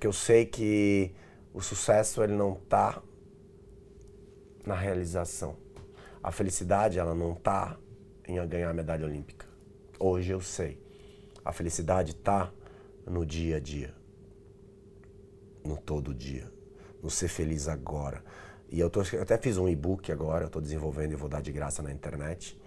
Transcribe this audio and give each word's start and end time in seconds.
Porque 0.00 0.06
eu 0.06 0.14
sei 0.14 0.46
que 0.46 1.12
o 1.52 1.60
sucesso 1.60 2.22
ele 2.22 2.32
não 2.32 2.54
tá 2.54 3.02
na 4.64 4.74
realização. 4.74 5.58
A 6.22 6.32
felicidade 6.32 6.98
ela 6.98 7.14
não 7.14 7.34
tá 7.34 7.78
em 8.26 8.36
ganhar 8.48 8.70
a 8.70 8.72
medalha 8.72 9.04
olímpica. 9.04 9.46
Hoje 9.98 10.32
eu 10.32 10.40
sei. 10.40 10.82
A 11.44 11.52
felicidade 11.52 12.16
tá 12.16 12.50
no 13.06 13.26
dia 13.26 13.58
a 13.58 13.60
dia. 13.60 13.94
No 15.62 15.76
todo 15.76 16.14
dia. 16.14 16.50
No 17.02 17.10
ser 17.10 17.28
feliz 17.28 17.68
agora. 17.68 18.24
E 18.70 18.80
eu, 18.80 18.88
tô, 18.88 19.02
eu 19.02 19.20
até 19.20 19.36
fiz 19.36 19.58
um 19.58 19.68
e-book 19.68 20.10
agora, 20.10 20.44
eu 20.44 20.46
estou 20.46 20.62
desenvolvendo 20.62 21.12
e 21.12 21.16
vou 21.16 21.28
dar 21.28 21.42
de 21.42 21.52
graça 21.52 21.82
na 21.82 21.92
internet, 21.92 22.58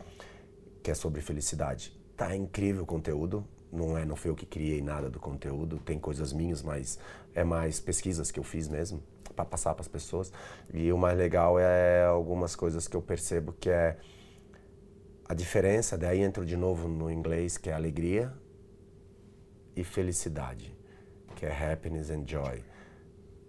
que 0.83 0.91
é 0.91 0.93
sobre 0.93 1.19
felicidade. 1.19 1.99
Tá 2.15 2.35
incrível 2.35 2.83
o 2.83 2.85
conteúdo, 2.85 3.43
não 3.73 3.97
é, 3.97 4.05
não 4.05 4.15
foi 4.15 4.29
eu 4.31 4.35
que 4.35 4.45
criei 4.45 4.81
nada 4.81 5.09
do 5.09 5.19
conteúdo, 5.19 5.79
tem 5.79 5.99
coisas 5.99 6.31
minhas, 6.31 6.61
mas 6.61 6.99
é 7.33 7.43
mais 7.43 7.79
pesquisas 7.79 8.31
que 8.31 8.39
eu 8.39 8.43
fiz 8.43 8.67
mesmo 8.67 9.01
para 9.35 9.43
passar 9.43 9.73
para 9.73 9.81
as 9.81 9.87
pessoas. 9.87 10.31
E 10.73 10.91
o 10.91 10.97
mais 10.97 11.17
legal 11.17 11.59
é 11.59 12.05
algumas 12.05 12.55
coisas 12.55 12.87
que 12.87 12.95
eu 12.95 13.01
percebo 13.01 13.53
que 13.53 13.69
é 13.69 13.97
a 15.27 15.33
diferença, 15.33 15.97
daí 15.97 16.21
entro 16.21 16.45
de 16.45 16.55
novo 16.55 16.87
no 16.87 17.09
inglês, 17.09 17.57
que 17.57 17.69
é 17.69 17.73
alegria 17.73 18.31
e 19.75 19.83
felicidade, 19.83 20.77
que 21.35 21.45
é 21.45 21.71
happiness 21.71 22.09
and 22.09 22.25
joy. 22.27 22.63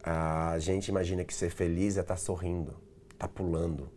A 0.02 0.59
gente 0.59 0.88
imagina 0.88 1.24
que 1.24 1.34
ser 1.34 1.51
feliz 1.51 1.96
é 1.96 2.01
estar 2.01 2.15
tá 2.15 2.20
sorrindo, 2.20 2.74
tá 3.18 3.29
pulando, 3.29 3.91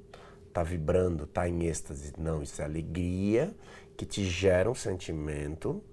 tá 0.51 0.63
vibrando, 0.63 1.25
tá 1.25 1.47
em 1.47 1.65
êxtase. 1.65 2.13
Não, 2.17 2.41
isso 2.41 2.61
é 2.61 2.65
alegria 2.65 3.55
que 3.95 4.05
te 4.05 4.25
gera 4.25 4.69
um 4.69 4.75
sentimento 4.75 5.83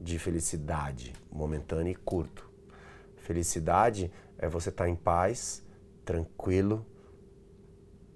de 0.00 0.18
felicidade 0.18 1.12
momentâneo 1.30 1.90
e 1.90 1.94
curto. 1.94 2.50
Felicidade 3.16 4.12
é 4.38 4.48
você 4.48 4.68
estar 4.68 4.84
tá 4.84 4.90
em 4.90 4.96
paz, 4.96 5.64
tranquilo, 6.04 6.86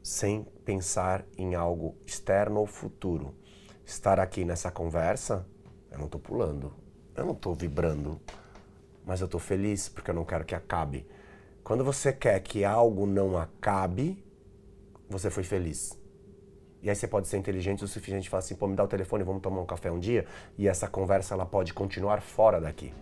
sem 0.03 0.45
pensar 0.65 1.25
em 1.37 1.55
algo 1.55 1.97
externo 2.07 2.61
ou 2.61 2.67
futuro. 2.67 3.35
Estar 3.85 4.21
aqui 4.21 4.45
nessa 4.45 4.71
conversa, 4.71 5.47
eu 5.91 5.99
não 5.99 6.07
estou 6.07 6.21
pulando, 6.21 6.73
eu 7.17 7.25
não 7.25 7.33
estou 7.33 7.55
vibrando, 7.55 8.21
mas 9.05 9.21
eu 9.21 9.25
estou 9.25 9.41
feliz 9.41 9.89
porque 9.89 10.11
eu 10.11 10.15
não 10.15 10.25
quero 10.25 10.45
que 10.45 10.55
acabe. 10.55 11.07
Quando 11.65 11.85
você 11.85 12.13
quer 12.13 12.41
que 12.41 12.65
algo 12.65 13.07
não 13.07 13.37
acabe, 13.37 14.23
você 15.09 15.31
foi 15.31 15.43
feliz. 15.43 15.98
E 16.81 16.89
aí 16.89 16.95
você 16.95 17.09
pode 17.09 17.27
ser 17.27 17.39
inteligente 17.39 17.83
o 17.83 17.89
suficiente 17.89 18.27
e 18.27 18.31
falar 18.31 18.39
assim, 18.39 18.55
pô, 18.55 18.69
me 18.69 18.77
dá 18.77 18.85
o 18.85 18.89
telefone, 18.89 19.25
vamos 19.25 19.43
tomar 19.43 19.61
um 19.61 19.67
café 19.67 19.91
um 19.91 19.99
dia, 19.99 20.25
e 20.57 20.69
essa 20.69 20.87
conversa 20.87 21.35
ela 21.35 21.45
pode 21.45 21.75
continuar 21.75 22.21
fora 22.21 22.61
daqui. 22.61 22.95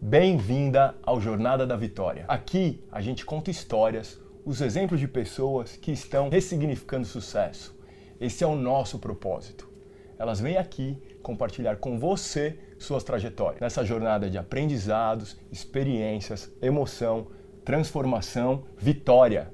Bem-vinda 0.00 0.94
ao 1.02 1.20
Jornada 1.20 1.66
da 1.66 1.76
Vitória. 1.76 2.24
Aqui 2.26 2.82
a 2.90 3.02
gente 3.02 3.22
conta 3.22 3.50
histórias, 3.50 4.18
os 4.46 4.62
exemplos 4.62 4.98
de 4.98 5.06
pessoas 5.06 5.76
que 5.76 5.92
estão 5.92 6.30
ressignificando 6.30 7.06
sucesso. 7.06 7.78
Esse 8.18 8.42
é 8.42 8.46
o 8.46 8.56
nosso 8.56 8.98
propósito. 8.98 9.70
Elas 10.18 10.40
vêm 10.40 10.56
aqui 10.56 11.02
compartilhar 11.22 11.76
com 11.76 11.98
você 11.98 12.58
suas 12.78 13.04
trajetórias 13.04 13.60
nessa 13.60 13.84
jornada 13.84 14.30
de 14.30 14.38
aprendizados, 14.38 15.36
experiências, 15.50 16.50
emoção, 16.62 17.28
transformação, 17.64 18.64
vitória. 18.76 19.50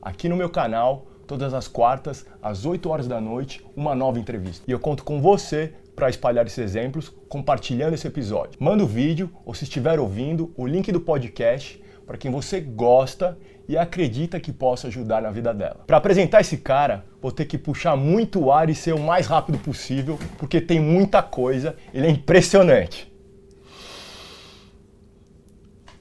Aqui 0.00 0.28
no 0.28 0.36
meu 0.36 0.48
canal, 0.48 1.06
todas 1.26 1.52
as 1.52 1.66
quartas, 1.66 2.26
às 2.42 2.64
8 2.64 2.88
horas 2.88 3.08
da 3.08 3.20
noite, 3.20 3.64
uma 3.74 3.94
nova 3.94 4.18
entrevista. 4.18 4.64
E 4.68 4.70
eu 4.70 4.78
conto 4.78 5.04
com 5.04 5.20
você 5.20 5.74
para 5.94 6.10
espalhar 6.10 6.46
esses 6.46 6.58
exemplos, 6.58 7.08
compartilhando 7.28 7.94
esse 7.94 8.06
episódio. 8.06 8.58
Manda 8.60 8.84
o 8.84 8.86
vídeo 8.86 9.30
ou 9.44 9.54
se 9.54 9.64
estiver 9.64 9.98
ouvindo, 9.98 10.52
o 10.56 10.66
link 10.66 10.92
do 10.92 11.00
podcast 11.00 11.82
para 12.06 12.16
quem 12.16 12.30
você 12.30 12.60
gosta 12.60 13.36
e 13.68 13.76
acredita 13.76 14.38
que 14.38 14.52
possa 14.52 14.86
ajudar 14.86 15.20
na 15.20 15.30
vida 15.30 15.52
dela. 15.52 15.80
Para 15.86 15.96
apresentar 15.96 16.40
esse 16.40 16.58
cara, 16.58 17.04
vou 17.20 17.32
ter 17.32 17.46
que 17.46 17.58
puxar 17.58 17.96
muito 17.96 18.52
ar 18.52 18.70
e 18.70 18.74
ser 18.74 18.94
o 18.94 19.00
mais 19.00 19.26
rápido 19.26 19.58
possível, 19.58 20.16
porque 20.38 20.60
tem 20.60 20.78
muita 20.78 21.20
coisa, 21.20 21.74
ele 21.92 22.06
é 22.06 22.10
impressionante. 22.10 23.12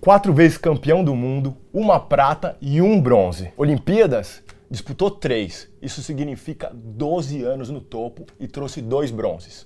Quatro 0.05 0.31
vezes 0.31 0.55
campeão 0.55 1.03
do 1.03 1.15
mundo, 1.15 1.57
uma 1.73 1.99
prata 1.99 2.55
e 2.61 2.79
um 2.79 3.01
bronze. 3.01 3.51
Olimpíadas? 3.57 4.43
Disputou 4.69 5.09
três. 5.09 5.67
Isso 5.81 6.03
significa 6.03 6.69
12 6.71 7.41
anos 7.41 7.71
no 7.71 7.81
topo 7.81 8.23
e 8.39 8.47
trouxe 8.47 8.83
dois 8.83 9.09
bronzes. 9.09 9.65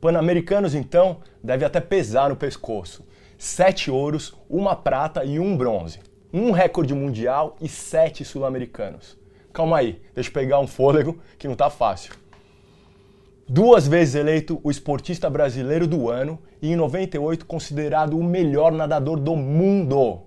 Pan-Americanos, 0.00 0.76
então, 0.76 1.16
deve 1.42 1.64
até 1.64 1.80
pesar 1.80 2.28
no 2.28 2.36
pescoço 2.36 3.04
sete 3.36 3.90
ouros, 3.90 4.32
uma 4.48 4.76
prata 4.76 5.24
e 5.24 5.40
um 5.40 5.56
bronze. 5.56 5.98
Um 6.32 6.52
recorde 6.52 6.94
mundial 6.94 7.56
e 7.60 7.68
sete 7.68 8.24
sul-americanos. 8.24 9.18
Calma 9.52 9.78
aí, 9.78 10.00
deixa 10.14 10.30
eu 10.30 10.34
pegar 10.34 10.60
um 10.60 10.68
fôlego 10.68 11.18
que 11.36 11.48
não 11.48 11.56
tá 11.56 11.68
fácil. 11.68 12.14
Duas 13.52 13.88
vezes 13.88 14.14
eleito 14.14 14.60
o 14.62 14.70
esportista 14.70 15.28
brasileiro 15.28 15.84
do 15.84 16.08
ano 16.08 16.38
e 16.62 16.70
em 16.70 16.76
98 16.76 17.44
considerado 17.44 18.16
o 18.16 18.22
melhor 18.22 18.70
nadador 18.70 19.18
do 19.18 19.34
mundo. 19.34 20.20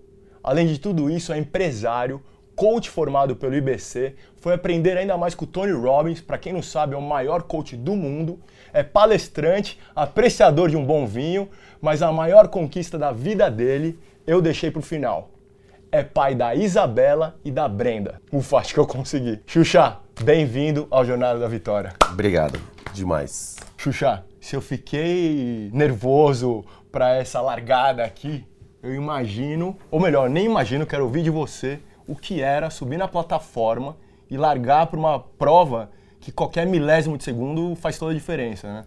Além 0.43 0.67
de 0.67 0.77
tudo 0.77 1.09
isso, 1.09 1.31
é 1.31 1.37
empresário, 1.37 2.21
coach 2.53 2.89
formado 2.89 3.33
pelo 3.33 3.55
IBC, 3.55 4.15
foi 4.35 4.53
aprender 4.53 4.97
ainda 4.97 5.17
mais 5.17 5.33
com 5.33 5.45
o 5.45 5.47
Tony 5.47 5.71
Robbins, 5.71 6.19
para 6.19 6.37
quem 6.37 6.51
não 6.51 6.61
sabe, 6.61 6.95
é 6.95 6.97
o 6.97 7.01
maior 7.01 7.43
coach 7.43 7.77
do 7.77 7.95
mundo, 7.95 8.41
é 8.73 8.83
palestrante, 8.83 9.79
apreciador 9.95 10.69
de 10.69 10.75
um 10.75 10.85
bom 10.85 11.07
vinho, 11.07 11.47
mas 11.79 12.01
a 12.01 12.11
maior 12.11 12.49
conquista 12.49 12.99
da 12.99 13.13
vida 13.13 13.49
dele 13.49 13.97
eu 14.27 14.41
deixei 14.41 14.69
pro 14.69 14.81
final. 14.81 15.31
É 15.89 16.03
pai 16.03 16.35
da 16.35 16.53
Isabela 16.53 17.39
e 17.45 17.51
da 17.51 17.69
Brenda. 17.69 18.19
Ufa, 18.33 18.57
acho 18.57 18.73
que 18.73 18.81
eu 18.81 18.85
consegui. 18.85 19.39
Xuxa, 19.47 19.99
bem-vindo 20.21 20.89
ao 20.91 21.05
Jornada 21.05 21.39
da 21.39 21.47
Vitória. 21.47 21.93
Obrigado, 22.11 22.59
demais. 22.93 23.57
Xuxa, 23.77 24.23
se 24.39 24.55
eu 24.55 24.61
fiquei 24.61 25.69
nervoso 25.73 26.63
para 26.91 27.15
essa 27.15 27.41
largada 27.41 28.03
aqui, 28.03 28.45
eu 28.81 28.93
imagino, 28.93 29.77
ou 29.89 29.99
melhor, 29.99 30.29
nem 30.29 30.45
imagino, 30.45 30.85
quero 30.85 31.03
ouvir 31.03 31.23
de 31.23 31.29
você 31.29 31.79
o 32.07 32.15
que 32.15 32.41
era 32.41 32.69
subir 32.69 32.97
na 32.97 33.07
plataforma 33.07 33.95
e 34.29 34.37
largar 34.37 34.87
para 34.87 34.99
uma 34.99 35.19
prova 35.19 35.89
que 36.19 36.31
qualquer 36.31 36.65
milésimo 36.65 37.17
de 37.17 37.23
segundo 37.23 37.75
faz 37.75 37.97
toda 37.97 38.11
a 38.11 38.15
diferença, 38.15 38.67
né? 38.67 38.85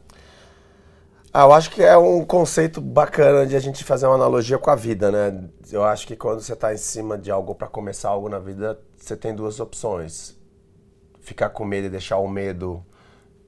Ah, 1.33 1.43
eu 1.43 1.53
acho 1.53 1.71
que 1.71 1.83
é 1.83 1.97
um 1.99 2.25
conceito 2.25 2.81
bacana 2.81 3.47
de 3.47 3.55
a 3.55 3.59
gente 3.59 3.85
fazer 3.85 4.07
uma 4.07 4.15
analogia 4.15 4.59
com 4.59 4.71
a 4.71 4.75
vida, 4.75 5.11
né? 5.11 5.49
Eu 5.71 5.85
acho 5.85 6.07
que 6.07 6.17
quando 6.17 6.41
você 6.41 6.55
está 6.55 6.73
em 6.73 6.79
cima 6.79 7.19
de 7.19 7.31
algo 7.31 7.55
para 7.55 7.69
começar 7.69 8.09
algo 8.09 8.27
na 8.29 8.39
vida, 8.39 8.81
você 8.97 9.15
tem 9.15 9.35
duas 9.35 9.61
opções: 9.61 10.35
ficar 11.21 11.51
com 11.51 11.65
medo 11.67 11.89
e 11.89 11.91
deixar 11.91 12.17
o 12.17 12.27
medo 12.27 12.83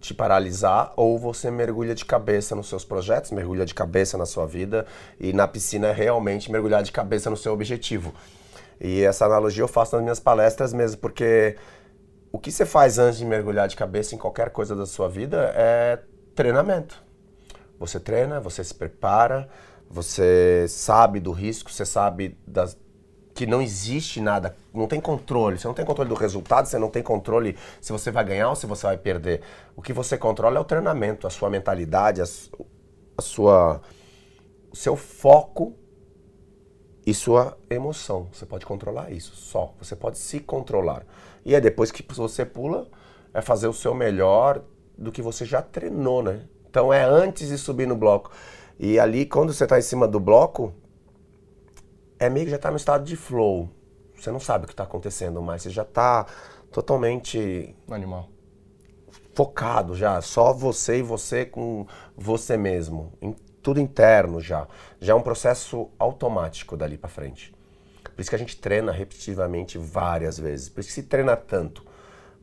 te 0.00 0.14
paralisar, 0.14 0.92
ou 0.96 1.18
você 1.18 1.50
mergulha 1.50 1.94
de 1.94 2.04
cabeça 2.04 2.54
nos 2.54 2.68
seus 2.68 2.84
projetos, 2.84 3.30
mergulha 3.30 3.66
de 3.66 3.74
cabeça 3.74 4.16
na 4.16 4.26
sua 4.26 4.46
vida 4.46 4.86
e 5.18 5.32
na 5.32 5.48
piscina 5.48 5.92
realmente 5.92 6.50
mergulhar 6.50 6.82
de 6.82 6.92
cabeça 6.92 7.28
no 7.28 7.36
seu 7.36 7.52
objetivo. 7.52 8.14
E 8.80 9.02
essa 9.02 9.26
analogia 9.26 9.62
eu 9.62 9.68
faço 9.68 9.96
nas 9.96 10.02
minhas 10.02 10.20
palestras 10.20 10.72
mesmo, 10.72 11.00
porque 11.00 11.56
o 12.30 12.38
que 12.38 12.52
você 12.52 12.64
faz 12.64 12.98
antes 12.98 13.18
de 13.18 13.24
mergulhar 13.24 13.66
de 13.66 13.74
cabeça 13.74 14.14
em 14.14 14.18
qualquer 14.18 14.50
coisa 14.50 14.76
da 14.76 14.86
sua 14.86 15.08
vida 15.08 15.52
é 15.56 15.98
treinamento. 16.34 17.02
Você 17.78 17.98
treina, 17.98 18.40
você 18.40 18.62
se 18.62 18.74
prepara, 18.74 19.48
você 19.90 20.66
sabe 20.68 21.18
do 21.18 21.32
risco, 21.32 21.70
você 21.70 21.84
sabe 21.84 22.38
das, 22.46 22.76
que 23.38 23.46
não 23.46 23.62
existe 23.62 24.20
nada, 24.20 24.56
não 24.74 24.88
tem 24.88 25.00
controle. 25.00 25.56
Você 25.56 25.68
não 25.68 25.72
tem 25.72 25.84
controle 25.84 26.08
do 26.08 26.16
resultado, 26.16 26.66
você 26.66 26.76
não 26.76 26.90
tem 26.90 27.04
controle 27.04 27.56
se 27.80 27.92
você 27.92 28.10
vai 28.10 28.24
ganhar 28.24 28.48
ou 28.48 28.56
se 28.56 28.66
você 28.66 28.84
vai 28.84 28.98
perder. 28.98 29.42
O 29.76 29.80
que 29.80 29.92
você 29.92 30.18
controla 30.18 30.58
é 30.58 30.60
o 30.60 30.64
treinamento, 30.64 31.24
a 31.24 31.30
sua 31.30 31.48
mentalidade, 31.48 32.20
a, 32.20 32.24
a 32.24 33.22
sua, 33.22 33.80
o 34.72 34.76
seu 34.76 34.96
foco 34.96 35.72
e 37.06 37.14
sua 37.14 37.56
emoção. 37.70 38.26
Você 38.32 38.44
pode 38.44 38.66
controlar 38.66 39.12
isso 39.12 39.36
só. 39.36 39.72
Você 39.80 39.94
pode 39.94 40.18
se 40.18 40.40
controlar. 40.40 41.06
E 41.44 41.54
é 41.54 41.60
depois 41.60 41.92
que 41.92 42.04
você 42.12 42.44
pula, 42.44 42.88
é 43.32 43.40
fazer 43.40 43.68
o 43.68 43.72
seu 43.72 43.94
melhor 43.94 44.64
do 44.96 45.12
que 45.12 45.22
você 45.22 45.44
já 45.44 45.62
treinou, 45.62 46.24
né? 46.24 46.40
Então 46.68 46.92
é 46.92 47.04
antes 47.04 47.46
de 47.46 47.56
subir 47.56 47.86
no 47.86 47.94
bloco. 47.94 48.32
E 48.80 48.98
ali, 48.98 49.24
quando 49.24 49.52
você 49.52 49.62
está 49.62 49.78
em 49.78 49.82
cima 49.82 50.08
do 50.08 50.18
bloco, 50.18 50.74
é 52.18 52.28
meio 52.28 52.46
que 52.46 52.50
já 52.50 52.56
está 52.56 52.70
no 52.70 52.76
estado 52.76 53.04
de 53.04 53.16
flow. 53.16 53.68
Você 54.14 54.30
não 54.30 54.40
sabe 54.40 54.64
o 54.64 54.66
que 54.66 54.72
está 54.72 54.84
acontecendo, 54.84 55.40
mas 55.42 55.62
você 55.62 55.70
já 55.70 55.82
está 55.82 56.26
totalmente. 56.72 57.74
Animal. 57.90 58.28
Focado 59.34 59.94
já. 59.94 60.20
Só 60.20 60.52
você 60.52 60.98
e 60.98 61.02
você 61.02 61.44
com 61.44 61.86
você 62.16 62.56
mesmo 62.56 63.12
tudo 63.68 63.80
interno 63.80 64.40
já. 64.40 64.66
Já 64.98 65.12
é 65.12 65.16
um 65.16 65.20
processo 65.20 65.90
automático 65.98 66.74
dali 66.74 66.96
para 66.96 67.10
frente. 67.10 67.54
Por 68.02 68.20
isso 68.20 68.30
que 68.30 68.36
a 68.36 68.38
gente 68.38 68.56
treina 68.56 68.90
repetitivamente 68.90 69.76
várias 69.76 70.38
vezes. 70.38 70.70
Por 70.70 70.80
isso 70.80 70.88
que 70.88 70.94
se 70.94 71.02
treina 71.02 71.36
tanto 71.36 71.84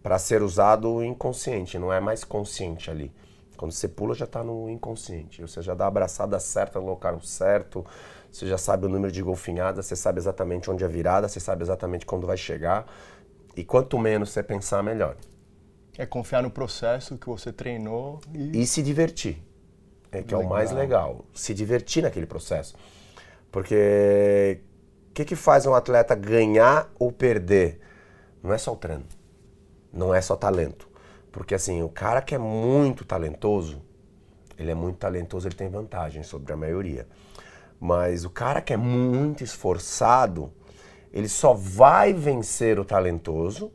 para 0.03 0.19
ser 0.19 0.43
usado 0.43 1.03
inconsciente, 1.03 1.79
não 1.79 1.91
é 1.91 1.99
mais 1.99 2.23
consciente 2.23 2.91
ali. 2.91 3.11
Quando 3.57 3.71
você 3.71 3.87
pula, 3.87 4.13
já 4.13 4.25
está 4.25 4.43
no 4.43 4.69
inconsciente. 4.69 5.41
Você 5.41 5.63
já 5.63 5.73
dá 5.73 5.85
a 5.85 5.87
abraçada 5.87 6.39
certa 6.39 6.79
no 6.79 6.85
local 6.85 7.19
certo, 7.21 7.83
você 8.35 8.47
já 8.47 8.57
sabe 8.57 8.85
o 8.85 8.89
número 8.89 9.13
de 9.13 9.21
golfinhadas, 9.21 9.85
você 9.85 9.95
sabe 9.95 10.19
exatamente 10.19 10.69
onde 10.69 10.83
é 10.83 10.87
virada, 10.89 11.25
você 11.25 11.39
sabe 11.39 11.63
exatamente 11.63 12.05
quando 12.05 12.27
vai 12.27 12.35
chegar. 12.35 12.85
E 13.55 13.63
quanto 13.63 13.97
menos 13.97 14.31
você 14.31 14.43
pensar, 14.43 14.83
melhor. 14.83 15.15
É 15.97 16.05
confiar 16.05 16.43
no 16.43 16.51
processo 16.51 17.17
que 17.17 17.27
você 17.27 17.53
treinou 17.53 18.19
e, 18.33 18.61
e 18.61 18.67
se 18.67 18.83
divertir. 18.83 19.41
É 20.11 20.21
que 20.21 20.35
legal. 20.35 20.41
é 20.41 20.45
o 20.45 20.49
mais 20.49 20.71
legal. 20.73 21.25
Se 21.33 21.53
divertir 21.53 22.03
naquele 22.03 22.25
processo. 22.25 22.75
Porque 23.49 24.59
o 25.11 25.13
que, 25.13 25.23
que 25.23 25.35
faz 25.37 25.65
um 25.65 25.73
atleta 25.73 26.13
ganhar 26.13 26.91
ou 26.99 27.13
perder? 27.13 27.79
Não 28.43 28.51
é 28.51 28.57
só 28.57 28.73
o 28.73 28.75
treino. 28.75 29.05
Não 29.93 30.13
é 30.13 30.19
só 30.19 30.35
talento. 30.35 30.89
Porque 31.31 31.55
assim, 31.55 31.81
o 31.81 31.87
cara 31.87 32.21
que 32.21 32.35
é 32.35 32.37
muito 32.37 33.05
talentoso, 33.05 33.81
ele 34.59 34.71
é 34.71 34.75
muito 34.75 34.97
talentoso, 34.97 35.47
ele 35.47 35.55
tem 35.55 35.69
vantagem 35.69 36.21
sobre 36.21 36.51
a 36.51 36.57
maioria. 36.57 37.07
Mas 37.79 38.25
o 38.25 38.29
cara 38.29 38.61
que 38.61 38.73
é 38.73 38.77
muito 38.77 39.43
esforçado, 39.43 40.51
ele 41.11 41.27
só 41.29 41.53
vai 41.53 42.13
vencer 42.13 42.79
o 42.79 42.85
talentoso 42.85 43.71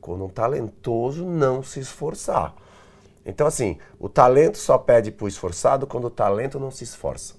quando 0.00 0.24
um 0.24 0.28
talentoso 0.28 1.24
não 1.24 1.62
se 1.62 1.80
esforçar. 1.80 2.54
Então, 3.24 3.46
assim, 3.46 3.78
o 3.98 4.08
talento 4.08 4.56
só 4.56 4.78
pede 4.78 5.10
para 5.10 5.24
o 5.24 5.28
esforçado 5.28 5.86
quando 5.86 6.04
o 6.04 6.10
talento 6.10 6.60
não 6.60 6.70
se 6.70 6.84
esforça. 6.84 7.34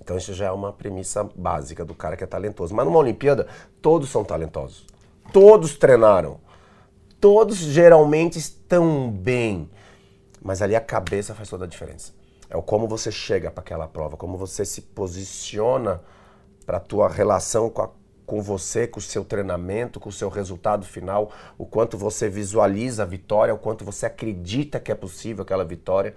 Então, 0.00 0.16
isso 0.16 0.34
já 0.34 0.46
é 0.46 0.50
uma 0.50 0.72
premissa 0.72 1.22
básica 1.22 1.84
do 1.84 1.94
cara 1.94 2.16
que 2.16 2.24
é 2.24 2.26
talentoso. 2.26 2.74
Mas 2.74 2.84
numa 2.84 2.98
Olimpíada, 2.98 3.46
todos 3.80 4.10
são 4.10 4.24
talentosos. 4.24 4.86
Todos 5.32 5.76
treinaram. 5.76 6.40
Todos 7.20 7.58
geralmente 7.58 8.38
estão 8.38 9.10
bem. 9.10 9.70
Mas 10.42 10.60
ali 10.62 10.74
a 10.74 10.80
cabeça 10.80 11.34
faz 11.34 11.48
toda 11.48 11.66
a 11.66 11.68
diferença. 11.68 12.12
É 12.50 12.56
o 12.56 12.62
como 12.62 12.88
você 12.88 13.10
chega 13.10 13.50
para 13.50 13.62
aquela 13.62 13.88
prova, 13.88 14.16
como 14.16 14.36
você 14.36 14.64
se 14.64 14.82
posiciona 14.82 16.02
para 16.66 16.76
a 16.76 16.80
tua 16.80 17.08
relação 17.08 17.70
com 17.70 17.82
a 17.82 17.90
com 18.30 18.40
você, 18.40 18.86
com 18.86 19.00
o 19.00 19.02
seu 19.02 19.24
treinamento, 19.24 19.98
com 19.98 20.08
o 20.08 20.12
seu 20.12 20.28
resultado 20.28 20.86
final, 20.86 21.32
o 21.58 21.66
quanto 21.66 21.98
você 21.98 22.28
visualiza 22.28 23.02
a 23.02 23.06
vitória, 23.06 23.52
o 23.52 23.58
quanto 23.58 23.84
você 23.84 24.06
acredita 24.06 24.78
que 24.78 24.92
é 24.92 24.94
possível 24.94 25.42
aquela 25.42 25.64
vitória. 25.64 26.14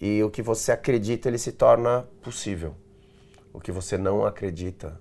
E 0.00 0.22
o 0.22 0.30
que 0.30 0.40
você 0.40 0.72
acredita, 0.72 1.28
ele 1.28 1.36
se 1.36 1.52
torna 1.52 2.08
possível. 2.22 2.74
O 3.52 3.60
que 3.60 3.70
você 3.70 3.98
não 3.98 4.24
acredita, 4.24 4.98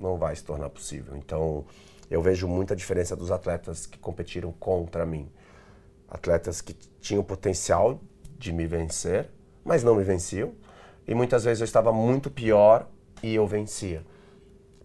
não 0.00 0.16
vai 0.16 0.34
se 0.34 0.42
tornar 0.42 0.70
possível. 0.70 1.14
Então, 1.18 1.66
eu 2.10 2.22
vejo 2.22 2.48
muita 2.48 2.74
diferença 2.74 3.14
dos 3.14 3.30
atletas 3.30 3.84
que 3.84 3.98
competiram 3.98 4.52
contra 4.52 5.04
mim. 5.04 5.30
Atletas 6.08 6.62
que 6.62 6.72
tinham 6.98 7.22
potencial 7.22 8.00
de 8.38 8.54
me 8.54 8.66
vencer, 8.66 9.30
mas 9.64 9.82
não 9.82 9.94
me 9.94 10.04
venciam. 10.04 10.52
E 11.06 11.14
muitas 11.14 11.44
vezes 11.44 11.60
eu 11.60 11.64
estava 11.64 11.92
muito 11.92 12.30
pior 12.30 12.88
e 13.22 13.34
eu 13.34 13.46
vencia 13.46 14.04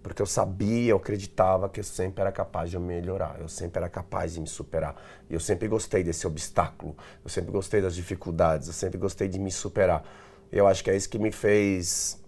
porque 0.05 0.21
eu 0.21 0.27
sabia, 0.27 0.91
eu 0.91 0.97
acreditava 0.97 1.67
que 1.67 1.79
eu 1.79 1.83
sempre 1.83 2.21
era 2.21 2.31
capaz 2.31 2.69
de 2.69 2.77
melhorar, 2.77 3.37
eu 3.39 3.47
sempre 3.49 3.79
era 3.79 3.89
capaz 3.89 4.35
de 4.35 4.39
me 4.39 4.45
superar. 4.45 4.95
E 5.27 5.33
eu 5.33 5.39
sempre 5.39 5.67
gostei 5.67 6.03
desse 6.03 6.27
obstáculo, 6.27 6.95
eu 7.23 7.29
sempre 7.31 7.51
gostei 7.51 7.81
das 7.81 7.95
dificuldades, 7.95 8.67
eu 8.67 8.73
sempre 8.75 8.99
gostei 8.99 9.27
de 9.27 9.39
me 9.39 9.51
superar. 9.51 10.03
E 10.51 10.59
eu 10.59 10.67
acho 10.67 10.83
que 10.83 10.91
é 10.91 10.95
isso 10.95 11.09
que 11.09 11.17
me 11.17 11.31
fez 11.31 12.23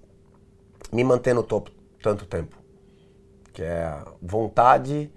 me 0.91 1.03
manter 1.03 1.35
no 1.35 1.43
topo 1.43 1.69
tanto 2.01 2.25
tempo. 2.25 2.57
Que 3.53 3.61
é 3.61 3.83
a 3.83 4.07
vontade 4.23 5.11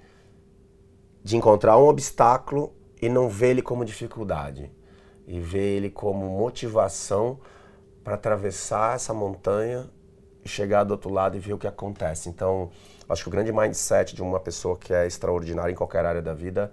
de 1.24 1.38
encontrar 1.38 1.78
um 1.78 1.88
obstáculo 1.88 2.74
e 3.00 3.08
não 3.08 3.26
ver 3.26 3.52
ele 3.52 3.62
como 3.62 3.86
dificuldade, 3.86 4.70
e 5.30 5.38
ver 5.38 5.76
ele 5.76 5.88
como 5.88 6.28
motivação 6.28 7.38
para 8.02 8.14
atravessar 8.14 8.96
essa 8.96 9.14
montanha 9.14 9.88
chegar 10.44 10.82
do 10.82 10.90
outro 10.90 11.08
lado 11.08 11.36
e 11.36 11.40
ver 11.40 11.52
o 11.52 11.58
que 11.58 11.68
acontece. 11.68 12.28
Então, 12.28 12.68
acho 13.08 13.22
que 13.22 13.28
o 13.28 13.30
grande 13.30 13.52
mindset 13.52 14.16
de 14.16 14.22
uma 14.22 14.40
pessoa 14.40 14.76
que 14.76 14.92
é 14.92 15.06
extraordinária 15.06 15.70
em 15.70 15.76
qualquer 15.76 16.04
área 16.04 16.20
da 16.20 16.34
vida 16.34 16.72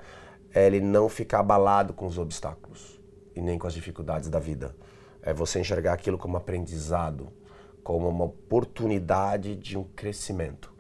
é 0.52 0.66
ele 0.66 0.80
não 0.80 1.08
ficar 1.08 1.42
abalado 1.42 1.94
com 1.94 2.08
os 2.08 2.18
obstáculos 2.18 3.00
e 3.36 3.42
nem 3.42 3.60
com 3.60 3.68
as 3.68 3.76
dificuldades 3.76 4.28
da 4.28 4.40
vida. 4.40 4.76
É 5.22 5.32
você 5.32 5.60
enxergar 5.60 5.94
aquilo 5.94 6.18
como 6.18 6.36
aprendizado, 6.36 7.32
como 7.84 8.10
uma 8.10 8.26
oportunidade 8.26 9.56
de 9.56 9.78
um 9.78 9.84
crescimento. 9.84 10.74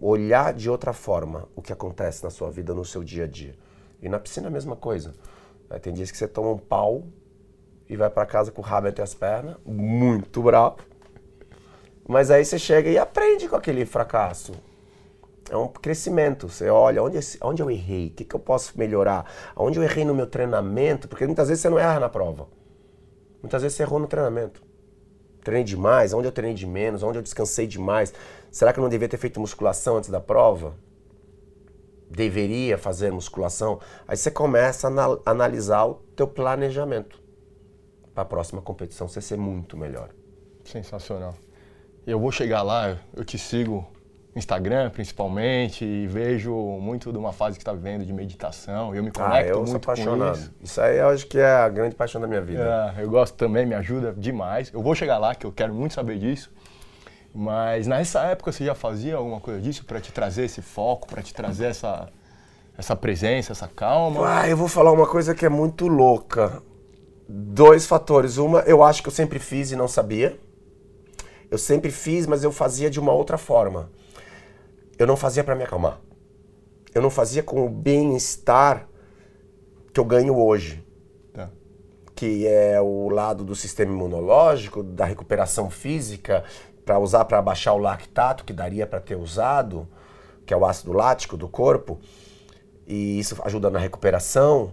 Olhar 0.00 0.52
de 0.52 0.70
outra 0.70 0.92
forma 0.92 1.48
o 1.56 1.60
que 1.60 1.72
acontece 1.72 2.22
na 2.22 2.30
sua 2.30 2.48
vida, 2.48 2.72
no 2.72 2.84
seu 2.84 3.02
dia 3.02 3.24
a 3.24 3.26
dia. 3.26 3.56
E 4.00 4.08
na 4.08 4.20
piscina 4.20 4.46
a 4.46 4.50
mesma 4.50 4.76
coisa. 4.76 5.14
Tem 5.80 5.92
dias 5.92 6.10
que 6.10 6.16
você 6.16 6.28
toma 6.28 6.50
um 6.50 6.58
pau 6.58 7.04
e 7.88 7.96
vai 7.96 8.10
para 8.10 8.26
casa 8.26 8.50
com 8.50 8.60
o 8.60 8.64
rabo 8.64 8.88
entre 8.88 9.02
as 9.02 9.14
pernas, 9.14 9.56
muito 9.64 10.42
bravo. 10.42 10.78
Mas 12.08 12.30
aí 12.30 12.44
você 12.44 12.58
chega 12.58 12.90
e 12.90 12.98
aprende 12.98 13.48
com 13.48 13.56
aquele 13.56 13.84
fracasso. 13.84 14.52
É 15.50 15.56
um 15.56 15.68
crescimento. 15.68 16.48
Você 16.48 16.68
olha 16.68 17.02
onde, 17.02 17.18
onde 17.42 17.62
eu 17.62 17.70
errei, 17.70 18.08
o 18.08 18.10
que, 18.10 18.24
que 18.24 18.34
eu 18.34 18.40
posso 18.40 18.76
melhorar, 18.78 19.30
onde 19.56 19.78
eu 19.78 19.82
errei 19.82 20.04
no 20.04 20.14
meu 20.14 20.26
treinamento, 20.26 21.08
porque 21.08 21.26
muitas 21.26 21.48
vezes 21.48 21.62
você 21.62 21.68
não 21.68 21.78
erra 21.78 22.00
na 22.00 22.08
prova. 22.08 22.48
Muitas 23.42 23.62
vezes 23.62 23.76
você 23.76 23.82
errou 23.82 23.98
no 23.98 24.06
treinamento. 24.06 24.62
Treinei 25.42 25.64
demais, 25.64 26.12
onde 26.12 26.28
eu 26.28 26.32
treinei 26.32 26.54
de 26.54 26.66
menos, 26.66 27.02
onde 27.02 27.18
eu 27.18 27.22
descansei 27.22 27.66
demais. 27.66 28.14
Será 28.50 28.72
que 28.72 28.78
eu 28.78 28.82
não 28.82 28.88
devia 28.88 29.08
ter 29.08 29.16
feito 29.16 29.40
musculação 29.40 29.96
antes 29.96 30.08
da 30.08 30.20
prova? 30.20 30.74
Deveria 32.14 32.76
fazer 32.76 33.10
musculação? 33.10 33.80
Aí 34.06 34.16
você 34.16 34.30
começa 34.30 34.88
a 34.88 35.30
analisar 35.30 35.86
o 35.86 35.94
teu 36.14 36.26
planejamento 36.26 37.20
para 38.14 38.22
a 38.22 38.26
próxima 38.26 38.60
competição 38.60 39.08
você 39.08 39.20
ser 39.20 39.38
muito 39.38 39.76
melhor. 39.76 40.10
Sensacional. 40.64 41.34
Eu 42.06 42.20
vou 42.20 42.30
chegar 42.30 42.62
lá, 42.62 42.98
eu 43.16 43.24
te 43.24 43.38
sigo 43.38 43.86
no 44.34 44.38
Instagram 44.38 44.90
principalmente 44.90 45.84
e 45.84 46.06
vejo 46.06 46.52
muito 46.80 47.12
de 47.12 47.18
uma 47.18 47.32
fase 47.32 47.56
que 47.56 47.62
está 47.62 47.72
vivendo 47.72 48.04
de 48.04 48.12
meditação. 48.12 48.94
Eu 48.94 49.02
me 49.02 49.10
conecto 49.10 49.34
ah, 49.34 49.46
eu 49.46 49.56
muito 49.56 49.68
sou 49.68 49.76
apaixonado. 49.76 50.36
isso. 50.36 50.52
Isso 50.62 50.80
aí 50.80 50.98
eu 50.98 51.08
acho 51.08 51.26
que 51.26 51.38
é 51.38 51.50
a 51.50 51.68
grande 51.68 51.94
paixão 51.94 52.20
da 52.20 52.26
minha 52.26 52.40
vida. 52.40 52.94
É, 52.96 53.02
eu 53.02 53.10
gosto 53.10 53.34
também, 53.34 53.66
me 53.66 53.74
ajuda 53.74 54.12
demais. 54.16 54.70
Eu 54.72 54.82
vou 54.82 54.94
chegar 54.94 55.18
lá, 55.18 55.34
que 55.34 55.46
eu 55.46 55.52
quero 55.52 55.74
muito 55.74 55.94
saber 55.94 56.18
disso. 56.18 56.50
Mas 57.34 57.86
nessa 57.86 58.22
época 58.24 58.52
você 58.52 58.64
já 58.64 58.74
fazia 58.74 59.16
alguma 59.16 59.40
coisa 59.40 59.60
disso 59.60 59.84
para 59.84 60.00
te 60.00 60.12
trazer 60.12 60.44
esse 60.44 60.60
foco, 60.60 61.08
para 61.08 61.22
te 61.22 61.32
trazer 61.32 61.66
essa, 61.66 62.08
essa 62.76 62.94
presença, 62.94 63.52
essa 63.52 63.66
calma? 63.68 64.40
Ah, 64.40 64.48
eu 64.48 64.56
vou 64.56 64.68
falar 64.68 64.92
uma 64.92 65.06
coisa 65.06 65.34
que 65.34 65.46
é 65.46 65.48
muito 65.48 65.88
louca. 65.88 66.62
Dois 67.26 67.86
fatores. 67.86 68.36
Uma, 68.36 68.60
eu 68.60 68.82
acho 68.82 69.02
que 69.02 69.08
eu 69.08 69.12
sempre 69.12 69.38
fiz 69.38 69.70
e 69.70 69.76
não 69.76 69.88
sabia. 69.88 70.38
Eu 71.50 71.56
sempre 71.56 71.90
fiz, 71.90 72.26
mas 72.26 72.44
eu 72.44 72.52
fazia 72.52 72.90
de 72.90 73.00
uma 73.00 73.12
outra 73.12 73.38
forma. 73.38 73.90
Eu 74.98 75.06
não 75.06 75.16
fazia 75.16 75.42
para 75.42 75.54
me 75.54 75.64
acalmar. 75.64 75.98
Eu 76.94 77.00
não 77.00 77.10
fazia 77.10 77.42
com 77.42 77.64
o 77.64 77.68
bem-estar 77.68 78.86
que 79.92 79.98
eu 79.98 80.04
ganho 80.04 80.38
hoje. 80.38 80.84
Tá. 81.32 81.48
Que 82.14 82.46
é 82.46 82.80
o 82.80 83.08
lado 83.08 83.42
do 83.42 83.54
sistema 83.54 83.92
imunológico, 83.92 84.82
da 84.82 85.06
recuperação 85.06 85.70
física, 85.70 86.44
para 86.84 86.98
usar 86.98 87.24
para 87.24 87.40
baixar 87.40 87.74
o 87.74 87.78
lactato, 87.78 88.44
que 88.44 88.52
daria 88.52 88.86
para 88.86 89.00
ter 89.00 89.16
usado, 89.16 89.88
que 90.44 90.52
é 90.52 90.56
o 90.56 90.64
ácido 90.64 90.92
lático 90.92 91.36
do 91.36 91.48
corpo. 91.48 91.98
E 92.86 93.18
isso 93.18 93.36
ajuda 93.44 93.70
na 93.70 93.78
recuperação, 93.78 94.72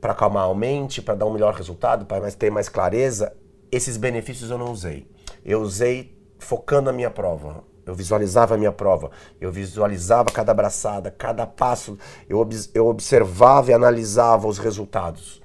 para 0.00 0.12
acalmar 0.12 0.48
a 0.48 0.54
mente, 0.54 1.02
para 1.02 1.14
dar 1.14 1.26
um 1.26 1.32
melhor 1.32 1.54
resultado, 1.54 2.06
para 2.06 2.30
ter 2.32 2.50
mais 2.50 2.68
clareza. 2.68 3.32
Esses 3.70 3.96
benefícios 3.96 4.50
eu 4.50 4.58
não 4.58 4.70
usei 4.70 5.06
eu 5.46 5.62
usei 5.62 6.12
focando 6.40 6.90
a 6.90 6.92
minha 6.92 7.10
prova. 7.10 7.62
Eu 7.86 7.94
visualizava 7.94 8.56
a 8.56 8.58
minha 8.58 8.72
prova, 8.72 9.12
eu 9.40 9.52
visualizava 9.52 10.28
cada 10.32 10.50
abraçada, 10.50 11.08
cada 11.08 11.46
passo, 11.46 11.96
eu, 12.28 12.40
ob 12.40 12.52
eu 12.74 12.88
observava 12.88 13.70
e 13.70 13.74
analisava 13.74 14.48
os 14.48 14.58
resultados. 14.58 15.40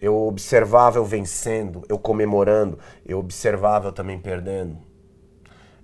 Eu 0.00 0.16
observava 0.16 0.98
eu 0.98 1.04
vencendo, 1.04 1.82
eu 1.86 1.98
comemorando, 1.98 2.78
eu 3.04 3.18
observava 3.18 3.88
eu 3.88 3.92
também 3.92 4.18
perdendo. 4.18 4.78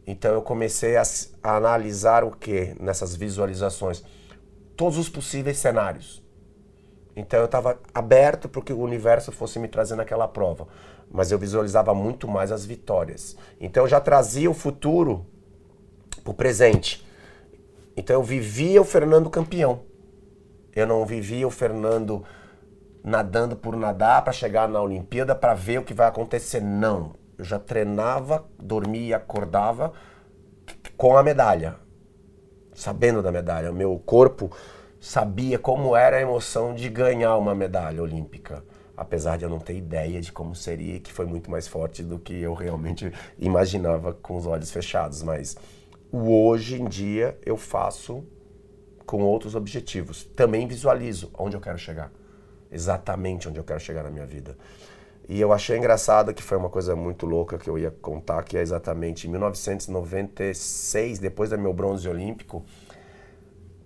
Então 0.06 0.32
eu 0.32 0.42
comecei 0.42 0.96
a, 0.96 1.02
a 1.42 1.56
analisar 1.56 2.25
o 2.25 2.30
que 2.30 2.75
nessas 2.78 3.16
visualizações? 3.16 4.04
Todos 4.76 4.99
os 4.99 5.08
possíveis 5.08 5.58
cenários. 5.58 6.23
Então 7.16 7.38
eu 7.38 7.46
estava 7.46 7.78
aberto 7.94 8.49
para 8.49 8.61
que 8.61 8.73
o 8.73 8.80
universo 8.80 9.30
fosse 9.32 9.58
me 9.58 9.68
trazer 9.68 9.94
naquela 9.94 10.26
prova 10.26 10.66
mas 11.11 11.30
eu 11.30 11.38
visualizava 11.38 11.94
muito 11.94 12.26
mais 12.26 12.50
as 12.50 12.64
vitórias. 12.64 13.37
Então 13.61 13.84
eu 13.84 13.88
já 13.88 14.00
trazia 14.00 14.50
o 14.50 14.54
futuro 14.54 15.25
para 16.23 16.30
o 16.30 16.34
presente. 16.34 17.06
Então 17.96 18.16
eu 18.16 18.23
vivia 18.23 18.80
o 18.80 18.84
Fernando 18.84 19.30
campeão. 19.30 19.82
Eu 20.75 20.87
não 20.87 21.06
vivia 21.06 21.46
o 21.46 21.50
Fernando 21.52 22.25
nadando 23.02 23.54
por 23.54 23.76
nadar 23.76 24.25
para 24.25 24.32
chegar 24.32 24.68
na 24.68 24.82
Olimpíada 24.82 25.34
para 25.34 25.54
ver 25.54 25.78
o 25.78 25.84
que 25.84 25.94
vai 25.94 26.08
acontecer. 26.08 26.61
Não. 26.61 27.12
Já 27.38 27.59
treinava, 27.59 28.45
dormia 28.59 29.09
e 29.09 29.14
acordava 29.14 29.93
com 30.97 31.17
a 31.17 31.23
medalha, 31.23 31.76
sabendo 32.75 33.23
da 33.23 33.33
medalha. 33.33 33.71
O 33.71 33.75
meu 33.75 33.99
corpo 33.99 34.50
sabia 35.00 35.59
como 35.59 35.97
era 35.97 36.17
a 36.17 36.21
emoção 36.21 36.75
de 36.75 36.88
ganhar 36.88 37.37
uma 37.37 37.55
medalha 37.55 38.03
olímpica 38.03 38.62
apesar 38.97 39.37
de 39.37 39.45
eu 39.45 39.50
não 39.50 39.59
ter 39.59 39.76
ideia 39.76 40.21
de 40.21 40.33
como 40.33 40.55
seria, 40.55 41.00
que 41.00 41.12
foi 41.12 41.26
muito 41.26 41.50
mais 41.50 41.67
forte 41.67 42.03
do 42.03 42.19
que 42.19 42.35
eu 42.35 42.55
realmente 42.55 43.12
imaginava 43.38 44.12
com 44.12 44.37
os 44.37 44.47
olhos 44.47 44.71
fechados. 44.71 45.23
Mas 45.23 45.57
hoje 46.12 46.81
em 46.81 46.87
dia 46.87 47.37
eu 47.45 47.57
faço 47.57 48.25
com 49.05 49.23
outros 49.23 49.55
objetivos. 49.55 50.25
Também 50.25 50.67
visualizo 50.67 51.31
onde 51.37 51.57
eu 51.57 51.61
quero 51.61 51.79
chegar, 51.79 52.11
exatamente 52.71 53.49
onde 53.49 53.59
eu 53.59 53.64
quero 53.64 53.81
chegar 53.81 54.03
na 54.05 54.11
minha 54.11 54.26
vida. 54.26 54.57
E 55.26 55.40
eu 55.40 55.52
achei 55.52 55.76
engraçado 55.78 56.35
que 56.35 56.43
foi 56.43 56.59
uma 56.59 56.69
coisa 56.69 56.95
muito 56.95 57.25
louca 57.25 57.57
que 57.57 57.69
eu 57.69 57.78
ia 57.78 57.90
contar, 57.90 58.43
que 58.43 58.59
é 58.59 58.61
exatamente 58.61 59.26
em 59.26 59.31
1996, 59.31 61.19
depois 61.19 61.50
do 61.50 61.59
meu 61.59 61.73
bronze 61.73 62.07
olímpico, 62.09 62.64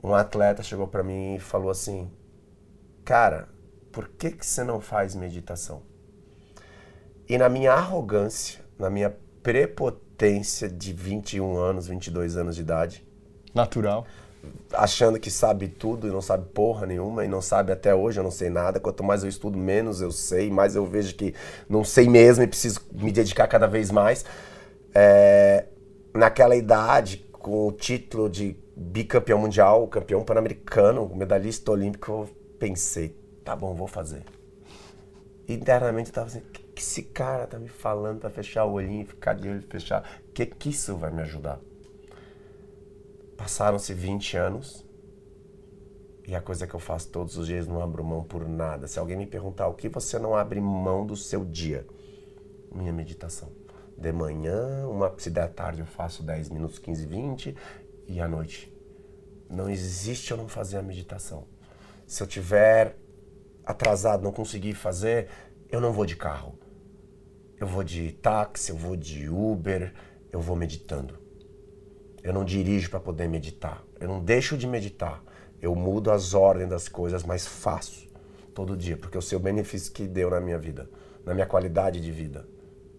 um 0.02 0.14
atleta 0.14 0.62
chegou 0.62 0.88
para 0.88 1.02
mim 1.02 1.36
e 1.36 1.38
falou 1.38 1.70
assim: 1.70 2.10
"Cara, 3.04 3.48
por 3.92 4.08
que 4.08 4.32
que 4.32 4.44
você 4.44 4.64
não 4.64 4.80
faz 4.80 5.14
meditação?" 5.14 5.82
E 7.28 7.38
na 7.38 7.48
minha 7.48 7.72
arrogância, 7.72 8.64
na 8.78 8.90
minha 8.90 9.14
prepotência 9.42 10.68
de 10.68 10.92
21 10.92 11.56
anos, 11.56 11.86
22 11.86 12.36
anos 12.36 12.56
de 12.56 12.62
idade, 12.62 13.06
natural, 13.54 14.06
achando 14.72 15.18
que 15.18 15.30
sabe 15.30 15.68
tudo 15.68 16.06
e 16.06 16.10
não 16.10 16.20
sabe 16.20 16.46
porra 16.52 16.86
nenhuma 16.86 17.24
e 17.24 17.28
não 17.28 17.40
sabe 17.40 17.72
até 17.72 17.94
hoje, 17.94 18.20
eu 18.20 18.24
não 18.24 18.30
sei 18.30 18.50
nada. 18.50 18.78
Quanto 18.78 19.02
mais 19.02 19.22
eu 19.22 19.28
estudo, 19.28 19.58
menos 19.58 20.00
eu 20.00 20.12
sei, 20.12 20.50
mais 20.50 20.76
eu 20.76 20.84
vejo 20.86 21.14
que 21.14 21.34
não 21.68 21.84
sei 21.84 22.08
mesmo 22.08 22.44
e 22.44 22.46
preciso 22.46 22.80
me 22.92 23.10
dedicar 23.10 23.46
cada 23.46 23.66
vez 23.66 23.90
mais. 23.90 24.24
É, 24.94 25.66
naquela 26.14 26.56
idade, 26.56 27.26
com 27.32 27.68
o 27.68 27.72
título 27.72 28.28
de 28.28 28.56
bicampeão 28.76 29.38
mundial, 29.38 29.86
campeão 29.88 30.22
pan-americano, 30.22 31.10
medalhista 31.14 31.70
olímpico, 31.70 32.12
eu 32.12 32.30
pensei, 32.58 33.16
tá 33.44 33.56
bom, 33.56 33.74
vou 33.74 33.88
fazer. 33.88 34.22
Internamente 35.48 36.10
eu 36.10 36.14
tava 36.14 36.26
assim, 36.26 36.40
o 36.40 36.42
que, 36.42 36.62
que 36.62 36.82
esse 36.82 37.02
cara 37.02 37.46
tá 37.46 37.58
me 37.58 37.68
falando 37.68 38.20
para 38.20 38.30
fechar 38.30 38.64
o 38.66 38.72
olhinho 38.72 39.06
ficar 39.06 39.32
de 39.32 39.48
olho 39.48 39.62
fechado? 39.62 40.06
O 40.28 40.32
que 40.32 40.44
que 40.44 40.68
isso 40.68 40.96
vai 40.96 41.10
me 41.10 41.22
ajudar? 41.22 41.58
Passaram-se 43.38 43.94
20 43.94 44.36
anos 44.36 44.84
e 46.26 46.34
a 46.34 46.42
coisa 46.42 46.66
que 46.66 46.74
eu 46.74 46.80
faço 46.80 47.08
todos 47.08 47.38
os 47.38 47.46
dias 47.46 47.68
não 47.68 47.80
abro 47.80 48.04
mão 48.04 48.24
por 48.24 48.46
nada. 48.48 48.88
Se 48.88 48.98
alguém 48.98 49.16
me 49.16 49.26
perguntar 49.26 49.68
o 49.68 49.74
que 49.74 49.88
você 49.88 50.18
não 50.18 50.34
abre 50.34 50.60
mão 50.60 51.06
do 51.06 51.16
seu 51.16 51.44
dia, 51.44 51.86
minha 52.72 52.92
meditação. 52.92 53.52
De 53.96 54.12
manhã, 54.12 54.88
uma, 54.88 55.14
se 55.18 55.30
der 55.30 55.48
tarde 55.54 55.80
eu 55.80 55.86
faço 55.86 56.24
10 56.24 56.50
minutos, 56.50 56.80
15, 56.80 57.06
20 57.06 57.56
e 58.08 58.20
à 58.20 58.26
noite. 58.26 58.76
Não 59.48 59.70
existe 59.70 60.32
eu 60.32 60.36
não 60.36 60.48
fazer 60.48 60.76
a 60.76 60.82
meditação. 60.82 61.46
Se 62.08 62.20
eu 62.20 62.26
tiver 62.26 62.96
atrasado, 63.64 64.24
não 64.24 64.32
conseguir 64.32 64.74
fazer, 64.74 65.28
eu 65.70 65.80
não 65.80 65.92
vou 65.92 66.04
de 66.04 66.16
carro. 66.16 66.58
Eu 67.56 67.68
vou 67.68 67.84
de 67.84 68.12
táxi, 68.14 68.72
eu 68.72 68.76
vou 68.76 68.96
de 68.96 69.28
Uber, 69.28 69.94
eu 70.32 70.40
vou 70.40 70.56
meditando. 70.56 71.27
Eu 72.22 72.32
não 72.32 72.44
dirijo 72.44 72.90
para 72.90 73.00
poder 73.00 73.28
meditar. 73.28 73.84
Eu 74.00 74.08
não 74.08 74.22
deixo 74.22 74.56
de 74.56 74.66
meditar. 74.66 75.22
Eu 75.60 75.74
mudo 75.74 76.10
as 76.10 76.34
ordens 76.34 76.68
das 76.68 76.88
coisas, 76.88 77.24
mas 77.24 77.46
faço 77.46 78.08
todo 78.54 78.76
dia, 78.76 78.96
porque 78.96 79.16
eu 79.16 79.22
sei 79.22 79.36
o 79.36 79.40
benefício 79.40 79.92
que 79.92 80.06
deu 80.06 80.30
na 80.30 80.40
minha 80.40 80.58
vida, 80.58 80.90
na 81.24 81.32
minha 81.32 81.46
qualidade 81.46 82.00
de 82.00 82.10
vida. 82.10 82.48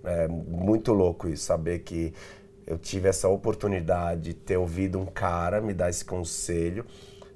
É 0.04 0.28
muito 0.28 0.94
louco 0.94 1.28
isso, 1.28 1.44
saber 1.44 1.80
que 1.80 2.14
eu 2.66 2.78
tive 2.78 3.10
essa 3.10 3.28
oportunidade 3.28 4.22
de 4.22 4.34
ter 4.34 4.58
ouvido 4.58 5.00
um 5.00 5.06
cara 5.06 5.60
me 5.60 5.74
dar 5.74 5.90
esse 5.90 6.06
conselho. 6.06 6.86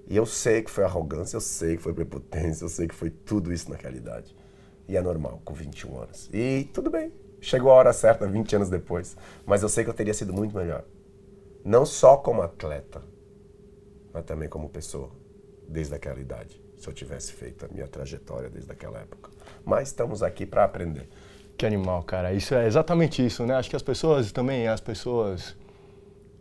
E 0.07 0.15
eu 0.15 0.25
sei 0.25 0.61
que 0.61 0.69
foi 0.69 0.83
arrogância, 0.83 1.35
eu 1.35 1.41
sei 1.41 1.75
que 1.77 1.83
foi 1.83 1.93
prepotência, 1.93 2.63
eu 2.63 2.69
sei 2.69 2.87
que 2.87 2.95
foi 2.95 3.09
tudo 3.09 3.51
isso 3.51 3.69
na 3.69 3.75
realidade. 3.75 4.35
E 4.87 4.95
é 4.95 5.01
normal, 5.01 5.41
com 5.43 5.53
21 5.53 5.97
anos. 5.97 6.29
E 6.31 6.69
tudo 6.73 6.89
bem, 6.89 7.11
chegou 7.41 7.71
a 7.71 7.75
hora 7.75 7.93
certa, 7.93 8.27
20 8.27 8.55
anos 8.55 8.69
depois. 8.69 9.17
Mas 9.45 9.63
eu 9.63 9.69
sei 9.69 9.83
que 9.83 9.89
eu 9.89 9.93
teria 9.93 10.13
sido 10.13 10.33
muito 10.33 10.55
melhor. 10.55 10.83
Não 11.63 11.85
só 11.85 12.17
como 12.17 12.41
atleta, 12.41 13.01
mas 14.13 14.25
também 14.25 14.49
como 14.49 14.69
pessoa, 14.69 15.09
desde 15.67 15.95
aquela 15.95 16.19
idade. 16.19 16.61
Se 16.77 16.87
eu 16.87 16.93
tivesse 16.93 17.31
feito 17.31 17.65
a 17.65 17.69
minha 17.69 17.87
trajetória 17.87 18.49
desde 18.49 18.71
aquela 18.71 18.99
época. 18.99 19.31
Mas 19.63 19.87
estamos 19.87 20.21
aqui 20.21 20.45
para 20.45 20.65
aprender. 20.65 21.07
Que 21.57 21.65
animal, 21.65 22.03
cara. 22.03 22.33
Isso 22.33 22.53
é 22.53 22.67
exatamente 22.67 23.25
isso, 23.25 23.45
né? 23.45 23.55
Acho 23.55 23.69
que 23.69 23.75
as 23.75 23.81
pessoas 23.81 24.31
também, 24.31 24.67
as 24.67 24.81
pessoas 24.81 25.55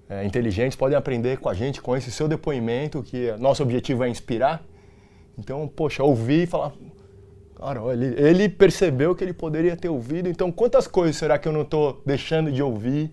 é, 0.08 0.24
inteligentes 0.24 0.76
podem 0.76 0.96
aprender 0.96 1.38
com 1.38 1.48
a 1.48 1.54
gente, 1.54 1.80
com 1.80 1.96
esse 1.96 2.10
seu 2.10 2.26
depoimento, 2.26 3.02
que 3.02 3.30
nosso 3.38 3.62
objetivo 3.62 4.02
é 4.02 4.08
inspirar. 4.08 4.64
Então, 5.38 5.68
poxa, 5.68 6.02
ouvir 6.02 6.42
e 6.42 6.46
falar, 6.46 6.72
cara, 7.56 7.80
ele, 7.92 8.20
ele 8.20 8.48
percebeu 8.48 9.14
que 9.14 9.22
ele 9.22 9.32
poderia 9.32 9.76
ter 9.76 9.88
ouvido, 9.88 10.28
então 10.28 10.52
quantas 10.52 10.86
coisas 10.86 11.16
será 11.16 11.38
que 11.38 11.48
eu 11.48 11.52
não 11.52 11.62
estou 11.62 12.02
deixando 12.04 12.50
de 12.50 12.62
ouvir? 12.62 13.10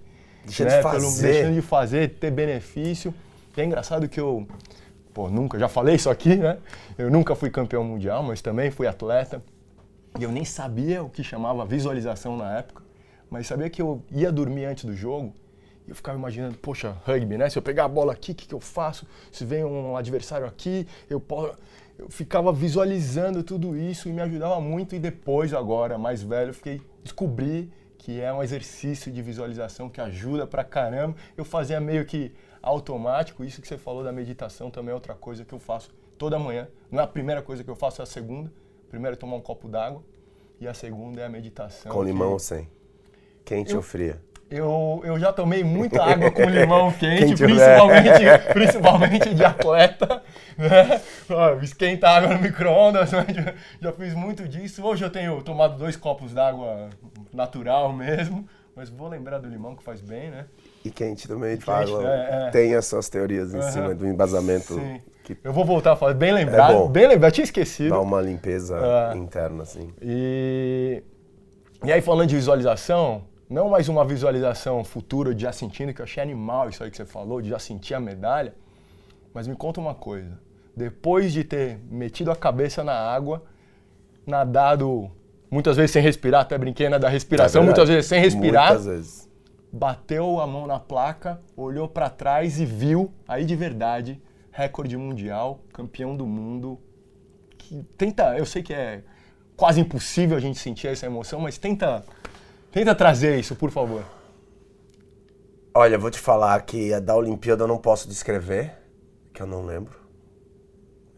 Deixando 0.50 0.70
né? 0.70 0.78
de 0.78 0.84
fazer. 0.84 1.00
Pelo, 1.00 1.22
deixando 1.22 1.54
de 1.54 1.62
fazer, 1.62 2.10
ter 2.16 2.32
benefício. 2.32 3.14
E 3.56 3.62
é 3.62 3.66
engraçado 3.66 4.08
que 4.08 4.20
eu, 4.20 4.48
pô, 5.14 5.30
nunca, 5.30 5.58
já 5.60 5.68
falei 5.68 5.96
isso 5.96 6.10
aqui, 6.10 6.36
né? 6.36 6.58
Eu 6.98 7.10
nunca 7.10 7.36
fui 7.36 7.50
campeão 7.50 7.84
mundial, 7.84 8.24
mas 8.24 8.42
também 8.42 8.72
fui 8.72 8.88
atleta. 8.88 9.42
E 10.20 10.24
eu 10.24 10.32
nem 10.32 10.46
sabia 10.46 11.04
o 11.04 11.10
que 11.10 11.24
chamava 11.24 11.66
visualização 11.66 12.36
na 12.36 12.58
época, 12.58 12.84
mas 13.30 13.48
sabia 13.48 13.70
que 13.70 13.82
eu 13.82 14.02
ia 14.12 14.32
dormir 14.32 14.66
antes 14.66 14.86
do 14.86 14.96
jogo 14.96 15.34
e 15.90 15.92
eu 15.92 15.96
ficava 15.96 16.18
imaginando, 16.18 16.56
poxa, 16.60 16.96
rugby, 17.04 17.36
né? 17.36 17.50
Se 17.50 17.58
eu 17.58 17.64
pegar 17.64 17.86
a 17.86 17.88
bola 17.88 18.14
aqui, 18.14 18.32
o 18.32 18.36
que, 18.36 18.48
que 18.48 18.54
eu 18.54 18.60
faço? 18.60 19.08
Se 19.32 19.44
vem 19.44 19.66
um 19.66 19.98
adversário 19.98 20.46
aqui, 20.46 20.88
eu 21.10 21.20
posso. 21.20 21.58
Eu 21.98 22.10
ficava 22.10 22.54
visualizando 22.54 23.44
tudo 23.44 23.76
isso 23.76 24.08
e 24.08 24.14
me 24.14 24.22
ajudava 24.22 24.62
muito. 24.62 24.96
E 24.96 25.00
depois, 25.00 25.52
agora, 25.52 25.98
mais 25.98 26.22
velho, 26.22 26.52
eu 26.52 26.54
fiquei 26.54 26.80
descobri 27.04 27.72
que 28.10 28.20
é 28.20 28.34
um 28.34 28.42
exercício 28.42 29.12
de 29.12 29.22
visualização 29.22 29.88
que 29.88 30.02
ajuda 30.02 30.48
pra 30.48 30.64
caramba. 30.64 31.16
Eu 31.38 31.46
fazia 31.46 31.80
meio 31.80 32.04
que 32.06 32.32
automático. 32.60 33.44
Isso 33.44 33.62
que 33.62 33.68
você 33.68 33.78
falou 33.78 34.04
da 34.04 34.12
meditação 34.12 34.72
também 34.72 34.90
é 34.90 34.96
outra 34.96 35.14
coisa 35.14 35.46
que 35.46 35.54
eu 35.54 35.60
faço 35.60 35.94
toda 36.18 36.40
manhã. 36.40 36.68
Não 36.90 37.00
é 37.00 37.04
a 37.04 37.08
primeira 37.08 37.44
coisa 37.44 37.64
que 37.64 37.70
eu 37.70 37.76
faço, 37.76 38.02
é 38.02 38.04
a 38.04 38.08
segunda. 38.08 38.52
Primeiro 38.90 39.14
é 39.14 39.16
tomar 39.16 39.36
um 39.36 39.42
copo 39.42 39.68
d'água 39.70 40.04
e 40.60 40.68
a 40.68 40.74
segunda 40.74 41.22
é 41.22 41.26
a 41.26 41.30
meditação. 41.30 41.92
Com 41.92 42.02
limão 42.02 42.32
ou 42.32 42.40
sem? 42.40 42.68
Quente 43.46 43.74
Eu- 43.74 43.78
ou 43.78 43.84
fria? 43.84 44.20
Eu, 44.52 45.02
eu 45.04 45.20
já 45.20 45.32
tomei 45.32 45.64
muita 45.64 46.04
água 46.04 46.32
com 46.32 46.42
limão 46.50 46.92
quente, 46.92 47.36
principalmente, 47.36 48.10
principalmente 48.52 49.34
de 49.36 49.46
atleta. 49.46 50.24
Né? 50.58 51.00
Esquenta 51.62 52.10
água 52.10 52.34
no 52.34 52.42
micro-ondas, 52.42 53.12
né? 53.14 53.26
já, 53.30 53.54
já 53.80 53.92
fiz 53.94 54.14
muito 54.16 54.48
disso. 54.48 54.84
Hoje 54.84 55.06
eu 55.06 55.10
tenho 55.12 55.40
tomado 55.44 55.78
dois 55.78 55.96
copos 55.96 56.34
d'água 56.34 56.90
natural 57.32 57.94
mesmo, 57.94 58.44
mas 58.76 58.90
vou 58.90 59.08
lembrar 59.08 59.38
do 59.38 59.48
limão 59.48 59.76
que 59.76 59.84
faz 59.84 60.02
bem, 60.02 60.32
né? 60.32 60.46
E 60.84 60.90
quente 60.90 61.28
também, 61.28 61.52
quente, 61.52 61.66
falam. 61.66 62.08
é, 62.08 62.48
é. 62.48 62.50
Tem 62.50 62.74
as 62.74 62.88
suas 62.88 63.08
teorias 63.08 63.54
em 63.54 63.60
Aham. 63.60 63.72
cima 63.72 63.94
do 63.94 64.08
embasamento 64.08 64.74
Sim. 64.74 65.00
que 65.24 65.38
Eu 65.44 65.54
vou 65.54 65.64
voltar 65.64 65.92
a 65.92 65.96
falar, 65.96 66.16
bem 66.16 66.32
lembrado, 66.34 66.72
É 66.72 66.76
bom. 66.76 66.88
bem 66.90 67.08
lembrado, 67.08 67.34
tinha 67.34 67.44
esquecido. 67.46 67.90
dá 67.90 68.00
uma 68.00 68.20
limpeza 68.20 68.80
Ah. 69.12 69.16
interna, 69.16 69.62
assim. 69.62 69.94
E, 70.02 71.04
e 71.84 71.92
aí, 71.92 72.02
falando 72.02 72.30
de 72.30 72.36
visualização, 72.36 73.29
não 73.50 73.68
mais 73.68 73.90
uma 73.90 74.06
visualização 74.06 74.84
futura 74.84 75.34
de 75.34 75.42
já 75.42 75.52
sentindo, 75.52 75.94
que 75.94 76.02
eu 76.02 76.06
achei 76.06 76.22
animal 76.22 76.70
isso 76.70 76.84
aí 76.84 76.92
que 76.92 76.98
você 76.98 77.06
falou, 77.06 77.42
de 77.42 77.50
já 77.50 77.58
sentir 77.58 77.96
a 77.96 78.00
medalha, 78.00 78.54
mas 79.34 79.48
me 79.48 79.56
conta 79.56 79.80
uma 79.80 79.96
coisa. 79.96 80.40
Depois 80.76 81.34
de 81.34 81.44
ter 81.44 81.80
metido 81.90 82.32
a 82.32 82.36
cabeça 82.36 82.84
na 82.84 82.94
água, 82.94 83.44
nadado 84.26 85.10
muitas 85.50 85.76
vezes 85.78 85.92
sem 85.92 86.02
respirar, 86.02 86.42
até 86.42 86.58
brinquei 86.58 86.88
né, 86.90 87.00
da 87.00 87.10
respiração, 87.10 87.64
É 87.64 87.66
muitas 87.66 87.90
vezes 87.90 88.06
sem 88.06 88.22
respirar, 88.22 88.78
vezes. 88.78 89.28
bateu 89.74 90.40
a 90.40 90.46
mão 90.46 90.68
na 90.68 90.80
placa, 90.80 91.42
olhou 91.58 91.88
pra 91.88 92.10
trás 92.10 92.60
e 92.60 92.66
viu, 92.66 93.12
aí 93.28 93.44
de 93.46 93.56
verdade, 93.56 94.22
recorde 94.52 94.96
mundial, 94.96 95.60
campeão 95.74 96.16
do 96.16 96.28
mundo. 96.28 96.80
Que 97.58 97.84
tenta, 97.98 98.38
eu 98.38 98.46
sei 98.46 98.62
que 98.62 98.74
é 98.74 99.04
quase 99.58 99.82
impossível 99.82 100.38
a 100.38 100.40
gente 100.40 100.60
sentir 100.60 100.88
essa 100.88 101.06
emoção, 101.08 101.42
mas 101.42 101.58
tenta, 101.58 102.06
tenta 102.72 102.96
trazer 102.96 103.40
isso, 103.40 103.56
por 103.56 103.72
favor. 103.72 104.04
Olha, 105.74 105.98
vou 105.98 106.10
te 106.10 106.20
falar 106.20 106.62
que 106.64 106.94
a 106.94 107.00
da 107.00 107.16
Olimpíada 107.16 107.64
eu 107.64 107.68
não 107.68 107.78
posso 107.78 108.08
descrever, 108.08 108.74
que 109.34 109.42
eu 109.42 109.48
não 109.48 109.66
lembro. 109.66 109.98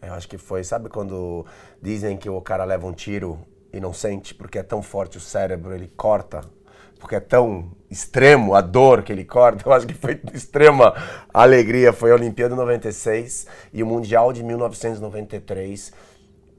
Eu 0.02 0.14
acho 0.14 0.28
que 0.28 0.38
foi, 0.38 0.64
sabe 0.64 0.90
quando 0.90 1.46
dizem 1.82 2.18
que 2.18 2.30
o 2.30 2.42
cara 2.42 2.64
leva 2.64 2.86
um 2.88 2.92
tiro 2.92 3.40
e 3.72 3.80
não 3.80 3.94
sente 3.94 4.34
porque 4.34 4.60
é 4.60 4.64
tão 4.64 4.82
forte 4.82 5.18
o 5.18 5.22
cérebro, 5.22 5.74
ele 5.74 5.88
corta, 5.96 6.42
porque 7.00 7.16
é 7.16 7.20
tão 7.20 7.72
extremo 7.90 8.54
a 8.54 8.62
dor 8.62 9.04
que 9.04 9.12
ele 9.12 9.24
corta. 9.24 9.68
Eu 9.68 9.74
acho 9.74 9.88
que 9.88 9.94
foi 9.94 10.20
extrema 10.34 10.94
alegria. 11.34 11.94
Foi 11.94 12.12
a 12.12 12.16
Olimpíada 12.16 12.56
96 12.56 13.48
e 13.74 13.82
o 13.82 13.86
Mundial 13.88 14.34
de 14.34 14.44
1993 14.44 15.92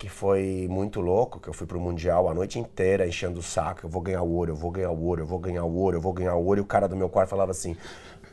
que 0.02 0.08
foi 0.08 0.66
muito 0.68 1.00
louco, 1.00 1.38
que 1.38 1.48
eu 1.48 1.54
fui 1.54 1.64
pro 1.64 1.78
Mundial 1.78 2.28
a 2.28 2.34
noite 2.34 2.58
inteira 2.58 3.06
enchendo 3.06 3.38
o 3.38 3.42
saco, 3.42 3.86
eu 3.86 3.88
vou 3.88 4.02
ganhar 4.02 4.22
o 4.22 4.32
ouro, 4.32 4.50
eu 4.50 4.56
vou 4.56 4.68
ganhar 4.68 4.90
o 4.90 5.00
ouro, 5.00 5.22
eu 5.22 5.26
vou 5.26 5.38
ganhar 5.38 5.62
o 5.62 5.72
ouro, 5.72 5.96
eu 5.96 6.00
vou 6.00 6.12
ganhar 6.12 6.34
ouro, 6.34 6.58
e 6.58 6.60
o 6.60 6.64
cara 6.64 6.88
do 6.88 6.96
meu 6.96 7.08
quarto 7.08 7.30
falava 7.30 7.52
assim, 7.52 7.76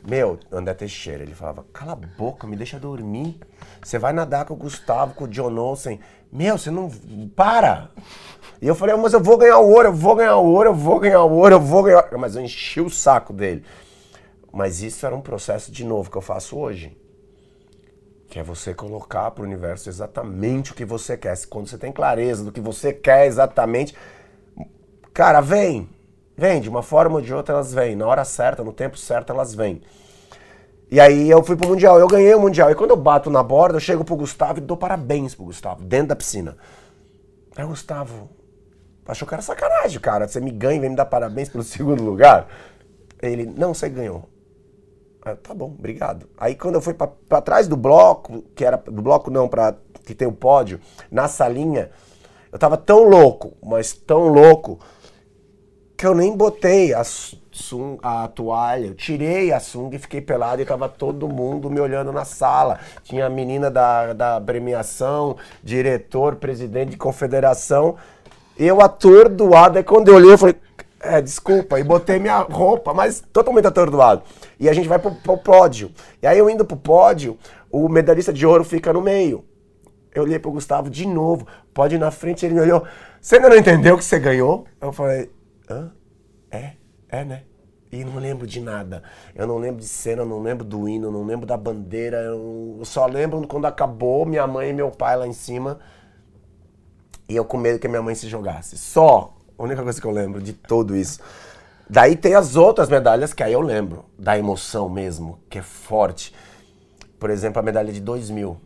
meu, 0.04 0.36
André 0.50 0.74
Teixeira, 0.74 1.22
ele 1.22 1.32
falava, 1.32 1.64
cala 1.72 1.92
a 1.92 1.94
boca, 1.94 2.44
me 2.44 2.56
deixa 2.56 2.76
dormir. 2.80 3.38
Você 3.80 4.00
vai 4.00 4.12
nadar 4.12 4.46
com 4.46 4.54
o 4.54 4.56
Gustavo, 4.56 5.14
com 5.14 5.26
o 5.26 5.28
John 5.28 5.56
Olsen. 5.56 6.00
Meu, 6.32 6.58
você 6.58 6.72
não. 6.72 6.90
Para! 7.36 7.90
E 8.60 8.66
eu 8.66 8.74
falei, 8.74 8.96
mas 8.96 9.12
eu 9.12 9.22
vou 9.22 9.38
ganhar 9.38 9.60
o 9.60 9.70
ouro, 9.70 9.88
eu 9.88 9.92
vou 9.92 10.16
ganhar 10.16 10.38
o 10.38 10.46
ouro, 10.46 10.70
eu 10.70 10.74
vou 10.74 10.98
ganhar 10.98 11.22
o 11.22 11.32
ouro, 11.32 11.54
eu 11.54 11.60
vou 11.60 11.84
ganhar. 11.84 12.08
Mas 12.18 12.34
eu 12.34 12.42
enchi 12.42 12.80
o 12.80 12.90
saco 12.90 13.32
dele. 13.32 13.62
Mas 14.52 14.82
isso 14.82 15.06
era 15.06 15.14
um 15.14 15.20
processo 15.20 15.70
de 15.70 15.84
novo 15.84 16.10
que 16.10 16.16
eu 16.16 16.22
faço 16.22 16.58
hoje. 16.58 16.99
Que 18.30 18.38
é 18.38 18.42
você 18.42 18.72
colocar 18.72 19.30
para 19.32 19.42
o 19.42 19.46
universo 19.46 19.88
exatamente 19.88 20.70
o 20.70 20.74
que 20.74 20.84
você 20.84 21.16
quer. 21.16 21.36
Quando 21.46 21.66
você 21.66 21.76
tem 21.76 21.90
clareza 21.90 22.44
do 22.44 22.52
que 22.52 22.60
você 22.60 22.92
quer 22.92 23.26
exatamente, 23.26 23.94
cara, 25.12 25.40
vem. 25.40 25.88
Vem, 26.36 26.60
de 26.60 26.68
uma 26.68 26.82
forma 26.82 27.16
ou 27.16 27.20
de 27.20 27.34
outra 27.34 27.56
elas 27.56 27.74
vêm. 27.74 27.96
Na 27.96 28.06
hora 28.06 28.24
certa, 28.24 28.62
no 28.62 28.72
tempo 28.72 28.96
certo, 28.96 29.32
elas 29.32 29.52
vêm. 29.52 29.82
E 30.88 31.00
aí 31.00 31.28
eu 31.28 31.42
fui 31.42 31.56
pro 31.56 31.68
Mundial, 31.68 31.98
eu 31.98 32.06
ganhei 32.06 32.32
o 32.32 32.40
Mundial. 32.40 32.70
E 32.70 32.74
quando 32.76 32.90
eu 32.90 32.96
bato 32.96 33.28
na 33.30 33.42
borda, 33.42 33.76
eu 33.76 33.80
chego 33.80 34.04
pro 34.04 34.14
Gustavo 34.14 34.58
e 34.58 34.62
dou 34.62 34.76
parabéns 34.76 35.34
pro 35.34 35.44
Gustavo, 35.44 35.82
dentro 35.82 36.08
da 36.08 36.16
piscina. 36.16 36.56
Aí 37.56 37.64
o 37.64 37.68
Gustavo 37.68 38.30
achou 39.06 39.26
que 39.26 39.34
era 39.34 39.42
sacanagem, 39.42 40.00
cara. 40.00 40.28
Você 40.28 40.40
me 40.40 40.52
ganha 40.52 40.76
e 40.76 40.80
vem 40.80 40.90
me 40.90 40.96
dar 40.96 41.04
parabéns 41.06 41.48
pelo 41.48 41.62
segundo 41.64 42.00
lugar. 42.02 42.46
Ele, 43.20 43.44
não, 43.44 43.74
você 43.74 43.88
ganhou. 43.88 44.29
Ah, 45.22 45.36
tá 45.36 45.52
bom, 45.52 45.66
obrigado. 45.66 46.28
Aí 46.38 46.54
quando 46.54 46.76
eu 46.76 46.80
fui 46.80 46.94
para 46.94 47.42
trás 47.42 47.68
do 47.68 47.76
bloco, 47.76 48.42
que 48.54 48.64
era 48.64 48.76
do 48.76 49.02
bloco 49.02 49.30
não, 49.30 49.48
para 49.48 49.76
que 50.06 50.14
tem 50.14 50.26
o 50.26 50.32
pódio, 50.32 50.80
na 51.10 51.28
salinha, 51.28 51.90
eu 52.50 52.58
tava 52.58 52.76
tão 52.76 53.04
louco, 53.04 53.52
mas 53.62 53.92
tão 53.92 54.28
louco, 54.28 54.80
que 55.96 56.06
eu 56.06 56.14
nem 56.14 56.34
botei 56.34 56.94
a, 56.94 57.04
sung, 57.04 57.98
a 58.02 58.26
toalha, 58.28 58.86
eu 58.86 58.94
tirei 58.94 59.52
a 59.52 59.60
sunga 59.60 59.96
e 59.96 59.98
fiquei 59.98 60.20
pelado 60.20 60.62
e 60.62 60.64
tava 60.64 60.88
todo 60.88 61.28
mundo 61.28 61.68
me 61.68 61.78
olhando 61.78 62.10
na 62.12 62.24
sala. 62.24 62.80
Tinha 63.04 63.26
a 63.26 63.30
menina 63.30 63.70
da, 63.70 64.14
da 64.14 64.40
premiação, 64.40 65.36
diretor, 65.62 66.36
presidente 66.36 66.92
de 66.92 66.96
confederação, 66.96 67.96
eu 68.58 68.80
atordoado. 68.80 69.76
Aí 69.76 69.84
quando 69.84 70.08
eu 70.08 70.14
olhei, 70.14 70.32
eu 70.32 70.38
falei, 70.38 70.56
é, 71.00 71.20
desculpa, 71.20 71.78
e 71.78 71.84
botei 71.84 72.18
minha 72.18 72.38
roupa, 72.38 72.94
mas 72.94 73.22
totalmente 73.32 73.66
atordoado. 73.66 74.22
E 74.60 74.68
a 74.68 74.74
gente 74.74 74.86
vai 74.86 74.98
pro, 74.98 75.12
pro 75.14 75.38
pódio. 75.38 75.90
E 76.22 76.26
aí 76.26 76.38
eu 76.38 76.50
indo 76.50 76.66
pro 76.66 76.76
pódio, 76.76 77.38
o 77.72 77.88
medalhista 77.88 78.30
de 78.30 78.46
ouro 78.46 78.62
fica 78.62 78.92
no 78.92 79.00
meio. 79.00 79.42
Eu 80.14 80.24
olhei 80.24 80.38
pro 80.38 80.50
Gustavo 80.52 80.90
de 80.90 81.06
novo, 81.06 81.46
pode 81.72 81.94
ir 81.94 81.98
na 81.98 82.10
frente, 82.10 82.44
ele 82.44 82.54
me 82.54 82.60
olhou. 82.60 82.84
Você 83.20 83.36
ainda 83.36 83.48
não 83.48 83.56
entendeu 83.56 83.96
que 83.96 84.04
você 84.04 84.18
ganhou? 84.18 84.66
Eu 84.78 84.92
falei, 84.92 85.30
hã? 85.68 85.90
É, 86.50 86.72
é, 87.08 87.24
né? 87.24 87.42
E 87.90 88.04
não 88.04 88.16
lembro 88.18 88.46
de 88.46 88.60
nada. 88.60 89.02
Eu 89.34 89.46
não 89.46 89.56
lembro 89.56 89.80
de 89.80 89.88
cena, 89.88 90.22
eu 90.22 90.26
não 90.26 90.42
lembro 90.42 90.64
do 90.64 90.88
hino, 90.88 91.08
eu 91.08 91.12
não 91.12 91.24
lembro 91.24 91.46
da 91.46 91.56
bandeira. 91.56 92.18
Eu 92.18 92.80
só 92.84 93.06
lembro 93.06 93.46
quando 93.48 93.64
acabou 93.64 94.26
minha 94.26 94.46
mãe 94.46 94.70
e 94.70 94.72
meu 94.72 94.90
pai 94.90 95.16
lá 95.16 95.26
em 95.26 95.32
cima. 95.32 95.78
E 97.28 97.34
eu 97.34 97.44
com 97.44 97.56
medo 97.56 97.78
que 97.78 97.88
minha 97.88 98.02
mãe 98.02 98.14
se 98.14 98.28
jogasse. 98.28 98.76
Só. 98.76 99.34
A 99.58 99.62
única 99.62 99.82
coisa 99.82 100.00
que 100.00 100.06
eu 100.06 100.10
lembro 100.10 100.40
de 100.40 100.52
tudo 100.52 100.94
isso. 100.94 101.20
Daí 101.92 102.14
tem 102.14 102.36
as 102.36 102.54
outras 102.54 102.88
medalhas 102.88 103.32
que 103.32 103.42
aí 103.42 103.52
eu 103.52 103.60
lembro, 103.60 104.04
da 104.16 104.38
emoção 104.38 104.88
mesmo, 104.88 105.40
que 105.50 105.58
é 105.58 105.62
forte. 105.62 106.32
Por 107.18 107.30
exemplo, 107.30 107.58
a 107.58 107.62
medalha 107.64 107.92
de 107.92 108.00
2000, 108.00 108.56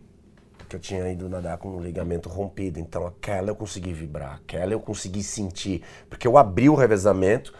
que 0.69 0.76
eu 0.76 0.81
tinha 0.81 1.11
ido 1.11 1.26
nadar 1.26 1.57
com 1.57 1.71
um 1.71 1.81
ligamento 1.81 2.28
rompido. 2.28 2.78
Então 2.78 3.07
aquela 3.07 3.49
eu 3.49 3.57
consegui 3.57 3.95
vibrar, 3.95 4.35
aquela 4.45 4.75
eu 4.75 4.78
consegui 4.78 5.23
sentir. 5.23 5.83
Porque 6.11 6.28
eu 6.28 6.37
abri 6.37 6.69
o 6.69 6.75
revezamento 6.75 7.54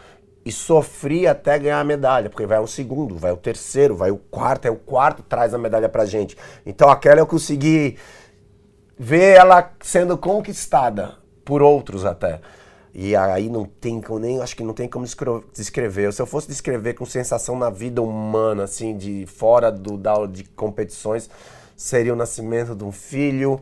e 0.45 0.51
sofri 0.51 1.25
até 1.25 1.57
ganhar 1.57 1.79
a 1.79 1.83
medalha, 1.83 2.29
porque 2.29 2.45
vai 2.45 2.59
o 2.59 2.67
segundo, 2.67 3.17
vai 3.17 3.31
o 3.31 3.37
terceiro, 3.37 3.95
vai 3.95 4.11
o 4.11 4.17
quarto, 4.17 4.67
é 4.67 4.69
o 4.69 4.75
quarto 4.75 5.23
traz 5.23 5.51
a 5.51 5.57
medalha 5.57 5.89
pra 5.89 6.05
gente. 6.05 6.37
Então 6.63 6.91
aquela 6.91 7.19
eu 7.19 7.25
consegui 7.25 7.97
ver 8.99 9.35
ela 9.37 9.73
sendo 9.81 10.15
conquistada 10.15 11.15
por 11.43 11.63
outros 11.63 12.05
até. 12.05 12.39
E 12.97 13.13
aí 13.13 13.49
não 13.49 13.65
tem 13.65 13.99
como 13.99 14.19
nem, 14.19 14.39
acho 14.39 14.55
que 14.55 14.63
não 14.63 14.73
tem 14.73 14.87
como 14.87 15.05
descrever. 15.51 16.13
Se 16.13 16.21
eu 16.21 16.25
fosse 16.25 16.47
descrever 16.47 16.93
com 16.93 17.05
sensação 17.05 17.59
na 17.59 17.69
vida 17.69 18.01
humana, 18.01 18.63
assim, 18.63 18.95
de 18.95 19.25
fora 19.25 19.69
do 19.69 19.97
da, 19.97 20.25
de 20.25 20.45
competições, 20.45 21.29
seria 21.75 22.13
o 22.13 22.15
nascimento 22.15 22.73
de 22.73 22.85
um 22.85 22.93
filho, 22.93 23.59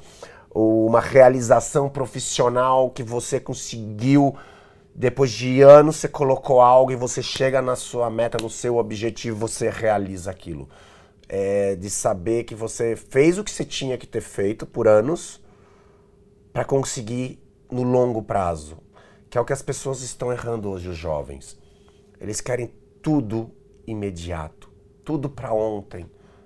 ou 0.52 0.86
uma 0.86 1.00
realização 1.00 1.90
profissional 1.90 2.92
que 2.92 3.02
você 3.02 3.40
conseguiu 3.40 4.36
depois 4.94 5.32
de 5.32 5.62
anos 5.62 5.96
você 5.96 6.08
colocou 6.08 6.62
algo 6.62 6.92
e 6.92 6.96
você 6.96 7.24
chega 7.24 7.60
na 7.60 7.76
sua 7.76 8.12
meta, 8.12 8.38
no 8.40 8.52
seu 8.52 8.78
objetivo, 8.78 9.36
você 9.36 9.68
realiza 9.68 10.30
aquilo. 10.30 10.70
É 11.28 11.76
de 11.76 11.90
saber 11.90 12.44
que 12.44 12.54
você 12.54 12.96
fez 12.96 13.40
o 13.40 13.44
que 13.44 13.50
você 13.50 13.66
tinha 13.66 13.98
que 13.98 14.06
ter 14.06 14.22
feito 14.22 14.68
por 14.68 14.88
anos 14.88 15.42
para 16.54 16.64
conseguir 16.64 17.40
no 17.72 17.82
longo 17.82 18.22
prazo 18.22 18.83
que 19.34 19.38
é 19.40 19.42
o 19.42 19.46
que 19.46 19.52
as 19.52 19.64
pessoas 19.64 20.04
estão 20.04 20.32
errando 20.32 20.70
hoje, 20.70 20.88
os 20.88 20.96
jovens. 20.96 21.58
Eles 22.22 22.40
querem 22.40 22.72
tudo 23.02 23.50
imediato, 23.88 24.70
tudo 25.04 25.28
para 25.28 25.52
ontem. 25.52 26.06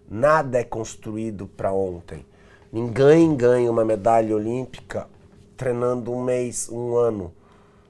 Nada 0.10 0.58
é 0.58 0.64
construído 0.64 1.48
para 1.48 1.74
ontem. 1.74 2.26
Ninguém 2.72 3.36
ganha 3.36 3.70
uma 3.70 3.84
medalha 3.84 4.34
olímpica 4.34 5.10
treinando 5.58 6.14
um 6.14 6.24
mês, 6.24 6.70
um 6.70 6.96
ano. 6.96 7.34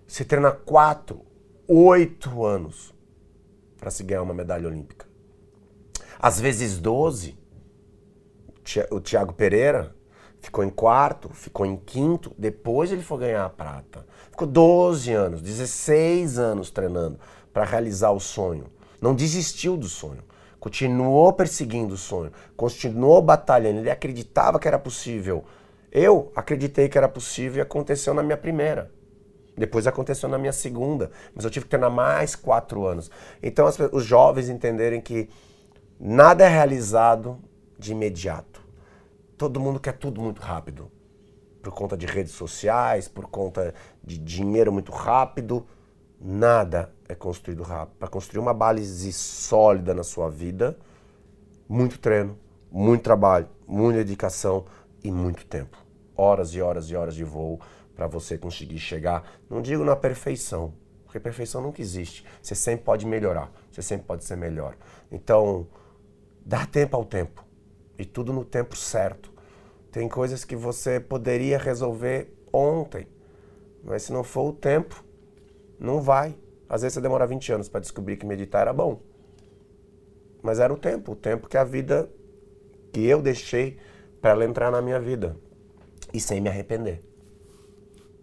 Se 0.07 0.25
treina 0.25 0.51
quatro, 0.51 1.21
oito 1.67 2.43
anos 2.43 2.91
para 3.79 3.91
se 3.91 4.01
ganhar 4.01 4.23
uma 4.23 4.33
medalha 4.33 4.67
olímpica. 4.67 5.05
Às 6.17 6.39
vezes 6.39 6.79
12. 6.79 7.37
O 8.89 8.99
Thiago 8.99 9.33
Pereira 9.33 9.95
ficou 10.47 10.63
em 10.63 10.69
quarto, 10.69 11.29
ficou 11.33 11.65
em 11.65 11.75
quinto, 11.75 12.33
depois 12.37 12.91
ele 12.91 13.01
foi 13.01 13.19
ganhar 13.19 13.45
a 13.45 13.49
prata. 13.49 14.05
Ficou 14.31 14.47
12 14.47 15.11
anos, 15.11 15.41
16 15.41 16.39
anos 16.39 16.71
treinando 16.71 17.19
para 17.53 17.65
realizar 17.65 18.11
o 18.11 18.19
sonho. 18.19 18.65
Não 19.01 19.13
desistiu 19.13 19.75
do 19.75 19.89
sonho. 19.89 20.23
Continuou 20.59 21.33
perseguindo 21.33 21.93
o 21.93 21.97
sonho. 21.97 22.31
Continuou 22.55 23.21
batalhando. 23.21 23.79
Ele 23.79 23.91
acreditava 23.91 24.57
que 24.57 24.67
era 24.67 24.79
possível. 24.79 25.43
Eu 25.91 26.31
acreditei 26.35 26.87
que 26.87 26.97
era 26.97 27.09
possível 27.09 27.59
e 27.59 27.61
aconteceu 27.61 28.13
na 28.13 28.23
minha 28.23 28.37
primeira. 28.37 28.89
Depois 29.55 29.85
aconteceu 29.85 30.29
na 30.29 30.37
minha 30.37 30.53
segunda. 30.53 31.11
Mas 31.35 31.43
eu 31.43 31.51
tive 31.51 31.65
que 31.65 31.69
treinar 31.71 31.91
mais 31.91 32.35
quatro 32.35 32.85
anos. 32.85 33.11
Então 33.43 33.67
as, 33.67 33.77
os 33.91 34.05
jovens 34.05 34.49
entenderem 34.49 35.01
que 35.01 35.29
nada 35.99 36.45
é 36.45 36.47
realizado 36.47 37.37
de 37.77 37.91
imediato. 37.91 38.56
Todo 39.37 39.59
mundo 39.59 39.79
quer 39.79 39.93
tudo 39.93 40.19
muito 40.19 40.41
rápido 40.41 40.91
por 41.61 41.71
conta 41.71 41.95
de 41.95 42.07
redes 42.07 42.31
sociais, 42.31 43.07
por 43.07 43.27
conta 43.27 43.73
de 44.03 44.17
dinheiro 44.17 44.71
muito 44.71 44.91
rápido. 44.91 45.67
Nada 46.19 46.91
é 47.07 47.13
construído 47.13 47.61
rápido. 47.61 47.97
Para 47.97 48.07
construir 48.07 48.39
uma 48.39 48.53
base 48.53 49.13
sólida 49.13 49.93
na 49.93 50.03
sua 50.03 50.27
vida, 50.27 50.75
muito 51.69 51.99
treino, 51.99 52.35
muito 52.71 53.03
trabalho, 53.03 53.47
muita 53.67 53.99
dedicação 53.99 54.65
e 55.03 55.11
muito 55.11 55.45
tempo. 55.45 55.77
Horas 56.15 56.55
e 56.55 56.61
horas 56.61 56.89
e 56.89 56.95
horas 56.95 57.13
de 57.13 57.23
voo 57.23 57.59
para 57.95 58.07
você 58.07 58.39
conseguir 58.39 58.79
chegar, 58.79 59.23
não 59.49 59.61
digo 59.61 59.83
na 59.83 59.95
perfeição, 59.95 60.73
porque 61.03 61.19
perfeição 61.19 61.61
nunca 61.61 61.81
existe. 61.81 62.25
Você 62.41 62.55
sempre 62.55 62.85
pode 62.85 63.05
melhorar, 63.05 63.51
você 63.71 63.81
sempre 63.83 64.07
pode 64.07 64.23
ser 64.23 64.35
melhor. 64.35 64.75
Então, 65.11 65.67
dá 66.45 66.65
tempo 66.65 66.95
ao 66.95 67.03
tempo 67.03 67.46
e 67.97 68.05
tudo 68.05 68.31
no 68.31 68.45
tempo 68.45 68.75
certo. 68.75 69.31
Tem 69.91 70.07
coisas 70.07 70.43
que 70.43 70.55
você 70.55 70.99
poderia 70.99 71.57
resolver 71.57 72.31
ontem, 72.51 73.07
mas 73.83 74.03
se 74.03 74.13
não 74.13 74.23
for 74.23 74.49
o 74.49 74.53
tempo, 74.53 75.03
não 75.79 76.01
vai. 76.01 76.35
Às 76.69 76.81
vezes 76.81 76.95
você 76.95 77.01
demora 77.01 77.25
20 77.25 77.53
anos 77.53 77.69
para 77.69 77.79
descobrir 77.79 78.17
que 78.17 78.25
meditar 78.25 78.61
era 78.61 78.73
bom. 78.73 78.99
Mas 80.41 80.59
era 80.59 80.73
o 80.73 80.77
tempo, 80.77 81.13
o 81.13 81.15
tempo 81.15 81.47
que 81.47 81.57
a 81.57 81.63
vida, 81.63 82.09
que 82.91 83.05
eu 83.05 83.21
deixei 83.21 83.77
para 84.21 84.31
ela 84.31 84.45
entrar 84.45 84.71
na 84.71 84.81
minha 84.81 84.99
vida. 84.99 85.35
E 86.13 86.19
sem 86.19 86.41
me 86.41 86.49
arrepender. 86.49 87.03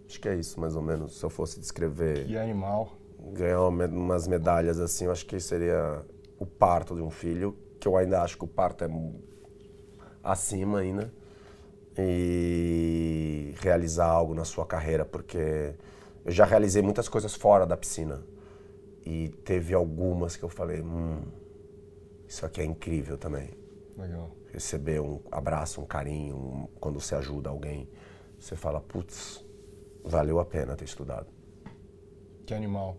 Acho 0.06 0.20
que 0.20 0.28
é 0.28 0.37
isso, 0.37 0.60
mais 0.60 0.76
ou 0.76 0.82
menos. 0.82 1.18
Se 1.18 1.24
eu 1.24 1.30
fosse 1.30 1.58
descrever. 1.58 2.26
Que 2.26 2.37
animal. 2.37 2.96
Ganhar 3.32 3.62
umas 3.62 4.28
medalhas 4.28 4.78
assim, 4.78 5.06
eu 5.06 5.12
acho 5.12 5.26
que 5.26 5.40
seria 5.40 6.04
o 6.38 6.46
parto 6.46 6.94
de 6.94 7.00
um 7.00 7.10
filho, 7.10 7.56
que 7.80 7.88
eu 7.88 7.96
ainda 7.96 8.22
acho 8.22 8.37
que 8.37 8.44
o 8.44 8.48
parto 8.48 8.84
é 8.84 8.88
acima 10.24 10.78
ainda 10.78 11.12
e 11.96 13.54
realizar 13.60 14.06
algo 14.06 14.34
na 14.34 14.44
sua 14.44 14.66
carreira, 14.66 15.04
porque 15.04 15.74
eu 16.24 16.32
já 16.32 16.44
realizei 16.44 16.82
muitas 16.82 17.08
coisas 17.08 17.34
fora 17.34 17.66
da 17.66 17.76
piscina 17.76 18.22
e 19.04 19.28
teve 19.44 19.74
algumas 19.74 20.37
que 20.37 20.42
eu 20.42 20.48
falei, 20.48 20.80
hum, 20.80 21.22
isso 22.26 22.44
aqui 22.44 22.60
é 22.60 22.64
incrível 22.64 23.16
também. 23.18 23.50
Legal. 23.96 24.30
Receber 24.52 25.00
um 25.00 25.20
abraço, 25.30 25.80
um 25.80 25.87
carinho, 25.87 26.37
um, 26.37 26.68
quando 26.80 26.98
você 27.00 27.14
ajuda 27.14 27.50
alguém, 27.50 27.88
você 28.38 28.56
fala, 28.56 28.80
putz, 28.80 29.44
valeu 30.02 30.40
a 30.40 30.44
pena 30.44 30.74
ter 30.74 30.84
estudado. 30.84 31.26
Que 32.46 32.54
animal. 32.54 32.96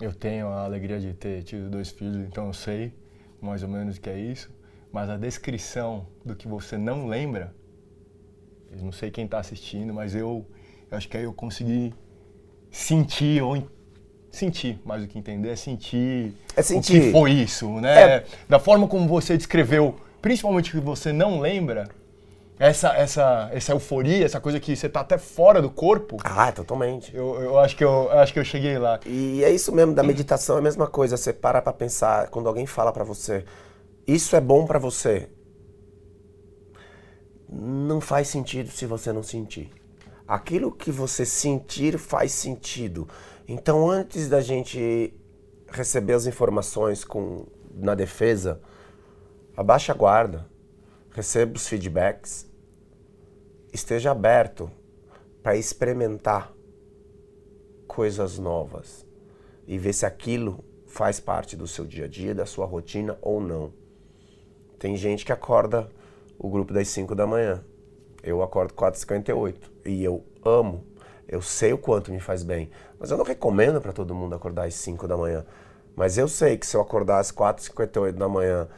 Eu 0.00 0.12
tenho 0.12 0.48
a 0.48 0.64
alegria 0.64 0.98
de 0.98 1.12
ter 1.12 1.42
tido 1.42 1.70
dois 1.70 1.90
filhos, 1.90 2.16
então 2.26 2.46
eu 2.46 2.52
sei 2.52 2.94
mais 3.40 3.62
ou 3.62 3.68
menos 3.68 3.96
o 3.96 4.00
que 4.00 4.08
é 4.08 4.18
isso. 4.18 4.50
Mas 4.92 5.08
a 5.08 5.16
descrição 5.16 6.06
do 6.24 6.36
que 6.36 6.46
você 6.46 6.76
não 6.76 7.06
lembra, 7.06 7.54
eu 8.70 8.84
não 8.84 8.92
sei 8.92 9.10
quem 9.10 9.24
está 9.24 9.38
assistindo, 9.38 9.92
mas 9.94 10.14
eu, 10.14 10.46
eu 10.90 10.98
acho 10.98 11.08
que 11.08 11.16
aí 11.16 11.24
eu 11.24 11.32
consegui 11.32 11.94
sentir 12.70 13.42
ou 13.42 13.66
sentir, 14.30 14.80
mais 14.84 15.02
do 15.02 15.08
que 15.08 15.18
entender, 15.18 15.50
é 15.50 15.56
sentir, 15.56 16.34
é 16.56 16.62
sentir. 16.62 16.98
o 16.98 17.00
que 17.00 17.12
foi 17.12 17.32
isso, 17.32 17.68
né? 17.80 18.02
É. 18.02 18.24
Da 18.48 18.58
forma 18.58 18.86
como 18.86 19.08
você 19.08 19.36
descreveu, 19.36 19.96
principalmente 20.20 20.70
que 20.70 20.80
você 20.80 21.12
não 21.12 21.40
lembra, 21.40 21.88
essa, 22.58 22.94
essa, 22.94 23.50
essa 23.52 23.72
euforia, 23.72 24.24
essa 24.24 24.40
coisa 24.40 24.60
que 24.60 24.76
você 24.76 24.88
tá 24.88 25.00
até 25.00 25.18
fora 25.18 25.60
do 25.60 25.68
corpo. 25.70 26.18
Ah, 26.22 26.52
totalmente. 26.52 27.14
Eu, 27.14 27.40
eu, 27.40 27.58
acho, 27.58 27.74
que 27.76 27.82
eu, 27.82 28.08
eu 28.12 28.18
acho 28.20 28.32
que 28.32 28.38
eu 28.38 28.44
cheguei 28.44 28.78
lá. 28.78 29.00
E 29.04 29.42
é 29.42 29.50
isso 29.50 29.72
mesmo, 29.72 29.94
da 29.94 30.02
meditação 30.02 30.56
é 30.56 30.58
a 30.60 30.62
mesma 30.62 30.86
coisa. 30.86 31.16
Você 31.16 31.32
para 31.32 31.60
pra 31.60 31.72
pensar, 31.72 32.28
quando 32.28 32.48
alguém 32.48 32.64
fala 32.64 32.92
para 32.92 33.02
você, 33.02 33.44
isso 34.06 34.34
é 34.34 34.40
bom 34.40 34.66
para 34.66 34.78
você. 34.78 35.28
Não 37.48 38.00
faz 38.00 38.28
sentido 38.28 38.70
se 38.70 38.86
você 38.86 39.12
não 39.12 39.22
sentir. 39.22 39.70
Aquilo 40.26 40.72
que 40.72 40.90
você 40.90 41.26
sentir 41.26 41.98
faz 41.98 42.32
sentido. 42.32 43.06
Então, 43.46 43.90
antes 43.90 44.28
da 44.28 44.40
gente 44.40 45.14
receber 45.68 46.14
as 46.14 46.26
informações 46.26 47.04
com, 47.04 47.46
na 47.74 47.94
defesa, 47.94 48.60
abaixa 49.56 49.92
a 49.92 49.94
guarda, 49.94 50.46
receba 51.10 51.56
os 51.56 51.68
feedbacks, 51.68 52.50
esteja 53.72 54.10
aberto 54.10 54.70
para 55.42 55.56
experimentar 55.56 56.52
coisas 57.86 58.38
novas 58.38 59.06
e 59.66 59.76
ver 59.76 59.92
se 59.92 60.06
aquilo 60.06 60.64
faz 60.86 61.20
parte 61.20 61.56
do 61.56 61.66
seu 61.66 61.84
dia 61.84 62.04
a 62.04 62.08
dia, 62.08 62.34
da 62.34 62.46
sua 62.46 62.66
rotina 62.66 63.18
ou 63.20 63.40
não. 63.40 63.81
Tem 64.82 64.96
gente 64.96 65.24
que 65.24 65.30
acorda 65.30 65.88
o 66.36 66.50
grupo 66.50 66.72
das 66.72 66.88
5 66.88 67.14
da 67.14 67.24
manhã. 67.24 67.64
Eu 68.20 68.42
acordo 68.42 68.74
4h58 68.74 69.54
e 69.86 70.02
eu 70.02 70.24
amo 70.44 70.84
eu 71.28 71.40
sei 71.40 71.72
o 71.72 71.78
quanto 71.78 72.12
me 72.12 72.20
faz 72.20 72.42
bem. 72.42 72.68
Mas 72.98 73.10
eu 73.10 73.16
não 73.16 73.24
recomendo 73.24 73.80
para 73.80 73.92
todo 73.92 74.14
mundo 74.14 74.34
acordar 74.34 74.66
às 74.66 74.74
5 74.74 75.08
da 75.08 75.16
manhã. 75.16 75.46
Mas 75.96 76.18
eu 76.18 76.28
sei 76.28 76.58
que 76.58 76.66
se 76.66 76.76
eu 76.76 76.80
acordar 76.82 77.20
às 77.20 77.32
4h58 77.32 78.12
da 78.12 78.28
manhã, 78.28 78.68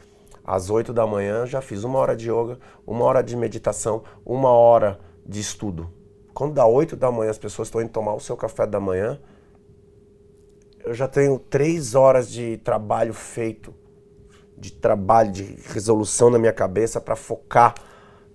às 0.41 0.69
8 0.69 0.93
da 0.93 1.05
manhã, 1.05 1.45
já 1.45 1.59
fiz 1.59 1.83
uma 1.83 1.99
hora 1.99 2.15
de 2.15 2.29
yoga, 2.29 2.57
uma 2.87 3.03
hora 3.03 3.21
de 3.21 3.35
meditação, 3.35 4.03
uma 4.25 4.51
hora 4.51 4.99
de 5.25 5.41
estudo. 5.41 5.91
Quando 6.33 6.53
dá 6.53 6.65
8 6.65 6.95
da 6.95 7.11
manhã, 7.11 7.31
as 7.31 7.37
pessoas 7.37 7.67
estão 7.67 7.81
indo 7.81 7.89
tomar 7.89 8.13
o 8.13 8.19
seu 8.21 8.37
café 8.37 8.65
da 8.65 8.79
manhã, 8.79 9.19
eu 10.85 10.93
já 10.93 11.07
tenho 11.07 11.39
três 11.39 11.93
horas 11.93 12.29
de 12.29 12.57
trabalho 12.57 13.13
feito, 13.13 13.73
de 14.57 14.71
trabalho, 14.71 15.31
de 15.31 15.43
resolução 15.67 16.29
na 16.29 16.37
minha 16.37 16.53
cabeça 16.53 17.01
para 17.01 17.15
focar 17.15 17.75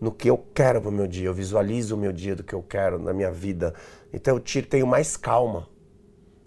no 0.00 0.10
que 0.10 0.28
eu 0.28 0.38
quero 0.54 0.80
para 0.80 0.88
o 0.88 0.92
meu 0.92 1.06
dia. 1.06 1.28
Eu 1.28 1.34
visualizo 1.34 1.94
o 1.94 1.98
meu 1.98 2.12
dia 2.12 2.34
do 2.34 2.42
que 2.42 2.54
eu 2.54 2.62
quero 2.62 2.98
na 2.98 3.12
minha 3.12 3.30
vida. 3.30 3.74
Então 4.12 4.34
eu 4.34 4.40
tiro, 4.40 4.66
tenho 4.66 4.86
mais 4.86 5.16
calma 5.16 5.68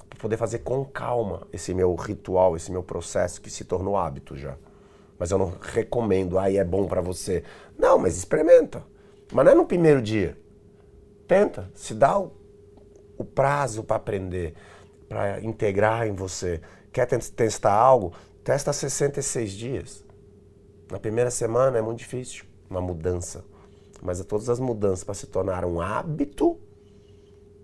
para 0.09 0.19
poder 0.19 0.37
fazer 0.37 0.59
com 0.59 0.83
calma 0.85 1.47
esse 1.51 1.73
meu 1.73 1.93
ritual, 1.95 2.55
esse 2.55 2.71
meu 2.71 2.83
processo 2.83 3.41
que 3.41 3.49
se 3.49 3.63
tornou 3.63 3.97
hábito 3.97 4.35
já. 4.35 4.55
Mas 5.17 5.31
eu 5.31 5.37
não 5.37 5.53
recomendo, 5.61 6.39
aí 6.39 6.57
é 6.57 6.63
bom 6.63 6.87
para 6.87 7.01
você. 7.01 7.43
Não, 7.77 7.97
mas 7.97 8.17
experimenta. 8.17 8.83
Mas 9.31 9.45
não 9.45 9.51
é 9.51 9.55
no 9.55 9.65
primeiro 9.65 10.01
dia. 10.01 10.37
Tenta, 11.27 11.69
se 11.73 11.93
dá 11.93 12.19
o, 12.19 12.31
o 13.17 13.23
prazo 13.23 13.83
para 13.83 13.95
aprender, 13.95 14.53
para 15.07 15.39
integrar 15.41 16.07
em 16.07 16.13
você. 16.13 16.61
Quer 16.91 17.07
testar 17.07 17.73
algo? 17.73 18.13
Testa 18.43 18.73
66 18.73 19.51
dias. 19.53 20.03
Na 20.91 20.99
primeira 20.99 21.31
semana 21.31 21.77
é 21.77 21.81
muito 21.81 21.99
difícil 21.99 22.43
uma 22.69 22.81
mudança. 22.81 23.45
Mas 24.01 24.19
é 24.19 24.23
todas 24.23 24.49
as 24.49 24.59
mudanças 24.59 25.01
para 25.01 25.13
se 25.13 25.27
tornar 25.27 25.63
um 25.63 25.79
hábito, 25.79 26.59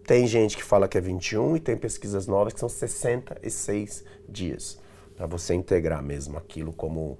tem 0.07 0.25
gente 0.25 0.55
que 0.55 0.63
fala 0.63 0.87
que 0.87 0.97
é 0.97 1.01
21 1.01 1.57
e 1.57 1.59
tem 1.59 1.75
pesquisas 1.75 2.27
novas 2.27 2.53
que 2.53 2.61
são 2.61 2.69
66 2.69 4.05
dias 4.27 4.79
para 5.17 5.27
você 5.27 5.53
integrar 5.53 6.01
mesmo 6.01 6.37
aquilo 6.37 6.71
como 6.71 7.19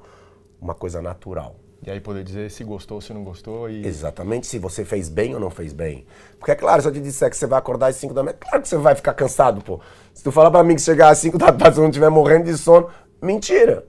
uma 0.62 0.74
coisa 0.74 1.02
natural. 1.02 1.58
E 1.86 1.91
aí 1.91 2.00
poder 2.00 2.24
dizer 2.24 2.50
se 2.50 2.63
gostou, 2.63 3.02
se 3.02 3.13
não 3.13 3.26
gostou 3.26 3.69
e... 3.69 3.86
Exatamente, 3.86 4.48
se 4.48 4.58
você 4.58 4.86
fez 4.86 5.10
bem 5.10 5.34
ou 5.34 5.39
não 5.39 5.50
fez 5.50 5.74
bem. 5.74 6.06
Porque 6.38 6.52
é 6.52 6.56
claro, 6.56 6.82
se 6.82 6.88
eu 6.88 6.93
te 6.93 7.02
disser 7.02 7.30
que 7.30 7.36
você 7.36 7.45
vai 7.45 7.60
acordar 7.60 7.88
às 7.88 7.98
5 7.98 8.13
da 8.13 8.24
manhã, 8.24 8.38
claro 8.39 8.62
que 8.62 8.69
você 8.69 8.78
vai 8.78 8.95
ficar 8.95 9.13
cansado, 9.13 9.62
pô. 9.62 9.82
Se 10.13 10.24
tu 10.24 10.32
falar 10.32 10.50
para 10.50 10.63
mim 10.63 10.76
que 10.76 10.82
chegar 10.82 11.10
às 11.10 11.17
5 11.17 11.38
da 11.38 11.52
tarde 11.52 11.76
você 11.76 11.82
não 11.82 11.89
estiver 11.89 12.10
morrendo 12.10 12.45
de 12.45 12.58
sono, 12.58 12.89
mentira. 13.21 13.88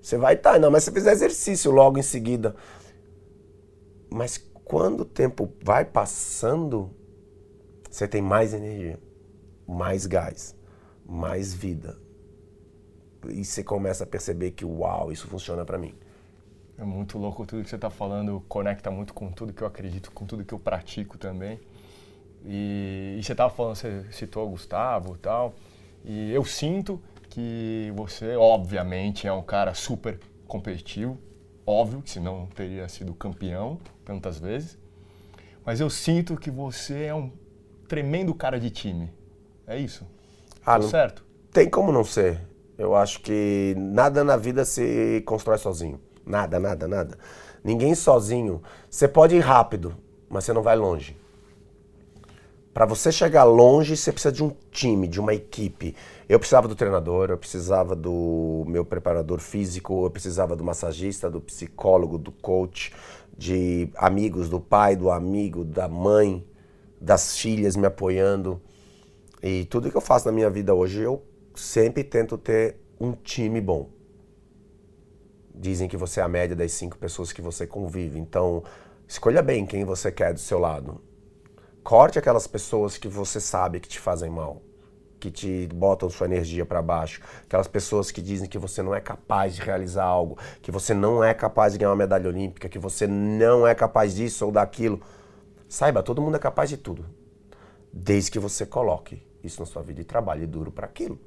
Você 0.00 0.16
vai 0.16 0.34
estar, 0.34 0.52
tá, 0.52 0.58
não, 0.58 0.70
mas 0.70 0.84
se 0.84 0.92
fizer 0.92 1.12
exercício 1.12 1.70
logo 1.70 1.98
em 1.98 2.02
seguida, 2.02 2.54
mas 4.08 4.38
quando 4.64 5.00
o 5.00 5.04
tempo 5.04 5.52
vai 5.62 5.84
passando, 5.84 6.90
você 7.90 8.06
tem 8.06 8.22
mais 8.22 8.54
energia, 8.54 9.00
mais 9.66 10.06
gás, 10.06 10.54
mais 11.04 11.52
vida. 11.52 11.98
E 13.28 13.44
você 13.44 13.64
começa 13.64 14.04
a 14.04 14.06
perceber 14.06 14.52
que, 14.52 14.64
uau, 14.64 15.10
isso 15.10 15.26
funciona 15.26 15.64
para 15.64 15.76
mim. 15.76 15.94
É 16.78 16.84
muito 16.84 17.18
louco 17.18 17.46
tudo 17.46 17.62
que 17.62 17.68
você 17.68 17.76
está 17.76 17.90
falando, 17.90 18.44
conecta 18.48 18.90
muito 18.90 19.14
com 19.14 19.32
tudo 19.32 19.52
que 19.52 19.62
eu 19.62 19.66
acredito, 19.66 20.12
com 20.12 20.26
tudo 20.26 20.44
que 20.44 20.52
eu 20.52 20.58
pratico 20.58 21.16
também. 21.16 21.58
E, 22.44 23.16
e 23.18 23.22
você 23.22 23.32
estava 23.32 23.52
falando, 23.52 23.76
você 23.76 24.04
citou 24.12 24.46
o 24.46 24.50
Gustavo 24.50 25.14
e 25.14 25.18
tal, 25.18 25.54
e 26.04 26.32
eu 26.32 26.44
sinto 26.44 27.00
que 27.36 27.92
você, 27.94 28.34
obviamente, 28.34 29.28
é 29.28 29.32
um 29.32 29.42
cara 29.42 29.74
super 29.74 30.18
competitivo, 30.48 31.18
óbvio, 31.66 32.00
que 32.00 32.08
senão 32.08 32.38
não 32.38 32.46
teria 32.46 32.88
sido 32.88 33.12
campeão 33.12 33.78
tantas 34.06 34.38
vezes. 34.40 34.78
Mas 35.62 35.78
eu 35.78 35.90
sinto 35.90 36.34
que 36.38 36.50
você 36.50 37.04
é 37.04 37.14
um 37.14 37.30
tremendo 37.86 38.34
cara 38.34 38.58
de 38.58 38.70
time. 38.70 39.12
É 39.66 39.78
isso? 39.78 40.06
Ah, 40.64 40.78
não 40.78 40.88
certo? 40.88 41.26
Tem 41.52 41.68
como 41.68 41.92
não 41.92 42.04
ser. 42.04 42.40
Eu 42.78 42.96
acho 42.96 43.20
que 43.20 43.74
nada 43.76 44.24
na 44.24 44.38
vida 44.38 44.64
se 44.64 45.22
constrói 45.26 45.58
sozinho. 45.58 46.00
Nada, 46.24 46.58
nada, 46.58 46.88
nada. 46.88 47.18
Ninguém 47.62 47.94
sozinho. 47.94 48.62
Você 48.88 49.06
pode 49.06 49.36
ir 49.36 49.40
rápido, 49.40 49.94
mas 50.26 50.44
você 50.44 50.54
não 50.54 50.62
vai 50.62 50.74
longe. 50.74 51.14
Para 52.76 52.84
você 52.84 53.10
chegar 53.10 53.44
longe, 53.44 53.96
você 53.96 54.12
precisa 54.12 54.30
de 54.30 54.44
um 54.44 54.54
time, 54.70 55.08
de 55.08 55.18
uma 55.18 55.32
equipe. 55.32 55.96
Eu 56.28 56.38
precisava 56.38 56.68
do 56.68 56.74
treinador, 56.74 57.30
eu 57.30 57.38
precisava 57.38 57.96
do 57.96 58.64
meu 58.68 58.84
preparador 58.84 59.40
físico, 59.40 60.04
eu 60.04 60.10
precisava 60.10 60.54
do 60.54 60.62
massagista, 60.62 61.30
do 61.30 61.40
psicólogo, 61.40 62.18
do 62.18 62.30
coach, 62.30 62.92
de 63.34 63.88
amigos, 63.96 64.50
do 64.50 64.60
pai, 64.60 64.94
do 64.94 65.10
amigo, 65.10 65.64
da 65.64 65.88
mãe, 65.88 66.46
das 67.00 67.38
filhas 67.38 67.76
me 67.76 67.86
apoiando. 67.86 68.60
E 69.42 69.64
tudo 69.64 69.90
que 69.90 69.96
eu 69.96 70.02
faço 70.02 70.26
na 70.26 70.32
minha 70.32 70.50
vida 70.50 70.74
hoje, 70.74 71.00
eu 71.00 71.24
sempre 71.54 72.04
tento 72.04 72.36
ter 72.36 72.76
um 73.00 73.12
time 73.12 73.58
bom. 73.58 73.88
Dizem 75.54 75.88
que 75.88 75.96
você 75.96 76.20
é 76.20 76.22
a 76.22 76.28
média 76.28 76.54
das 76.54 76.72
cinco 76.72 76.98
pessoas 76.98 77.32
que 77.32 77.40
você 77.40 77.66
convive. 77.66 78.18
Então, 78.18 78.62
escolha 79.08 79.40
bem 79.40 79.64
quem 79.64 79.82
você 79.82 80.12
quer 80.12 80.34
do 80.34 80.40
seu 80.40 80.58
lado. 80.58 81.05
Corte 81.86 82.18
aquelas 82.18 82.48
pessoas 82.48 82.98
que 82.98 83.06
você 83.06 83.38
sabe 83.38 83.78
que 83.78 83.86
te 83.86 84.00
fazem 84.00 84.28
mal, 84.28 84.60
que 85.20 85.30
te 85.30 85.68
botam 85.72 86.10
sua 86.10 86.26
energia 86.26 86.66
para 86.66 86.82
baixo, 86.82 87.20
aquelas 87.44 87.68
pessoas 87.68 88.10
que 88.10 88.20
dizem 88.20 88.48
que 88.48 88.58
você 88.58 88.82
não 88.82 88.92
é 88.92 89.00
capaz 89.00 89.54
de 89.54 89.60
realizar 89.60 90.02
algo, 90.02 90.36
que 90.60 90.72
você 90.72 90.92
não 90.92 91.22
é 91.22 91.32
capaz 91.32 91.72
de 91.74 91.78
ganhar 91.78 91.90
uma 91.90 91.96
medalha 91.96 92.28
olímpica, 92.28 92.68
que 92.68 92.76
você 92.76 93.06
não 93.06 93.64
é 93.64 93.72
capaz 93.72 94.16
disso 94.16 94.46
ou 94.46 94.50
daquilo. 94.50 95.00
Saiba, 95.68 96.02
todo 96.02 96.20
mundo 96.20 96.34
é 96.34 96.40
capaz 96.40 96.70
de 96.70 96.76
tudo, 96.76 97.06
desde 97.92 98.32
que 98.32 98.40
você 98.40 98.66
coloque 98.66 99.24
isso 99.44 99.60
na 99.60 99.66
sua 99.66 99.80
vida 99.80 100.00
e 100.00 100.04
trabalhe 100.04 100.44
duro 100.44 100.72
para 100.72 100.86
aquilo. 100.86 101.20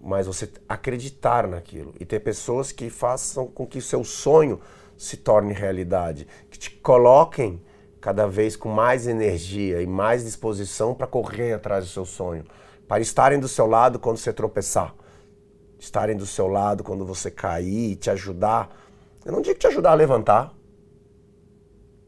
Mas 0.00 0.26
você 0.26 0.50
acreditar 0.68 1.46
naquilo 1.46 1.94
e 2.00 2.04
ter 2.04 2.18
pessoas 2.18 2.72
que 2.72 2.90
façam 2.90 3.46
com 3.46 3.64
que 3.68 3.78
o 3.78 3.82
seu 3.82 4.02
sonho 4.02 4.60
se 4.98 5.16
torne 5.16 5.52
realidade, 5.52 6.26
que 6.50 6.58
te 6.58 6.70
coloquem 6.72 7.62
cada 8.00 8.26
vez 8.26 8.56
com 8.56 8.68
mais 8.68 9.06
energia 9.06 9.82
e 9.82 9.86
mais 9.86 10.24
disposição 10.24 10.94
para 10.94 11.06
correr 11.06 11.52
atrás 11.52 11.84
do 11.84 11.90
seu 11.90 12.04
sonho, 12.04 12.44
para 12.88 13.00
estarem 13.02 13.38
do 13.38 13.46
seu 13.46 13.66
lado 13.66 13.98
quando 13.98 14.16
você 14.16 14.32
tropeçar, 14.32 14.94
estarem 15.78 16.16
do 16.16 16.26
seu 16.26 16.48
lado 16.48 16.82
quando 16.82 17.04
você 17.04 17.30
cair, 17.30 17.96
te 17.96 18.10
ajudar. 18.10 18.74
Eu 19.24 19.32
não 19.32 19.42
digo 19.42 19.58
te 19.58 19.66
ajudar 19.66 19.92
a 19.92 19.94
levantar, 19.94 20.54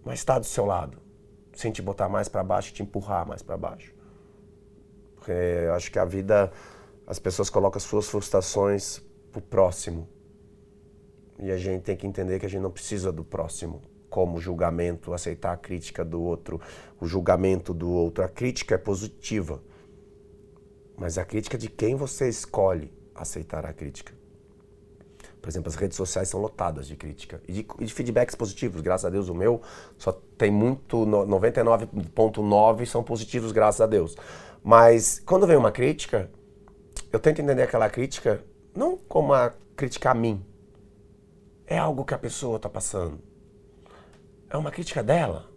mas 0.05 0.19
estar 0.19 0.39
do 0.39 0.47
seu 0.47 0.65
lado, 0.65 0.99
sem 1.55 1.71
te 1.71 1.83
botar 1.83 2.09
mais 2.09 2.29
para 2.29 2.43
baixo, 2.43 2.73
te 2.73 2.83
empurrar 2.83 3.27
mais 3.27 3.43
para 3.43 3.57
baixo. 3.57 3.95
Porque 5.17 5.31
eu 5.31 5.75
acho 5.75 5.93
que 5.93 5.99
a 5.99 6.05
vida, 6.05 6.51
as 7.07 7.19
pessoas 7.19 7.51
colocam 7.51 7.77
as 7.77 7.85
suas 7.85 8.09
frustrações 8.09 9.01
pro 9.31 9.43
próximo. 9.43 10.09
E 11.39 11.51
a 11.51 11.57
gente 11.57 11.83
tem 11.83 11.97
que 11.97 12.07
entender 12.07 12.41
que 12.41 12.47
a 12.47 12.49
gente 12.49 12.63
não 12.63 12.71
precisa 12.71 13.13
do 13.13 13.25
próximo 13.25 13.92
como 14.13 14.39
julgamento, 14.39 15.15
aceitar 15.15 15.55
a 15.55 15.57
crítica 15.57 16.05
do 16.05 16.21
outro, 16.21 16.61
o 17.01 17.07
julgamento 17.07 17.73
do 17.73 17.91
outro. 17.91 18.23
A 18.23 18.29
crítica 18.29 18.75
é 18.75 18.79
positiva. 18.79 19.63
Mas 20.99 21.17
a 21.17 21.25
crítica 21.25 21.57
de 21.57 21.71
quem 21.71 21.95
você 21.95 22.29
escolhe 22.29 22.93
aceitar 23.15 23.65
a 23.65 23.73
crítica. 23.73 24.13
Por 25.41 25.49
exemplo, 25.49 25.71
as 25.71 25.77
redes 25.77 25.97
sociais 25.97 26.29
são 26.29 26.41
lotadas 26.41 26.87
de 26.87 26.95
crítica 26.95 27.41
e 27.49 27.53
de, 27.53 27.67
e 27.81 27.85
de 27.87 27.95
feedbacks 27.95 28.35
positivos. 28.35 28.83
Graças 28.83 29.07
a 29.07 29.11
Deus, 29.11 29.31
o 29.31 29.35
meu 29.35 29.63
só 29.97 30.13
tem 30.37 30.51
muito, 30.51 31.07
99,9 31.07 32.85
são 32.85 33.03
positivos, 33.03 33.51
graças 33.51 33.81
a 33.81 33.87
Deus. 33.87 34.15
Mas 34.63 35.23
quando 35.25 35.47
vem 35.47 35.57
uma 35.57 35.73
crítica, 35.73 36.31
eu 37.11 37.19
tento 37.19 37.41
entender 37.41 37.63
aquela 37.63 37.89
crítica 37.89 38.45
não 38.77 38.99
como 38.99 39.33
uma 39.33 39.55
crítica 39.75 40.11
a 40.11 40.15
mim. 40.15 40.45
É 41.67 41.79
algo 41.79 42.05
que 42.05 42.13
a 42.13 42.19
pessoa 42.19 42.57
está 42.57 42.69
passando. 42.69 43.32
É 44.53 44.57
uma 44.59 44.71
crítica 44.71 45.03
dela. 45.03 45.51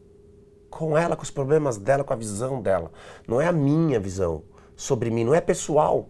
Com 0.70 0.98
ela, 0.98 1.18
com 1.18 1.24
os 1.24 1.30
problemas 1.30 1.78
dela, 1.78 2.04
com 2.04 2.14
a 2.14 2.16
visão 2.16 2.62
dela. 2.62 2.90
Não 3.28 3.42
é 3.42 3.48
a 3.48 3.52
minha 3.52 4.00
visão 4.00 4.44
sobre 4.74 5.10
mim, 5.10 5.26
não 5.26 5.34
é 5.36 5.42
pessoal. 5.42 6.10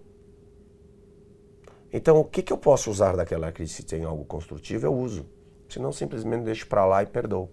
Então, 1.92 2.20
o 2.20 2.24
que, 2.24 2.44
que 2.44 2.54
eu 2.54 2.58
posso 2.58 2.92
usar 2.92 3.16
daquela 3.16 3.52
crise? 3.52 3.74
Se 3.74 3.84
tem 3.84 4.04
algo 4.04 4.24
construtivo, 4.26 4.86
eu 4.86 4.94
uso. 4.94 5.26
Se 5.68 5.80
não, 5.80 5.92
simplesmente 5.92 6.44
deixo 6.44 6.68
para 6.68 6.86
lá 6.86 7.02
e 7.02 7.08
perdoo. 7.08 7.50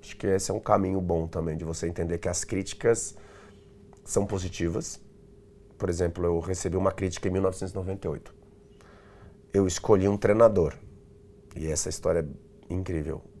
Acho 0.00 0.16
que 0.16 0.28
esse 0.28 0.50
é 0.50 0.54
um 0.54 0.60
caminho 0.60 1.00
bom 1.00 1.26
também, 1.26 1.56
de 1.56 1.64
você 1.64 1.88
entender 1.88 2.18
que 2.18 2.28
as 2.28 2.44
críticas 2.44 3.16
são 4.04 4.24
positivas. 4.24 5.00
Por 5.76 5.88
exemplo, 5.88 6.24
eu 6.24 6.38
recebi 6.38 6.76
uma 6.76 6.92
crítica 6.92 7.26
em 7.26 7.32
1998. 7.32 8.32
Eu 9.52 9.66
escolhi 9.66 10.08
um 10.08 10.16
treinador. 10.16 10.74
E 11.56 11.66
essa 11.66 11.88
história 11.88 12.28
é 12.70 12.72
incrível. 12.72 13.31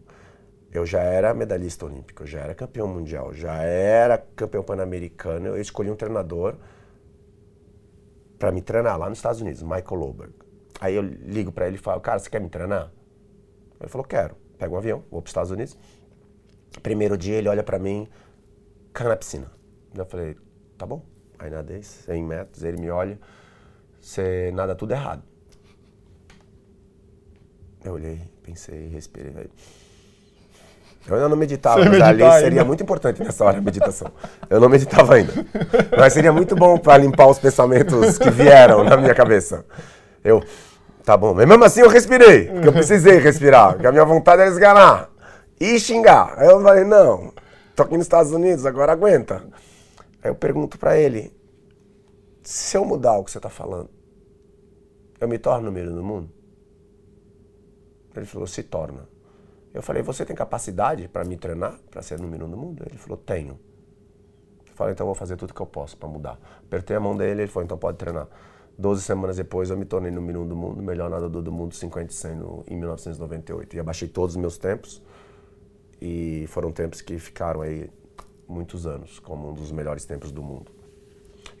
Eu 0.72 0.86
já 0.86 1.00
era 1.00 1.34
medalhista 1.34 1.84
olímpico, 1.84 2.22
eu 2.22 2.26
já 2.26 2.40
era 2.40 2.54
campeão 2.54 2.88
mundial, 2.88 3.32
já 3.34 3.56
era 3.62 4.16
campeão 4.16 4.62
pan-americano. 4.62 5.48
Eu 5.48 5.60
escolhi 5.60 5.90
um 5.90 5.96
treinador 5.96 6.56
para 8.38 8.50
me 8.50 8.62
treinar 8.62 8.98
lá 8.98 9.08
nos 9.08 9.18
Estados 9.18 9.40
Unidos, 9.40 9.62
Michael 9.62 9.94
Loberg. 9.94 10.32
Aí 10.80 10.94
eu 10.94 11.02
ligo 11.02 11.52
para 11.52 11.66
ele 11.66 11.76
e 11.76 11.78
falo, 11.78 12.00
cara, 12.00 12.18
você 12.18 12.30
quer 12.30 12.40
me 12.40 12.48
treinar? 12.48 12.90
Ele 13.78 13.88
falou, 13.88 14.06
quero. 14.06 14.34
Pego 14.58 14.74
um 14.74 14.78
avião, 14.78 15.04
vou 15.10 15.20
para 15.20 15.26
os 15.26 15.30
Estados 15.30 15.50
Unidos. 15.50 15.76
Primeiro 16.82 17.18
dia 17.18 17.36
ele 17.36 17.48
olha 17.48 17.62
para 17.62 17.78
mim, 17.78 18.08
cana 18.94 19.10
na 19.10 19.16
piscina. 19.16 19.50
Eu 19.94 20.06
falei, 20.06 20.36
tá 20.78 20.86
bom. 20.86 21.04
Aí 21.38 21.50
nadei 21.50 21.82
100 21.82 22.22
metros, 22.22 22.62
ele 22.62 22.80
me 22.80 22.88
olha, 22.88 23.18
você 24.00 24.50
nada 24.54 24.74
tudo 24.74 24.92
errado. 24.92 25.22
Eu 27.84 27.94
olhei, 27.94 28.22
pensei, 28.42 28.88
respirei, 28.88 29.32
eu 31.06 31.16
ainda 31.16 31.28
não 31.28 31.36
meditava, 31.36 31.84
mas 31.84 32.00
ali 32.00 32.22
ainda. 32.22 32.40
seria 32.40 32.64
muito 32.64 32.82
importante 32.82 33.22
nessa 33.22 33.44
hora 33.44 33.58
a 33.58 33.60
meditação. 33.60 34.08
Eu 34.48 34.60
não 34.60 34.68
meditava 34.68 35.14
ainda. 35.14 35.32
Mas 35.98 36.12
seria 36.12 36.32
muito 36.32 36.54
bom 36.54 36.78
para 36.78 36.98
limpar 36.98 37.26
os 37.26 37.38
pensamentos 37.38 38.18
que 38.18 38.30
vieram 38.30 38.84
na 38.84 38.96
minha 38.96 39.14
cabeça. 39.14 39.64
Eu, 40.22 40.42
tá 41.04 41.16
bom. 41.16 41.34
Mas 41.34 41.46
mesmo 41.46 41.64
assim 41.64 41.80
eu 41.80 41.88
respirei, 41.88 42.46
porque 42.46 42.68
eu 42.68 42.72
precisei 42.72 43.18
respirar, 43.18 43.72
porque 43.72 43.86
a 43.86 43.92
minha 43.92 44.04
vontade 44.04 44.42
era 44.42 44.50
esganar 44.50 45.10
e 45.58 45.78
xingar. 45.80 46.34
Aí 46.38 46.48
eu 46.48 46.62
falei, 46.62 46.84
não, 46.84 47.32
tô 47.74 47.82
aqui 47.82 47.96
nos 47.96 48.06
Estados 48.06 48.32
Unidos, 48.32 48.64
agora 48.64 48.92
aguenta. 48.92 49.42
Aí 50.22 50.30
eu 50.30 50.34
pergunto 50.36 50.78
para 50.78 50.96
ele, 50.96 51.34
se 52.42 52.76
eu 52.76 52.84
mudar 52.84 53.16
o 53.18 53.24
que 53.24 53.30
você 53.30 53.40
tá 53.40 53.48
falando, 53.48 53.90
eu 55.20 55.26
me 55.26 55.38
torno 55.38 55.66
número 55.66 55.90
no 55.90 56.02
mundo? 56.02 56.30
Ele 58.14 58.26
falou, 58.26 58.46
se 58.46 58.62
torna. 58.62 59.08
Eu 59.72 59.82
falei, 59.82 60.02
você 60.02 60.24
tem 60.24 60.36
capacidade 60.36 61.08
para 61.08 61.24
me 61.24 61.36
treinar, 61.36 61.78
para 61.90 62.02
ser 62.02 62.18
número 62.18 62.46
um 62.46 62.50
do 62.50 62.56
mundo? 62.56 62.84
Ele 62.86 62.98
falou, 62.98 63.16
tenho. 63.16 63.58
Eu 64.66 64.74
falei, 64.74 64.92
então 64.92 65.06
vou 65.06 65.14
fazer 65.14 65.36
tudo 65.36 65.54
que 65.54 65.60
eu 65.60 65.66
posso 65.66 65.96
para 65.96 66.08
mudar. 66.08 66.38
Apertei 66.58 66.96
a 66.96 67.00
mão 67.00 67.16
dele, 67.16 67.42
ele 67.42 67.50
falou, 67.50 67.64
então 67.64 67.78
pode 67.78 67.96
treinar. 67.96 68.28
Doze 68.76 69.02
semanas 69.02 69.36
depois 69.36 69.70
eu 69.70 69.76
me 69.76 69.84
tornei 69.84 70.10
número 70.10 70.42
um 70.42 70.46
do 70.48 70.56
mundo, 70.56 70.82
melhor 70.82 71.08
nadador 71.10 71.42
do 71.42 71.52
mundo 71.52 71.74
50 71.74 72.10
e 72.10 72.14
100 72.14 72.36
no, 72.36 72.64
em 72.66 72.76
1998. 72.76 73.76
E 73.76 73.80
abaixei 73.80 74.08
todos 74.08 74.34
os 74.34 74.40
meus 74.40 74.58
tempos. 74.58 75.02
E 76.00 76.46
foram 76.48 76.72
tempos 76.72 77.00
que 77.00 77.18
ficaram 77.18 77.60
aí 77.60 77.90
muitos 78.48 78.86
anos 78.86 79.18
como 79.18 79.50
um 79.50 79.54
dos 79.54 79.70
melhores 79.70 80.04
tempos 80.04 80.32
do 80.32 80.42
mundo. 80.42 80.70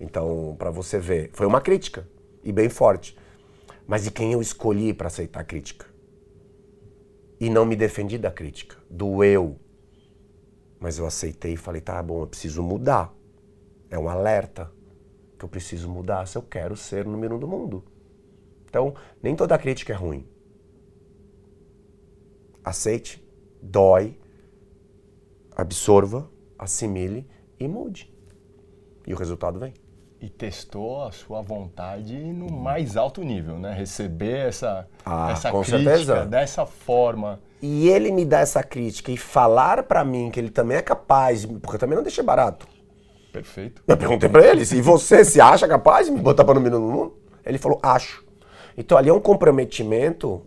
Então, 0.00 0.56
para 0.58 0.70
você 0.70 0.98
ver, 0.98 1.30
foi 1.32 1.46
uma 1.46 1.60
crítica 1.60 2.06
e 2.42 2.52
bem 2.52 2.68
forte. 2.68 3.16
Mas 3.86 4.04
de 4.04 4.10
quem 4.10 4.32
eu 4.32 4.40
escolhi 4.40 4.92
para 4.92 5.06
aceitar 5.06 5.40
a 5.40 5.44
crítica? 5.44 5.91
E 7.42 7.50
não 7.50 7.66
me 7.66 7.74
defendi 7.74 8.18
da 8.18 8.30
crítica, 8.30 8.76
do 8.88 9.24
eu. 9.24 9.58
Mas 10.78 10.96
eu 10.96 11.04
aceitei 11.04 11.54
e 11.54 11.56
falei, 11.56 11.80
tá 11.80 12.00
bom, 12.00 12.20
eu 12.20 12.26
preciso 12.28 12.62
mudar. 12.62 13.12
É 13.90 13.98
um 13.98 14.08
alerta 14.08 14.70
que 15.36 15.44
eu 15.44 15.48
preciso 15.48 15.88
mudar 15.88 16.24
se 16.28 16.38
eu 16.38 16.42
quero 16.42 16.76
ser 16.76 17.04
o 17.04 17.10
número 17.10 17.34
um 17.34 17.40
do 17.40 17.48
mundo. 17.48 17.84
Então, 18.68 18.94
nem 19.20 19.34
toda 19.34 19.58
crítica 19.58 19.92
é 19.92 19.96
ruim. 19.96 20.24
Aceite, 22.62 23.20
dói, 23.60 24.16
absorva, 25.56 26.30
assimile 26.56 27.28
e 27.58 27.66
mude. 27.66 28.16
E 29.04 29.12
o 29.12 29.16
resultado 29.16 29.58
vem 29.58 29.74
e 30.22 30.28
testou 30.28 31.02
a 31.02 31.10
sua 31.10 31.42
vontade 31.42 32.16
no 32.16 32.48
mais 32.48 32.96
alto 32.96 33.24
nível, 33.24 33.58
né? 33.58 33.74
Receber 33.74 34.46
essa, 34.46 34.86
ah, 35.04 35.32
essa 35.32 35.50
crítica 35.50 35.82
certeza. 35.82 36.24
dessa 36.24 36.64
forma. 36.64 37.40
E 37.60 37.88
ele 37.88 38.12
me 38.12 38.24
dá 38.24 38.38
essa 38.38 38.62
crítica 38.62 39.10
e 39.10 39.16
falar 39.16 39.82
para 39.82 40.04
mim 40.04 40.30
que 40.30 40.38
ele 40.38 40.50
também 40.50 40.76
é 40.76 40.82
capaz, 40.82 41.44
porque 41.44 41.74
eu 41.74 41.80
também 41.80 41.96
não 41.96 42.04
deixei 42.04 42.22
barato. 42.22 42.68
Perfeito. 43.32 43.82
Eu 43.84 43.96
perguntei 43.96 44.28
para 44.28 44.46
ele, 44.46 44.64
se 44.64 44.80
você 44.80 45.24
se 45.24 45.40
acha 45.40 45.66
capaz 45.66 46.06
de 46.06 46.12
me 46.12 46.20
botar 46.20 46.44
para 46.44 46.54
número 46.54 46.78
no 46.78 46.88
mundo? 46.88 47.16
Ele 47.44 47.58
falou, 47.58 47.80
acho. 47.82 48.24
Então 48.76 48.96
ali 48.96 49.08
é 49.08 49.12
um 49.12 49.20
comprometimento 49.20 50.46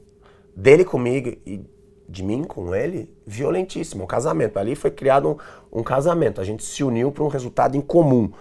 dele 0.55 0.85
comigo 0.85 1.35
e 1.45 1.61
de 2.07 2.23
mim 2.23 2.45
com 2.45 2.73
ele 2.73 3.13
violentíssimo, 3.27 4.05
um 4.05 4.07
casamento. 4.07 4.57
Ali 4.57 4.73
foi 4.73 4.91
criado 4.91 5.37
um, 5.73 5.79
um 5.79 5.83
casamento, 5.83 6.39
a 6.39 6.45
gente 6.45 6.63
se 6.63 6.81
uniu 6.81 7.11
para 7.11 7.25
um 7.25 7.27
resultado 7.27 7.75
em 7.75 7.81
comum. 7.81 8.31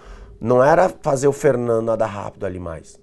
Não 0.45 0.63
era 0.63 0.89
fazer 0.89 1.27
o 1.27 1.31
Fernando 1.31 1.87
nadar 1.87 2.05
rápido 2.05 2.45
ali 2.45 2.59
mais. 2.59 2.99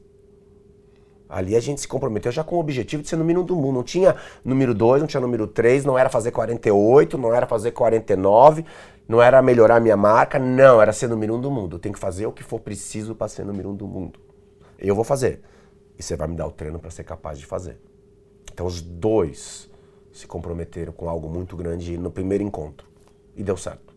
Ali 1.28 1.56
a 1.56 1.60
gente 1.60 1.80
se 1.80 1.88
comprometeu 1.88 2.30
já 2.30 2.44
com 2.44 2.54
o 2.54 2.60
objetivo 2.60 3.02
de 3.02 3.08
ser 3.08 3.16
número 3.16 3.40
1 3.40 3.44
do 3.44 3.56
mundo. 3.56 3.74
Não 3.74 3.82
tinha 3.82 4.14
número 4.44 4.72
2, 4.72 5.00
não 5.00 5.08
tinha 5.08 5.20
número 5.20 5.48
3, 5.48 5.84
não 5.84 5.98
era 5.98 6.08
fazer 6.08 6.30
48, 6.30 7.18
não 7.18 7.34
era 7.34 7.44
fazer 7.44 7.72
49, 7.72 8.64
não 9.08 9.20
era 9.20 9.42
melhorar 9.42 9.80
minha 9.80 9.96
marca, 9.96 10.38
não, 10.38 10.80
era 10.80 10.92
ser 10.92 11.08
número 11.08 11.34
1 11.34 11.40
do 11.40 11.50
mundo. 11.50 11.74
Eu 11.74 11.80
tenho 11.80 11.92
que 11.92 11.98
fazer 11.98 12.26
o 12.26 12.32
que 12.32 12.44
for 12.44 12.60
preciso 12.60 13.12
para 13.12 13.26
ser 13.26 13.44
número 13.44 13.70
1 13.70 13.74
do 13.74 13.88
mundo. 13.88 14.20
Eu 14.78 14.94
vou 14.94 15.02
fazer. 15.02 15.42
E 15.98 16.02
você 16.04 16.14
vai 16.14 16.28
me 16.28 16.36
dar 16.36 16.46
o 16.46 16.52
treino 16.52 16.78
para 16.78 16.92
ser 16.92 17.02
capaz 17.02 17.40
de 17.40 17.44
fazer. 17.44 17.76
Então 18.52 18.66
os 18.66 18.80
dois 18.80 19.68
se 20.12 20.28
comprometeram 20.28 20.92
com 20.92 21.08
algo 21.08 21.28
muito 21.28 21.56
grande 21.56 21.98
no 21.98 22.12
primeiro 22.12 22.44
encontro. 22.44 22.86
E 23.34 23.42
deu 23.42 23.56
certo 23.56 23.91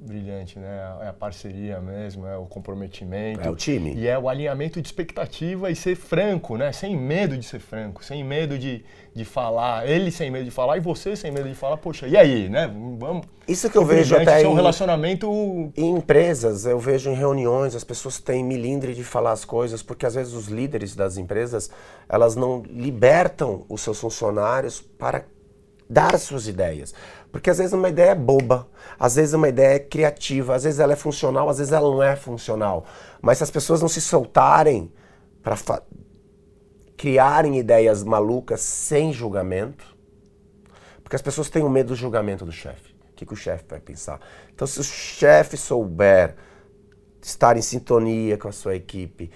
brilhante, 0.00 0.58
né? 0.58 0.96
É 1.02 1.08
a 1.08 1.12
parceria 1.12 1.80
mesmo, 1.80 2.26
é 2.26 2.36
o 2.36 2.46
comprometimento. 2.46 3.46
É 3.46 3.50
o 3.50 3.54
time. 3.54 3.94
E 3.94 4.08
é 4.08 4.18
o 4.18 4.28
alinhamento 4.28 4.80
de 4.80 4.88
expectativa 4.88 5.70
e 5.70 5.76
ser 5.76 5.94
franco, 5.94 6.56
né? 6.56 6.72
Sem 6.72 6.96
medo 6.96 7.36
de 7.36 7.44
ser 7.44 7.58
franco, 7.58 8.02
sem 8.02 8.24
medo 8.24 8.58
de, 8.58 8.82
de 9.14 9.24
falar, 9.24 9.88
ele 9.88 10.10
sem 10.10 10.30
medo 10.30 10.44
de 10.44 10.50
falar 10.50 10.78
e 10.78 10.80
você 10.80 11.14
sem 11.14 11.30
medo 11.30 11.48
de 11.48 11.54
falar, 11.54 11.76
poxa, 11.76 12.06
e 12.06 12.16
aí, 12.16 12.48
né? 12.48 12.66
Vamos. 12.98 13.26
Isso 13.46 13.68
que 13.68 13.76
eu 13.76 13.84
vejo 13.84 14.16
até 14.16 14.42
é 14.42 14.48
um 14.48 14.54
relacionamento 14.54 15.28
em 15.76 15.96
empresas, 15.96 16.64
eu 16.64 16.78
vejo 16.78 17.10
em 17.10 17.14
reuniões, 17.14 17.74
as 17.74 17.84
pessoas 17.84 18.18
têm 18.20 18.44
milindre 18.44 18.94
de 18.94 19.04
falar 19.04 19.32
as 19.32 19.44
coisas, 19.44 19.82
porque 19.82 20.06
às 20.06 20.14
vezes 20.14 20.32
os 20.32 20.46
líderes 20.46 20.94
das 20.94 21.16
empresas, 21.16 21.70
elas 22.08 22.36
não 22.36 22.62
libertam 22.68 23.64
os 23.68 23.80
seus 23.82 24.00
funcionários 24.00 24.80
para 24.80 25.24
dar 25.90 26.16
suas 26.18 26.46
ideias. 26.46 26.94
Porque 27.32 27.50
às 27.50 27.58
vezes 27.58 27.72
uma 27.72 27.88
ideia 27.88 28.10
é 28.10 28.14
boba, 28.14 28.68
às 28.98 29.14
vezes 29.14 29.34
uma 29.34 29.48
ideia 29.48 29.76
é 29.76 29.78
criativa, 29.78 30.54
às 30.54 30.64
vezes 30.64 30.80
ela 30.80 30.92
é 30.92 30.96
funcional, 30.96 31.48
às 31.48 31.58
vezes 31.58 31.72
ela 31.72 31.88
não 31.88 32.02
é 32.02 32.16
funcional. 32.16 32.84
Mas 33.22 33.38
se 33.38 33.44
as 33.44 33.50
pessoas 33.50 33.80
não 33.80 33.88
se 33.88 34.00
soltarem 34.00 34.92
para 35.42 35.56
criarem 36.96 37.58
ideias 37.58 38.02
malucas 38.02 38.60
sem 38.60 39.12
julgamento, 39.12 39.96
porque 41.02 41.16
as 41.16 41.22
pessoas 41.22 41.48
têm 41.48 41.62
o 41.62 41.70
medo 41.70 41.88
do 41.88 41.96
julgamento 41.96 42.44
do 42.44 42.52
chefe. 42.52 42.94
O 43.10 43.14
que, 43.14 43.26
que 43.26 43.32
o 43.32 43.36
chefe 43.36 43.64
vai 43.68 43.80
pensar? 43.80 44.20
Então, 44.54 44.66
se 44.66 44.80
o 44.80 44.84
chefe 44.84 45.56
souber 45.56 46.36
estar 47.22 47.56
em 47.56 47.62
sintonia 47.62 48.36
com 48.38 48.48
a 48.48 48.52
sua 48.52 48.74
equipe 48.74 49.30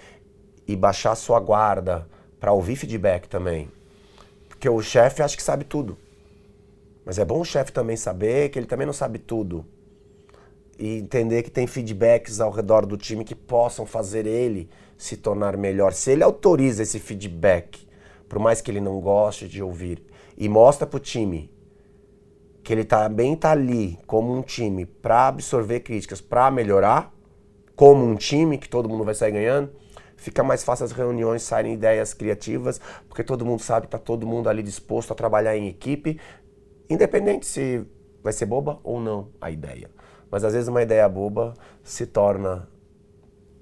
e 0.67 0.77
baixar 0.77 1.13
a 1.13 1.17
sua 1.17 1.39
guarda 1.41 2.09
para 2.39 2.53
ouvir 2.53 2.77
feedback 2.77 3.29
também, 3.29 3.71
porque 4.49 4.69
o 4.69 4.81
chefe 4.83 5.23
acha 5.23 5.37
que 5.37 5.43
sabe 5.43 5.65
tudo. 5.65 5.99
Mas 7.05 7.19
é 7.19 7.25
bom 7.25 7.41
o 7.41 7.45
chefe 7.45 7.73
também 7.73 7.97
saber 7.97 8.49
que 8.49 8.59
ele 8.59 8.67
também 8.67 8.87
não 8.87 8.93
sabe 8.93 9.19
tudo. 9.19 9.65
E 10.79 10.99
entender 10.99 11.43
que 11.43 11.51
tem 11.51 11.67
feedbacks 11.67 12.41
ao 12.41 12.51
redor 12.51 12.87
do 12.87 12.97
time 12.97 13.25
que 13.25 13.35
possam 13.35 13.87
fazer 13.87 14.27
ele 14.27 14.69
se 14.97 15.17
tornar 15.17 15.57
melhor. 15.57 15.93
Se 15.93 16.11
ele 16.11 16.23
autoriza 16.23 16.83
esse 16.83 16.99
feedback, 16.99 17.87
por 18.29 18.39
mais 18.39 18.61
que 18.61 18.71
ele 18.71 18.81
não 18.81 19.01
goste 19.01 19.47
de 19.47 19.63
ouvir, 19.63 20.03
e 20.37 20.49
mostra 20.49 20.87
para 20.87 20.97
o 20.97 21.01
time 21.01 21.53
que 22.65 22.73
ele 22.73 22.85
também 22.85 23.37
tá 23.37 23.53
ali 23.53 23.99
como 24.07 24.35
um 24.35 24.41
time 24.41 24.87
para 24.87 25.29
absorver 25.29 25.81
críticas, 25.81 26.21
para 26.21 26.51
melhorar, 26.51 27.13
como 27.77 28.05
um 28.05 28.17
time 28.17 28.57
que 28.57 28.69
todo 28.69 28.89
mundo 28.89 29.05
vai 29.05 29.15
sair 29.15 29.33
ganhando, 29.33 29.71
fica 30.17 30.43
mais 30.43 30.65
fácil 30.65 30.87
as 30.87 30.93
reuniões 30.93 31.43
saírem 31.43 31.75
ideias 31.75 32.15
criativas, 32.15 32.81
porque 33.09 33.23
todo 33.23 33.45
mundo 33.45 33.61
sabe 33.61 33.87
que 33.87 33.93
tá 33.93 33.99
todo 33.99 34.27
mundo 34.27 34.49
ali 34.49 34.63
disposto 34.63 35.13
a 35.13 35.15
trabalhar 35.15 35.57
em 35.57 35.69
equipe, 35.69 36.19
independente 36.89 37.47
se 37.47 37.85
vai 38.23 38.33
ser 38.33 38.47
boba 38.47 38.79
ou 38.83 39.01
não 39.01 39.29
a 39.41 39.51
ideia. 39.51 39.91
Mas 40.31 40.45
às 40.45 40.53
vezes 40.53 40.69
uma 40.69 40.83
ideia 40.83 41.09
boba 41.09 41.55
se 41.83 42.07
torna 42.07 42.69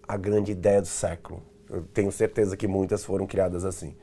a 0.07 0.17
grande 0.17 0.53
ideia 0.53 0.81
do 0.81 0.89
século. 0.89 1.43
Eu 1.69 1.83
tenho 1.83 2.13
certeza 2.13 2.57
que 2.57 2.69
muitas 2.69 3.05
foram 3.05 3.27
criadas 3.27 3.65
assim. 3.65 3.97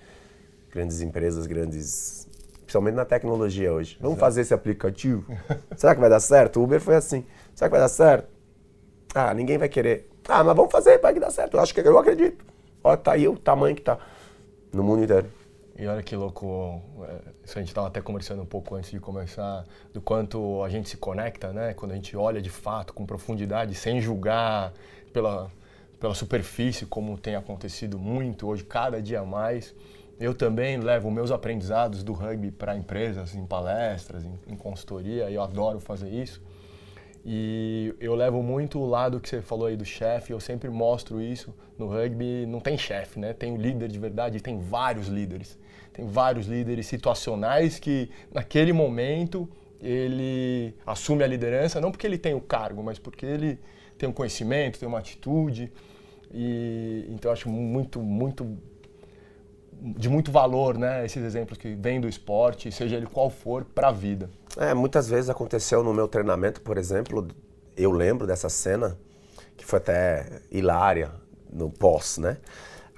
Grandes 0.71 1.01
empresas, 1.01 1.45
grandes 1.47 2.27
principalmente 2.69 2.95
na 2.95 3.05
tecnologia 3.05 3.73
hoje. 3.73 3.97
Vamos 3.99 4.17
Exato. 4.17 4.19
fazer 4.19 4.41
esse 4.41 4.53
aplicativo? 4.53 5.25
Será 5.75 5.95
que 5.95 6.01
vai 6.01 6.09
dar 6.09 6.19
certo? 6.19 6.59
O 6.59 6.63
Uber 6.63 6.79
foi 6.79 6.95
assim. 6.95 7.25
Será 7.55 7.67
que 7.67 7.71
vai 7.71 7.79
dar 7.79 7.89
certo? 7.89 8.27
Ah, 9.15 9.33
ninguém 9.33 9.57
vai 9.57 9.67
querer. 9.67 10.07
Ah, 10.27 10.43
mas 10.43 10.55
vamos 10.55 10.71
fazer, 10.71 10.99
vai 10.99 11.11
que 11.13 11.19
dar 11.19 11.31
certo. 11.31 11.57
Eu 11.57 11.61
acho 11.61 11.73
que 11.73 11.81
eu 11.81 11.97
acredito. 11.97 12.45
Olha, 12.83 12.97
tá 12.97 13.13
aí 13.13 13.27
o 13.27 13.35
tamanho 13.35 13.75
que 13.75 13.81
tá 13.81 13.97
no 14.71 14.83
mundo 14.83 15.03
inteiro. 15.03 15.27
E 15.79 15.87
olha 15.87 16.03
que 16.03 16.13
louco, 16.13 16.81
é, 17.07 17.31
isso 17.45 17.57
a 17.57 17.61
gente 17.61 17.69
estava 17.69 17.87
até 17.87 18.01
conversando 18.01 18.41
um 18.41 18.45
pouco 18.45 18.75
antes 18.75 18.91
de 18.91 18.99
começar, 18.99 19.63
do 19.93 20.01
quanto 20.01 20.61
a 20.61 20.67
gente 20.67 20.89
se 20.89 20.97
conecta, 20.97 21.53
né? 21.53 21.73
Quando 21.73 21.93
a 21.93 21.95
gente 21.95 22.17
olha 22.17 22.41
de 22.41 22.49
fato, 22.49 22.93
com 22.93 23.05
profundidade, 23.05 23.73
sem 23.75 24.01
julgar 24.01 24.73
pela, 25.13 25.49
pela 25.97 26.13
superfície, 26.13 26.85
como 26.85 27.17
tem 27.17 27.37
acontecido 27.37 27.97
muito 27.97 28.45
hoje, 28.45 28.65
cada 28.65 29.01
dia 29.01 29.23
mais. 29.23 29.73
Eu 30.19 30.35
também 30.35 30.77
levo 30.77 31.09
meus 31.09 31.31
aprendizados 31.31 32.03
do 32.03 32.11
rugby 32.11 32.51
para 32.51 32.75
empresas, 32.75 33.33
em 33.33 33.45
palestras, 33.45 34.25
em, 34.25 34.37
em 34.47 34.57
consultoria, 34.57 35.29
e 35.29 35.35
eu 35.35 35.41
adoro 35.41 35.79
fazer 35.79 36.09
isso. 36.09 36.41
E 37.25 37.95
eu 38.01 38.15
levo 38.15 38.43
muito 38.43 38.79
o 38.79 38.85
lado 38.85 39.17
que 39.19 39.29
você 39.29 39.41
falou 39.41 39.67
aí 39.67 39.77
do 39.77 39.85
chefe, 39.85 40.33
eu 40.33 40.41
sempre 40.41 40.69
mostro 40.69 41.21
isso. 41.21 41.53
No 41.77 41.87
rugby 41.87 42.45
não 42.45 42.59
tem 42.59 42.77
chefe, 42.77 43.17
né? 43.17 43.31
Tem 43.31 43.53
o 43.53 43.57
líder 43.57 43.87
de 43.87 43.97
verdade, 43.97 44.41
tem 44.41 44.59
vários 44.59 45.07
líderes. 45.07 45.57
Tem 45.99 46.07
vários 46.07 46.47
líderes 46.47 46.87
situacionais 46.87 47.77
que 47.77 48.09
naquele 48.33 48.71
momento 48.71 49.49
ele 49.81 50.73
assume 50.85 51.23
a 51.25 51.27
liderança, 51.27 51.81
não 51.81 51.91
porque 51.91 52.07
ele 52.07 52.17
tem 52.17 52.33
o 52.33 52.39
cargo, 52.39 52.81
mas 52.81 52.97
porque 52.97 53.25
ele 53.25 53.59
tem 53.97 54.07
um 54.07 54.13
conhecimento, 54.13 54.79
tem 54.79 54.87
uma 54.87 54.99
atitude. 54.99 55.69
E 56.33 57.05
então 57.09 57.31
acho 57.33 57.49
muito 57.49 57.99
muito 57.99 58.57
de 59.73 60.07
muito 60.07 60.31
valor, 60.31 60.77
né? 60.77 61.05
Esses 61.05 61.21
exemplos 61.21 61.57
que 61.57 61.75
vêm 61.75 61.99
do 61.99 62.07
esporte, 62.07 62.71
seja 62.71 62.95
ele 62.95 63.05
qual 63.05 63.29
for, 63.29 63.65
para 63.65 63.89
a 63.89 63.91
vida. 63.91 64.29
É, 64.57 64.73
muitas 64.73 65.09
vezes 65.09 65.29
aconteceu 65.29 65.83
no 65.83 65.93
meu 65.93 66.07
treinamento, 66.07 66.61
por 66.61 66.77
exemplo, 66.77 67.27
eu 67.75 67.91
lembro 67.91 68.25
dessa 68.25 68.47
cena, 68.47 68.97
que 69.57 69.65
foi 69.65 69.79
até 69.79 70.41
hilária 70.49 71.11
no 71.51 71.69
pós, 71.69 72.17
né? 72.17 72.37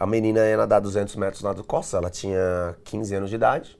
A 0.01 0.07
menina 0.07 0.39
ia 0.39 0.57
nadar 0.57 0.81
200 0.81 1.15
metros 1.15 1.43
na 1.43 1.53
Costa, 1.53 1.97
ela 1.97 2.09
tinha 2.09 2.75
15 2.85 3.13
anos 3.13 3.29
de 3.29 3.35
idade, 3.35 3.77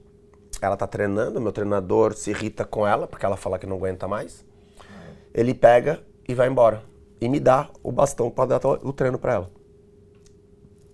ela 0.60 0.76
tá 0.76 0.86
treinando, 0.86 1.40
meu 1.40 1.50
treinador 1.50 2.14
se 2.14 2.30
irrita 2.30 2.64
com 2.64 2.86
ela, 2.86 3.08
porque 3.08 3.26
ela 3.26 3.36
fala 3.36 3.58
que 3.58 3.66
não 3.66 3.76
aguenta 3.76 4.06
mais. 4.06 4.46
Ele 5.34 5.52
pega 5.52 6.00
e 6.28 6.32
vai 6.32 6.46
embora. 6.46 6.84
E 7.20 7.28
me 7.28 7.40
dá 7.40 7.68
o 7.82 7.90
bastão 7.90 8.30
para 8.30 8.56
dar 8.56 8.64
o 8.64 8.92
treino 8.92 9.18
para 9.18 9.32
ela. 9.32 9.50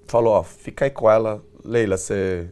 Falou, 0.06 0.32
ó, 0.32 0.42
fica 0.42 0.86
aí 0.86 0.90
com 0.90 1.10
ela 1.10 1.44
Leila, 1.62 1.98
você 1.98 2.48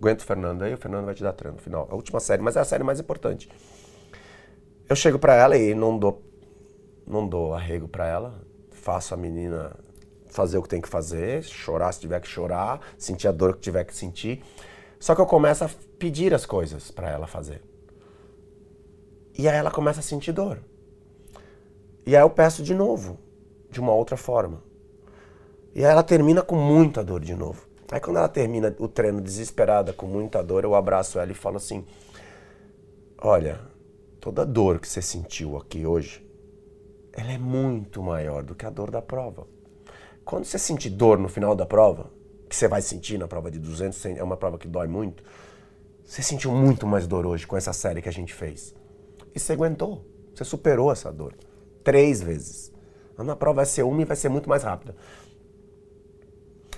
aguenta 0.00 0.24
o 0.24 0.26
Fernando 0.26 0.62
aí, 0.62 0.74
o 0.74 0.78
Fernando 0.78 1.04
vai 1.04 1.14
te 1.14 1.22
dar 1.22 1.34
treino 1.34 1.56
no 1.56 1.62
final. 1.62 1.86
A 1.88 1.94
última 1.94 2.18
série, 2.18 2.42
mas 2.42 2.56
é 2.56 2.60
a 2.60 2.64
série 2.64 2.82
mais 2.82 2.98
importante. 2.98 3.48
Eu 4.88 4.96
chego 4.96 5.20
para 5.20 5.36
ela 5.36 5.56
e 5.56 5.72
não 5.72 5.96
dou, 5.96 6.20
não 7.06 7.28
dou 7.28 7.54
arrego 7.54 7.86
para 7.86 8.08
ela, 8.08 8.42
faço 8.72 9.14
a 9.14 9.16
menina 9.16 9.85
fazer 10.36 10.58
o 10.58 10.62
que 10.62 10.68
tem 10.68 10.82
que 10.82 10.88
fazer, 10.88 11.42
chorar 11.42 11.90
se 11.92 12.00
tiver 12.00 12.20
que 12.20 12.28
chorar, 12.28 12.80
sentir 12.98 13.26
a 13.26 13.32
dor 13.32 13.54
que 13.54 13.62
tiver 13.62 13.84
que 13.84 13.96
sentir. 13.96 14.44
Só 15.00 15.14
que 15.14 15.20
eu 15.20 15.26
começo 15.26 15.64
a 15.64 15.70
pedir 15.98 16.34
as 16.34 16.44
coisas 16.44 16.90
para 16.90 17.10
ela 17.10 17.26
fazer. 17.26 17.62
E 19.38 19.48
aí 19.48 19.56
ela 19.56 19.70
começa 19.70 20.00
a 20.00 20.02
sentir 20.02 20.32
dor. 20.32 20.60
E 22.04 22.14
aí 22.14 22.22
eu 22.22 22.30
peço 22.30 22.62
de 22.62 22.74
novo, 22.74 23.18
de 23.70 23.80
uma 23.80 23.92
outra 23.92 24.16
forma. 24.16 24.62
E 25.74 25.84
aí 25.84 25.90
ela 25.90 26.02
termina 26.02 26.42
com 26.42 26.56
muita 26.56 27.02
dor 27.02 27.20
de 27.20 27.34
novo. 27.34 27.66
Aí 27.90 28.00
quando 28.00 28.18
ela 28.18 28.28
termina 28.28 28.74
o 28.78 28.88
treino 28.88 29.20
desesperada, 29.20 29.92
com 29.92 30.06
muita 30.06 30.42
dor, 30.42 30.64
eu 30.64 30.74
abraço 30.74 31.18
ela 31.18 31.32
e 31.32 31.34
falo 31.34 31.56
assim: 31.56 31.84
Olha, 33.18 33.60
toda 34.20 34.44
dor 34.44 34.80
que 34.80 34.88
você 34.88 35.00
sentiu 35.00 35.56
aqui 35.56 35.86
hoje, 35.86 36.26
ela 37.12 37.32
é 37.32 37.38
muito 37.38 38.02
maior 38.02 38.42
do 38.42 38.54
que 38.54 38.66
a 38.66 38.70
dor 38.70 38.90
da 38.90 39.00
prova. 39.00 39.55
Quando 40.26 40.44
você 40.44 40.58
sentir 40.58 40.90
dor 40.90 41.20
no 41.20 41.28
final 41.28 41.54
da 41.54 41.64
prova, 41.64 42.10
que 42.48 42.56
você 42.56 42.66
vai 42.66 42.82
sentir 42.82 43.16
na 43.16 43.28
prova 43.28 43.48
de 43.48 43.60
200, 43.60 44.06
é 44.06 44.24
uma 44.24 44.36
prova 44.36 44.58
que 44.58 44.66
dói 44.66 44.88
muito, 44.88 45.22
você 46.04 46.20
sentiu 46.20 46.50
muito 46.50 46.84
mais 46.84 47.06
dor 47.06 47.24
hoje 47.24 47.46
com 47.46 47.56
essa 47.56 47.72
série 47.72 48.02
que 48.02 48.08
a 48.08 48.12
gente 48.12 48.34
fez. 48.34 48.74
E 49.32 49.38
você 49.38 49.52
aguentou, 49.52 50.04
você 50.34 50.44
superou 50.44 50.90
essa 50.90 51.12
dor. 51.12 51.32
Três 51.84 52.20
vezes. 52.20 52.72
Na 53.16 53.36
prova 53.36 53.58
vai 53.58 53.66
ser 53.66 53.84
uma 53.84 54.02
e 54.02 54.04
vai 54.04 54.16
ser 54.16 54.28
muito 54.28 54.48
mais 54.48 54.64
rápida. 54.64 54.96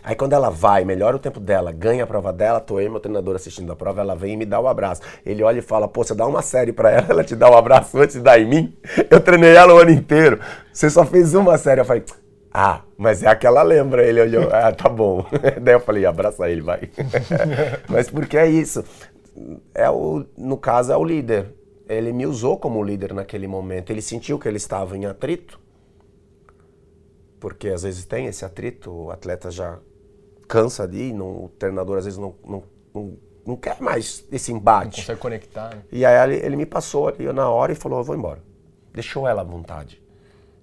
Aí 0.04 0.14
quando 0.14 0.34
ela 0.34 0.50
vai, 0.50 0.84
melhora 0.84 1.16
o 1.16 1.18
tempo 1.18 1.40
dela, 1.40 1.72
ganha 1.72 2.04
a 2.04 2.06
prova 2.06 2.34
dela, 2.34 2.60
tô 2.60 2.78
eu 2.78 2.90
meu 2.90 3.00
treinador 3.00 3.34
assistindo 3.34 3.72
a 3.72 3.76
prova, 3.76 4.02
ela 4.02 4.14
vem 4.14 4.34
e 4.34 4.36
me 4.36 4.44
dá 4.44 4.60
o 4.60 4.64
um 4.64 4.68
abraço. 4.68 5.00
Ele 5.24 5.42
olha 5.42 5.60
e 5.60 5.62
fala, 5.62 5.88
pô, 5.88 6.04
você 6.04 6.14
dá 6.14 6.26
uma 6.26 6.42
série 6.42 6.70
para 6.70 6.90
ela, 6.90 7.06
ela 7.08 7.24
te 7.24 7.34
dá 7.34 7.50
um 7.50 7.56
abraço 7.56 7.96
antes 7.96 8.16
de 8.16 8.22
dar 8.22 8.38
em 8.38 8.46
mim? 8.46 8.76
Eu 9.10 9.22
treinei 9.22 9.56
ela 9.56 9.72
o 9.72 9.78
ano 9.78 9.90
inteiro, 9.90 10.38
você 10.70 10.90
só 10.90 11.02
fez 11.06 11.34
uma 11.34 11.56
série. 11.56 11.80
Eu 11.80 11.86
falei, 11.86 12.04
ah, 12.60 12.82
mas 12.96 13.22
é 13.22 13.28
aquela 13.28 13.62
lembra. 13.62 14.04
Ele 14.04 14.20
olhou, 14.20 14.48
ah, 14.52 14.72
tá 14.72 14.88
bom. 14.88 15.24
Daí 15.62 15.74
eu 15.74 15.80
falei, 15.80 16.04
abraça 16.04 16.50
ele, 16.50 16.60
vai. 16.60 16.90
mas 17.88 18.10
porque 18.10 18.36
é 18.36 18.48
isso. 18.48 18.84
É 19.72 19.88
o, 19.88 20.26
no 20.36 20.56
caso, 20.56 20.90
é 20.90 20.96
o 20.96 21.04
líder. 21.04 21.54
Ele 21.88 22.12
me 22.12 22.26
usou 22.26 22.58
como 22.58 22.82
líder 22.82 23.14
naquele 23.14 23.46
momento. 23.46 23.90
Ele 23.90 24.02
sentiu 24.02 24.40
que 24.40 24.48
ele 24.48 24.56
estava 24.56 24.96
em 24.96 25.06
atrito, 25.06 25.60
porque 27.38 27.68
às 27.68 27.84
vezes 27.84 28.04
tem 28.04 28.26
esse 28.26 28.44
atrito, 28.44 28.90
o 28.90 29.12
atleta 29.12 29.52
já 29.52 29.78
cansa 30.48 30.88
de 30.88 30.98
ir, 30.98 31.12
não, 31.12 31.44
o 31.44 31.48
treinador 31.60 31.98
às 31.98 32.06
vezes 32.06 32.18
não, 32.18 32.34
não, 32.44 32.62
não, 32.92 33.16
não 33.46 33.56
quer 33.56 33.80
mais 33.80 34.24
esse 34.32 34.50
embate. 34.50 34.98
Não 34.98 35.04
consegue 35.04 35.20
conectar. 35.20 35.76
Né? 35.76 35.82
E 35.92 36.04
aí 36.04 36.28
ele, 36.28 36.44
ele, 36.44 36.56
me 36.56 36.66
passou 36.66 37.06
ali 37.06 37.32
na 37.32 37.48
hora 37.48 37.70
e 37.70 37.76
falou, 37.76 38.00
eu 38.00 38.04
vou 38.04 38.16
embora. 38.16 38.42
Deixou 38.92 39.28
ela 39.28 39.42
à 39.42 39.44
vontade. 39.44 40.02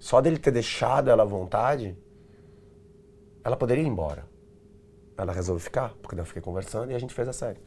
Só 0.06 0.20
dele 0.20 0.38
ter 0.38 0.52
deixado 0.52 1.10
ela 1.10 1.24
à 1.24 1.26
vontade, 1.26 1.98
ela 3.42 3.56
poderia 3.56 3.82
ir 3.82 3.88
embora. 3.88 4.24
Ela 5.18 5.32
resolveu 5.32 5.58
ficar, 5.58 5.94
porque 6.00 6.20
eu 6.20 6.24
fiquei 6.24 6.40
conversando 6.40 6.92
e 6.92 6.94
a 6.94 6.98
gente 7.00 7.12
fez 7.12 7.26
a 7.26 7.32
série. 7.32 7.58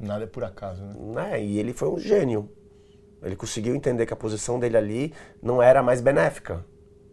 Nada 0.00 0.24
é 0.24 0.26
por 0.26 0.44
acaso, 0.44 0.82
né? 0.82 0.94
né? 0.96 1.44
E 1.44 1.58
ele 1.58 1.74
foi 1.74 1.90
um 1.90 1.98
gênio. 1.98 2.48
Ele 3.22 3.36
conseguiu 3.36 3.74
entender 3.74 4.06
que 4.06 4.14
a 4.14 4.16
posição 4.16 4.58
dele 4.58 4.78
ali 4.78 5.14
não 5.42 5.62
era 5.62 5.82
mais 5.82 6.00
benéfica 6.00 6.64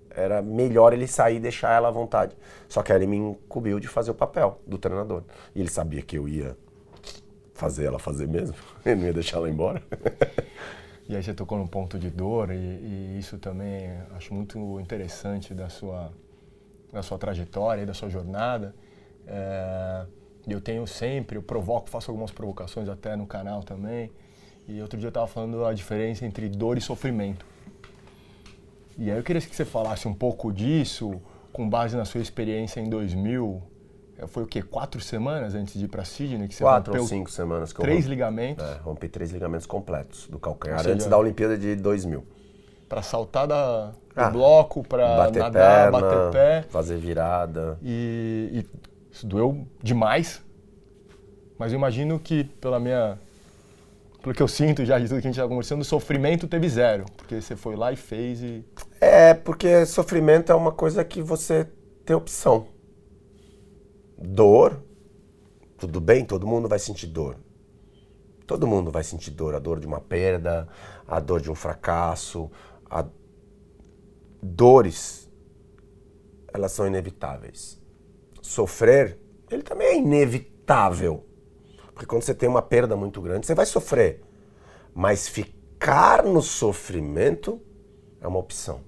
era 0.10 0.42
melhor 0.42 0.94
ele 0.94 1.06
sair 1.06 1.36
e 1.36 1.40
deixar 1.42 1.76
ela 1.76 1.90
à 1.90 1.92
vontade. 1.92 2.38
Só 2.70 2.82
que 2.82 2.94
aí 2.94 3.00
ele 3.00 3.08
me 3.08 3.18
incumbiu 3.18 3.78
de 3.78 3.90
fazer 3.90 4.12
o 4.12 4.16
papel 4.16 4.62
do 4.66 4.78
treinador. 4.78 5.24
E 5.54 5.60
ele 5.60 5.70
sabia 5.70 6.02
que 6.02 6.18
eu 6.18 6.30
ia 6.30 6.56
fazer 7.54 7.88
ela 7.88 8.00
fazer 8.00 8.26
mesmo. 8.26 8.56
Ele 8.86 8.96
não 8.96 9.08
ia 9.08 9.14
deixar 9.14 9.38
ela 9.38 9.50
embora. 9.50 9.84
E 11.08 11.16
aí 11.16 11.22
você 11.22 11.34
tocou 11.34 11.58
num 11.58 11.68
ponto 11.68 12.00
de 12.00 12.10
dor 12.10 12.50
e, 12.52 12.56
e, 12.56 13.18
isso 13.20 13.38
também 13.38 13.92
acho 14.16 14.34
muito 14.34 14.80
interessante 14.80 15.54
da 15.54 15.70
sua, 15.70 16.12
da 16.92 17.04
sua 17.04 17.18
trajetória 17.18 17.84
e 17.84 17.86
da 17.86 17.94
sua 17.94 18.10
jornada. 18.10 18.76
É, 19.28 20.06
eu 20.48 20.60
tenho 20.60 20.86
sempre, 20.88 21.38
eu 21.38 21.44
provoco, 21.44 21.90
faço 21.90 22.10
algumas 22.10 22.32
provocações 22.32 22.90
até 22.90 23.16
no 23.16 23.28
canal 23.28 23.64
também. 23.64 24.12
E 24.68 24.82
outro 24.82 24.98
dia 24.98 25.08
eu 25.08 25.10
estava 25.10 25.28
falando 25.28 25.64
a 25.64 25.74
diferença 25.74 26.26
entre 26.26 26.50
dor 26.50 26.78
e 26.78 26.82
sofrimento. 26.82 27.46
E 28.98 29.12
aí 29.12 29.18
eu 29.18 29.24
queria 29.24 29.42
que 29.42 29.56
você 29.56 29.66
falasse 29.66 30.08
um 30.08 30.14
pouco 30.14 30.52
disso, 30.52 31.22
com 31.54 31.70
base 31.70 31.96
na 31.96 32.06
sua 32.06 32.22
experiência 32.22 32.80
em 32.80 32.90
2000. 32.90 33.62
Foi 34.28 34.44
o 34.44 34.48
quê? 34.48 34.62
Quatro 34.62 35.02
semanas 35.02 35.56
antes 35.56 35.78
de 35.78 35.86
ir 35.86 35.88
para 35.88 36.06
Sydney? 36.06 36.48
Que 36.48 36.56
você 36.56 36.64
Quatro 36.64 37.00
ou 37.00 37.08
cinco 37.08 37.30
semanas 37.30 37.74
que 37.74 37.80
eu 37.80 37.84
Três 37.84 38.00
rompi, 38.00 38.10
ligamentos? 38.10 38.64
É, 38.64 38.78
rompi 38.78 39.10
três 39.10 39.32
ligamentos 39.32 39.66
completos 39.66 40.28
do 40.28 40.40
calcanhar 40.40 40.80
seja, 40.80 40.94
antes 40.94 41.06
da 41.06 41.18
Olimpíada 41.18 41.58
de 41.58 41.76
2000. 41.76 42.24
Para 42.88 43.02
saltar 43.02 43.48
da, 43.48 43.88
do 43.88 43.94
ah, 44.16 44.30
bloco, 44.30 44.84
para 44.88 45.30
nadar, 45.32 45.52
perna, 45.52 45.92
bater 45.92 46.32
pé. 46.32 46.66
Fazer 46.70 46.98
virada. 46.98 47.78
E, 47.82 48.50
e 48.54 48.66
isso 49.12 49.28
doeu 49.28 49.68
demais. 49.82 50.42
Mas 51.58 51.72
eu 51.72 51.78
imagino 51.78 52.20
que, 52.20 52.44
pela 52.44 52.80
minha 52.80 53.18
pelo 54.26 54.34
que 54.34 54.42
eu 54.42 54.48
sinto 54.48 54.84
já 54.84 54.98
de 54.98 55.08
tudo 55.08 55.22
que 55.22 55.28
a 55.28 55.30
gente 55.30 55.40
está 55.40 55.48
conversando, 55.48 55.82
o 55.82 55.86
sofrimento 55.86 56.48
teve 56.48 56.68
zero, 56.68 57.06
porque 57.16 57.40
você 57.40 57.56
foi 57.56 57.76
lá 57.76 57.92
e 57.92 57.96
fez 57.96 58.42
e... 58.42 58.66
É, 59.00 59.36
porque 59.36 59.86
sofrimento 59.86 60.52
é 60.52 60.56
uma 60.56 60.72
coisa 60.72 61.06
que 61.06 61.22
você 61.22 61.68
tem 62.04 62.16
opção. 62.16 62.66
Dor, 64.18 64.82
tudo 65.78 66.00
bem, 66.00 66.24
todo 66.26 66.48
mundo 66.48 66.68
vai 66.68 66.80
sentir 66.80 67.08
dor. 67.08 67.38
Todo 68.48 68.68
mundo 68.68 68.92
vai 68.92 69.04
sentir 69.04 69.32
dor, 69.32 69.56
a 69.56 69.60
dor 69.60 69.80
de 69.80 69.88
uma 69.88 70.00
perda, 70.00 70.68
a 71.08 71.20
dor 71.20 71.42
de 71.42 71.50
um 71.50 71.56
fracasso, 71.56 72.50
a 72.90 73.06
dores, 74.42 75.30
elas 76.54 76.72
são 76.72 76.86
inevitáveis. 76.86 77.82
Sofrer, 78.42 79.20
ele 79.50 79.64
também 79.64 79.88
é 79.88 79.98
inevitável. 79.98 81.26
Porque 81.94 82.06
quando 82.06 82.22
você 82.22 82.34
tem 82.34 82.48
uma 82.48 82.62
perda 82.62 82.96
muito 82.96 83.22
grande, 83.22 83.46
você 83.46 83.56
vai 83.56 83.66
sofrer. 83.66 84.22
Mas 84.94 85.28
ficar 85.28 86.24
no 86.24 86.42
sofrimento 86.42 87.60
é 88.22 88.28
uma 88.28 88.40
opção. 88.40 88.82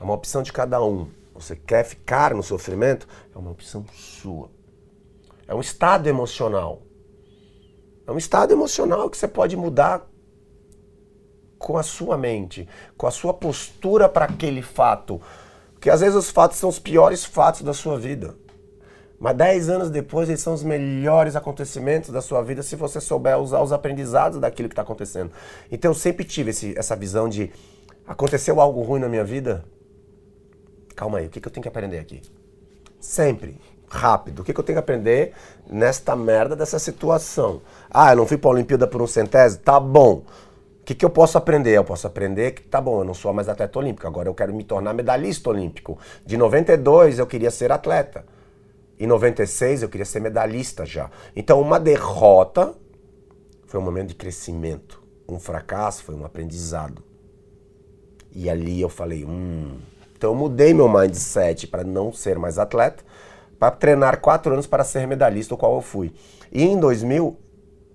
É 0.00 0.02
uma 0.02 0.14
opção 0.14 0.42
de 0.42 0.52
cada 0.52 0.82
um. 0.82 1.08
Você 1.34 1.56
quer 1.56 1.84
ficar 1.84 2.34
no 2.34 2.42
sofrimento? 2.42 3.08
É 3.34 3.38
uma 3.38 3.50
opção 3.50 3.84
sua. 3.92 4.50
É 5.48 5.54
um 5.54 5.60
estado 5.60 6.08
emocional. 6.08 6.82
É 8.06 8.12
um 8.12 8.18
estado 8.18 8.52
emocional 8.52 9.10
que 9.10 9.16
você 9.16 9.26
pode 9.26 9.56
mudar 9.56 10.08
com 11.58 11.76
a 11.76 11.82
sua 11.82 12.16
mente, 12.16 12.68
com 12.96 13.06
a 13.06 13.10
sua 13.10 13.34
postura 13.34 14.08
para 14.08 14.26
aquele 14.26 14.62
fato. 14.62 15.20
Porque 15.72 15.90
às 15.90 16.00
vezes 16.00 16.14
os 16.14 16.30
fatos 16.30 16.58
são 16.58 16.68
os 16.68 16.78
piores 16.78 17.24
fatos 17.24 17.62
da 17.62 17.74
sua 17.74 17.98
vida. 17.98 18.36
Mas 19.18 19.36
dez 19.36 19.68
anos 19.68 19.90
depois 19.90 20.28
eles 20.28 20.40
são 20.40 20.52
os 20.52 20.62
melhores 20.62 21.34
acontecimentos 21.34 22.10
da 22.10 22.20
sua 22.20 22.42
vida 22.42 22.62
se 22.62 22.76
você 22.76 23.00
souber 23.00 23.38
usar 23.38 23.62
os 23.62 23.72
aprendizados 23.72 24.38
daquilo 24.38 24.68
que 24.68 24.74
está 24.74 24.82
acontecendo. 24.82 25.30
Então 25.70 25.90
eu 25.90 25.94
sempre 25.94 26.24
tive 26.24 26.50
esse, 26.50 26.78
essa 26.78 26.94
visão 26.94 27.28
de 27.28 27.50
aconteceu 28.06 28.60
algo 28.60 28.82
ruim 28.82 29.00
na 29.00 29.08
minha 29.08 29.24
vida. 29.24 29.64
Calma 30.94 31.18
aí, 31.18 31.26
o 31.26 31.30
que, 31.30 31.40
que 31.40 31.48
eu 31.48 31.52
tenho 31.52 31.62
que 31.62 31.68
aprender 31.68 31.98
aqui? 31.98 32.22
Sempre 33.00 33.60
rápido. 33.94 34.40
O 34.40 34.44
que, 34.44 34.52
que 34.52 34.60
eu 34.60 34.64
tenho 34.64 34.76
que 34.76 34.80
aprender 34.80 35.32
nesta 35.70 36.16
merda 36.16 36.56
dessa 36.56 36.78
situação? 36.78 37.62
Ah, 37.90 38.12
eu 38.12 38.16
não 38.16 38.26
fui 38.26 38.36
para 38.36 38.50
a 38.50 38.54
Olimpíada 38.54 38.86
por 38.86 39.00
um 39.00 39.06
centésimo? 39.06 39.62
Tá 39.62 39.78
bom. 39.78 40.22
O 40.80 40.84
que, 40.84 40.94
que 40.94 41.04
eu 41.04 41.10
posso 41.10 41.38
aprender? 41.38 41.72
Eu 41.72 41.84
posso 41.84 42.06
aprender 42.06 42.52
que, 42.52 42.62
tá 42.62 42.80
bom, 42.80 43.00
eu 43.00 43.04
não 43.04 43.14
sou 43.14 43.32
mais 43.32 43.48
atleta 43.48 43.78
olímpico, 43.78 44.06
agora 44.06 44.28
eu 44.28 44.34
quero 44.34 44.52
me 44.52 44.62
tornar 44.64 44.92
medalhista 44.92 45.48
olímpico. 45.48 45.98
De 46.26 46.36
92 46.36 47.18
eu 47.18 47.26
queria 47.26 47.50
ser 47.50 47.72
atleta. 47.72 48.24
Em 48.98 49.06
96 49.06 49.82
eu 49.82 49.88
queria 49.88 50.04
ser 50.04 50.20
medalhista 50.20 50.84
já. 50.84 51.10
Então 51.34 51.60
uma 51.60 51.80
derrota 51.80 52.74
foi 53.66 53.80
um 53.80 53.82
momento 53.82 54.08
de 54.08 54.14
crescimento. 54.14 55.02
Um 55.26 55.40
fracasso 55.40 56.04
foi 56.04 56.14
um 56.14 56.24
aprendizado. 56.24 57.02
E 58.30 58.50
ali 58.50 58.80
eu 58.80 58.88
falei, 58.88 59.24
hum. 59.24 59.78
Então 60.24 60.32
eu 60.32 60.38
mudei 60.38 60.72
meu 60.72 60.88
mindset 60.88 61.66
para 61.66 61.84
não 61.84 62.10
ser 62.10 62.38
mais 62.38 62.58
atleta 62.58 63.04
para 63.58 63.70
treinar 63.70 64.22
quatro 64.22 64.54
anos 64.54 64.66
para 64.66 64.82
ser 64.82 65.06
medalhista, 65.06 65.54
o 65.54 65.58
qual 65.58 65.74
eu 65.74 65.82
fui. 65.82 66.14
E 66.50 66.64
em 66.64 66.80
2000, 66.80 67.38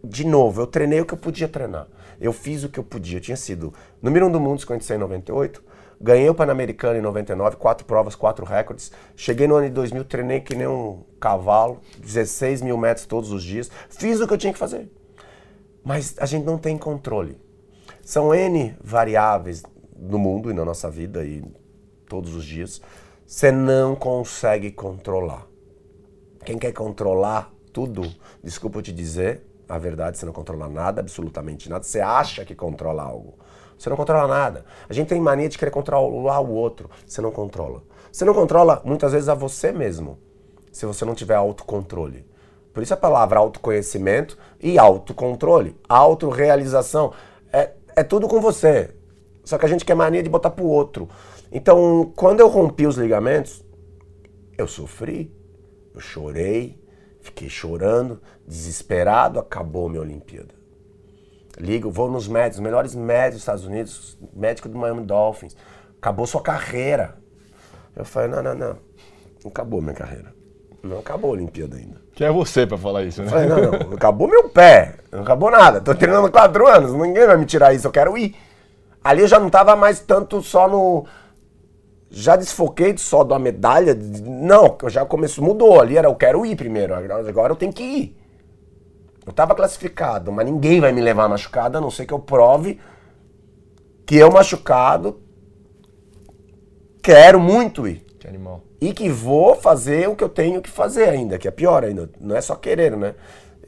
de 0.03 0.27
novo, 0.27 0.61
eu 0.61 0.67
treinei 0.67 1.01
o 1.01 1.05
que 1.07 1.15
eu 1.15 1.17
podia 1.17 1.47
treinar. 1.47 1.87
Eu 2.21 2.31
fiz 2.31 2.63
o 2.63 2.69
que 2.69 2.79
eu 2.79 2.83
podia. 2.83 3.17
Eu 3.17 3.21
tinha 3.21 3.35
sido 3.35 3.73
número 3.99 4.27
um 4.27 4.31
do 4.31 4.39
mundo, 4.39 4.61
56 4.61 4.95
em 4.95 5.01
98. 5.01 5.63
Ganhei 5.99 6.29
o 6.29 6.35
Pan-Americano 6.35 6.99
em 6.99 7.01
99, 7.01 7.55
quatro 7.55 7.83
provas, 7.83 8.13
quatro 8.13 8.45
recordes. 8.45 8.91
Cheguei 9.15 9.47
no 9.47 9.55
ano 9.55 9.65
de 9.65 9.73
2000, 9.73 10.05
treinei 10.05 10.39
que 10.39 10.53
nem 10.53 10.67
um 10.67 11.03
cavalo, 11.19 11.79
16 11.97 12.61
mil 12.61 12.77
metros 12.77 13.07
todos 13.07 13.31
os 13.31 13.41
dias. 13.41 13.71
Fiz 13.89 14.21
o 14.21 14.27
que 14.27 14.33
eu 14.35 14.37
tinha 14.37 14.53
que 14.53 14.59
fazer. 14.59 14.87
Mas 15.83 16.13
a 16.19 16.27
gente 16.27 16.45
não 16.45 16.59
tem 16.59 16.77
controle. 16.77 17.41
São 18.03 18.35
N 18.35 18.77
variáveis 18.83 19.63
no 19.97 20.19
mundo 20.19 20.51
e 20.51 20.53
na 20.53 20.63
nossa 20.63 20.91
vida 20.91 21.25
e 21.25 21.43
todos 22.09 22.35
os 22.35 22.43
dias. 22.43 22.81
Você 23.25 23.51
não 23.51 23.95
consegue 23.95 24.71
controlar. 24.71 25.47
Quem 26.43 26.57
quer 26.57 26.73
controlar 26.73 27.53
tudo, 27.71 28.01
desculpa 28.43 28.81
te 28.81 28.91
dizer, 28.91 29.45
a 29.67 29.77
verdade, 29.77 30.17
você 30.17 30.25
não 30.25 30.33
controla 30.33 30.67
nada, 30.67 30.99
absolutamente 30.99 31.69
nada. 31.69 31.83
Você 31.83 32.01
acha 32.01 32.43
que 32.43 32.55
controla 32.55 33.03
algo. 33.03 33.35
Você 33.77 33.87
não 33.89 33.95
controla 33.95 34.27
nada. 34.27 34.65
A 34.89 34.93
gente 34.93 35.07
tem 35.07 35.21
mania 35.21 35.47
de 35.47 35.57
querer 35.57 35.71
controlar 35.71 36.39
o 36.39 36.51
outro. 36.51 36.89
Você 37.05 37.21
não 37.21 37.31
controla. 37.31 37.83
Você 38.11 38.25
não 38.25 38.33
controla 38.33 38.81
muitas 38.83 39.11
vezes 39.11 39.29
a 39.29 39.35
você 39.35 39.71
mesmo, 39.71 40.17
se 40.71 40.85
você 40.85 41.05
não 41.05 41.13
tiver 41.13 41.35
autocontrole. 41.35 42.27
Por 42.73 42.81
isso 42.81 42.93
a 42.93 42.97
palavra 42.97 43.39
autoconhecimento 43.39 44.37
e 44.59 44.79
autocontrole. 44.79 45.79
Autorealização. 45.87 47.13
É, 47.53 47.71
é 47.95 48.03
tudo 48.03 48.27
com 48.27 48.41
você. 48.41 48.93
Só 49.43 49.57
que 49.57 49.65
a 49.65 49.69
gente 49.69 49.85
quer 49.85 49.95
mania 49.95 50.23
de 50.23 50.29
botar 50.29 50.49
pro 50.49 50.65
outro. 50.65 51.07
Então, 51.51 52.11
quando 52.15 52.39
eu 52.39 52.47
rompi 52.47 52.85
os 52.85 52.97
ligamentos, 52.97 53.63
eu 54.57 54.67
sofri. 54.67 55.33
Eu 55.93 55.99
chorei, 55.99 56.79
fiquei 57.21 57.49
chorando, 57.49 58.21
desesperado, 58.47 59.39
acabou 59.39 59.89
minha 59.89 60.01
Olimpíada. 60.01 60.53
Ligo, 61.59 61.89
vou 61.89 62.09
nos 62.09 62.27
médicos, 62.27 62.57
os 62.57 62.63
melhores 62.63 62.95
médicos 62.95 63.33
dos 63.33 63.41
Estados 63.41 63.65
Unidos, 63.65 64.17
médico 64.33 64.69
do 64.69 64.77
Miami 64.77 65.01
Dolphins. 65.03 65.57
Acabou 65.97 66.25
sua 66.25 66.41
carreira. 66.41 67.17
Eu 67.95 68.05
falei, 68.05 68.29
não, 68.29 68.41
não, 68.41 68.55
não. 68.55 68.77
Não 69.43 69.51
acabou 69.51 69.81
minha 69.81 69.93
carreira. 69.93 70.33
Não 70.81 70.99
acabou 70.99 71.31
a 71.31 71.33
Olimpíada 71.33 71.75
ainda. 71.75 72.01
Quem 72.13 72.27
é 72.27 72.31
você 72.31 72.65
para 72.65 72.77
falar 72.77 73.03
isso, 73.03 73.21
né? 73.21 73.27
Eu 73.27 73.31
falei, 73.31 73.47
não, 73.47 73.57
não, 73.57 73.93
acabou 73.97 74.27
meu 74.27 74.49
pé. 74.49 74.95
Não 75.11 75.21
acabou 75.21 75.51
nada. 75.51 75.81
Tô 75.81 75.93
treinando 75.93 76.31
quatro 76.31 76.67
anos, 76.67 76.93
ninguém 76.93 77.25
vai 77.25 77.37
me 77.37 77.45
tirar 77.45 77.73
isso, 77.73 77.87
eu 77.87 77.91
quero 77.91 78.17
ir. 78.17 78.35
Ali 79.03 79.21
eu 79.21 79.27
já 79.27 79.39
não 79.39 79.49
tava 79.49 79.75
mais 79.75 79.99
tanto 79.99 80.41
só 80.41 80.67
no, 80.67 81.05
já 82.09 82.35
desfoquei 82.35 82.97
só 82.97 83.23
da 83.23 83.37
medalha. 83.37 83.95
Não, 83.95 84.77
eu 84.81 84.89
já 84.89 85.05
começou, 85.05 85.43
mudou 85.43 85.79
ali, 85.79 85.97
era 85.97 86.07
eu 86.07 86.15
quero 86.15 86.45
ir 86.45 86.55
primeiro, 86.55 86.93
agora 86.95 87.53
eu 87.53 87.57
tenho 87.57 87.73
que 87.73 87.83
ir. 87.83 88.17
Eu 89.25 89.33
tava 89.33 89.53
classificado, 89.53 90.31
mas 90.31 90.45
ninguém 90.45 90.79
vai 90.79 90.91
me 90.91 91.01
levar 91.01 91.29
machucado, 91.29 91.77
a 91.77 91.81
não 91.81 91.91
ser 91.91 92.05
que 92.05 92.13
eu 92.13 92.19
prove 92.19 92.79
que 94.05 94.15
eu 94.15 94.31
machucado 94.31 95.21
quero 97.03 97.39
muito 97.39 97.87
ir. 97.87 98.03
Que 98.19 98.27
animal. 98.27 98.63
E 98.81 98.91
que 98.91 99.07
vou 99.07 99.55
fazer 99.55 100.09
o 100.09 100.15
que 100.15 100.23
eu 100.23 100.29
tenho 100.29 100.61
que 100.63 100.69
fazer 100.69 101.09
ainda, 101.09 101.37
que 101.37 101.47
é 101.47 101.51
pior 101.51 101.83
ainda. 101.83 102.09
Não 102.19 102.35
é 102.35 102.41
só 102.41 102.55
querer, 102.55 102.97
né? 102.97 103.13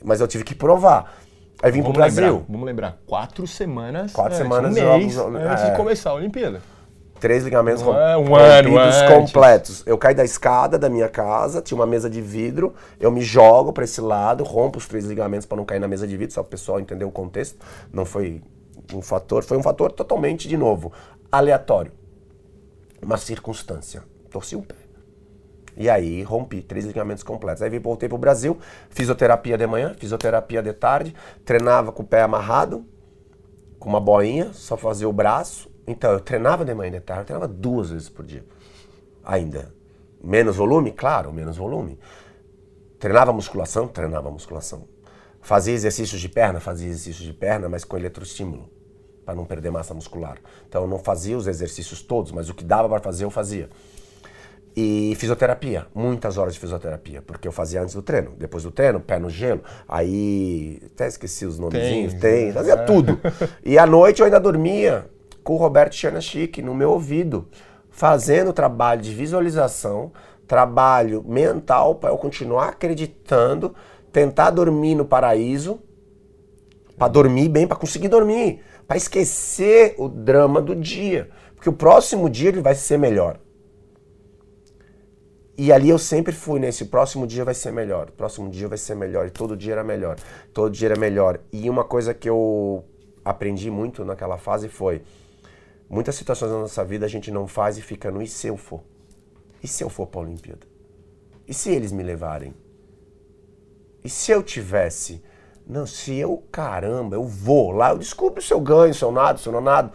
Mas 0.04 0.20
eu 0.20 0.28
tive 0.28 0.44
que 0.44 0.56
provar. 0.56 1.16
Aí 1.62 1.72
vim 1.72 1.82
vamos 1.82 1.94
pro 1.94 2.02
Brasil. 2.02 2.24
Lembrar, 2.24 2.46
vamos 2.50 2.66
lembrar, 2.66 2.98
quatro 3.06 3.46
semanas. 3.46 4.14
Quatro 4.14 4.36
semanas 4.36 4.72
um 4.72 4.74
mês 4.74 5.14
jogos, 5.14 5.36
antes 5.36 5.64
é. 5.64 5.70
de 5.70 5.78
começar 5.78 6.10
a 6.10 6.14
Olimpíada. 6.16 6.62
Três 7.22 7.44
ligamentos 7.44 7.84
um, 7.84 7.92
um 7.92 8.36
ano 8.36 8.72
rompidos 8.72 9.02
completos. 9.04 9.84
Eu 9.86 9.96
caí 9.96 10.16
da 10.16 10.26
escada 10.26 10.80
da 10.80 10.90
minha 10.90 11.08
casa, 11.08 11.62
tinha 11.62 11.78
uma 11.78 11.86
mesa 11.86 12.10
de 12.10 12.20
vidro, 12.20 12.74
eu 13.00 13.12
me 13.12 13.22
jogo 13.22 13.72
para 13.72 13.84
esse 13.84 14.02
lado, 14.02 14.44
rompo 14.44 14.80
os 14.80 14.88
três 14.88 15.06
ligamentos 15.06 15.46
para 15.46 15.56
não 15.56 15.64
cair 15.64 15.80
na 15.80 15.88
mesa 15.88 16.08
de 16.08 16.18
vidro, 16.18 16.34
só 16.34 16.42
o 16.42 16.44
pessoal 16.44 16.80
entender 16.80 17.06
o 17.06 17.12
contexto. 17.12 17.64
Não 17.94 18.06
foi 18.06 18.42
um 18.92 19.04
fator, 19.04 19.44
foi 19.44 19.56
um 19.56 19.62
fator 19.62 19.92
totalmente, 19.92 20.48
de 20.48 20.58
novo, 20.58 20.92
aleatório. 21.32 21.92
Uma 23.00 23.18
circunstância. 23.18 24.02
Torci 24.32 24.56
o 24.56 24.64
pé. 24.64 24.74
E 25.78 25.92
aí 25.92 26.24
rompi 26.24 26.60
três 26.64 26.86
ligamentos 26.86 27.22
completos. 27.22 27.62
Aí 27.62 27.78
voltei 27.78 28.10
pro 28.10 28.18
Brasil, 28.18 28.58
fisioterapia 28.90 29.60
de 29.60 29.68
manhã, 29.68 29.94
fisioterapia 29.96 30.64
de 30.64 30.74
tarde, 30.74 31.16
treinava 31.46 31.92
com 31.92 32.02
o 32.02 32.06
pé 32.06 32.24
amarrado, 32.24 32.84
com 33.78 33.90
uma 33.90 34.00
boinha, 34.00 34.52
só 34.54 34.76
fazia 34.76 35.08
o 35.08 35.14
braço, 35.14 35.71
então, 35.92 36.12
eu 36.12 36.20
treinava 36.20 36.66
de 36.66 36.74
manhã 36.74 36.90
e 36.90 36.92
de 36.94 37.00
tarde, 37.02 37.22
eu 37.22 37.26
treinava 37.26 37.48
duas 37.48 37.90
vezes 37.90 38.10
por 38.10 38.26
dia. 38.26 38.44
Ainda. 39.24 39.74
Menos 40.24 40.56
volume? 40.56 40.92
Claro, 40.92 41.32
menos 41.32 41.58
volume. 41.58 42.00
Treinava 43.00 43.34
musculação? 43.34 43.88
Treinava 43.88 44.30
musculação. 44.30 44.88
Fazia 45.42 45.74
exercícios 45.74 46.22
de 46.22 46.30
perna? 46.30 46.60
Fazia 46.60 46.88
exercícios 46.88 47.26
de 47.26 47.34
perna, 47.34 47.68
mas 47.68 47.84
com 47.84 47.98
eletroestímulo, 47.98 48.70
para 49.26 49.34
não 49.34 49.46
perder 49.46 49.72
massa 49.72 49.94
muscular. 49.94 50.38
Então, 50.68 50.84
eu 50.84 50.88
não 50.88 51.00
fazia 51.00 51.38
os 51.38 51.48
exercícios 51.48 52.02
todos, 52.02 52.32
mas 52.32 52.50
o 52.50 52.54
que 52.54 52.64
dava 52.64 52.88
para 52.88 53.00
fazer, 53.00 53.24
eu 53.24 53.32
fazia. 53.32 53.70
E 54.76 55.14
fisioterapia, 55.18 55.88
muitas 55.94 56.38
horas 56.38 56.54
de 56.54 56.60
fisioterapia, 56.60 57.22
porque 57.22 57.46
eu 57.46 57.52
fazia 57.52 57.82
antes 57.82 57.94
do 57.94 58.02
treino. 58.02 58.32
Depois 58.38 58.64
do 58.64 58.72
treino, 58.72 59.02
pé 59.02 59.20
no 59.20 59.30
gelo, 59.30 59.62
aí 59.88 60.82
até 60.86 61.08
esqueci 61.08 61.46
os 61.46 61.60
nomezinhos, 61.60 62.14
tem, 62.14 62.46
tem 62.46 62.54
fazia 62.54 62.74
é. 62.74 62.86
tudo. 62.86 63.20
E 63.66 63.78
à 63.78 63.86
noite 63.86 64.22
eu 64.22 64.26
ainda 64.26 64.40
dormia 64.40 65.10
com 65.44 65.54
o 65.54 65.58
Roberto 65.58 65.96
Chanachik 65.96 66.62
no 66.62 66.74
meu 66.74 66.92
ouvido, 66.92 67.48
fazendo 67.90 68.54
trabalho 68.54 69.02
de 69.02 69.14
visualização, 69.14 70.12
trabalho 70.48 71.24
mental 71.28 71.96
para 71.96 72.10
eu 72.10 72.18
continuar 72.18 72.70
acreditando, 72.70 73.74
tentar 74.12 74.50
dormir 74.50 74.96
no 74.96 75.06
paraíso, 75.06 75.80
para 76.98 77.08
dormir 77.08 77.50
bem, 77.50 77.66
para 77.66 77.78
conseguir 77.78 78.10
dormir, 78.10 78.62
para 78.88 78.98
esquecer 78.98 79.96
o 79.98 80.08
drama 80.08 80.62
do 80.62 80.76
dia, 80.76 81.30
porque 81.56 81.70
o 81.70 81.74
próximo 81.74 82.30
dia 82.30 82.50
ele 82.50 82.62
vai 82.62 82.76
ser 82.76 82.98
melhor. 82.98 83.40
E 85.58 85.72
ali 85.72 85.90
eu 85.90 86.00
sempre 86.00 86.34
fui 86.34 86.60
nesse 86.60 86.86
próximo 86.86 87.28
dia 87.28 87.46
vai 87.46 87.54
ser 87.54 87.72
melhor, 87.72 88.10
próximo 88.12 88.50
dia 88.50 88.68
vai 88.68 88.78
ser 88.78 88.96
melhor, 88.96 89.28
e 89.28 89.30
todo 89.30 89.56
dia 89.56 89.74
era 89.74 89.84
melhor, 89.84 90.18
todo 90.54 90.72
dia 90.72 90.90
era 90.90 91.00
melhor. 91.00 91.40
E 91.52 91.70
uma 91.70 91.84
coisa 91.84 92.14
que 92.14 92.30
eu 92.30 92.84
aprendi 93.24 93.70
muito 93.70 94.04
naquela 94.04 94.38
fase 94.38 94.68
foi 94.68 95.02
Muitas 95.92 96.16
situações 96.16 96.50
na 96.54 96.60
nossa 96.60 96.86
vida 96.86 97.06
a 97.06 97.10
gente 97.10 97.30
não 97.30 97.46
faz 97.46 97.78
e 97.78 97.82
fica 97.82 98.10
no 98.10 98.22
e 98.22 98.28
se 98.28 98.48
eu 98.48 98.56
for? 98.56 98.82
E 99.62 99.68
se 99.68 99.84
eu 99.84 99.90
for 99.90 100.08
para 100.08 100.22
a 100.22 100.24
Olimpíada? 100.24 100.66
E 101.46 101.54
se 101.54 101.70
eles 101.70 101.92
me 101.92 102.02
levarem? 102.02 102.54
E 104.02 104.08
se 104.08 104.32
eu 104.32 104.42
tivesse 104.42 105.22
Não, 105.68 105.86
se 105.86 106.16
eu, 106.16 106.44
caramba, 106.50 107.18
eu 107.18 107.26
vou 107.26 107.72
lá, 107.72 107.92
eu 107.92 107.98
descubro 107.98 108.42
se 108.42 108.54
eu 108.54 108.62
ganho, 108.62 108.94
se 108.94 109.04
eu 109.04 109.12
nado, 109.12 109.40
se 109.42 109.48
eu 109.48 109.54
não 109.54 109.60
nado. 109.60 109.92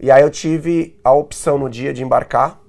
E 0.00 0.10
aí 0.10 0.20
eu 0.20 0.30
tive 0.30 0.98
a 1.04 1.12
opção 1.12 1.56
no 1.56 1.70
dia 1.70 1.92
de 1.94 2.02
embarcar. 2.02 2.60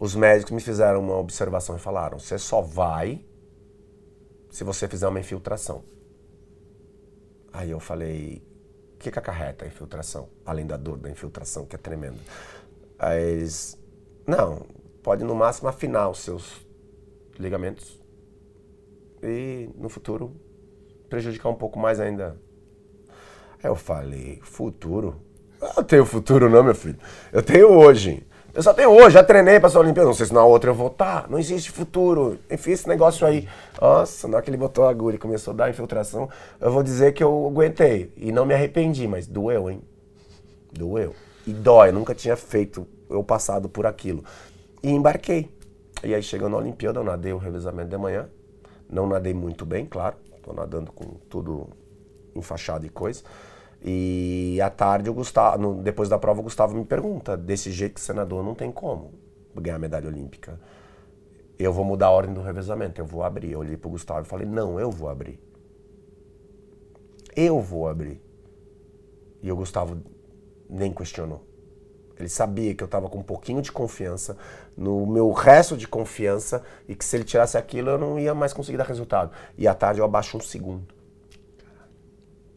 Os 0.00 0.14
médicos 0.14 0.52
me 0.52 0.60
fizeram 0.60 1.00
uma 1.00 1.16
observação 1.18 1.76
e 1.76 1.78
falaram: 1.78 2.18
você 2.18 2.38
só 2.38 2.62
vai 2.62 3.22
se 4.50 4.64
você 4.64 4.88
fizer 4.88 5.06
uma 5.06 5.20
infiltração. 5.20 5.84
Aí 7.52 7.70
eu 7.70 7.80
falei: 7.80 8.42
o 8.98 9.00
que, 9.00 9.12
que 9.12 9.18
acarreta 9.18 9.64
a 9.64 9.68
infiltração? 9.68 10.28
Além 10.44 10.66
da 10.66 10.76
dor 10.76 10.98
da 10.98 11.08
infiltração, 11.08 11.64
que 11.64 11.76
é 11.76 11.78
tremenda. 11.78 12.18
Eles: 13.00 13.78
não, 14.26 14.66
pode 15.04 15.22
no 15.22 15.36
máximo 15.36 15.68
afinar 15.68 16.08
os 16.08 16.18
seus 16.18 16.66
ligamentos 17.38 18.02
e 19.22 19.70
no 19.76 19.88
futuro 19.88 20.34
prejudicar 21.08 21.48
um 21.48 21.54
pouco 21.54 21.78
mais 21.78 22.00
ainda. 22.00 22.36
Aí 23.62 23.70
eu 23.70 23.76
falei: 23.76 24.40
futuro? 24.42 25.22
Eu 25.76 25.84
tenho 25.84 26.04
futuro, 26.04 26.50
não, 26.50 26.64
meu 26.64 26.74
filho. 26.74 26.98
Eu 27.32 27.42
tenho 27.42 27.70
hoje. 27.70 28.26
Eu 28.54 28.62
só 28.62 28.72
tenho 28.72 28.90
hoje, 28.90 29.14
já 29.14 29.22
treinei 29.22 29.60
para 29.60 29.68
essa 29.68 29.78
Olimpíada. 29.78 30.08
Não 30.08 30.14
sei 30.14 30.26
se 30.26 30.34
na 30.34 30.44
outra 30.44 30.70
eu 30.70 30.74
vou 30.74 30.88
estar. 30.88 31.22
Tá. 31.22 31.28
Não 31.28 31.38
existe 31.38 31.70
futuro. 31.70 32.38
Enfim, 32.50 32.72
esse 32.72 32.88
negócio 32.88 33.26
aí. 33.26 33.48
Nossa, 33.80 34.26
na 34.26 34.36
hora 34.36 34.44
que 34.44 34.50
ele 34.50 34.56
botou 34.56 34.84
a 34.84 34.90
agulha 34.90 35.16
e 35.16 35.18
começou 35.18 35.52
a 35.52 35.56
dar 35.56 35.70
infiltração, 35.70 36.28
eu 36.60 36.72
vou 36.72 36.82
dizer 36.82 37.12
que 37.12 37.22
eu 37.22 37.46
aguentei. 37.46 38.12
E 38.16 38.32
não 38.32 38.44
me 38.44 38.54
arrependi, 38.54 39.06
mas 39.06 39.26
doeu, 39.26 39.70
hein? 39.70 39.82
Doeu. 40.72 41.14
E 41.46 41.52
dói, 41.52 41.90
eu 41.90 41.92
nunca 41.92 42.14
tinha 42.14 42.36
feito 42.36 42.86
eu 43.08 43.22
passado 43.22 43.68
por 43.68 43.86
aquilo. 43.86 44.24
E 44.82 44.90
embarquei. 44.90 45.50
E 46.02 46.14
aí 46.14 46.22
chegando 46.22 46.52
na 46.52 46.58
Olimpíada, 46.58 47.00
eu 47.00 47.04
nadei 47.04 47.32
o 47.32 47.38
revezamento 47.38 47.90
de 47.90 47.96
manhã. 47.96 48.28
Não 48.88 49.06
nadei 49.06 49.34
muito 49.34 49.66
bem, 49.66 49.86
claro. 49.86 50.16
Tô 50.42 50.52
nadando 50.52 50.92
com 50.92 51.04
tudo 51.28 51.68
enfaixado 52.34 52.86
e 52.86 52.88
coisa. 52.88 53.22
E 53.82 54.60
à 54.60 54.68
tarde, 54.70 55.08
o 55.08 55.14
Gustavo, 55.14 55.58
no, 55.58 55.74
depois 55.82 56.08
da 56.08 56.18
prova, 56.18 56.40
o 56.40 56.42
Gustavo 56.42 56.76
me 56.76 56.84
pergunta: 56.84 57.36
desse 57.36 57.70
jeito 57.70 57.94
que 57.94 58.00
senador 58.00 58.44
não 58.44 58.54
tem 58.54 58.72
como 58.72 59.12
ganhar 59.54 59.78
medalha 59.78 60.08
olímpica. 60.08 60.58
Eu 61.58 61.72
vou 61.72 61.84
mudar 61.84 62.06
a 62.06 62.10
ordem 62.10 62.34
do 62.34 62.40
revezamento, 62.40 63.00
eu 63.00 63.06
vou 63.06 63.22
abrir. 63.22 63.52
Eu 63.52 63.60
olhei 63.60 63.76
pro 63.76 63.90
Gustavo 63.90 64.22
e 64.22 64.24
falei: 64.24 64.46
não, 64.46 64.78
eu 64.78 64.90
vou 64.90 65.08
abrir. 65.08 65.40
Eu 67.34 67.60
vou 67.60 67.88
abrir. 67.88 68.20
E 69.42 69.50
o 69.50 69.56
Gustavo 69.56 69.98
nem 70.68 70.92
questionou. 70.92 71.44
Ele 72.18 72.28
sabia 72.28 72.74
que 72.74 72.82
eu 72.82 72.86
estava 72.86 73.08
com 73.08 73.18
um 73.18 73.22
pouquinho 73.22 73.62
de 73.62 73.70
confiança, 73.70 74.36
no 74.76 75.06
meu 75.06 75.30
resto 75.30 75.76
de 75.76 75.86
confiança, 75.86 76.64
e 76.88 76.96
que 76.96 77.04
se 77.04 77.16
ele 77.16 77.22
tirasse 77.22 77.56
aquilo 77.56 77.90
eu 77.90 77.98
não 77.98 78.18
ia 78.18 78.34
mais 78.34 78.52
conseguir 78.52 78.76
dar 78.76 78.86
resultado. 78.86 79.30
E 79.56 79.68
à 79.68 79.74
tarde 79.74 80.00
eu 80.00 80.04
abaixo 80.04 80.36
um 80.36 80.40
segundo. 80.40 80.97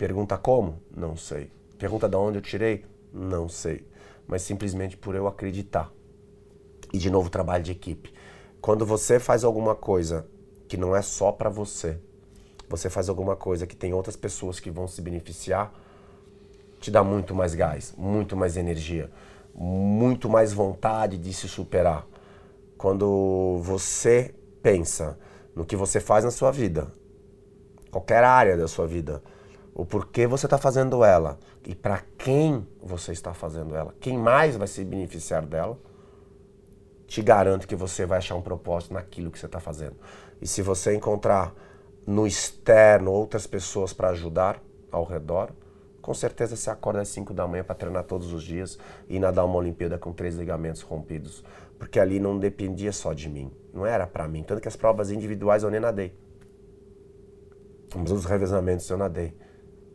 Pergunta 0.01 0.35
como? 0.35 0.81
Não 0.97 1.15
sei. 1.15 1.51
Pergunta 1.77 2.09
de 2.09 2.15
onde 2.15 2.39
eu 2.39 2.41
tirei? 2.41 2.83
Não 3.13 3.47
sei. 3.47 3.87
Mas 4.25 4.41
simplesmente 4.41 4.97
por 4.97 5.13
eu 5.13 5.27
acreditar. 5.27 5.91
E 6.91 6.97
de 6.97 7.11
novo, 7.11 7.29
trabalho 7.29 7.63
de 7.63 7.71
equipe. 7.71 8.11
Quando 8.59 8.83
você 8.83 9.19
faz 9.19 9.43
alguma 9.43 9.75
coisa 9.75 10.25
que 10.67 10.75
não 10.75 10.95
é 10.95 11.03
só 11.03 11.31
para 11.31 11.51
você, 11.51 11.99
você 12.67 12.89
faz 12.89 13.09
alguma 13.09 13.35
coisa 13.35 13.67
que 13.67 13.75
tem 13.75 13.93
outras 13.93 14.15
pessoas 14.15 14.59
que 14.59 14.71
vão 14.71 14.87
se 14.87 15.03
beneficiar, 15.03 15.71
te 16.79 16.89
dá 16.89 17.03
muito 17.03 17.35
mais 17.35 17.53
gás, 17.53 17.93
muito 17.95 18.35
mais 18.35 18.57
energia, 18.57 19.07
muito 19.53 20.27
mais 20.27 20.51
vontade 20.51 21.15
de 21.15 21.31
se 21.31 21.47
superar. 21.47 22.07
Quando 22.75 23.59
você 23.61 24.33
pensa 24.63 25.19
no 25.55 25.63
que 25.63 25.75
você 25.75 25.99
faz 25.99 26.25
na 26.25 26.31
sua 26.31 26.49
vida, 26.49 26.91
qualquer 27.91 28.23
área 28.23 28.57
da 28.57 28.67
sua 28.67 28.87
vida, 28.87 29.21
o 29.73 29.85
porquê 29.85 30.27
você 30.27 30.45
está 30.45 30.57
fazendo 30.57 31.03
ela 31.03 31.39
e 31.65 31.73
para 31.73 32.03
quem 32.17 32.67
você 32.81 33.11
está 33.11 33.33
fazendo 33.33 33.75
ela, 33.75 33.93
quem 33.99 34.17
mais 34.17 34.55
vai 34.55 34.67
se 34.67 34.83
beneficiar 34.83 35.45
dela, 35.45 35.79
te 37.07 37.21
garanto 37.21 37.67
que 37.67 37.75
você 37.75 38.05
vai 38.05 38.17
achar 38.17 38.35
um 38.35 38.41
propósito 38.41 38.93
naquilo 38.93 39.31
que 39.31 39.39
você 39.39 39.45
está 39.45 39.59
fazendo. 39.59 39.95
E 40.41 40.47
se 40.47 40.61
você 40.61 40.95
encontrar 40.95 41.53
no 42.05 42.25
externo 42.25 43.11
outras 43.11 43.45
pessoas 43.45 43.93
para 43.93 44.09
ajudar 44.09 44.61
ao 44.91 45.03
redor, 45.03 45.51
com 46.01 46.13
certeza 46.13 46.55
você 46.55 46.69
acorda 46.69 47.01
às 47.01 47.09
5 47.09 47.33
da 47.33 47.47
manhã 47.47 47.63
para 47.63 47.75
treinar 47.75 48.03
todos 48.05 48.33
os 48.33 48.43
dias 48.43 48.77
e 49.07 49.19
nadar 49.19 49.45
uma 49.45 49.55
Olimpíada 49.55 49.97
com 49.97 50.11
três 50.11 50.35
ligamentos 50.35 50.81
rompidos. 50.81 51.43
Porque 51.77 51.99
ali 51.99 52.19
não 52.19 52.39
dependia 52.39 52.91
só 52.91 53.13
de 53.13 53.29
mim, 53.29 53.51
não 53.73 53.85
era 53.85 54.07
para 54.07 54.27
mim. 54.27 54.43
Tanto 54.43 54.61
que 54.61 54.67
as 54.67 54.75
provas 54.75 55.11
individuais 55.11 55.63
eu 55.63 55.69
nem 55.69 55.79
nadei. 55.79 56.15
Mas 57.95 58.11
os 58.11 58.25
revezamentos 58.25 58.89
eu 58.89 58.97
nadei. 58.97 59.33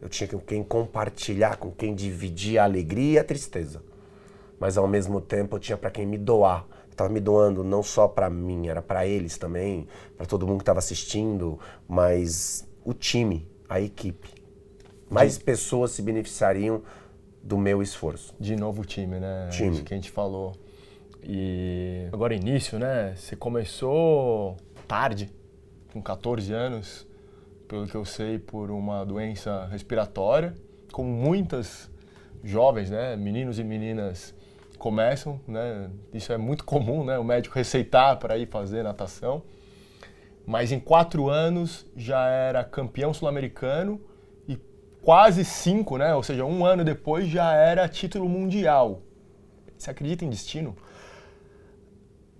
Eu 0.00 0.08
tinha 0.08 0.28
com 0.28 0.38
quem 0.38 0.62
compartilhar, 0.62 1.56
com 1.56 1.70
quem 1.70 1.94
dividir 1.94 2.58
a 2.58 2.64
alegria 2.64 3.12
e 3.12 3.18
a 3.18 3.24
tristeza. 3.24 3.82
Mas 4.58 4.76
ao 4.78 4.86
mesmo 4.86 5.20
tempo 5.20 5.56
eu 5.56 5.60
tinha 5.60 5.76
para 5.76 5.90
quem 5.90 6.06
me 6.06 6.18
doar. 6.18 6.66
Estava 6.90 7.10
me 7.10 7.20
doando 7.20 7.62
não 7.62 7.82
só 7.82 8.08
para 8.08 8.30
mim, 8.30 8.68
era 8.68 8.80
para 8.80 9.06
eles 9.06 9.36
também, 9.36 9.86
para 10.16 10.24
todo 10.24 10.46
mundo 10.46 10.58
que 10.58 10.62
estava 10.62 10.78
assistindo, 10.78 11.58
mas 11.86 12.66
o 12.84 12.94
time, 12.94 13.46
a 13.68 13.80
equipe. 13.80 14.30
Mais 15.10 15.36
pessoas 15.36 15.90
se 15.90 16.00
beneficiariam 16.00 16.82
do 17.42 17.58
meu 17.58 17.82
esforço. 17.82 18.34
De 18.40 18.56
novo 18.56 18.82
o 18.82 18.84
time, 18.84 19.20
né? 19.20 19.48
Time. 19.50 19.82
Que 19.82 19.92
a 19.92 19.96
gente 19.96 20.10
falou. 20.10 20.52
E 21.22 22.08
agora 22.12 22.34
início, 22.34 22.78
né? 22.78 23.14
Você 23.14 23.36
começou 23.36 24.56
tarde, 24.88 25.30
com 25.92 26.00
14 26.00 26.52
anos 26.52 27.06
pelo 27.68 27.86
que 27.86 27.94
eu 27.94 28.04
sei, 28.04 28.38
por 28.38 28.70
uma 28.70 29.04
doença 29.04 29.66
respiratória, 29.66 30.54
como 30.92 31.08
muitas 31.10 31.90
jovens, 32.42 32.90
né, 32.90 33.16
meninos 33.16 33.58
e 33.58 33.64
meninas 33.64 34.34
começam, 34.78 35.40
né, 35.46 35.90
isso 36.12 36.32
é 36.32 36.36
muito 36.36 36.64
comum, 36.64 37.04
né, 37.04 37.18
o 37.18 37.24
médico 37.24 37.54
receitar 37.54 38.18
para 38.18 38.38
ir 38.38 38.46
fazer 38.48 38.82
natação, 38.82 39.42
mas 40.46 40.70
em 40.70 40.78
quatro 40.78 41.28
anos 41.28 41.86
já 41.96 42.28
era 42.28 42.62
campeão 42.62 43.12
sul-americano 43.12 44.00
e 44.46 44.56
quase 45.02 45.44
cinco, 45.44 45.98
né, 45.98 46.14
ou 46.14 46.22
seja, 46.22 46.44
um 46.44 46.64
ano 46.64 46.84
depois 46.84 47.26
já 47.26 47.52
era 47.52 47.88
título 47.88 48.28
mundial. 48.28 49.02
Você 49.76 49.90
acredita 49.90 50.24
em 50.24 50.30
destino? 50.30 50.76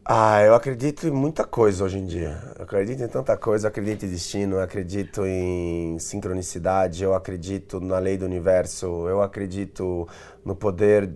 Ah, 0.09 0.41
eu 0.41 0.55
acredito 0.55 1.09
em 1.09 1.11
muita 1.11 1.45
coisa 1.45 1.83
hoje 1.83 1.99
em 1.99 2.07
dia. 2.07 2.41
Eu 2.57 2.63
acredito 2.63 3.03
em 3.03 3.09
tanta 3.09 3.37
coisa, 3.37 3.67
eu 3.67 3.69
acredito 3.71 4.07
em 4.07 4.09
destino, 4.09 4.55
eu 4.55 4.61
acredito 4.61 5.27
em 5.27 5.99
sincronicidade, 5.99 7.03
eu 7.03 7.13
acredito 7.13 7.81
na 7.81 7.99
lei 7.99 8.17
do 8.17 8.25
universo, 8.25 8.87
eu 9.09 9.21
acredito 9.21 10.07
no 10.45 10.55
poder 10.55 11.11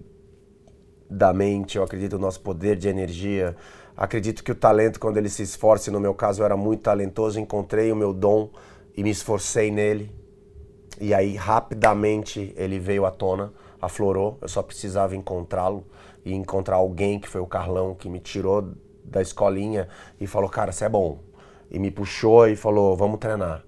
da 1.09 1.33
mente, 1.33 1.79
eu 1.79 1.85
acredito 1.85 2.15
no 2.15 2.23
nosso 2.23 2.41
poder 2.41 2.75
de 2.77 2.89
energia. 2.89 3.55
Acredito 3.97 4.43
que 4.43 4.51
o 4.51 4.57
talento, 4.57 4.99
quando 4.99 5.19
ele 5.19 5.29
se 5.29 5.45
esforça, 5.45 5.93
no 5.93 6.01
meu 6.01 6.13
caso 6.13 6.43
eu 6.43 6.45
era 6.45 6.57
muito 6.57 6.83
talentoso, 6.83 7.39
encontrei 7.39 7.93
o 7.93 7.97
meu 7.97 8.13
dom 8.13 8.51
e 8.97 9.05
me 9.05 9.11
esforcei 9.11 9.71
nele. 9.71 10.13
E 11.01 11.15
aí 11.15 11.37
rapidamente 11.37 12.53
ele 12.57 12.81
veio 12.81 13.07
à 13.07 13.13
tona, 13.13 13.53
aflorou, 13.81 14.37
eu 14.43 14.49
só 14.49 14.65
precisava 14.65 15.15
encontrá-lo 15.15 15.85
e 16.25 16.35
encontrar 16.35 16.77
alguém 16.77 17.19
que 17.19 17.29
foi 17.29 17.41
o 17.41 17.47
Carlão 17.47 17.95
que 17.95 18.09
me 18.09 18.21
tirou 18.21 18.73
da 19.05 19.23
escolinha 19.23 19.89
e 20.21 20.27
falou: 20.27 20.49
"Cara, 20.49 20.73
você 20.73 20.85
é 20.85 20.89
bom". 20.89 21.19
E 21.71 21.79
me 21.79 21.91
puxou 21.91 22.49
e 22.49 22.57
falou: 22.57 22.97
"Vamos 22.97 23.19
treinar. 23.19 23.65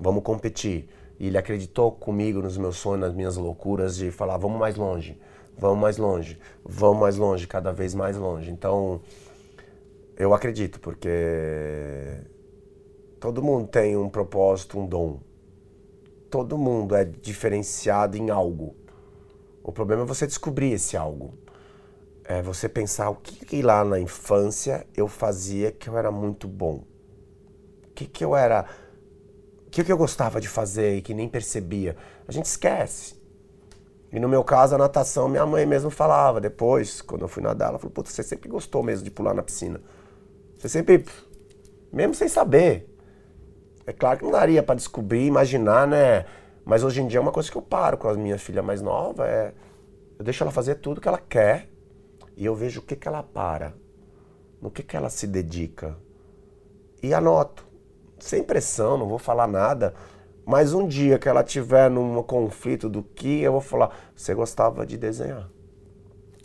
Vamos 0.00 0.22
competir". 0.22 0.88
E 1.18 1.26
ele 1.26 1.38
acreditou 1.38 1.92
comigo 1.92 2.40
nos 2.42 2.56
meus 2.56 2.76
sonhos, 2.76 3.00
nas 3.00 3.14
minhas 3.14 3.36
loucuras 3.36 3.96
de 3.96 4.10
falar: 4.10 4.36
"Vamos 4.36 4.58
mais 4.58 4.76
longe. 4.76 5.18
Vamos 5.56 5.78
mais 5.78 5.98
longe. 5.98 6.38
Vamos 6.64 7.00
mais 7.00 7.16
longe, 7.16 7.46
cada 7.46 7.72
vez 7.72 7.94
mais 7.94 8.16
longe". 8.16 8.50
Então, 8.50 9.00
eu 10.16 10.34
acredito 10.34 10.80
porque 10.80 12.18
todo 13.20 13.42
mundo 13.42 13.68
tem 13.68 13.96
um 13.96 14.08
propósito, 14.08 14.78
um 14.78 14.86
dom. 14.86 15.20
Todo 16.30 16.56
mundo 16.56 16.94
é 16.94 17.04
diferenciado 17.04 18.16
em 18.16 18.30
algo. 18.30 18.74
O 19.62 19.70
problema 19.70 20.02
é 20.02 20.06
você 20.06 20.26
descobrir 20.26 20.72
esse 20.72 20.96
algo 20.96 21.34
é 22.24 22.40
você 22.40 22.68
pensar 22.68 23.10
o 23.10 23.16
que, 23.16 23.44
que 23.44 23.62
lá 23.62 23.84
na 23.84 23.98
infância 23.98 24.86
eu 24.96 25.08
fazia 25.08 25.72
que 25.72 25.88
eu 25.88 25.98
era 25.98 26.10
muito 26.10 26.46
bom. 26.46 26.84
O 27.88 27.94
que, 27.94 28.06
que 28.06 28.24
eu 28.24 28.36
era. 28.36 28.64
O 29.66 29.70
que, 29.70 29.82
que 29.82 29.92
eu 29.92 29.96
gostava 29.96 30.40
de 30.40 30.48
fazer 30.48 30.96
e 30.96 31.02
que 31.02 31.14
nem 31.14 31.28
percebia. 31.28 31.96
A 32.26 32.32
gente 32.32 32.46
esquece. 32.46 33.20
E 34.12 34.20
no 34.20 34.28
meu 34.28 34.44
caso, 34.44 34.74
a 34.74 34.78
natação, 34.78 35.28
minha 35.28 35.46
mãe 35.46 35.64
mesmo 35.64 35.90
falava 35.90 36.40
depois, 36.40 37.00
quando 37.00 37.22
eu 37.22 37.28
fui 37.28 37.42
nadar, 37.42 37.70
ela 37.70 37.78
falou: 37.78 37.92
Puta, 37.92 38.10
você 38.10 38.22
sempre 38.22 38.48
gostou 38.48 38.82
mesmo 38.82 39.04
de 39.04 39.10
pular 39.10 39.34
na 39.34 39.42
piscina. 39.42 39.80
Você 40.58 40.68
sempre. 40.68 41.04
Mesmo 41.92 42.14
sem 42.14 42.28
saber. 42.28 42.88
É 43.86 43.92
claro 43.92 44.18
que 44.18 44.24
não 44.24 44.30
daria 44.30 44.62
para 44.62 44.76
descobrir, 44.76 45.26
imaginar, 45.26 45.86
né? 45.88 46.24
Mas 46.64 46.84
hoje 46.84 47.02
em 47.02 47.08
dia 47.08 47.18
é 47.18 47.20
uma 47.20 47.32
coisa 47.32 47.50
que 47.50 47.56
eu 47.56 47.62
paro 47.62 47.98
com 47.98 48.08
a 48.08 48.14
minha 48.14 48.38
filha 48.38 48.62
mais 48.62 48.80
nova. 48.80 49.26
É, 49.26 49.52
eu 50.18 50.24
deixo 50.24 50.44
ela 50.44 50.52
fazer 50.52 50.76
tudo 50.76 51.00
que 51.00 51.08
ela 51.08 51.18
quer 51.18 51.71
e 52.36 52.44
eu 52.44 52.54
vejo 52.54 52.80
o 52.80 52.82
que, 52.82 52.96
que 52.96 53.08
ela 53.08 53.22
para, 53.22 53.74
no 54.60 54.70
que, 54.70 54.82
que 54.82 54.96
ela 54.96 55.10
se 55.10 55.26
dedica. 55.26 55.96
E 57.02 57.12
anoto. 57.12 57.66
Sem 58.18 58.42
pressão, 58.44 58.96
não 58.96 59.08
vou 59.08 59.18
falar 59.18 59.48
nada, 59.48 59.94
Mas 60.44 60.72
um 60.72 60.86
dia 60.86 61.18
que 61.18 61.28
ela 61.28 61.44
tiver 61.44 61.88
num 61.88 62.20
conflito 62.22 62.88
do 62.88 63.02
que, 63.02 63.40
eu 63.40 63.52
vou 63.52 63.60
falar: 63.60 63.96
você 64.14 64.34
gostava 64.34 64.84
de 64.84 64.96
desenhar. 64.96 65.48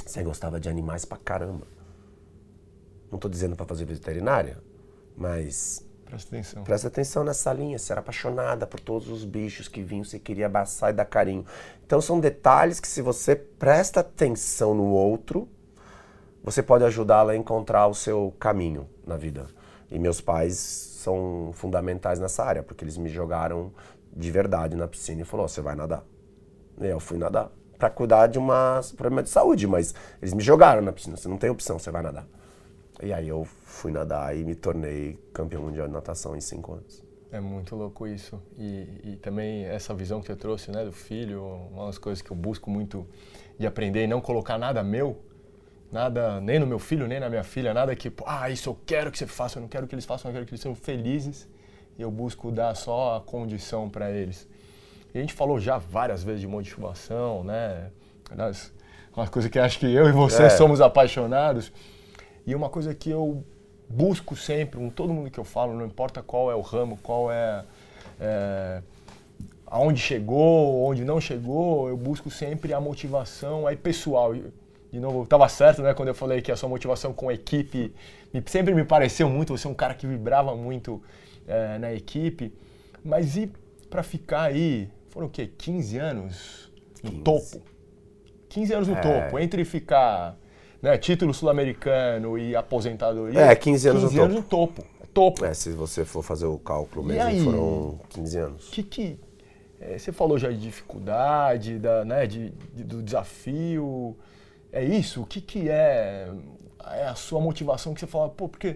Você 0.06 0.24
gostava 0.24 0.60
de 0.60 0.70
animais 0.70 1.04
pra 1.04 1.18
caramba. 1.18 1.68
Não 3.12 3.20
tô 3.20 3.28
dizendo 3.28 3.56
para 3.56 3.66
fazer 3.66 3.86
veterinária, 3.86 4.58
mas 5.16 5.88
Presta 6.08 6.30
atenção. 6.30 6.64
Presta 6.64 6.88
atenção 6.88 7.24
nessa 7.24 7.52
linha. 7.52 7.78
Você 7.78 7.92
era 7.92 8.00
apaixonada 8.00 8.66
por 8.66 8.80
todos 8.80 9.10
os 9.10 9.26
bichos 9.26 9.68
que 9.68 9.84
vinham, 9.84 10.06
você 10.06 10.18
queria 10.18 10.46
abraçar 10.46 10.92
e 10.92 10.94
dar 10.94 11.06
carinho. 11.06 11.46
Então 11.86 12.00
são 12.00 12.20
detalhes 12.20 12.80
que 12.80 12.88
se 12.88 13.02
você 13.02 13.36
presta 13.36 14.00
atenção 14.00 14.74
no 14.74 14.86
outro, 14.86 15.50
você 16.48 16.64
pode 16.64 16.86
ajudá-la 16.86 17.34
a 17.34 17.36
encontrar 17.36 17.88
o 17.88 17.94
seu 17.94 18.34
caminho 18.40 18.88
na 19.06 19.18
vida. 19.18 19.48
E 19.92 20.00
meus 20.00 20.22
pais 20.22 20.56
são 20.58 21.52
fundamentais 21.52 22.22
nessa 22.22 22.42
área, 22.42 22.64
porque 22.64 22.86
eles 22.86 22.98
me 22.98 23.10
jogaram 23.10 23.74
de 24.16 24.32
verdade 24.32 24.74
na 24.74 24.88
piscina 24.88 25.24
e 25.24 25.26
falou: 25.26 25.46
"Você 25.46 25.60
vai 25.60 25.76
nadar". 25.76 26.06
E 26.80 26.88
eu 26.88 27.02
fui 27.02 27.18
nadar 27.18 27.52
para 27.78 27.90
cuidar 27.90 28.28
de 28.28 28.40
uma 28.40 28.80
problema 28.96 29.24
de 29.24 29.30
saúde, 29.30 29.68
mas 29.68 29.94
eles 30.22 30.34
me 30.34 30.42
jogaram 30.42 30.82
na 30.82 30.94
piscina. 30.94 31.18
Você 31.18 31.28
não 31.28 31.38
tem 31.38 31.50
opção, 31.50 31.78
você 31.78 31.92
vai 31.92 32.02
nadar. 32.02 32.26
E 33.04 33.12
aí 33.12 33.28
eu 33.28 33.44
fui 33.44 33.92
nadar 33.92 34.34
e 34.34 34.46
me 34.46 34.56
tornei 34.56 35.20
campeão 35.34 35.64
mundial 35.64 35.86
de 35.86 35.94
natação 35.94 36.34
em 36.34 36.40
cinco 36.40 36.76
anos. 36.76 37.04
É 37.30 37.42
muito 37.42 37.76
louco 37.76 38.08
isso. 38.08 38.42
E, 38.58 39.02
e, 39.04 39.16
também 39.18 39.66
essa 39.66 39.94
visão 39.94 40.22
que 40.22 40.32
eu 40.32 40.38
trouxe 40.38 40.72
né, 40.72 40.86
do 40.86 40.94
filho, 40.94 41.44
uma 41.74 41.88
das 41.88 41.98
coisas 41.98 42.22
que 42.22 42.32
eu 42.32 42.38
busco 42.38 42.70
muito 42.70 43.06
de 43.60 43.68
aprender 43.68 44.06
e 44.06 44.08
não 44.08 44.22
colocar 44.22 44.58
nada 44.58 44.82
meu, 44.82 45.27
nada, 45.92 46.40
nem 46.42 46.60
no 46.60 46.68
meu 46.68 46.80
filho, 46.80 47.08
nem 47.08 47.20
na 47.20 47.30
minha 47.30 47.44
filha, 47.44 47.74
nada 47.74 47.96
que, 47.96 48.12
ah, 48.26 48.50
isso 48.50 48.70
eu 48.70 48.78
quero 48.86 49.12
que 49.12 49.18
você 49.18 49.28
faça, 49.28 49.58
eu 49.58 49.62
não 49.62 49.70
quero 49.70 49.88
que 49.88 49.96
eles 49.96 50.06
façam, 50.06 50.30
eu 50.30 50.34
quero 50.34 50.46
que 50.46 50.52
eles 50.52 50.62
sejam 50.62 50.76
felizes. 50.76 51.48
E 51.98 52.02
eu 52.02 52.12
busco 52.12 52.52
dar 52.52 52.76
só 52.76 53.18
a 53.18 53.22
condição 53.22 53.90
para 53.90 54.12
eles. 54.12 54.48
E 55.14 55.18
a 55.18 55.22
gente 55.22 55.34
falou 55.34 55.60
já 55.60 55.80
várias 55.80 56.24
vezes 56.24 56.42
de 56.42 56.48
motivação, 56.48 57.44
né? 57.44 57.90
Aliás, 58.30 58.72
uma 59.16 59.28
coisa 59.28 59.50
que 59.50 59.58
acho 59.58 59.80
que 59.80 59.92
eu 59.92 60.08
e 60.08 60.12
você 60.12 60.44
é. 60.44 60.50
somos 60.50 60.80
apaixonados. 60.80 61.72
E 62.46 62.54
uma 62.54 62.70
coisa 62.70 62.94
que 62.94 63.10
eu 63.10 63.44
busco 63.90 64.36
sempre, 64.36 64.80
com 64.80 64.90
todo 64.92 65.12
mundo 65.12 65.32
que 65.32 65.40
eu 65.40 65.44
falo, 65.44 65.74
não 65.74 65.86
importa 65.86 66.22
qual 66.22 66.52
é 66.52 66.56
o 66.56 66.62
ramo, 66.62 67.00
qual 67.02 67.32
é, 67.32 67.66
é 68.20 68.82
aonde 69.66 70.00
chegou, 70.00 70.84
onde 70.86 71.04
não 71.04 71.20
chegou, 71.20 71.90
eu 71.90 71.98
busco 71.98 72.30
sempre 72.30 72.74
a 72.74 72.80
motivação 72.80 73.66
aí 73.66 73.76
pessoal. 73.76 74.36
De 74.98 75.02
novo, 75.02 75.22
estava 75.22 75.48
certo, 75.48 75.84
né, 75.84 75.94
quando 75.94 76.08
eu 76.08 76.16
falei 76.16 76.42
que 76.42 76.52
a 76.52 76.56
sua 76.56 76.68
motivação 76.68 77.14
com 77.14 77.30
a 77.30 77.34
equipe 77.36 77.94
me, 78.34 78.42
sempre 78.48 78.74
me 78.74 78.84
pareceu 78.84 79.30
muito, 79.30 79.56
você 79.56 79.68
é 79.68 79.70
um 79.70 79.76
cara 79.76 79.94
que 79.94 80.08
vibrava 80.08 80.56
muito 80.56 81.00
é, 81.48 81.78
na 81.78 81.94
equipe, 81.94 82.52
mas 83.06 83.38
e 83.38 83.48
para 83.92 84.02
ficar 84.02 84.42
aí, 84.42 84.90
foram 85.10 85.28
o 85.28 85.30
quê? 85.30 85.52
15 85.56 85.98
anos 86.00 86.72
no 87.04 87.12
15. 87.12 87.24
topo? 87.24 87.62
15 88.50 88.74
anos 88.74 88.88
no 88.88 88.96
é. 88.96 89.02
topo, 89.02 89.38
entre 89.38 89.64
ficar 89.64 90.36
né, 90.82 90.98
título 90.98 91.32
sul-americano 91.32 92.36
e 92.36 92.56
aposentadoria. 92.56 93.40
É, 93.40 93.56
15 93.56 93.90
anos 93.90 94.02
15 94.02 94.16
no 94.16 94.24
anos 94.24 94.46
topo. 94.46 94.82
no 94.82 94.82
topo. 94.82 94.88
É 95.00 95.06
topo. 95.14 95.46
É, 95.46 95.54
se 95.54 95.70
você 95.74 96.04
for 96.04 96.24
fazer 96.24 96.48
o 96.48 96.58
cálculo 96.58 97.06
mesmo, 97.06 97.22
aí, 97.22 97.44
foram 97.44 98.00
15 98.10 98.38
anos. 98.40 98.70
Que 98.70 98.82
que 98.82 99.20
é, 99.80 99.96
você 99.96 100.12
falou 100.12 100.40
já 100.40 100.50
de 100.50 100.58
dificuldade, 100.58 101.78
da, 101.78 102.04
né, 102.04 102.26
de, 102.26 102.50
de, 102.74 102.84
do 102.84 103.04
desafio. 103.04 104.18
É 104.72 104.84
isso? 104.84 105.22
O 105.22 105.26
que 105.26 105.42
que 105.42 105.70
é, 105.70 106.30
é 106.92 107.08
a 107.08 107.16
sua 107.16 107.40
motivação 107.40 107.94
que 107.94 108.00
você 108.00 108.08
fala, 108.08 108.30
pô, 108.30 108.48
porque 108.50 108.76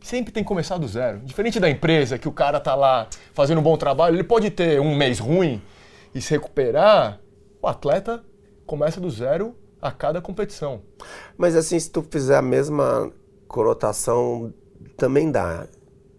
sempre 0.00 0.32
tem 0.32 0.42
que 0.42 0.48
começar 0.48 0.78
do 0.78 0.86
zero. 0.88 1.20
Diferente 1.20 1.60
da 1.60 1.70
empresa, 1.70 2.18
que 2.18 2.28
o 2.28 2.32
cara 2.32 2.60
tá 2.60 2.74
lá 2.74 3.08
fazendo 3.32 3.58
um 3.58 3.62
bom 3.62 3.76
trabalho, 3.76 4.16
ele 4.16 4.24
pode 4.24 4.50
ter 4.50 4.80
um 4.80 4.94
mês 4.94 5.18
ruim 5.18 5.62
e 6.14 6.20
se 6.20 6.30
recuperar, 6.30 7.20
o 7.60 7.66
atleta 7.66 8.22
começa 8.66 9.00
do 9.00 9.10
zero 9.10 9.54
a 9.80 9.90
cada 9.90 10.20
competição. 10.20 10.82
Mas 11.36 11.56
assim, 11.56 11.78
se 11.78 11.90
tu 11.90 12.02
fizer 12.02 12.36
a 12.36 12.42
mesma 12.42 13.12
conotação, 13.48 14.52
também 14.96 15.30
dá. 15.30 15.66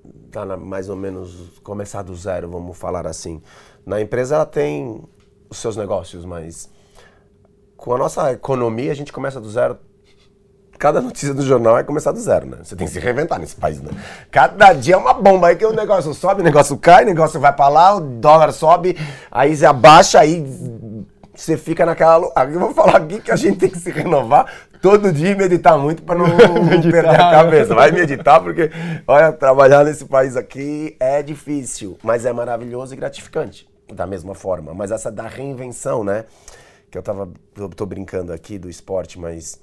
Dá 0.04 0.46
na, 0.46 0.58
mais 0.58 0.90
ou 0.90 0.96
menos 0.96 1.60
começar 1.64 2.02
do 2.02 2.16
zero, 2.16 2.50
vamos 2.50 2.78
falar 2.78 3.08
assim. 3.08 3.42
Na 3.86 4.02
empresa 4.02 4.36
ela 4.36 4.46
tem 4.46 5.02
os 5.50 5.58
seus 5.58 5.78
negócios, 5.78 6.26
mas 6.26 6.70
com 7.84 7.94
a 7.94 7.98
nossa 7.98 8.32
economia 8.32 8.94
a 8.94 8.96
gente 8.96 9.12
começa 9.12 9.42
do 9.42 9.50
zero. 9.50 9.78
Cada 10.80 11.02
notícia 11.02 11.34
do 11.34 11.42
jornal 11.42 11.78
é 11.78 11.84
começar 11.84 12.14
do 12.14 12.20
zero, 12.20 12.46
né? 12.46 12.60
Você 12.64 12.78
tem 12.78 12.88
que 12.88 12.94
se 12.94 13.00
reinventar 13.00 13.38
nesse 13.38 13.58
país, 13.58 13.82
né? 13.82 13.92
Cada 14.32 14.72
dia 14.72 14.96
é 14.96 14.98
uma 14.98 15.14
bomba 15.14 15.48
aí 15.48 15.58
que 15.58 15.66
o 15.66 15.74
negócio 15.74 16.14
sobe, 16.14 16.40
o 16.40 16.44
negócio 16.46 16.78
cai, 16.78 17.04
o 17.04 17.08
negócio 17.08 17.42
vai 17.42 17.52
para 17.52 17.68
lá, 17.68 17.96
o 17.98 18.00
dólar 18.00 18.54
sobe, 18.54 18.98
aí 19.30 19.54
você 19.54 19.66
abaixa, 19.66 20.22
aí 20.22 20.46
você 21.36 21.58
fica 21.58 21.86
naquela. 21.86 22.32
Eu 22.50 22.58
vou 22.58 22.74
falar 22.74 22.96
aqui 22.96 23.20
que 23.20 23.32
a 23.32 23.36
gente 23.36 23.58
tem 23.58 23.70
que 23.70 23.78
se 23.78 23.92
renovar 23.92 24.50
todo 24.82 25.12
dia 25.12 25.32
e 25.32 25.36
meditar 25.36 25.78
muito 25.78 26.04
para 26.04 26.18
não 26.18 26.26
perder 26.90 27.10
a 27.10 27.32
cabeça. 27.32 27.76
Vai 27.76 27.92
meditar, 27.92 28.40
porque, 28.42 28.72
olha, 29.06 29.34
trabalhar 29.34 29.84
nesse 29.84 30.06
país 30.06 30.38
aqui 30.38 30.96
é 31.02 31.22
difícil, 31.22 31.98
mas 32.02 32.26
é 32.26 32.32
maravilhoso 32.32 32.94
e 32.94 32.98
gratificante, 32.98 33.68
da 33.94 34.08
mesma 34.08 34.34
forma. 34.34 34.74
Mas 34.74 34.90
essa 34.90 35.12
da 35.12 35.28
reinvenção, 35.28 36.02
né? 36.02 36.24
Que 36.94 36.98
eu 37.00 37.02
tava. 37.02 37.34
Eu 37.58 37.70
tô 37.70 37.88
brincando 37.88 38.32
aqui 38.32 38.60
do 38.60 38.70
esporte, 38.70 39.18
mas. 39.20 39.60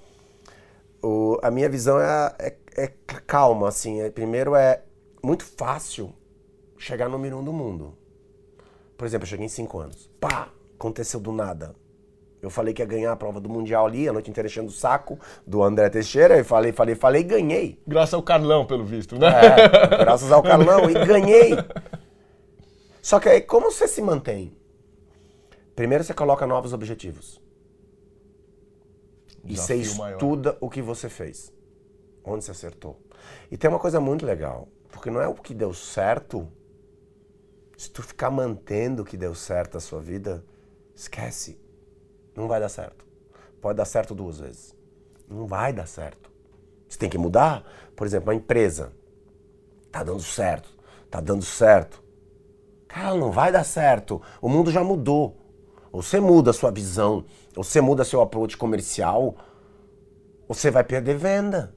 O, 1.01 1.39
a 1.41 1.49
minha 1.49 1.68
visão 1.68 2.01
é, 2.01 2.35
é, 2.41 2.57
é 2.76 2.87
calma, 3.24 3.68
assim. 3.68 4.01
É, 4.01 4.11
primeiro 4.11 4.57
é 4.57 4.83
muito 5.22 5.45
fácil 5.45 6.12
chegar 6.76 7.05
no 7.05 7.12
número 7.12 7.39
um 7.39 7.45
do 7.45 7.53
mundo. 7.53 7.97
Por 8.99 9.07
exemplo, 9.07 9.26
eu 9.26 9.28
cheguei 9.28 9.47
em 9.47 9.49
cinco 9.49 9.78
anos. 9.78 10.11
Pá! 10.18 10.49
aconteceu 10.74 11.20
do 11.20 11.31
nada. 11.31 11.72
Eu 12.43 12.51
falei 12.51 12.74
que 12.74 12.83
ia 12.83 12.87
ganhar 12.87 13.12
a 13.12 13.16
prova 13.16 13.39
do 13.39 13.49
Mundial 13.49 13.87
ali, 13.87 14.09
a 14.09 14.12
noite 14.12 14.28
inteira 14.28 14.49
enchendo 14.49 14.68
o 14.68 14.72
saco 14.72 15.16
do 15.47 15.62
André 15.62 15.89
Teixeira, 15.89 16.37
e 16.37 16.43
falei, 16.43 16.72
falei, 16.72 16.97
falei, 16.97 17.22
ganhei. 17.22 17.81
Graças 17.87 18.14
ao 18.14 18.24
Carlão, 18.24 18.66
pelo 18.66 18.85
visto, 18.85 19.16
né? 19.16 19.28
É, 19.28 19.99
graças 19.99 20.33
ao 20.33 20.43
Carlão, 20.43 20.91
e 20.91 20.95
ganhei. 21.07 21.53
Só 23.01 23.20
que 23.20 23.28
aí, 23.28 23.41
como 23.41 23.70
você 23.70 23.87
se 23.87 24.03
mantém? 24.03 24.59
Primeiro 25.81 26.05
você 26.05 26.12
coloca 26.12 26.47
novos 26.47 26.74
objetivos. 26.74 27.41
e 29.43 29.57
você 29.57 29.76
estuda 29.76 30.51
maior. 30.51 30.59
o 30.61 30.68
que 30.68 30.83
você 30.83 31.09
fez. 31.09 31.51
Onde 32.22 32.45
você 32.45 32.51
acertou. 32.51 33.01
E 33.51 33.57
tem 33.57 33.70
uma 33.70 33.78
coisa 33.78 33.99
muito 33.99 34.26
legal, 34.26 34.68
porque 34.91 35.11
não 35.11 35.22
é 35.22 35.26
o 35.26 35.33
que 35.33 35.55
deu 35.55 35.72
certo. 35.72 36.47
Se 37.78 37.91
tu 37.91 38.03
ficar 38.03 38.31
mantendo 38.31 39.01
o 39.01 39.05
que 39.07 39.16
deu 39.16 39.35
certo 39.35 39.72
na 39.72 39.81
sua 39.81 40.03
vida, 40.03 40.45
Esquece. 40.95 41.59
Não 42.37 42.47
vai 42.47 42.61
dar 42.61 42.68
certo. 42.68 43.07
Pode 43.59 43.78
dar 43.78 43.87
certo 43.87 44.14
duas 44.14 44.39
vezes. 44.39 44.76
Não 45.26 45.47
vai 45.47 45.72
dar 45.72 45.87
certo. 45.87 46.31
Você 46.87 46.99
tem 46.99 47.09
que 47.09 47.16
mudar. 47.16 47.64
Por 47.97 48.07
exemplo, 48.07 48.28
uma 48.28 48.35
empresa. 48.35 48.93
Tá 49.91 50.03
dando 50.03 50.20
certo. 50.20 50.68
Tá 51.11 51.22
dando 51.22 51.43
certo. 51.43 52.05
Cara, 52.87 53.14
não 53.14 53.33
vai 53.33 53.51
dar 53.51 53.64
certo. 53.64 54.20
O 54.43 54.49
mundo 54.51 54.70
já 54.70 54.85
mudou. 54.85 55.39
Ou 55.93 56.03
você 56.03 56.20
muda 56.20 56.51
a 56.51 56.55
sua 56.55 56.70
visão, 56.70 57.24
ou 57.57 57.64
você 57.64 57.80
muda 57.80 58.05
seu 58.05 58.20
approach 58.20 58.57
comercial, 58.57 59.34
você 60.47 60.70
vai 60.70 60.84
perder 60.84 61.16
venda. 61.16 61.74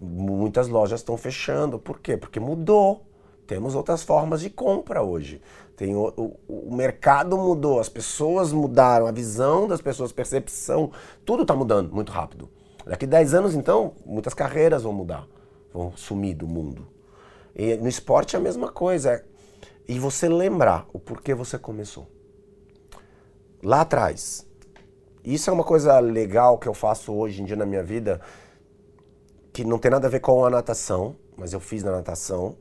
Muitas 0.00 0.68
lojas 0.68 1.00
estão 1.00 1.16
fechando. 1.16 1.78
Por 1.78 2.00
quê? 2.00 2.16
Porque 2.16 2.40
mudou. 2.40 3.06
Temos 3.46 3.74
outras 3.74 4.02
formas 4.02 4.40
de 4.42 4.50
compra 4.50 5.02
hoje. 5.02 5.42
Tem 5.76 5.96
o, 5.96 6.12
o, 6.16 6.68
o, 6.68 6.74
mercado 6.74 7.36
mudou, 7.36 7.80
as 7.80 7.88
pessoas 7.88 8.52
mudaram, 8.52 9.06
a 9.06 9.10
visão 9.10 9.66
das 9.66 9.80
pessoas, 9.80 10.12
percepção, 10.12 10.92
tudo 11.24 11.42
está 11.42 11.56
mudando 11.56 11.92
muito 11.92 12.12
rápido. 12.12 12.48
Daqui 12.86 13.06
10 13.06 13.34
anos, 13.34 13.54
então, 13.54 13.94
muitas 14.04 14.34
carreiras 14.34 14.82
vão 14.82 14.92
mudar, 14.92 15.26
vão 15.72 15.92
sumir 15.96 16.34
do 16.34 16.46
mundo. 16.46 16.86
E 17.56 17.76
no 17.76 17.88
esporte 17.88 18.36
é 18.36 18.38
a 18.38 18.42
mesma 18.42 18.70
coisa. 18.70 19.24
E 19.88 19.98
você 19.98 20.28
lembrar 20.28 20.86
o 20.92 20.98
porquê 20.98 21.34
você 21.34 21.58
começou. 21.58 22.08
Lá 23.62 23.82
atrás. 23.82 24.46
Isso 25.24 25.50
é 25.50 25.52
uma 25.52 25.64
coisa 25.64 25.98
legal 25.98 26.58
que 26.58 26.68
eu 26.68 26.74
faço 26.74 27.12
hoje 27.12 27.42
em 27.42 27.44
dia 27.44 27.56
na 27.56 27.66
minha 27.66 27.82
vida, 27.82 28.20
que 29.52 29.64
não 29.64 29.78
tem 29.78 29.90
nada 29.90 30.06
a 30.06 30.10
ver 30.10 30.20
com 30.20 30.44
a 30.44 30.50
natação, 30.50 31.16
mas 31.36 31.52
eu 31.52 31.60
fiz 31.60 31.82
na 31.82 31.90
natação 31.92 32.56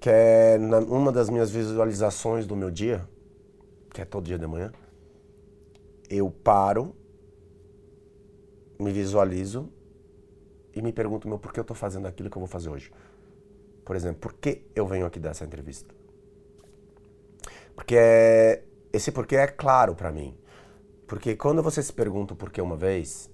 que 0.00 0.08
é 0.08 0.58
na, 0.58 0.78
uma 0.78 1.10
das 1.10 1.28
minhas 1.28 1.50
visualizações 1.50 2.46
do 2.46 2.54
meu 2.54 2.70
dia, 2.70 3.06
que 3.92 4.00
é 4.00 4.04
todo 4.04 4.24
dia 4.24 4.38
de 4.38 4.46
manhã, 4.46 4.72
eu 6.08 6.30
paro, 6.30 6.94
me 8.78 8.92
visualizo 8.92 9.70
e 10.74 10.80
me 10.80 10.92
pergunto 10.92 11.28
meu 11.28 11.38
por 11.38 11.52
que 11.52 11.58
eu 11.58 11.62
estou 11.62 11.76
fazendo 11.76 12.06
aquilo 12.06 12.30
que 12.30 12.36
eu 12.36 12.40
vou 12.40 12.48
fazer 12.48 12.70
hoje. 12.70 12.92
Por 13.88 13.96
exemplo, 13.96 14.20
por 14.20 14.34
que 14.34 14.66
eu 14.76 14.86
venho 14.86 15.06
aqui 15.06 15.18
dar 15.18 15.30
essa 15.30 15.46
entrevista? 15.46 15.94
Porque 17.74 17.96
é, 17.96 18.62
esse 18.92 19.10
porquê 19.10 19.36
é 19.36 19.46
claro 19.46 19.94
para 19.94 20.12
mim. 20.12 20.36
Porque 21.06 21.34
quando 21.34 21.62
você 21.62 21.82
se 21.82 21.90
pergunta 21.90 22.34
o 22.34 22.36
porquê 22.36 22.60
uma 22.60 22.76
vez, 22.76 23.30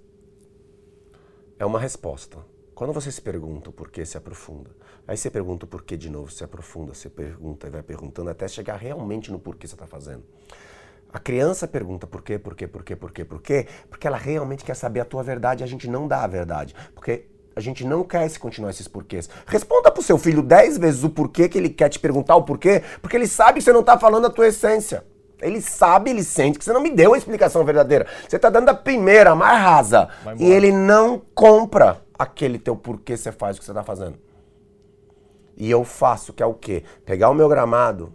é 1.58 1.66
uma 1.66 1.80
resposta. 1.80 2.38
Quando 2.72 2.92
você 2.92 3.10
se 3.10 3.20
pergunta 3.20 3.70
o 3.70 3.72
porquê, 3.72 4.06
se 4.06 4.16
aprofunda. 4.16 4.70
Aí 5.08 5.16
você 5.16 5.28
pergunta 5.28 5.64
o 5.64 5.68
porquê 5.68 5.96
de 5.96 6.08
novo, 6.08 6.30
se 6.30 6.44
aprofunda, 6.44 6.94
você 6.94 7.10
pergunta 7.10 7.66
e 7.66 7.70
vai 7.70 7.82
perguntando 7.82 8.30
até 8.30 8.46
chegar 8.46 8.76
realmente 8.76 9.32
no 9.32 9.40
porquê 9.40 9.66
você 9.66 9.74
está 9.74 9.88
fazendo. 9.88 10.22
A 11.12 11.18
criança 11.18 11.66
pergunta 11.66 12.06
por 12.06 12.22
quê, 12.22 12.38
por 12.38 12.54
quê, 12.54 12.68
por 12.68 12.84
quê, 12.84 12.94
por 12.94 13.10
quê, 13.10 13.24
por 13.24 13.42
quê, 13.42 13.66
porque 13.90 14.06
ela 14.06 14.16
realmente 14.16 14.64
quer 14.64 14.76
saber 14.76 15.00
a 15.00 15.04
tua 15.04 15.24
verdade 15.24 15.62
e 15.62 15.64
a 15.64 15.66
gente 15.66 15.88
não 15.88 16.06
dá 16.06 16.22
a 16.22 16.28
verdade. 16.28 16.76
Porque 16.94 17.33
a 17.56 17.60
gente 17.60 17.84
não 17.84 18.02
quer 18.02 18.28
se 18.28 18.38
continuar 18.38 18.70
esses 18.70 18.88
porquês. 18.88 19.28
Responda 19.46 19.90
pro 19.90 20.02
seu 20.02 20.18
filho 20.18 20.42
dez 20.42 20.76
vezes 20.76 21.04
o 21.04 21.10
porquê 21.10 21.48
que 21.48 21.56
ele 21.56 21.68
quer 21.68 21.88
te 21.88 21.98
perguntar 21.98 22.36
o 22.36 22.42
porquê, 22.42 22.82
porque 23.00 23.16
ele 23.16 23.26
sabe 23.26 23.58
que 23.58 23.64
você 23.64 23.72
não 23.72 23.80
está 23.80 23.98
falando 23.98 24.26
a 24.26 24.30
tua 24.30 24.48
essência. 24.48 25.04
Ele 25.40 25.60
sabe, 25.60 26.10
ele 26.10 26.24
sente 26.24 26.58
que 26.58 26.64
você 26.64 26.72
não 26.72 26.80
me 26.80 26.90
deu 26.90 27.12
a 27.12 27.18
explicação 27.18 27.64
verdadeira. 27.64 28.06
Você 28.26 28.36
está 28.36 28.48
dando 28.48 28.68
a 28.70 28.74
primeira, 28.74 29.32
a 29.32 29.34
mais 29.34 29.60
rasa. 29.60 30.08
E 30.38 30.44
ele 30.44 30.72
não 30.72 31.20
compra 31.34 32.02
aquele 32.18 32.58
teu 32.58 32.76
porquê 32.76 33.16
você 33.16 33.30
faz 33.30 33.56
o 33.56 33.60
que 33.60 33.64
você 33.64 33.72
está 33.72 33.82
fazendo. 33.82 34.18
E 35.56 35.70
eu 35.70 35.84
faço, 35.84 36.32
que 36.32 36.42
é 36.42 36.46
o 36.46 36.54
quê? 36.54 36.82
Pegar 37.04 37.30
o 37.30 37.34
meu 37.34 37.48
gramado 37.48 38.14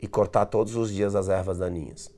e 0.00 0.06
cortar 0.06 0.46
todos 0.46 0.76
os 0.76 0.92
dias 0.92 1.14
as 1.14 1.28
ervas 1.28 1.58
daninhas. 1.58 2.10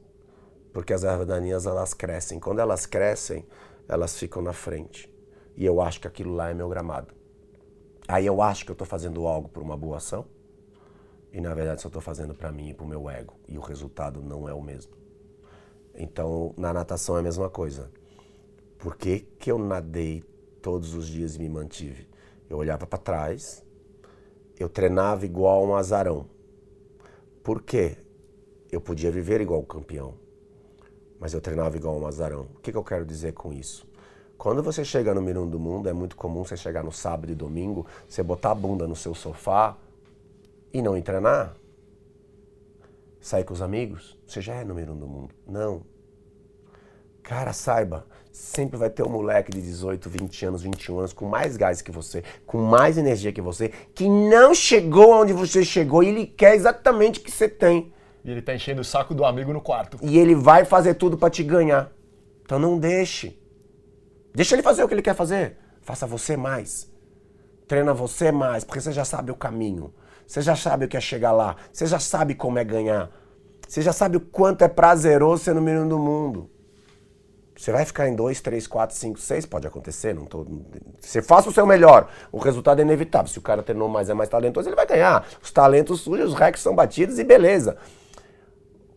Porque 0.73 0.93
as 0.93 1.05
ervas 1.05 1.27
daninhas, 1.27 1.67
elas 1.67 1.95
crescem. 1.95 2.39
Quando 2.41 2.59
elas 2.59 2.85
crescem, 2.87 3.47
elas 3.89 4.19
ficam 4.19 4.43
na 4.43 4.53
frente. 4.53 5.14
E 5.57 5.65
eu 5.65 5.81
acho 5.81 6.01
que 6.01 6.09
aquilo 6.09 6.35
lá 6.35 6.51
é 6.51 6.55
meu 6.55 6.69
gramado. 6.69 7.15
Aí 8.07 8.27
eu 8.27 8.43
acho 8.43 8.65
que 8.65 8.71
eu 8.71 8.75
estou 8.75 8.87
fazendo 8.87 9.27
algo 9.27 9.49
por 9.49 9.63
uma 9.63 9.77
boa 9.77 9.97
ação. 9.97 10.27
E 11.33 11.41
na 11.41 11.55
verdade 11.55 11.83
só 11.83 11.89
estou 11.89 12.03
fazendo 12.03 12.35
para 12.35 12.53
mim 12.53 12.71
e 12.71 12.75
para 12.75 12.85
o 12.85 12.89
meu 12.89 13.09
ego. 13.09 13.35
E 13.49 13.59
o 13.59 13.61
resultado 13.61 14.23
não 14.23 14.49
é 14.49 14.55
o 14.55 14.63
mesmo. 14.63 14.93
Então, 15.95 16.53
na 16.57 16.73
natação 16.73 17.17
é 17.17 17.21
a 17.21 17.23
mesma 17.23 17.49
coisa. 17.49 17.91
Por 18.79 18.97
que, 18.97 19.21
que 19.39 19.51
eu 19.51 19.59
nadei 19.59 20.23
todos 20.61 20.95
os 20.95 21.07
dias 21.07 21.37
e 21.37 21.39
me 21.39 21.49
mantive? 21.49 22.09
Eu 22.51 22.59
olhava 22.59 22.87
para 22.87 22.99
trás, 22.99 23.65
eu 24.59 24.69
treinava 24.69 25.25
igual 25.25 25.65
um 25.65 25.75
azarão. 25.75 26.29
Por 27.43 27.63
quê? 27.63 27.97
Eu 28.71 28.81
podia 28.81 29.11
viver 29.11 29.41
igual 29.41 29.61
um 29.61 29.65
campeão, 29.65 30.15
mas 31.19 31.33
eu 31.33 31.41
treinava 31.41 31.77
igual 31.77 31.99
um 31.99 32.07
azarão. 32.07 32.49
O 32.55 32.61
que, 32.61 32.73
que 32.73 32.79
eu 32.79 32.85
quero 32.85 33.05
dizer 33.05 33.33
com 33.33 33.53
isso? 33.53 33.87
Quando 34.45 34.63
você 34.63 34.85
chega 34.85 35.15
no 35.15 35.23
Mirum 35.23 35.49
do 35.49 35.59
Mundo, 35.59 35.89
é 35.89 35.93
muito 35.95 36.17
comum 36.17 36.45
você 36.45 36.55
chegar 36.55 36.85
no 36.85 36.93
sábado 36.93 37.33
e 37.33 37.35
domingo, 37.35 37.87
você 38.07 38.23
botar 38.23 38.51
a 38.51 38.55
bunda 38.55 38.87
no 38.87 38.95
seu 38.95 39.15
sofá 39.15 39.75
e 40.71 40.83
não 40.83 41.01
treinar. 41.01 41.57
Sair 43.19 43.43
com 43.43 43.55
os 43.55 43.63
amigos, 43.63 44.19
você 44.27 44.43
já 44.43 44.57
é 44.57 44.63
no 44.63 44.75
Mirum 44.75 44.99
do 44.99 45.07
Mundo. 45.07 45.35
Não. 45.47 45.81
Cara, 47.23 47.55
saiba, 47.55 48.05
sempre 48.31 48.77
vai 48.77 48.91
ter 48.91 49.03
um 49.03 49.09
moleque 49.09 49.51
de 49.51 49.63
18, 49.63 50.11
20 50.11 50.45
anos, 50.45 50.61
21 50.61 50.99
anos, 50.99 51.15
com 51.15 51.25
mais 51.25 51.57
gás 51.57 51.81
que 51.81 51.91
você, 51.91 52.23
com 52.45 52.59
mais 52.59 52.99
energia 52.99 53.33
que 53.33 53.41
você, 53.41 53.71
que 53.95 54.07
não 54.07 54.55
chegou 54.55 55.23
onde 55.23 55.33
você 55.33 55.65
chegou 55.65 56.03
e 56.03 56.09
ele 56.09 56.27
quer 56.27 56.55
exatamente 56.55 57.19
o 57.19 57.23
que 57.23 57.31
você 57.31 57.49
tem. 57.49 57.95
E 58.23 58.31
ele 58.31 58.43
tá 58.43 58.55
enchendo 58.55 58.83
o 58.83 58.85
saco 58.85 59.15
do 59.15 59.25
amigo 59.25 59.55
no 59.55 59.63
quarto. 59.63 59.97
E 60.03 60.19
ele 60.19 60.35
vai 60.35 60.67
fazer 60.67 60.93
tudo 60.93 61.17
para 61.17 61.31
te 61.31 61.43
ganhar. 61.43 61.91
Então 62.43 62.59
não 62.59 62.79
deixe. 62.79 63.43
Deixa 64.35 64.55
ele 64.55 64.62
fazer 64.62 64.82
o 64.82 64.89
que 64.89 64.95
ele 64.95 65.03
quer 65.03 65.14
fazer. 65.14 65.57
Faça 65.82 66.07
você 66.07 66.37
mais. 66.37 66.91
Treina 67.68 67.95
você 67.95 68.32
mais, 68.32 68.64
porque 68.64 68.80
você 68.80 68.93
já 68.93 69.05
sabe 69.05 69.30
o 69.30 69.37
caminho. 69.37 69.95
Você 70.26 70.43
já 70.43 70.57
sabe 70.57 70.87
o 70.87 70.89
que 70.89 70.97
é 70.97 71.01
chegar 71.01 71.32
lá. 71.32 71.57
Você 71.72 71.87
já 71.87 71.99
sabe 72.01 72.35
como 72.35 72.59
é 72.59 72.64
ganhar. 72.64 73.11
Você 73.68 73.80
já 73.80 73.93
sabe 73.93 74.16
o 74.16 74.20
quanto 74.20 74.62
é 74.62 74.68
prazeroso 74.68 75.45
ser 75.45 75.55
no 75.55 75.62
menino 75.62 75.89
do 75.89 75.99
mundo. 75.99 76.51
Você 77.57 77.70
vai 77.70 77.85
ficar 77.85 78.09
em 78.09 78.16
2, 78.16 78.41
3, 78.41 78.66
4, 78.66 78.97
5, 78.97 79.18
6, 79.18 79.47
pode 79.47 79.66
acontecer. 79.66 80.12
Não 80.12 80.26
tô... 80.26 80.45
Você 80.99 81.22
faça 81.22 81.49
o 81.49 81.53
seu 81.53 81.64
melhor. 81.64 82.11
O 82.32 82.39
resultado 82.39 82.80
é 82.80 82.82
inevitável. 82.82 83.28
Se 83.28 83.39
o 83.39 83.43
cara 83.43 83.62
treinou 83.62 83.89
mais, 83.89 84.11
é 84.11 84.14
mais 84.14 84.28
talentoso, 84.28 84.68
ele 84.68 84.76
vai 84.76 84.87
ganhar. 84.87 85.24
Os 85.41 85.53
talentos 85.53 86.01
sujos, 86.01 86.32
os 86.32 86.39
recs 86.39 86.61
são 86.61 86.74
batidos 86.74 87.18
e 87.18 87.24
beleza. 87.24 87.76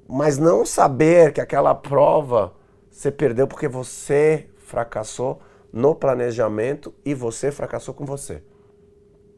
Mas 0.08 0.38
não 0.38 0.66
saber 0.66 1.34
que 1.34 1.42
aquela 1.42 1.76
prova 1.76 2.54
você 2.90 3.12
perdeu 3.12 3.48
porque 3.48 3.68
você 3.68 4.50
fracassou 4.68 5.40
no 5.72 5.96
planejamento 5.96 6.94
e 7.06 7.14
você 7.14 7.52
fracassou 7.52 7.94
com 7.94 8.06
você. 8.06 8.44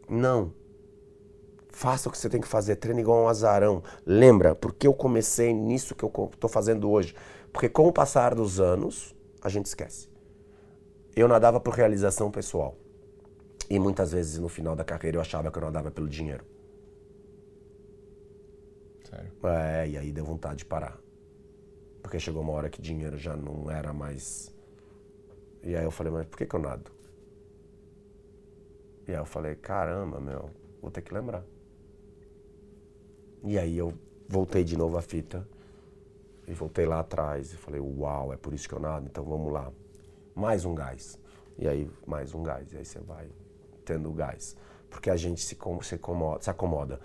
Não. 0.10 0.52
Faça 1.70 2.10
o 2.10 2.12
que 2.12 2.18
você 2.18 2.28
tem 2.28 2.42
que 2.42 2.48
fazer, 2.48 2.78
treine 2.78 3.02
igual 3.02 3.24
um 3.24 3.28
azarão. 3.28 3.84
Lembra, 4.04 4.56
porque 4.56 4.88
eu 4.88 4.94
comecei 4.94 5.54
nisso 5.54 5.94
que 5.94 6.04
eu 6.04 6.12
estou 6.34 6.50
fazendo 6.50 6.90
hoje? 6.90 7.14
Porque 7.54 7.70
com 7.70 7.88
o 7.88 7.94
passar 7.94 8.34
dos 8.34 8.60
anos, 8.60 9.16
a 9.40 9.50
gente 9.50 9.68
esquece. 9.68 10.10
Eu 11.16 11.28
nadava 11.28 11.60
por 11.60 11.76
realização 11.76 12.32
pessoal. 12.32 12.76
E 13.70 13.78
muitas 13.78 14.12
vezes 14.12 14.40
no 14.40 14.50
final 14.50 14.76
da 14.76 14.84
carreira 14.84 15.18
eu 15.18 15.22
achava 15.22 15.52
que 15.52 15.58
eu 15.60 15.62
nadava 15.62 15.92
pelo 15.92 16.10
dinheiro. 16.10 16.44
Sério? 19.08 19.32
É, 19.44 19.90
e 19.90 19.98
aí 19.98 20.12
deu 20.12 20.26
vontade 20.26 20.58
de 20.58 20.66
parar. 20.66 20.98
Porque 22.02 22.20
chegou 22.20 22.42
uma 22.42 22.54
hora 22.54 22.70
que 22.70 22.82
dinheiro 22.82 23.16
já 23.16 23.38
não 23.38 23.70
era 23.70 23.94
mais 23.94 24.52
e 25.64 25.76
aí 25.76 25.84
eu 25.84 25.92
falei, 25.92 26.12
mas 26.12 26.26
por 26.26 26.38
que, 26.38 26.46
que 26.46 26.56
eu 26.56 26.60
nado? 26.60 26.92
E 29.08 29.12
aí 29.12 29.18
eu 29.18 29.26
falei, 29.26 29.56
caramba, 29.56 30.20
meu, 30.20 30.50
vou 30.82 30.92
ter 30.92 31.02
que 31.02 31.14
lembrar. 31.14 31.44
E 33.44 33.58
aí 33.58 33.78
eu 33.78 33.94
voltei 34.28 34.64
de 34.64 34.78
novo 34.78 34.98
a 34.98 35.02
fita 35.02 35.48
e 36.48 36.54
voltei 36.54 36.86
lá 36.86 37.00
atrás 37.00 37.52
e 37.52 37.58
falei, 37.58 37.80
uau, 37.80 38.34
é 38.34 38.38
por 38.38 38.54
isso 38.54 38.68
que 38.68 38.76
eu 38.76 38.80
nado, 38.80 39.08
então 39.08 39.24
vamos 39.24 39.52
lá. 39.52 39.72
Mais 40.36 40.66
um 40.66 40.74
gás. 40.74 41.20
E 41.58 41.68
aí 41.68 41.90
mais 42.08 42.34
um 42.34 42.42
gás. 42.42 42.72
E 42.72 42.78
aí 42.78 42.86
você 42.86 43.00
vai 43.00 43.28
tendo 43.84 44.12
gás. 44.12 44.56
Porque 44.90 45.10
a 45.10 45.16
gente 45.16 45.42
se, 45.42 45.58
se, 45.82 45.96
acomoda, 45.96 46.42
se 46.42 46.50
acomoda. 46.50 47.00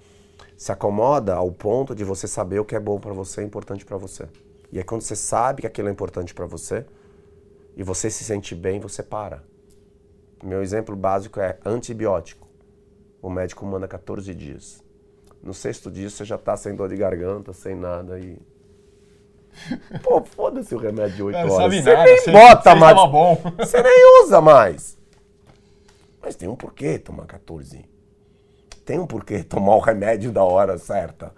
Se 0.57 0.71
acomoda 0.71 1.35
ao 1.35 1.51
ponto 1.51 1.95
de 1.95 2.05
você 2.05 2.29
saber 2.29 2.61
o 2.61 2.65
que 2.65 2.77
é 2.77 2.81
bom 2.81 3.01
para 3.01 3.13
você 3.13 3.43
e 3.43 3.45
importante 3.45 3.85
para 3.85 3.97
você. 3.97 4.29
E 4.71 4.79
aí 4.79 4.85
quando 4.85 5.03
você 5.03 5.17
sabe 5.17 5.63
que 5.63 5.67
aquilo 5.67 5.89
é 5.89 5.91
importante 5.91 6.35
para 6.35 6.47
você, 6.47 6.87
e 7.77 7.83
você 7.83 8.11
se 8.11 8.25
sente 8.25 8.55
bem, 8.55 8.81
você 8.81 9.03
para. 9.03 9.43
Meu 10.43 10.63
exemplo 10.63 10.95
básico 10.95 11.41
é 11.41 11.59
antibiótico. 11.65 12.47
O 13.21 13.31
médico 13.31 13.65
manda 13.65 13.89
14 13.89 14.35
dias. 14.35 14.83
No 15.43 15.55
sexto 15.55 15.91
dia 15.91 16.09
você 16.09 16.25
já 16.25 16.37
está 16.37 16.57
sem 16.57 16.75
dor 16.75 16.89
de 16.89 16.97
garganta, 16.97 17.53
sem 17.53 17.75
nada 17.75 18.19
e. 18.19 18.39
Pô, 20.03 20.23
foda-se 20.25 20.75
o 20.75 20.79
remédio 20.79 21.17
de 21.17 21.23
8 21.23 21.37
horas. 21.37 21.75
Você 21.75 21.91
nada, 21.91 22.05
nem 22.05 22.19
você, 22.19 22.33
bota 22.33 22.71
você 22.71 22.75
mais. 22.75 22.97
Você 23.59 23.83
nem 23.83 24.23
usa 24.23 24.41
mais. 24.41 24.99
Mas 26.21 26.35
tem 26.35 26.49
um 26.49 26.57
porquê 26.57 26.99
tomar 26.99 27.27
14. 27.27 27.85
Tem 28.85 28.99
um 28.99 29.07
porquê 29.07 29.43
tomar 29.43 29.77
o 29.77 29.81
remédio 29.81 30.33
da 30.33 30.43
hora 30.43 30.77
certa. 30.79 31.33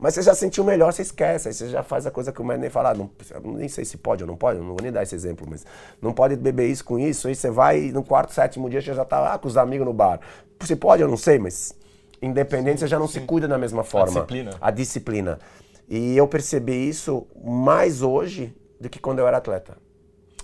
Mas 0.00 0.14
você 0.14 0.22
já 0.22 0.34
sentiu 0.34 0.64
melhor, 0.64 0.92
você 0.92 1.02
esquece. 1.02 1.48
Aí 1.48 1.54
você 1.54 1.68
já 1.68 1.82
faz 1.82 2.06
a 2.06 2.10
coisa 2.10 2.32
que 2.32 2.40
o 2.40 2.44
médico 2.44 2.62
nem 2.62 2.70
fala. 2.70 2.92
Ah, 2.92 2.94
não, 2.94 3.10
nem 3.52 3.68
sei 3.68 3.84
se 3.84 3.98
pode 3.98 4.24
ou 4.24 4.26
não 4.26 4.34
pode, 4.34 4.58
não 4.58 4.68
vou 4.68 4.78
nem 4.82 4.90
dar 4.90 5.02
esse 5.02 5.14
exemplo, 5.14 5.46
mas 5.48 5.66
não 6.00 6.14
pode 6.14 6.36
beber 6.36 6.68
isso 6.68 6.82
com 6.82 6.98
isso. 6.98 7.28
Aí 7.28 7.34
você 7.34 7.50
vai 7.50 7.92
no 7.92 8.02
quarto, 8.02 8.32
sétimo 8.32 8.70
dia, 8.70 8.80
você 8.80 8.94
já 8.94 9.04
tá 9.04 9.20
lá 9.20 9.38
com 9.38 9.46
os 9.46 9.58
amigos 9.58 9.86
no 9.86 9.92
bar. 9.92 10.18
Você 10.58 10.74
pode, 10.74 11.02
eu 11.02 11.08
não 11.08 11.18
sei, 11.18 11.38
mas 11.38 11.74
independente, 12.22 12.80
você 12.80 12.86
já 12.86 12.98
não 12.98 13.06
Sim. 13.06 13.20
se 13.20 13.26
cuida 13.26 13.46
da 13.46 13.58
mesma 13.58 13.84
forma. 13.84 14.08
A 14.08 14.14
disciplina. 14.14 14.56
A 14.58 14.70
disciplina. 14.70 15.38
E 15.86 16.16
eu 16.16 16.26
percebi 16.26 16.88
isso 16.88 17.26
mais 17.44 18.00
hoje 18.00 18.56
do 18.80 18.88
que 18.88 18.98
quando 18.98 19.18
eu 19.18 19.28
era 19.28 19.36
atleta. 19.36 19.76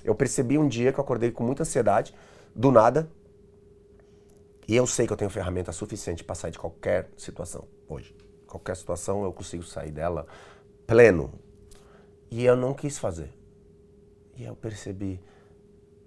Eu 0.04 0.14
percebi 0.14 0.58
um 0.58 0.68
dia 0.68 0.92
que 0.92 1.00
eu 1.00 1.04
acordei 1.04 1.30
com 1.30 1.42
muita 1.42 1.62
ansiedade, 1.62 2.14
do 2.54 2.70
nada. 2.70 3.08
E 4.68 4.76
eu 4.76 4.86
sei 4.86 5.06
que 5.06 5.12
eu 5.14 5.16
tenho 5.16 5.30
ferramenta 5.30 5.72
suficiente 5.72 6.22
para 6.22 6.34
sair 6.34 6.50
de 6.50 6.58
qualquer 6.58 7.08
situação 7.16 7.64
hoje 7.88 8.15
qualquer 8.58 8.76
situação 8.76 9.24
eu 9.24 9.32
consigo 9.32 9.62
sair 9.62 9.90
dela 9.90 10.26
pleno. 10.86 11.32
E 12.30 12.44
eu 12.44 12.56
não 12.56 12.74
quis 12.74 12.98
fazer. 12.98 13.30
E 14.36 14.44
eu 14.44 14.54
percebi, 14.54 15.20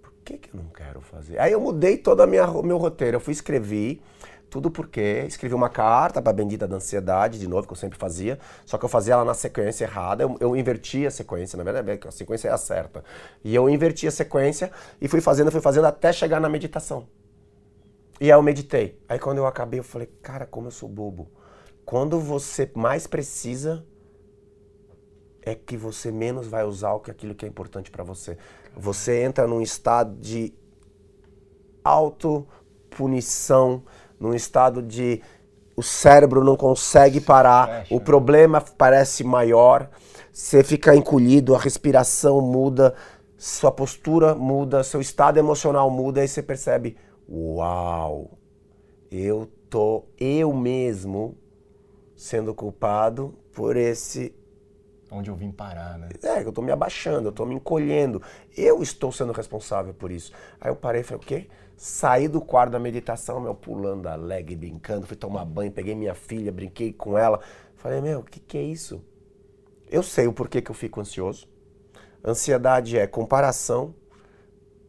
por 0.02 0.12
que, 0.24 0.38
que 0.38 0.54
eu 0.54 0.62
não 0.62 0.70
quero 0.70 1.02
fazer? 1.02 1.40
Aí 1.40 1.52
eu 1.52 1.60
mudei 1.60 1.98
todo 1.98 2.22
o 2.24 2.64
meu 2.64 2.78
roteiro. 2.78 3.18
Eu 3.18 3.22
fui 3.22 3.32
escrever 3.32 4.02
tudo 4.50 4.72
porque 4.72 5.26
escrevi 5.28 5.54
uma 5.54 5.70
carta 5.70 6.22
para 6.22 6.32
a 6.32 6.34
bendita 6.34 6.68
da 6.68 6.76
ansiedade, 6.76 7.40
de 7.40 7.48
novo, 7.48 7.68
que 7.68 7.74
eu 7.74 7.78
sempre 7.78 7.98
fazia, 7.98 8.40
só 8.66 8.78
que 8.78 8.86
eu 8.86 8.90
fazia 8.90 9.14
ela 9.14 9.24
na 9.24 9.36
sequência 9.36 9.86
errada, 9.86 10.24
eu, 10.24 10.36
eu 10.40 10.56
invertia 10.56 11.08
a 11.08 11.12
sequência, 11.12 11.56
na 11.56 11.64
verdade, 11.64 11.92
é 11.92 12.08
a 12.08 12.12
sequência 12.12 12.48
é 12.48 12.52
a 12.52 12.58
certa. 12.58 13.04
E 13.44 13.54
eu 13.54 13.70
inverti 13.70 14.08
a 14.08 14.12
sequência 14.12 14.72
e 15.00 15.08
fui 15.08 15.22
fazendo, 15.22 15.52
fui 15.52 15.62
fazendo 15.62 15.86
até 15.86 16.12
chegar 16.12 16.40
na 16.40 16.50
meditação. 16.50 17.08
E 18.20 18.26
aí 18.26 18.38
eu 18.38 18.42
meditei. 18.42 19.00
Aí 19.08 19.18
quando 19.18 19.38
eu 19.38 19.46
acabei, 19.46 19.80
eu 19.80 19.84
falei, 19.84 20.08
cara, 20.22 20.46
como 20.46 20.68
eu 20.68 20.72
sou 20.72 20.90
bobo. 20.90 21.30
Quando 21.90 22.20
você 22.20 22.70
mais 22.76 23.08
precisa, 23.08 23.84
é 25.42 25.56
que 25.56 25.76
você 25.76 26.12
menos 26.12 26.46
vai 26.46 26.64
usar 26.64 26.94
o 26.94 27.00
que 27.00 27.10
aquilo 27.10 27.34
que 27.34 27.44
é 27.44 27.48
importante 27.48 27.90
para 27.90 28.04
você. 28.04 28.38
Você 28.78 29.24
entra 29.24 29.48
num 29.48 29.60
estado 29.60 30.16
de 30.18 30.54
autopunição, 31.84 33.82
num 34.20 34.36
estado 34.36 34.84
de 34.84 35.24
o 35.76 35.82
cérebro 35.82 36.44
não 36.44 36.56
consegue 36.56 37.20
parar, 37.20 37.88
o 37.90 38.00
problema 38.00 38.62
parece 38.62 39.24
maior, 39.24 39.90
você 40.32 40.64
fica 40.64 40.96
encolhido, 40.96 41.56
a 41.56 41.60
respiração 41.60 42.40
muda, 42.40 42.94
sua 43.36 43.72
postura 43.72 44.36
muda, 44.36 44.84
seu 44.84 45.02
estado 45.02 45.40
emocional 45.40 45.90
muda, 45.90 46.22
aí 46.22 46.28
você 46.28 46.44
percebe, 46.44 46.96
Uau! 47.28 48.38
Eu 49.10 49.50
tô 49.72 50.04
eu 50.20 50.54
mesmo 50.54 51.36
sendo 52.20 52.54
culpado 52.54 53.34
por 53.54 53.78
esse 53.78 54.36
Onde 55.12 55.32
eu 55.32 55.36
vim 55.36 55.52
parar, 55.52 55.98
né? 55.98 56.10
É, 56.22 56.44
eu 56.44 56.52
tô 56.52 56.62
me 56.62 56.72
abaixando, 56.72 57.30
eu 57.30 57.32
tô 57.32 57.44
me 57.44 57.56
encolhendo. 57.56 58.22
Eu 58.56 58.84
estou 58.84 59.12
sendo 59.12 59.32
responsável 59.32 59.92
por 59.92 60.12
isso. 60.12 60.32
Aí 60.62 60.70
eu 60.70 60.76
parei 60.76 61.02
e 61.02 61.04
falei, 61.04 61.24
o 61.24 61.26
quê? 61.26 61.48
Saí 61.76 62.28
do 62.28 62.40
quarto 62.40 62.74
da 62.74 62.78
meditação, 62.78 63.40
meu, 63.40 63.56
pulando 63.56 64.06
alegre, 64.06 64.56
brincando, 64.56 65.08
fui 65.08 65.18
tomar 65.18 65.46
banho, 65.46 65.72
peguei 65.72 65.96
minha 65.96 66.14
filha, 66.14 66.52
brinquei 66.52 66.94
com 66.94 67.18
ela. 67.18 67.40
Falei, 67.74 68.02
meu, 68.02 68.20
o 68.20 68.24
que, 68.24 68.40
que 68.40 68.56
é 68.56 68.62
isso? 68.62 69.04
Eu 69.90 70.04
sei 70.04 70.28
o 70.28 70.34
porquê 70.34 70.62
que 70.62 70.70
eu 70.70 70.76
fico 70.76 71.02
ansioso. 71.02 71.48
Ansiedade 72.24 72.96
é 72.96 73.08
comparação, 73.08 73.96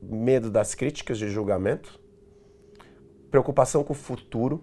medo 0.02 0.50
das 0.50 0.74
críticas 0.74 1.16
de 1.16 1.30
julgamento, 1.30 1.98
preocupação 3.30 3.82
com 3.82 3.94
o 3.94 3.96
futuro, 3.96 4.62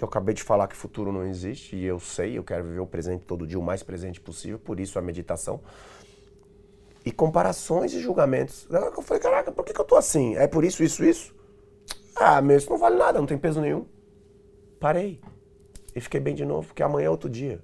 que 0.00 0.04
eu 0.04 0.08
acabei 0.08 0.34
de 0.34 0.42
falar 0.42 0.66
que 0.66 0.74
futuro 0.74 1.12
não 1.12 1.26
existe 1.26 1.76
e 1.76 1.84
eu 1.84 2.00
sei, 2.00 2.38
eu 2.38 2.42
quero 2.42 2.64
viver 2.64 2.80
o 2.80 2.86
presente 2.86 3.22
todo 3.26 3.46
dia 3.46 3.58
o 3.58 3.62
mais 3.62 3.82
presente 3.82 4.18
possível, 4.18 4.58
por 4.58 4.80
isso 4.80 4.98
a 4.98 5.02
meditação. 5.02 5.60
E 7.04 7.12
comparações 7.12 7.92
e 7.92 8.00
julgamentos. 8.00 8.66
Eu 8.70 9.02
falei, 9.02 9.22
caraca, 9.22 9.52
por 9.52 9.62
que, 9.62 9.74
que 9.74 9.80
eu 9.80 9.84
tô 9.84 9.96
assim? 9.96 10.36
É 10.36 10.46
por 10.46 10.64
isso, 10.64 10.82
isso, 10.82 11.04
isso? 11.04 11.34
Ah, 12.16 12.40
meu, 12.40 12.56
isso 12.56 12.70
não 12.70 12.78
vale 12.78 12.96
nada, 12.96 13.18
não 13.18 13.26
tem 13.26 13.36
peso 13.36 13.60
nenhum. 13.60 13.84
Parei. 14.78 15.20
E 15.94 16.00
fiquei 16.00 16.18
bem 16.18 16.34
de 16.34 16.46
novo, 16.46 16.68
porque 16.68 16.82
amanhã 16.82 17.06
é 17.06 17.10
outro 17.10 17.28
dia. 17.28 17.62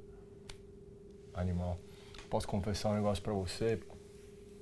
Animal. 1.32 1.78
Posso 2.28 2.46
confessar 2.46 2.90
um 2.90 2.94
negócio 2.96 3.22
pra 3.22 3.32
você? 3.32 3.80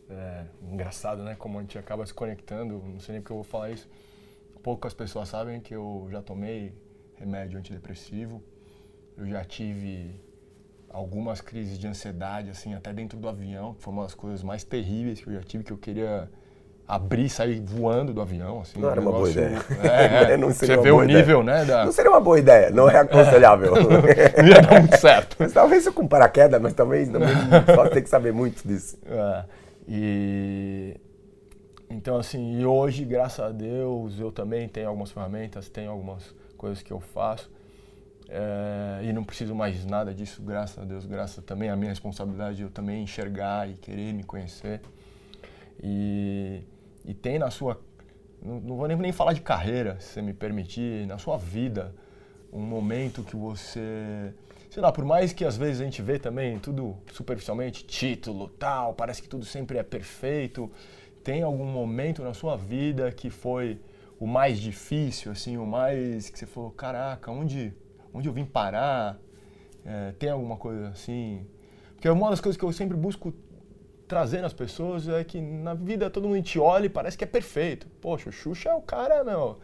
É 0.09 0.45
engraçado, 0.63 1.25
né? 1.25 1.35
Como 1.37 1.59
a 1.59 1.63
gente 1.63 1.77
acaba 1.77 2.07
se 2.07 2.15
conectando, 2.15 2.79
não 2.79 3.01
sei 3.01 3.15
nem 3.15 3.21
porque 3.21 3.33
eu 3.33 3.37
vou 3.39 3.45
falar 3.45 3.71
isso. 3.71 3.89
Poucas 4.63 4.95
pessoas 4.95 5.29
sabem 5.29 5.61
que 5.61 5.75
eu 5.75 6.07
já 6.11 6.23
tomei 6.23 6.73
remédio 7.17 7.59
antidepressivo. 7.59 8.43
Eu 9.17 9.27
já 9.27 9.45
tive 9.45 10.21
algumas 10.91 11.41
crises 11.41 11.79
de 11.79 11.87
ansiedade, 11.87 12.51
assim, 12.51 12.75
até 12.75 12.93
dentro 12.93 13.19
do 13.19 13.29
avião, 13.29 13.75
que 13.75 13.83
foi 13.83 13.93
uma 13.93 14.05
das 14.05 14.15
coisas 14.15 14.43
mais 14.43 14.63
terríveis 14.63 15.21
que 15.21 15.29
eu 15.29 15.35
já 15.35 15.43
tive, 15.43 15.65
que 15.65 15.73
eu 15.73 15.79
queria 15.79 16.29
abrir 16.87 17.25
e 17.25 17.29
sair 17.29 17.61
voando 17.61 18.13
do 18.13 18.21
avião. 18.21 18.61
Assim, 18.61 18.79
não 18.79 18.89
um 18.89 18.93
era 18.93 19.01
uma 19.01 19.11
boa 19.11 19.31
ideia. 19.31 19.59
É, 19.83 20.33
é. 20.35 20.37
Você 20.39 20.77
vê 20.77 20.91
o 20.91 21.03
nível, 21.03 21.43
ideia. 21.43 21.59
né? 21.61 21.65
Da... 21.65 21.85
Não 21.85 21.93
seria 21.93 22.11
uma 22.11 22.21
boa 22.21 22.39
ideia, 22.39 22.71
não 22.71 22.89
é 22.89 22.99
aconselhável. 22.99 23.75
não 23.83 24.49
ia 24.49 24.61
dar 24.61 24.81
muito 24.81 24.97
certo. 24.99 25.37
Mas 25.39 25.53
talvez 25.53 25.89
com 25.89 26.07
paraquedas, 26.07 26.61
mas 26.61 26.73
talvez 26.75 27.09
também 27.09 27.35
só 27.75 27.89
tem 27.89 28.03
que 28.03 28.09
saber 28.09 28.33
muito 28.33 28.67
disso. 28.67 28.97
É. 29.07 29.45
E 29.89 30.97
então 31.91 32.17
assim, 32.17 32.61
e 32.61 32.65
hoje, 32.65 33.05
graças 33.05 33.41
a 33.41 33.51
Deus, 33.51 34.19
eu 34.19 34.31
também 34.31 34.69
tenho 34.69 34.89
algumas 34.89 35.11
ferramentas, 35.11 35.69
tenho 35.69 35.91
algumas 35.91 36.35
coisas 36.55 36.83
que 36.83 36.93
eu 36.93 37.01
faço. 37.01 37.51
É, 38.29 39.01
e 39.05 39.13
não 39.13 39.23
preciso 39.23 39.55
mais 39.55 39.85
nada 39.85 40.15
disso, 40.15 40.43
graças 40.43 40.79
a 40.79 40.85
Deus, 40.85 41.05
graças 41.05 41.45
também 41.45 41.69
à 41.69 41.77
minha 41.77 41.91
responsabilidade 41.91 42.57
de 42.57 42.63
eu 42.63 42.71
também 42.71 43.03
enxergar 43.03 43.69
e 43.69 43.75
querer 43.75 44.15
me 44.15 44.25
conhecer. 44.25 44.81
E, 45.83 46.63
e 47.05 47.13
tem 47.13 47.39
na 47.39 47.51
sua, 47.51 47.81
não, 48.43 48.61
não 48.61 48.77
vou 48.77 48.89
nem, 48.89 48.97
nem 48.97 49.13
falar 49.13 49.35
de 49.35 49.43
carreira, 49.43 49.99
se 50.01 50.23
me 50.23 50.33
permitir, 50.33 51.07
na 51.07 51.19
sua 51.19 51.37
vida, 51.37 51.95
um 52.53 52.61
momento 52.61 53.23
que 53.23 53.37
você, 53.37 54.33
sei 54.71 54.83
lá, 54.83 54.91
por 54.91 55.05
mais 55.05 55.33
que 55.33 55.45
às 55.45 55.57
vezes 55.57 55.81
a 55.83 55.85
gente 55.85 56.01
vê 56.01 56.19
também 56.19 56.59
tudo 56.59 56.97
superficialmente, 57.13 57.85
título, 57.85 58.49
tal, 58.49 58.95
parece 58.95 59.21
que 59.21 59.29
tudo 59.29 59.45
sempre 59.45 59.77
é 59.77 59.83
perfeito, 59.83 60.71
tem 61.23 61.43
algum 61.43 61.67
momento 61.67 62.23
na 62.23 62.33
sua 62.33 62.57
vida 62.57 63.11
que 63.13 63.29
foi 63.29 63.79
o 64.25 64.27
mais 64.27 64.59
difícil, 64.59 65.31
assim, 65.31 65.59
o 65.59 65.67
mais 65.67 66.31
que 66.31 66.39
você 66.39 66.47
falou, 66.47 66.71
caraca, 66.71 67.31
onde, 67.31 67.75
onde 68.11 68.27
eu 68.27 68.33
vim 68.33 68.47
parar? 68.47 69.19
É, 69.85 70.13
tem 70.13 70.31
alguma 70.31 70.57
coisa 70.57 70.89
assim? 70.89 71.47
Porque 71.93 72.09
uma 72.09 72.31
das 72.31 72.41
coisas 72.41 72.57
que 72.59 72.65
eu 72.65 72.73
sempre 72.73 72.97
busco 72.97 73.35
trazer 74.09 74.41
nas 74.41 74.55
pessoas 74.55 75.09
é 75.09 75.23
que 75.25 75.43
na 75.43 75.75
vida 75.75 76.09
todo 76.09 76.27
mundo 76.27 76.43
te 76.43 76.59
olha 76.59 76.87
e 76.87 76.89
parece 76.89 77.19
que 77.19 77.25
é 77.25 77.27
perfeito. 77.27 77.87
Poxa, 78.01 78.31
o 78.31 78.33
Xuxa 78.33 78.71
é 78.71 78.75
o 78.75 78.81
cara, 78.81 79.23
meu. 79.23 79.59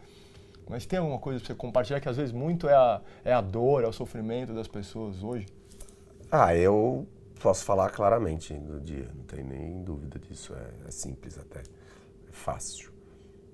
Mas 0.69 0.85
tem 0.85 0.99
alguma 0.99 1.17
coisa 1.17 1.39
pra 1.39 1.47
você 1.47 1.55
compartilhar 1.55 1.99
que 1.99 2.07
às 2.07 2.17
vezes 2.17 2.31
muito 2.31 2.69
é 2.69 2.75
a, 2.75 3.01
é 3.25 3.33
a 3.33 3.41
dor, 3.41 3.83
é 3.83 3.87
o 3.87 3.91
sofrimento 3.91 4.53
das 4.53 4.67
pessoas 4.67 5.23
hoje? 5.23 5.47
Ah, 6.31 6.55
eu 6.55 7.07
posso 7.41 7.65
falar 7.65 7.89
claramente 7.89 8.53
do 8.53 8.79
dia, 8.79 9.09
não 9.15 9.23
tem 9.23 9.43
nem 9.43 9.83
dúvida 9.83 10.19
disso. 10.19 10.53
É, 10.53 10.87
é 10.87 10.91
simples 10.91 11.39
até, 11.39 11.61
é 11.61 12.31
fácil. 12.31 12.90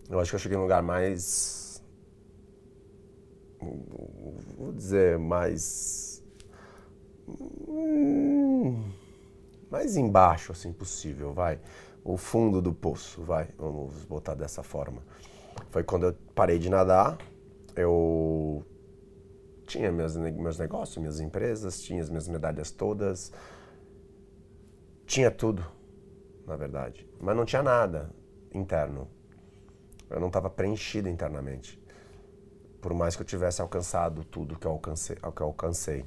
Eu 0.10 0.20
acho 0.20 0.32
que 0.32 0.36
eu 0.36 0.40
cheguei 0.40 0.58
num 0.58 0.64
lugar 0.64 0.82
mais. 0.82 1.84
Vou 4.58 4.72
dizer, 4.72 5.18
mais. 5.20 6.24
Hum, 7.28 8.90
mais 9.70 9.98
embaixo, 9.98 10.52
assim, 10.52 10.72
possível, 10.72 11.34
vai. 11.34 11.60
O 12.04 12.16
fundo 12.16 12.62
do 12.62 12.74
poço, 12.74 13.22
vai. 13.24 13.50
Vamos 13.58 14.06
botar 14.06 14.34
dessa 14.34 14.64
forma. 14.64 15.02
Foi 15.72 15.84
quando 15.84 16.08
eu 16.08 16.14
parei 16.34 16.58
de 16.58 16.70
nadar, 16.70 17.18
eu 17.76 18.66
tinha 19.66 19.92
meus, 19.92 20.16
meus 20.16 20.58
negócios, 20.58 20.98
minhas 20.98 21.20
empresas, 21.20 21.82
tinha 21.82 22.02
as 22.02 22.10
minhas 22.10 22.28
medalhas 22.30 22.72
todas. 22.72 23.34
Tinha 25.06 25.30
tudo, 25.30 25.66
na 26.46 26.56
verdade. 26.56 27.08
Mas 27.20 27.36
não 27.36 27.44
tinha 27.44 27.62
nada 27.62 28.10
interno. 28.54 29.17
Eu 30.10 30.20
não 30.20 30.28
estava 30.28 30.50
preenchido 30.50 31.10
internamente. 31.10 31.80
Por 32.82 32.94
mais 32.94 33.16
que 33.16 33.22
eu 33.22 33.26
tivesse 33.26 33.62
alcançado 33.62 34.24
tudo 34.24 34.58
que 34.58 34.66
eu 34.66 34.72
alcancei, 34.72 35.16
que 35.16 35.42
eu 35.42 35.48
alcancei. 35.48 36.06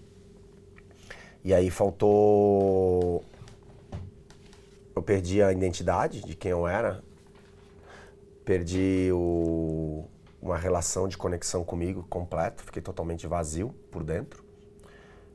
E 1.45 1.53
aí 1.55 1.71
faltou. 1.71 3.25
Eu 4.95 5.03
perdi 5.03 5.43
a 5.43 5.53
identidade 5.53 6.23
de 6.23 6.35
quem 6.35 6.51
eu 6.51 6.67
era. 6.67 7.03
Perdi 8.45 9.11
o... 9.13 10.05
uma 10.41 10.57
relação 10.57 11.09
de 11.09 11.17
conexão 11.17 11.65
comigo 11.65 12.05
completo. 12.09 12.63
Fiquei 12.63 12.83
totalmente 12.83 13.27
vazio 13.27 13.71
por 13.91 14.03
dentro. 14.03 14.45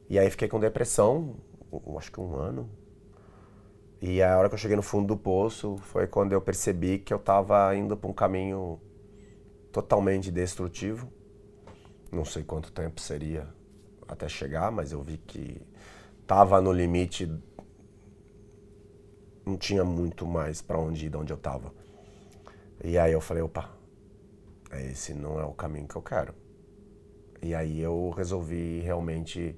E 0.09 0.19
aí 0.19 0.29
fiquei 0.29 0.47
com 0.47 0.59
depressão, 0.59 1.35
acho 1.97 2.11
que 2.11 2.19
um 2.19 2.35
ano, 2.35 2.69
e 4.01 4.21
a 4.21 4.37
hora 4.37 4.49
que 4.49 4.55
eu 4.55 4.59
cheguei 4.59 4.75
no 4.75 4.83
fundo 4.83 5.07
do 5.07 5.17
poço 5.17 5.77
foi 5.77 6.05
quando 6.05 6.33
eu 6.33 6.41
percebi 6.41 6.99
que 6.99 7.13
eu 7.13 7.17
estava 7.17 7.75
indo 7.75 7.95
para 7.95 8.09
um 8.09 8.13
caminho 8.13 8.79
totalmente 9.71 10.31
destrutivo. 10.31 11.11
Não 12.11 12.25
sei 12.25 12.43
quanto 12.43 12.71
tempo 12.71 13.01
seria 13.01 13.47
até 14.07 14.27
chegar, 14.27 14.71
mas 14.71 14.91
eu 14.91 15.01
vi 15.01 15.17
que 15.17 15.61
estava 16.21 16.61
no 16.61 16.71
limite. 16.71 17.31
Não 19.45 19.57
tinha 19.57 19.83
muito 19.83 20.25
mais 20.25 20.61
para 20.61 20.79
onde 20.79 21.07
ir 21.07 21.09
de 21.09 21.17
onde 21.17 21.31
eu 21.31 21.37
estava. 21.37 21.73
E 22.83 22.97
aí 22.97 23.13
eu 23.13 23.21
falei, 23.21 23.43
opa, 23.43 23.69
esse 24.71 25.13
não 25.13 25.39
é 25.39 25.45
o 25.45 25.53
caminho 25.53 25.87
que 25.87 25.95
eu 25.95 26.01
quero. 26.01 26.33
E 27.41 27.53
aí 27.53 27.79
eu 27.79 28.09
resolvi 28.09 28.79
realmente, 28.81 29.57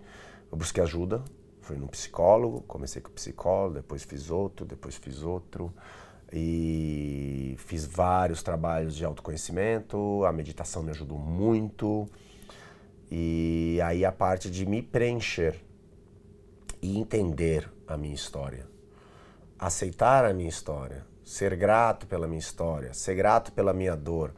eu 0.52 0.58
busquei 0.58 0.84
ajuda, 0.84 1.24
Fui 1.68 1.76
no 1.76 1.90
psicólogo, 1.90 2.62
comecei 2.62 3.02
com 3.02 3.10
o 3.10 3.12
psicólogo, 3.12 3.76
depois 3.76 4.02
fiz 4.06 4.32
outro, 4.32 4.66
depois 4.66 4.96
fiz 4.96 5.22
outro. 5.22 5.74
E 6.32 7.58
fiz 7.58 7.86
vários 7.86 8.42
trabalhos 8.42 8.96
de 8.96 9.04
autoconhecimento, 9.04 10.24
a 10.24 10.32
meditação 10.32 10.82
me 10.82 10.92
ajudou 10.92 11.18
muito. 11.18 12.08
E 13.12 13.82
aí 13.84 14.06
a 14.06 14.14
parte 14.14 14.50
de 14.50 14.66
me 14.66 14.82
preencher 14.82 15.62
e 16.82 16.98
entender 16.98 17.70
a 17.86 17.98
minha 17.98 18.16
história. 18.16 18.66
Aceitar 19.60 20.24
a 20.24 20.34
minha 20.34 20.48
história, 20.48 21.06
ser 21.22 21.54
grato 21.58 22.08
pela 22.08 22.30
minha 22.30 22.40
história, 22.40 22.94
ser 22.94 23.14
grato 23.16 23.52
pela 23.52 23.74
minha 23.74 23.94
dor. 23.94 24.34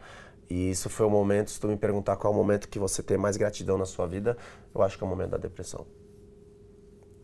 E 0.49 0.71
isso 0.71 0.89
foi 0.89 1.05
o 1.05 1.11
momento, 1.11 1.51
se 1.51 1.59
tu 1.59 1.67
me 1.67 1.77
perguntar 1.77 2.15
qual 2.15 2.33
é 2.33 2.35
o 2.35 2.39
momento 2.39 2.67
que 2.67 2.79
você 2.79 3.03
tem 3.03 3.19
mais 3.19 3.37
gratidão 3.37 3.77
na 3.77 3.85
sua 3.85 4.07
vida, 4.07 4.35
eu 4.73 4.81
acho 4.81 4.97
que 4.97 5.03
é 5.03 5.05
o 5.05 5.09
momento 5.11 5.29
da 5.29 5.37
depressão. 5.37 5.98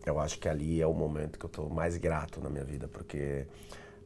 Eu 0.06 0.20
acho 0.20 0.40
que 0.40 0.48
ali 0.48 0.82
é 0.82 0.88
o 0.88 0.94
momento 0.94 1.40
que 1.40 1.46
eu 1.46 1.48
estou 1.48 1.70
mais 1.70 1.98
grato 1.98 2.40
na 2.40 2.50
minha 2.50 2.64
vida, 2.64 2.88
porque 2.88 3.48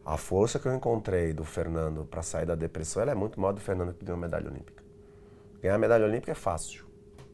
a 0.05 0.15
força 0.17 0.57
que 0.57 0.67
eu 0.67 0.73
encontrei 0.73 1.33
do 1.33 1.43
Fernando 1.43 2.05
para 2.05 2.21
sair 2.21 2.45
da 2.45 2.55
depressão 2.55 3.03
é 3.03 3.13
muito 3.13 3.39
maior 3.39 3.53
do 3.53 3.59
Fernando 3.59 3.93
que 3.93 4.05
ganhou 4.05 4.17
a 4.17 4.21
medalha 4.21 4.49
olímpica. 4.49 4.83
Ganhar 5.61 5.75
a 5.75 5.77
medalha 5.77 6.05
olímpica 6.05 6.31
é 6.31 6.35
fácil. 6.35 6.85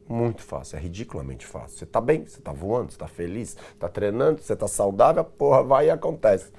Muito 0.08 0.42
fácil, 0.42 0.76
é 0.76 0.80
ridiculamente 0.80 1.46
fácil. 1.46 1.78
Você 1.78 1.84
está 1.84 2.00
bem, 2.00 2.24
você 2.24 2.38
está 2.38 2.52
voando, 2.52 2.90
você 2.90 2.96
está 2.96 3.08
feliz, 3.08 3.56
está 3.72 3.88
treinando, 3.88 4.40
você 4.40 4.52
está 4.52 4.68
saudável, 4.68 5.24
porra 5.24 5.62
vai 5.62 5.86
e 5.86 5.90
acontece. 5.90 6.52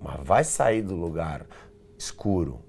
Mas 0.00 0.20
vai 0.22 0.44
sair 0.44 0.82
do 0.82 0.94
lugar 0.94 1.46
escuro, 1.96 2.60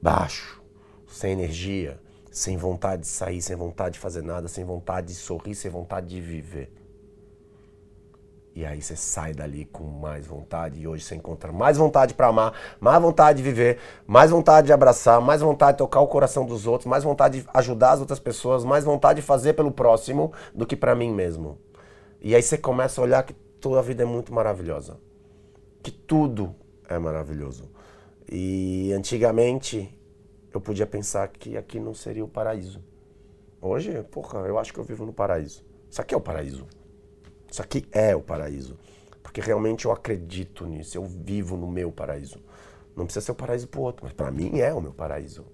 baixo, 0.00 0.62
sem 1.06 1.32
energia, 1.32 1.98
sem 2.36 2.54
vontade 2.58 3.00
de 3.00 3.08
sair, 3.08 3.40
sem 3.40 3.56
vontade 3.56 3.94
de 3.94 3.98
fazer 3.98 4.22
nada, 4.22 4.46
sem 4.46 4.62
vontade 4.62 5.06
de 5.06 5.14
sorrir, 5.14 5.54
sem 5.54 5.70
vontade 5.70 6.08
de 6.08 6.20
viver. 6.20 6.70
E 8.54 8.62
aí 8.62 8.82
você 8.82 8.94
sai 8.94 9.32
dali 9.32 9.64
com 9.64 9.84
mais 9.84 10.26
vontade 10.26 10.78
e 10.78 10.86
hoje 10.86 11.02
você 11.02 11.14
encontra 11.14 11.50
mais 11.50 11.78
vontade 11.78 12.12
para 12.12 12.26
amar, 12.26 12.52
mais 12.78 13.00
vontade 13.00 13.38
de 13.38 13.42
viver, 13.42 13.78
mais 14.06 14.30
vontade 14.30 14.66
de 14.66 14.72
abraçar, 14.74 15.18
mais 15.18 15.40
vontade 15.40 15.72
de 15.72 15.78
tocar 15.78 16.00
o 16.00 16.06
coração 16.06 16.44
dos 16.44 16.66
outros, 16.66 16.86
mais 16.86 17.04
vontade 17.04 17.40
de 17.40 17.48
ajudar 17.54 17.92
as 17.92 18.00
outras 18.00 18.18
pessoas, 18.18 18.66
mais 18.66 18.84
vontade 18.84 19.22
de 19.22 19.26
fazer 19.26 19.54
pelo 19.54 19.70
próximo 19.70 20.30
do 20.54 20.66
que 20.66 20.76
para 20.76 20.94
mim 20.94 21.14
mesmo. 21.14 21.58
E 22.20 22.34
aí 22.34 22.42
você 22.42 22.58
começa 22.58 23.00
a 23.00 23.04
olhar 23.04 23.22
que 23.22 23.32
toda 23.32 23.78
a 23.78 23.82
vida 23.82 24.02
é 24.02 24.06
muito 24.06 24.30
maravilhosa. 24.34 24.98
Que 25.82 25.90
tudo 25.90 26.54
é 26.86 26.98
maravilhoso. 26.98 27.70
E 28.30 28.92
antigamente 28.92 29.95
eu 30.56 30.60
podia 30.60 30.86
pensar 30.86 31.28
que 31.28 31.56
aqui 31.56 31.78
não 31.78 31.94
seria 31.94 32.24
o 32.24 32.28
paraíso. 32.28 32.82
Hoje, 33.60 34.02
porra, 34.04 34.40
eu 34.40 34.58
acho 34.58 34.72
que 34.72 34.80
eu 34.80 34.84
vivo 34.84 35.04
no 35.04 35.12
paraíso. 35.12 35.64
Isso 35.90 36.00
aqui 36.00 36.14
é 36.14 36.16
o 36.16 36.20
paraíso. 36.20 36.66
Isso 37.50 37.62
aqui 37.62 37.86
é 37.92 38.16
o 38.16 38.22
paraíso. 38.22 38.78
Porque 39.22 39.40
realmente 39.40 39.84
eu 39.84 39.92
acredito 39.92 40.66
nisso, 40.66 40.96
eu 40.96 41.04
vivo 41.04 41.56
no 41.56 41.66
meu 41.66 41.92
paraíso. 41.92 42.42
Não 42.96 43.04
precisa 43.04 43.26
ser 43.26 43.32
o 43.32 43.34
paraíso 43.34 43.68
para 43.68 43.80
o 43.80 43.82
outro, 43.82 44.04
mas 44.04 44.14
para 44.14 44.30
mim 44.30 44.58
é 44.60 44.72
o 44.72 44.80
meu 44.80 44.92
paraíso. 44.92 45.44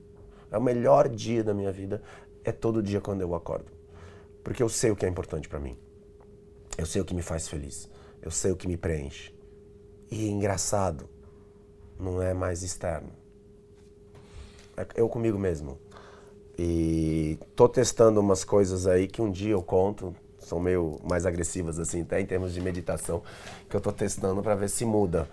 É 0.51 0.59
o 0.59 0.63
melhor 0.63 1.09
dia 1.09 1.43
da 1.43 1.53
minha 1.53 1.73
vida, 1.73 2.01
é 2.45 2.53
todo 2.53 2.83
dia 2.83 3.01
quando 3.01 3.23
eu 3.23 3.35
acordo. 3.35 3.73
Porque 4.45 4.63
eu 4.63 4.69
sei 4.69 4.91
o 4.91 4.97
que 4.97 5.05
é 5.05 5.09
importante 5.09 5.49
para 5.49 5.59
mim. 5.59 5.77
Eu 6.79 6.87
sei 6.87 7.03
o 7.03 7.05
que 7.05 7.15
me 7.15 7.23
faz 7.23 7.49
feliz. 7.49 7.89
Eu 8.21 8.31
sei 8.31 8.53
o 8.53 8.57
que 8.57 8.69
me 8.69 8.77
preenche. 8.77 9.35
E 10.11 10.27
é 10.27 10.31
engraçado, 10.31 11.09
não 11.99 12.23
é 12.23 12.33
mais 12.33 12.63
externo. 12.63 13.22
É 14.77 14.87
eu 14.95 15.09
comigo 15.09 15.39
mesmo. 15.39 15.79
E 16.59 17.39
tô 17.57 17.69
testando 17.69 18.21
umas 18.21 18.45
coisas 18.45 18.87
aí 18.87 19.07
que 19.07 19.23
um 19.23 19.31
dia 19.31 19.53
eu 19.53 19.63
conto, 19.63 20.15
são 20.39 20.61
meio 20.61 20.99
mais 21.03 21.25
agressivas 21.25 21.79
assim, 21.79 22.03
até 22.03 22.21
em 22.21 22.27
termos 22.27 22.53
de 22.53 22.61
meditação, 22.61 23.23
que 23.69 23.77
eu 23.77 23.81
tô 23.81 23.93
testando 23.93 24.43
para 24.43 24.55
ver 24.55 24.69
se 24.69 24.85
muda. 24.85 25.29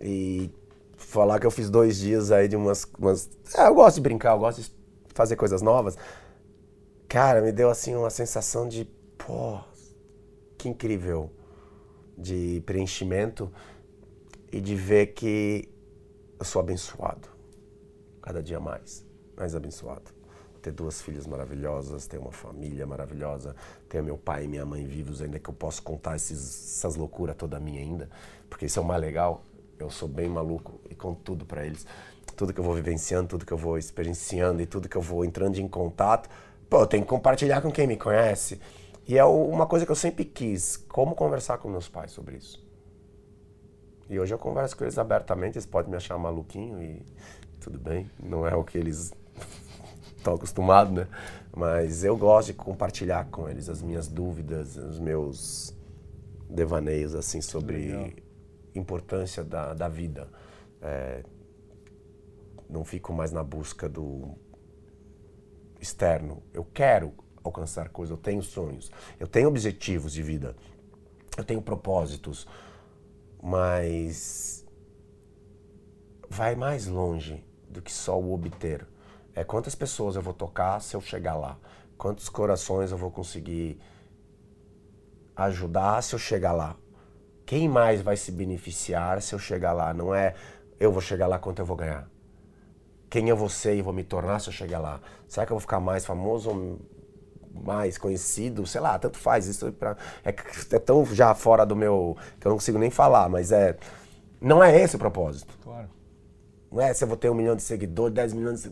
E 0.00 0.50
falar 0.96 1.40
que 1.40 1.46
eu 1.46 1.50
fiz 1.50 1.70
dois 1.70 1.98
dias 1.98 2.30
aí 2.30 2.48
de 2.48 2.56
umas. 2.56 2.86
umas 2.98 3.28
é, 3.56 3.66
eu 3.66 3.74
gosto 3.74 3.96
de 3.96 4.02
brincar, 4.02 4.32
eu 4.32 4.38
gosto 4.38 4.62
de 4.62 4.70
fazer 5.14 5.36
coisas 5.36 5.62
novas. 5.62 5.96
Cara, 7.08 7.40
me 7.40 7.50
deu 7.52 7.70
assim 7.70 7.94
uma 7.96 8.10
sensação 8.10 8.68
de, 8.68 8.84
pô, 9.16 9.58
que 10.56 10.68
incrível 10.68 11.30
de 12.16 12.62
preenchimento 12.66 13.50
e 14.52 14.60
de 14.60 14.74
ver 14.74 15.08
que 15.08 15.68
eu 16.38 16.44
sou 16.44 16.60
abençoado. 16.60 17.37
Cada 18.28 18.42
dia 18.42 18.60
mais, 18.60 19.06
mais 19.34 19.54
abençoado 19.54 20.12
ter 20.60 20.70
duas 20.70 21.00
filhas 21.00 21.26
maravilhosas, 21.26 22.06
ter 22.06 22.18
uma 22.18 22.30
família 22.30 22.86
maravilhosa, 22.86 23.56
ter 23.88 24.02
meu 24.02 24.18
pai 24.18 24.44
e 24.44 24.48
minha 24.48 24.66
mãe 24.66 24.84
vivos 24.84 25.22
ainda, 25.22 25.38
que 25.38 25.48
eu 25.48 25.54
posso 25.54 25.82
contar 25.82 26.16
esses, 26.16 26.76
essas 26.76 26.94
loucuras 26.94 27.34
toda 27.36 27.58
minha 27.58 27.80
ainda, 27.80 28.10
porque 28.50 28.66
isso 28.66 28.78
é 28.78 28.82
o 28.82 28.84
mais 28.84 29.00
legal. 29.00 29.42
Eu 29.78 29.88
sou 29.88 30.06
bem 30.06 30.28
maluco 30.28 30.78
e 30.90 30.94
conto 30.94 31.22
tudo 31.22 31.46
para 31.46 31.64
eles. 31.64 31.86
Tudo 32.36 32.52
que 32.52 32.60
eu 32.60 32.64
vou 32.64 32.74
vivenciando, 32.74 33.28
tudo 33.28 33.46
que 33.46 33.52
eu 33.52 33.56
vou 33.56 33.78
experienciando 33.78 34.60
e 34.60 34.66
tudo 34.66 34.90
que 34.90 34.96
eu 34.96 35.02
vou 35.02 35.24
entrando 35.24 35.56
em 35.56 35.66
contato, 35.66 36.28
pô, 36.68 36.80
eu 36.80 36.86
tenho 36.86 37.04
que 37.04 37.08
compartilhar 37.08 37.62
com 37.62 37.72
quem 37.72 37.86
me 37.86 37.96
conhece. 37.96 38.60
E 39.06 39.16
é 39.16 39.24
uma 39.24 39.66
coisa 39.66 39.86
que 39.86 39.92
eu 39.92 39.96
sempre 39.96 40.26
quis, 40.26 40.76
como 40.76 41.14
conversar 41.14 41.56
com 41.56 41.70
meus 41.70 41.88
pais 41.88 42.10
sobre 42.10 42.36
isso. 42.36 42.68
E 44.10 44.18
hoje 44.18 44.32
eu 44.32 44.38
converso 44.38 44.74
com 44.76 44.84
eles 44.84 44.96
abertamente, 44.96 45.58
eles 45.58 45.66
podem 45.66 45.90
me 45.90 45.96
achar 45.96 46.16
maluquinho 46.16 46.82
e 46.82 47.04
tudo 47.60 47.78
bem, 47.78 48.10
não 48.22 48.46
é 48.46 48.54
o 48.54 48.64
que 48.64 48.78
eles 48.78 49.12
estão 50.16 50.34
acostumados, 50.34 50.92
né? 50.92 51.08
Mas 51.54 52.04
eu 52.04 52.16
gosto 52.16 52.48
de 52.48 52.54
compartilhar 52.54 53.24
com 53.26 53.48
eles 53.48 53.68
as 53.68 53.82
minhas 53.82 54.06
dúvidas, 54.08 54.76
os 54.76 54.98
meus 54.98 55.74
devaneios, 56.48 57.14
assim, 57.14 57.40
sobre 57.40 58.16
importância 58.74 59.42
da, 59.42 59.74
da 59.74 59.88
vida. 59.88 60.28
É, 60.80 61.24
não 62.68 62.84
fico 62.84 63.12
mais 63.12 63.32
na 63.32 63.42
busca 63.42 63.88
do 63.88 64.36
externo. 65.80 66.42
Eu 66.52 66.64
quero 66.64 67.12
alcançar 67.42 67.88
coisas, 67.88 68.10
eu 68.10 68.22
tenho 68.22 68.42
sonhos, 68.42 68.90
eu 69.18 69.26
tenho 69.26 69.48
objetivos 69.48 70.12
de 70.12 70.22
vida, 70.22 70.54
eu 71.36 71.44
tenho 71.44 71.62
propósitos, 71.62 72.46
mas 73.42 74.66
vai 76.28 76.54
mais 76.54 76.86
longe 76.86 77.42
do 77.78 77.82
que 77.82 77.92
só 77.92 78.18
o 78.18 78.34
obter. 78.34 78.86
É 79.34 79.44
quantas 79.44 79.74
pessoas 79.74 80.16
eu 80.16 80.22
vou 80.22 80.34
tocar 80.34 80.80
se 80.80 80.96
eu 80.96 81.00
chegar 81.00 81.36
lá? 81.36 81.56
Quantos 81.96 82.28
corações 82.28 82.90
eu 82.90 82.98
vou 82.98 83.10
conseguir 83.10 83.80
ajudar 85.36 86.02
se 86.02 86.14
eu 86.14 86.18
chegar 86.18 86.52
lá? 86.52 86.76
Quem 87.46 87.68
mais 87.68 88.02
vai 88.02 88.16
se 88.16 88.30
beneficiar 88.30 89.22
se 89.22 89.34
eu 89.34 89.38
chegar 89.38 89.72
lá? 89.72 89.94
Não 89.94 90.14
é 90.14 90.34
eu 90.78 90.92
vou 90.92 91.00
chegar 91.00 91.26
lá 91.26 91.38
quanto 91.38 91.60
eu 91.60 91.66
vou 91.66 91.76
ganhar. 91.76 92.08
Quem 93.08 93.28
eu 93.28 93.36
vou 93.36 93.48
ser 93.48 93.76
e 93.76 93.82
vou 93.82 93.92
me 93.92 94.04
tornar 94.04 94.40
se 94.40 94.48
eu 94.48 94.52
chegar 94.52 94.80
lá? 94.80 95.00
Será 95.26 95.46
que 95.46 95.52
eu 95.52 95.56
vou 95.56 95.60
ficar 95.60 95.80
mais 95.80 96.04
famoso 96.04 96.50
ou 96.50 96.78
mais 97.64 97.96
conhecido? 97.96 98.66
Sei 98.66 98.80
lá, 98.80 98.98
tanto 98.98 99.18
faz. 99.18 99.46
Isso 99.46 99.68
é 99.68 99.70
pra, 99.70 99.96
é, 100.24 100.30
é 100.30 100.78
tão 100.78 101.06
já 101.06 101.34
fora 101.34 101.64
do 101.64 101.74
meu. 101.74 102.16
que 102.38 102.46
eu 102.46 102.50
não 102.50 102.56
consigo 102.56 102.78
nem 102.78 102.90
falar, 102.90 103.28
mas 103.28 103.50
é. 103.50 103.76
Não 104.40 104.62
é 104.62 104.78
esse 104.78 104.96
o 104.96 104.98
propósito. 104.98 105.56
Claro. 105.62 105.97
Não 106.70 106.80
é 106.80 106.92
se 106.92 107.02
eu 107.02 107.08
vou 107.08 107.16
ter 107.16 107.30
um 107.30 107.34
milhão 107.34 107.56
de 107.56 107.62
seguidores, 107.62 108.14
10 108.14 108.32
milhões 108.34 108.62
de 108.62 108.70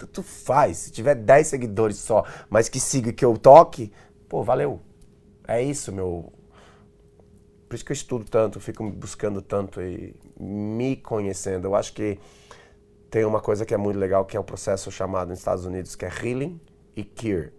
tanto 0.00 0.22
faz. 0.22 0.78
Se 0.78 0.92
tiver 0.92 1.14
10 1.14 1.46
seguidores 1.46 1.96
só, 1.98 2.24
mas 2.48 2.68
que 2.68 2.80
siga 2.80 3.12
que 3.12 3.24
eu 3.24 3.36
toque, 3.36 3.92
pô, 4.28 4.42
valeu. 4.42 4.80
É 5.46 5.62
isso, 5.62 5.92
meu. 5.92 6.32
Por 7.68 7.74
isso 7.74 7.84
que 7.84 7.92
eu 7.92 7.94
estudo 7.94 8.24
tanto, 8.24 8.58
fico 8.58 8.88
buscando 8.90 9.40
tanto 9.40 9.80
e 9.80 10.16
me 10.38 10.96
conhecendo. 10.96 11.66
Eu 11.66 11.74
acho 11.74 11.92
que 11.92 12.18
tem 13.10 13.24
uma 13.24 13.40
coisa 13.40 13.64
que 13.66 13.74
é 13.74 13.76
muito 13.76 13.98
legal, 13.98 14.24
que 14.24 14.36
é 14.36 14.40
o 14.40 14.42
um 14.42 14.46
processo 14.46 14.90
chamado 14.90 15.28
nos 15.28 15.38
Estados 15.38 15.64
Unidos, 15.64 15.94
que 15.94 16.04
é 16.04 16.08
healing 16.08 16.60
e 16.96 17.04
cure. 17.04 17.52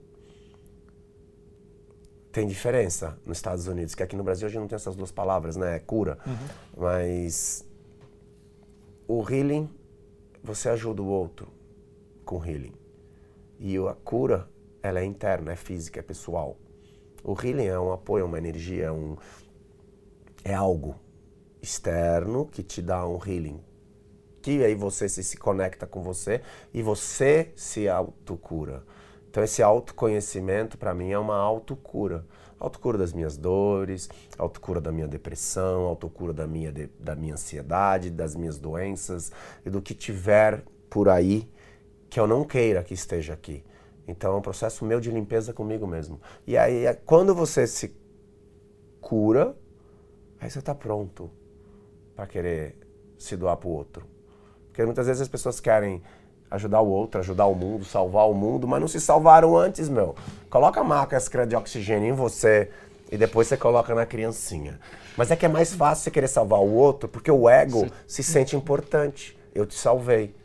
Tem 2.32 2.48
diferença 2.48 3.18
nos 3.26 3.38
Estados 3.38 3.68
Unidos, 3.68 3.94
que 3.94 4.04
aqui 4.04 4.16
no 4.16 4.24
Brasil 4.24 4.48
a 4.48 4.50
gente 4.50 4.62
não 4.62 4.68
tem 4.68 4.78
essas 4.78 4.96
duas 4.96 5.12
palavras, 5.12 5.58
né? 5.58 5.76
É 5.76 5.80
cura. 5.80 6.18
Uhum. 6.26 6.48
Mas 6.78 7.66
o 9.08 9.24
healing, 9.30 9.70
você 10.44 10.70
ajuda 10.70 11.02
o 11.02 11.08
outro 11.08 11.48
com 12.26 12.44
healing. 12.44 12.74
E 13.60 13.78
a 13.78 13.94
cura, 13.94 14.50
ela 14.82 15.00
é 15.00 15.06
interna, 15.06 15.52
é 15.52 15.56
física, 15.56 16.00
é 16.00 16.04
pessoal. 16.04 16.58
O 17.24 17.34
healing 17.34 17.66
é 17.66 17.80
um 17.80 17.92
apoio, 17.92 18.24
é 18.24 18.26
uma 18.26 18.38
energia, 18.38 18.86
é, 18.86 18.92
um, 18.92 19.16
é 20.44 20.54
algo 20.54 20.96
externo 21.62 22.48
que 22.48 22.64
te 22.64 22.82
dá 22.82 23.08
um 23.08 23.20
healing. 23.24 23.60
Que 24.42 24.64
aí 24.64 24.74
você 24.74 25.08
se, 25.08 25.24
se 25.24 25.38
conecta 25.38 25.86
com 25.86 26.02
você 26.02 26.42
e 26.74 26.82
você 26.82 27.52
se 27.56 27.88
autocura. 27.88 28.84
Então 29.30 29.44
esse 29.44 29.62
autoconhecimento 29.62 30.78
para 30.78 30.94
mim 30.94 31.12
é 31.12 31.20
uma 31.20 31.38
autocura. 31.38 32.26
Autocura 32.62 32.98
das 32.98 33.12
minhas 33.12 33.36
dores, 33.36 34.08
autocura 34.38 34.80
da 34.80 34.92
minha 34.92 35.08
depressão, 35.08 35.82
autocura 35.82 36.32
da 36.32 36.46
minha, 36.46 36.72
de, 36.72 36.88
da 37.00 37.16
minha 37.16 37.34
ansiedade, 37.34 38.12
das 38.12 38.36
minhas 38.36 38.60
doenças 38.60 39.32
e 39.66 39.70
do 39.70 39.82
que 39.82 39.96
tiver 39.96 40.64
por 40.90 41.10
aí 41.10 41.50
que 42.08 42.20
eu 42.20 42.28
não 42.28 42.46
queira 42.46 42.84
que 42.84 42.94
esteja 42.94 43.34
aqui. 43.34 43.64
Então 44.08 44.34
é 44.34 44.36
um 44.36 44.42
processo 44.42 44.86
meu 44.86 45.00
de 45.00 45.10
limpeza 45.10 45.54
comigo 45.54 45.88
mesmo. 45.88 46.22
E 46.46 46.56
aí, 46.56 46.86
é 46.86 46.94
quando 46.94 47.34
você 47.34 47.66
se 47.66 47.96
cura, 49.00 49.58
aí 50.40 50.50
você 50.50 50.60
está 50.60 50.76
pronto 50.76 51.32
para 52.16 52.28
querer 52.28 52.78
se 53.18 53.36
doar 53.36 53.58
para 53.58 53.68
o 53.70 53.72
outro. 53.72 54.06
Porque 54.68 54.86
muitas 54.86 55.08
vezes 55.08 55.22
as 55.22 55.28
pessoas 55.28 55.60
querem 55.60 56.04
ajudar 56.52 56.82
o 56.82 56.90
outro, 56.90 57.22
ajudar 57.22 57.46
o 57.46 57.56
mundo, 57.56 57.86
salvar 57.86 58.30
o 58.30 58.34
mundo, 58.34 58.68
mas 58.68 58.82
não 58.82 58.88
se 58.88 59.00
salvaram 59.00 59.58
antes, 59.58 59.88
meu. 59.88 60.14
Coloca 60.50 60.82
a 60.82 60.84
máscara 60.84 61.48
de 61.48 61.56
oxigênio 61.56 62.10
em 62.10 62.12
você 62.12 62.70
e 63.10 63.18
depois 63.18 63.48
você 63.48 63.56
coloca 63.56 63.96
na 63.96 64.06
criancinha. 64.06 64.78
Mas 65.16 65.32
é 65.32 65.36
que 65.38 65.46
é 65.46 65.50
mais 65.50 65.74
fácil 65.74 66.04
você 66.04 66.12
querer 66.12 66.28
salvar 66.28 66.60
o 66.60 66.74
outro 66.74 67.08
porque 67.08 67.32
o 67.32 67.50
ego 67.50 67.88
se 68.06 68.22
sente 68.22 68.56
importante. 68.56 69.38
Eu 69.56 69.66
te 69.66 69.76
salvei. 69.76 70.36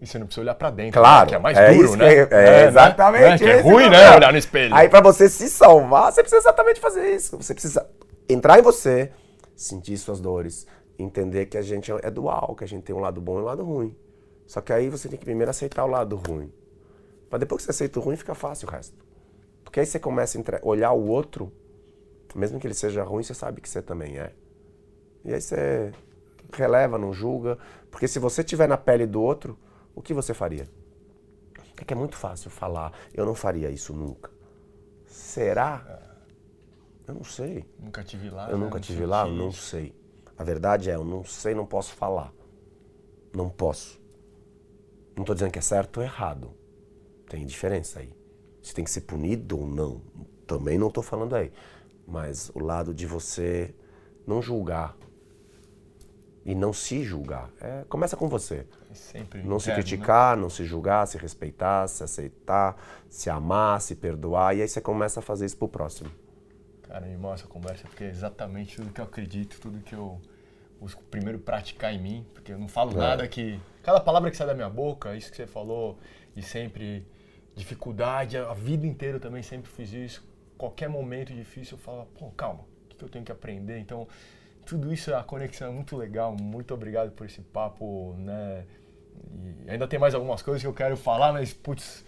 E 0.00 0.06
você 0.06 0.18
não 0.18 0.26
precisa 0.26 0.42
olhar 0.42 0.54
para 0.54 0.70
dentro, 0.70 0.98
claro, 0.98 1.26
né? 1.26 1.28
que 1.28 1.34
é 1.34 1.38
mais 1.38 1.58
é 1.58 1.74
duro, 1.74 1.96
né? 1.96 2.14
É, 2.14 2.28
é, 2.30 2.66
exatamente. 2.68 3.44
Né? 3.44 3.58
É 3.58 3.60
ruim, 3.60 3.90
né? 3.90 4.16
Olhar 4.16 4.32
no 4.32 4.38
espelho. 4.38 4.74
Aí 4.74 4.88
para 4.88 5.02
você 5.02 5.28
se 5.28 5.50
salvar, 5.50 6.10
você 6.10 6.22
precisa 6.22 6.40
exatamente 6.40 6.80
fazer 6.80 7.14
isso. 7.14 7.36
Você 7.36 7.52
precisa 7.52 7.86
entrar 8.28 8.58
em 8.58 8.62
você, 8.62 9.10
sentir 9.54 9.98
suas 9.98 10.18
dores, 10.18 10.66
entender 10.98 11.46
que 11.46 11.58
a 11.58 11.62
gente 11.62 11.92
é 12.02 12.10
dual, 12.10 12.54
que 12.56 12.64
a 12.64 12.66
gente 12.66 12.84
tem 12.84 12.96
um 12.96 13.00
lado 13.00 13.20
bom 13.20 13.40
e 13.40 13.42
um 13.42 13.44
lado 13.44 13.62
ruim. 13.62 13.94
Só 14.50 14.60
que 14.60 14.72
aí 14.72 14.88
você 14.88 15.08
tem 15.08 15.16
que 15.16 15.24
primeiro 15.24 15.48
aceitar 15.48 15.84
o 15.84 15.86
lado 15.86 16.16
ruim. 16.16 16.52
Mas 17.30 17.38
depois 17.38 17.62
que 17.62 17.66
você 17.66 17.70
aceita 17.70 18.00
o 18.00 18.02
ruim, 18.02 18.16
fica 18.16 18.34
fácil 18.34 18.66
o 18.66 18.70
resto. 18.72 18.96
Porque 19.62 19.78
aí 19.78 19.86
você 19.86 20.00
começa 20.00 20.36
a 20.40 20.66
olhar 20.66 20.90
o 20.90 21.06
outro, 21.06 21.52
mesmo 22.34 22.58
que 22.58 22.66
ele 22.66 22.74
seja 22.74 23.04
ruim, 23.04 23.22
você 23.22 23.32
sabe 23.32 23.60
que 23.60 23.68
você 23.68 23.80
também 23.80 24.18
é. 24.18 24.32
E 25.24 25.32
aí 25.32 25.40
você 25.40 25.92
releva, 26.52 26.98
não 26.98 27.12
julga. 27.12 27.58
Porque 27.92 28.08
se 28.08 28.18
você 28.18 28.40
estiver 28.40 28.68
na 28.68 28.76
pele 28.76 29.06
do 29.06 29.22
outro, 29.22 29.56
o 29.94 30.02
que 30.02 30.12
você 30.12 30.34
faria? 30.34 30.68
É 31.76 31.84
que 31.84 31.94
é 31.94 31.96
muito 31.96 32.16
fácil 32.16 32.50
falar, 32.50 32.92
eu 33.14 33.24
não 33.24 33.36
faria 33.36 33.70
isso 33.70 33.92
nunca. 33.92 34.32
Será? 35.06 36.02
Eu 37.06 37.14
não 37.14 37.22
sei. 37.22 37.64
Nunca 37.78 38.02
tive 38.02 38.28
lá. 38.28 38.50
Eu 38.50 38.58
né? 38.58 38.64
nunca 38.64 38.80
tive 38.80 39.06
lá, 39.06 39.28
eu 39.28 39.32
não 39.32 39.52
sei. 39.52 39.94
A 40.36 40.42
verdade 40.42 40.90
é, 40.90 40.96
eu 40.96 41.04
não 41.04 41.22
sei, 41.22 41.54
não 41.54 41.66
posso 41.66 41.94
falar. 41.94 42.32
Não 43.32 43.48
posso. 43.48 43.99
Não 45.16 45.22
estou 45.22 45.34
dizendo 45.34 45.52
que 45.52 45.58
é 45.58 45.62
certo 45.62 45.98
ou 45.98 46.02
errado. 46.02 46.50
Tem 47.28 47.44
diferença 47.46 48.00
aí. 48.00 48.12
Se 48.62 48.74
tem 48.74 48.84
que 48.84 48.90
ser 48.90 49.02
punido 49.02 49.58
ou 49.58 49.66
não, 49.66 50.02
também 50.46 50.78
não 50.78 50.88
estou 50.88 51.02
falando 51.02 51.34
aí. 51.34 51.52
Mas 52.06 52.50
o 52.54 52.58
lado 52.58 52.92
de 52.92 53.06
você 53.06 53.74
não 54.26 54.42
julgar 54.42 54.96
e 56.44 56.54
não 56.54 56.72
se 56.72 57.02
julgar. 57.04 57.50
É, 57.60 57.84
começa 57.88 58.16
com 58.16 58.28
você. 58.28 58.66
É 58.90 58.94
Sempre 58.94 59.42
Não 59.42 59.60
se 59.60 59.68
né? 59.68 59.74
criticar, 59.74 60.36
não 60.36 60.48
se 60.50 60.64
julgar, 60.64 61.06
se 61.06 61.18
respeitar, 61.18 61.86
se 61.86 62.02
aceitar, 62.02 62.76
se 63.08 63.28
amar, 63.30 63.80
se 63.80 63.94
perdoar. 63.94 64.56
E 64.56 64.62
aí 64.62 64.68
você 64.68 64.80
começa 64.80 65.20
a 65.20 65.22
fazer 65.22 65.46
isso 65.46 65.56
pro 65.56 65.68
próximo. 65.68 66.10
Cara, 66.82 67.06
me 67.06 67.16
mostra 67.16 67.48
a 67.48 67.52
conversa, 67.52 67.84
porque 67.86 68.04
é 68.04 68.08
exatamente 68.08 68.76
tudo 68.76 68.90
que 68.90 69.00
eu 69.00 69.04
acredito, 69.04 69.60
tudo 69.60 69.78
que 69.80 69.94
eu 69.94 70.20
busco 70.80 71.02
primeiro 71.04 71.38
praticar 71.38 71.94
em 71.94 72.00
mim, 72.02 72.26
porque 72.34 72.52
eu 72.52 72.58
não 72.58 72.66
falo 72.68 72.92
É. 72.92 72.96
nada 72.96 73.28
que. 73.28 73.60
Cada 73.82 74.00
palavra 74.00 74.30
que 74.30 74.36
sai 74.36 74.46
da 74.46 74.54
minha 74.54 74.68
boca, 74.68 75.14
isso 75.16 75.30
que 75.30 75.36
você 75.36 75.46
falou, 75.46 75.98
e 76.36 76.42
sempre 76.42 77.06
dificuldade, 77.56 78.36
a 78.36 78.52
vida 78.54 78.86
inteira 78.86 79.16
eu 79.16 79.20
também 79.20 79.42
sempre 79.42 79.70
fiz 79.70 79.92
isso. 79.92 80.24
Qualquer 80.56 80.88
momento 80.88 81.32
difícil 81.32 81.76
eu 81.76 81.82
falo, 81.82 82.06
pô, 82.18 82.30
calma, 82.30 82.60
o 82.90 82.94
que 82.94 83.02
eu 83.04 83.08
tenho 83.08 83.24
que 83.24 83.32
aprender? 83.32 83.78
Então, 83.78 84.06
tudo 84.66 84.92
isso, 84.92 85.14
a 85.14 85.22
conexão 85.22 85.68
é 85.68 85.70
muito 85.72 85.96
legal. 85.96 86.36
Muito 86.38 86.72
obrigado 86.74 87.10
por 87.12 87.26
esse 87.26 87.40
papo, 87.40 88.14
né? 88.18 88.64
E 89.66 89.70
ainda 89.70 89.86
tem 89.88 89.98
mais 89.98 90.14
algumas 90.14 90.42
coisas 90.42 90.60
que 90.62 90.68
eu 90.68 90.74
quero 90.74 90.96
falar, 90.96 91.32
mas, 91.32 91.52
putz, 91.52 92.04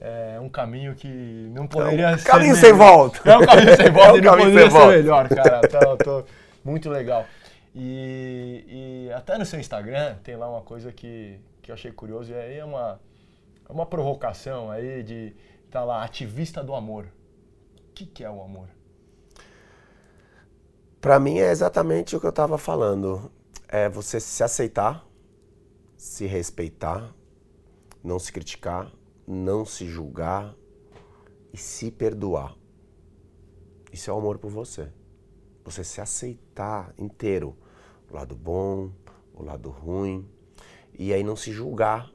é 0.00 0.38
um 0.40 0.48
caminho 0.48 0.94
que 0.94 1.08
não 1.54 1.66
poderia 1.66 2.18
ser. 2.18 2.26
caminho 2.26 2.54
melhor. 2.54 2.60
sem 2.60 2.72
volta. 2.72 3.30
É 3.30 3.38
um 3.38 3.46
caminho 3.46 3.76
sem 3.76 3.90
volta, 3.92 4.10
É 4.10 4.12
um 4.12 4.18
e 4.18 4.20
não 4.22 4.32
poderia 4.36 4.60
ser 4.62 4.68
volta. 4.70 4.88
melhor, 4.96 5.28
cara. 5.28 5.60
Tá, 5.68 5.96
tô- 5.96 6.24
muito 6.64 6.90
legal. 6.90 7.26
E, 7.74 9.06
e 9.08 9.12
até 9.12 9.36
no 9.36 9.44
seu 9.44 9.58
Instagram 9.58 10.16
tem 10.22 10.36
lá 10.36 10.48
uma 10.48 10.62
coisa 10.62 10.92
que, 10.92 11.40
que 11.60 11.70
eu 11.70 11.74
achei 11.74 11.90
curioso, 11.90 12.30
e 12.30 12.34
aí 12.34 12.58
é 12.58 12.64
uma, 12.64 13.00
é 13.68 13.72
uma 13.72 13.84
provocação 13.84 14.70
aí 14.70 15.02
de 15.02 15.34
tá 15.70 15.82
lá, 15.82 16.04
ativista 16.04 16.62
do 16.62 16.72
amor. 16.72 17.06
O 17.76 17.92
que, 17.94 18.06
que 18.06 18.22
é 18.22 18.30
o 18.30 18.40
amor? 18.40 18.68
Pra 21.00 21.18
mim 21.18 21.38
é 21.38 21.50
exatamente 21.50 22.14
o 22.14 22.20
que 22.20 22.26
eu 22.26 22.32
tava 22.32 22.56
falando. 22.56 23.30
É 23.66 23.88
você 23.88 24.20
se 24.20 24.44
aceitar, 24.44 25.04
se 25.96 26.26
respeitar, 26.26 27.12
não 28.04 28.20
se 28.20 28.32
criticar, 28.32 28.92
não 29.26 29.64
se 29.64 29.86
julgar 29.86 30.54
e 31.52 31.58
se 31.58 31.90
perdoar. 31.90 32.54
Isso 33.92 34.10
é 34.10 34.12
o 34.12 34.18
amor 34.18 34.38
por 34.38 34.50
você. 34.50 34.92
Você 35.64 35.82
se 35.82 36.00
aceitar 36.00 36.94
inteiro. 36.96 37.56
O 38.14 38.16
lado 38.16 38.36
bom, 38.36 38.92
o 39.34 39.42
lado 39.42 39.70
ruim. 39.70 40.24
E 40.96 41.12
aí 41.12 41.24
não 41.24 41.34
se 41.34 41.50
julgar. 41.50 42.08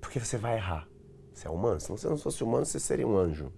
Porque 0.00 0.18
você 0.18 0.36
vai 0.36 0.56
errar. 0.56 0.88
Você 1.32 1.46
é 1.46 1.50
humano. 1.50 1.80
Se 1.80 1.88
você 1.88 2.08
não 2.08 2.16
fosse 2.16 2.42
humano, 2.42 2.64
você 2.64 2.80
seria 2.80 3.06
um 3.06 3.16
anjo. 3.16 3.52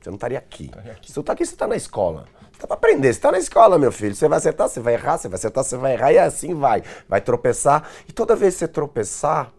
Você 0.00 0.10
não 0.10 0.16
estaria 0.16 0.36
aqui. 0.36 0.64
Estaria 0.64 0.90
aqui. 0.90 1.06
Se 1.06 1.14
você 1.14 1.20
está 1.20 1.32
aqui, 1.32 1.46
você 1.46 1.54
está 1.54 1.68
na 1.68 1.76
escola. 1.76 2.26
Você 2.50 2.62
tá 2.62 2.66
para 2.66 2.74
aprender. 2.74 3.06
Você 3.06 3.18
está 3.20 3.30
na 3.30 3.38
escola, 3.38 3.78
meu 3.78 3.92
filho. 3.92 4.16
Você 4.16 4.26
vai 4.26 4.38
acertar, 4.38 4.68
você 4.68 4.80
vai 4.80 4.94
errar, 4.94 5.16
você 5.16 5.28
vai 5.28 5.36
acertar, 5.36 5.62
você 5.62 5.76
vai 5.76 5.92
errar. 5.92 6.12
E 6.12 6.18
assim 6.18 6.54
vai. 6.54 6.82
Vai 7.08 7.20
tropeçar. 7.20 7.88
E 8.08 8.12
toda 8.12 8.34
vez 8.34 8.54
que 8.54 8.58
você 8.58 8.66
tropeçar, 8.68 9.54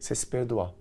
você 0.00 0.16
se 0.16 0.26
perdoar. 0.26 0.74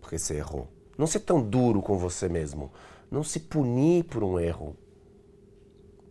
Porque 0.00 0.18
você 0.18 0.36
errou. 0.36 0.68
Não 0.96 1.06
ser 1.06 1.20
tão 1.20 1.42
duro 1.42 1.82
com 1.82 1.98
você 1.98 2.30
mesmo. 2.30 2.72
Não 3.10 3.22
se 3.22 3.40
punir 3.40 4.04
por 4.04 4.24
um 4.24 4.40
erro. 4.40 4.74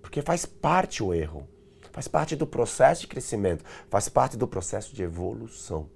Porque 0.04 0.22
faz 0.22 0.46
parte 0.46 1.02
o 1.02 1.16
erro. 1.16 1.48
Faz 1.96 2.10
parte 2.10 2.36
do 2.36 2.46
processo 2.46 3.00
de 3.04 3.08
crescimento. 3.08 3.64
Faz 3.90 4.10
parte 4.10 4.36
do 4.36 4.46
processo 4.46 4.94
de 4.94 5.02
evolução. 5.02 5.90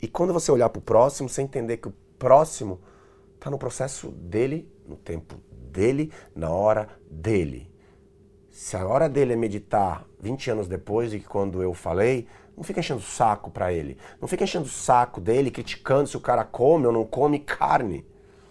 E 0.00 0.08
quando 0.08 0.32
você 0.32 0.50
olhar 0.50 0.70
para 0.70 0.78
o 0.78 0.82
próximo, 0.82 1.28
você 1.28 1.42
entender 1.42 1.76
que 1.76 1.88
o 1.88 1.94
próximo 2.18 2.80
está 3.34 3.50
no 3.50 3.58
processo 3.58 4.08
dele, 4.10 4.72
no 4.88 4.96
tempo 4.96 5.38
dele, 5.70 6.10
na 6.34 6.48
hora 6.48 6.88
dele. 7.10 7.70
Se 8.50 8.74
a 8.74 8.86
hora 8.86 9.06
dele 9.06 9.34
é 9.34 9.36
meditar 9.36 10.06
20 10.18 10.52
anos 10.52 10.66
depois 10.66 11.10
de 11.10 11.20
quando 11.20 11.62
eu 11.62 11.74
falei, 11.74 12.26
não 12.56 12.64
fica 12.64 12.80
enchendo 12.80 13.00
o 13.00 13.04
saco 13.04 13.50
para 13.50 13.70
ele. 13.70 13.98
Não 14.18 14.26
fica 14.26 14.44
enchendo 14.44 14.64
o 14.64 14.70
saco 14.70 15.20
dele, 15.20 15.50
criticando 15.50 16.08
se 16.08 16.16
o 16.16 16.22
cara 16.22 16.42
come 16.42 16.86
ou 16.86 16.92
não 16.92 17.04
come 17.04 17.40
carne. 17.40 18.06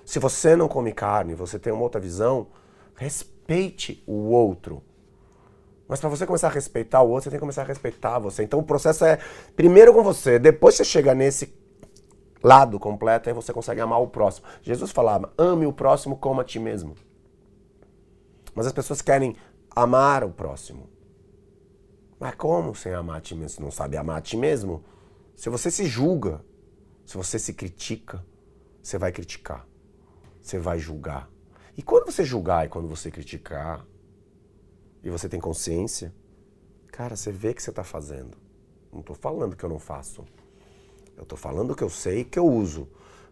Se 0.06 0.20
você 0.20 0.56
não 0.56 0.68
come 0.68 0.92
carne, 0.92 1.34
você 1.34 1.58
tem 1.58 1.74
uma 1.74 1.82
outra 1.82 2.00
visão, 2.00 2.50
respeite 2.96 4.04
o 4.06 4.30
outro. 4.30 4.84
Mas 5.88 6.00
para 6.00 6.10
você 6.10 6.26
começar 6.26 6.48
a 6.48 6.52
respeitar 6.52 7.02
o 7.02 7.10
outro, 7.10 7.26
você 7.26 7.30
tem 7.30 7.38
que 7.38 7.42
começar 7.42 7.62
a 7.62 7.66
respeitar 7.66 8.18
você. 8.20 8.44
Então 8.44 8.60
o 8.60 8.64
processo 8.64 9.06
é 9.06 9.20
primeiro 9.56 9.94
com 9.94 10.04
você, 10.04 10.40
depois 10.40 10.76
você 10.76 10.84
chega 10.84 11.14
nesse 11.14 11.54
lado 12.42 12.80
completo, 12.80 13.30
aí 13.30 13.36
você 13.36 13.54
consegue 13.54 13.82
amar 13.82 14.02
o 14.02 14.08
próximo. 14.08 14.48
Jesus 14.62 14.92
falava: 14.92 15.32
ame 15.38 15.66
o 15.66 15.74
próximo 15.74 16.18
como 16.18 16.42
a 16.42 16.44
ti 16.44 16.60
mesmo. 16.60 16.96
Mas 18.54 18.66
as 18.68 18.74
pessoas 18.74 19.02
querem 19.02 19.36
amar 19.76 20.24
o 20.24 20.32
próximo. 20.32 20.90
Mas 22.20 22.36
como 22.36 22.74
sem 22.74 22.94
amar 22.94 23.18
a 23.18 23.22
ti 23.22 23.36
mesmo? 23.36 23.50
Se 23.50 23.62
não 23.62 23.72
sabe 23.72 23.98
amar 23.98 24.18
a 24.18 24.22
ti 24.22 24.38
mesmo? 24.38 24.84
Se 25.36 25.50
você 25.50 25.70
se 25.70 25.86
julga, 25.86 26.42
se 27.06 27.18
você 27.18 27.38
se 27.38 27.54
critica, 27.54 28.26
você 28.82 28.98
vai 28.98 29.12
criticar. 29.12 29.68
Você 30.42 30.58
vai 30.58 30.80
julgar. 30.80 31.30
E 31.76 31.82
quando 31.82 32.06
você 32.06 32.24
julgar 32.24 32.66
e 32.66 32.70
quando 32.70 32.88
você 32.88 33.12
criticar, 33.12 33.86
e 35.06 35.10
você 35.12 35.30
tem 35.30 35.40
consciência, 35.40 36.12
cara, 36.88 37.16
você 37.16 37.32
vê 37.32 37.54
que 37.54 37.62
você 37.62 37.70
está 37.70 37.84
fazendo. 37.84 38.36
Não 38.92 39.02
estou 39.02 39.16
falando 39.16 39.56
que 39.56 39.64
eu 39.64 39.70
não 39.70 39.78
faço. 39.78 40.26
Eu 41.16 41.22
estou 41.22 41.38
falando 41.38 41.76
que 41.76 41.84
eu 41.84 41.92
sei 41.92 42.24
que 42.24 42.40
eu 42.40 42.48
uso. 42.48 42.88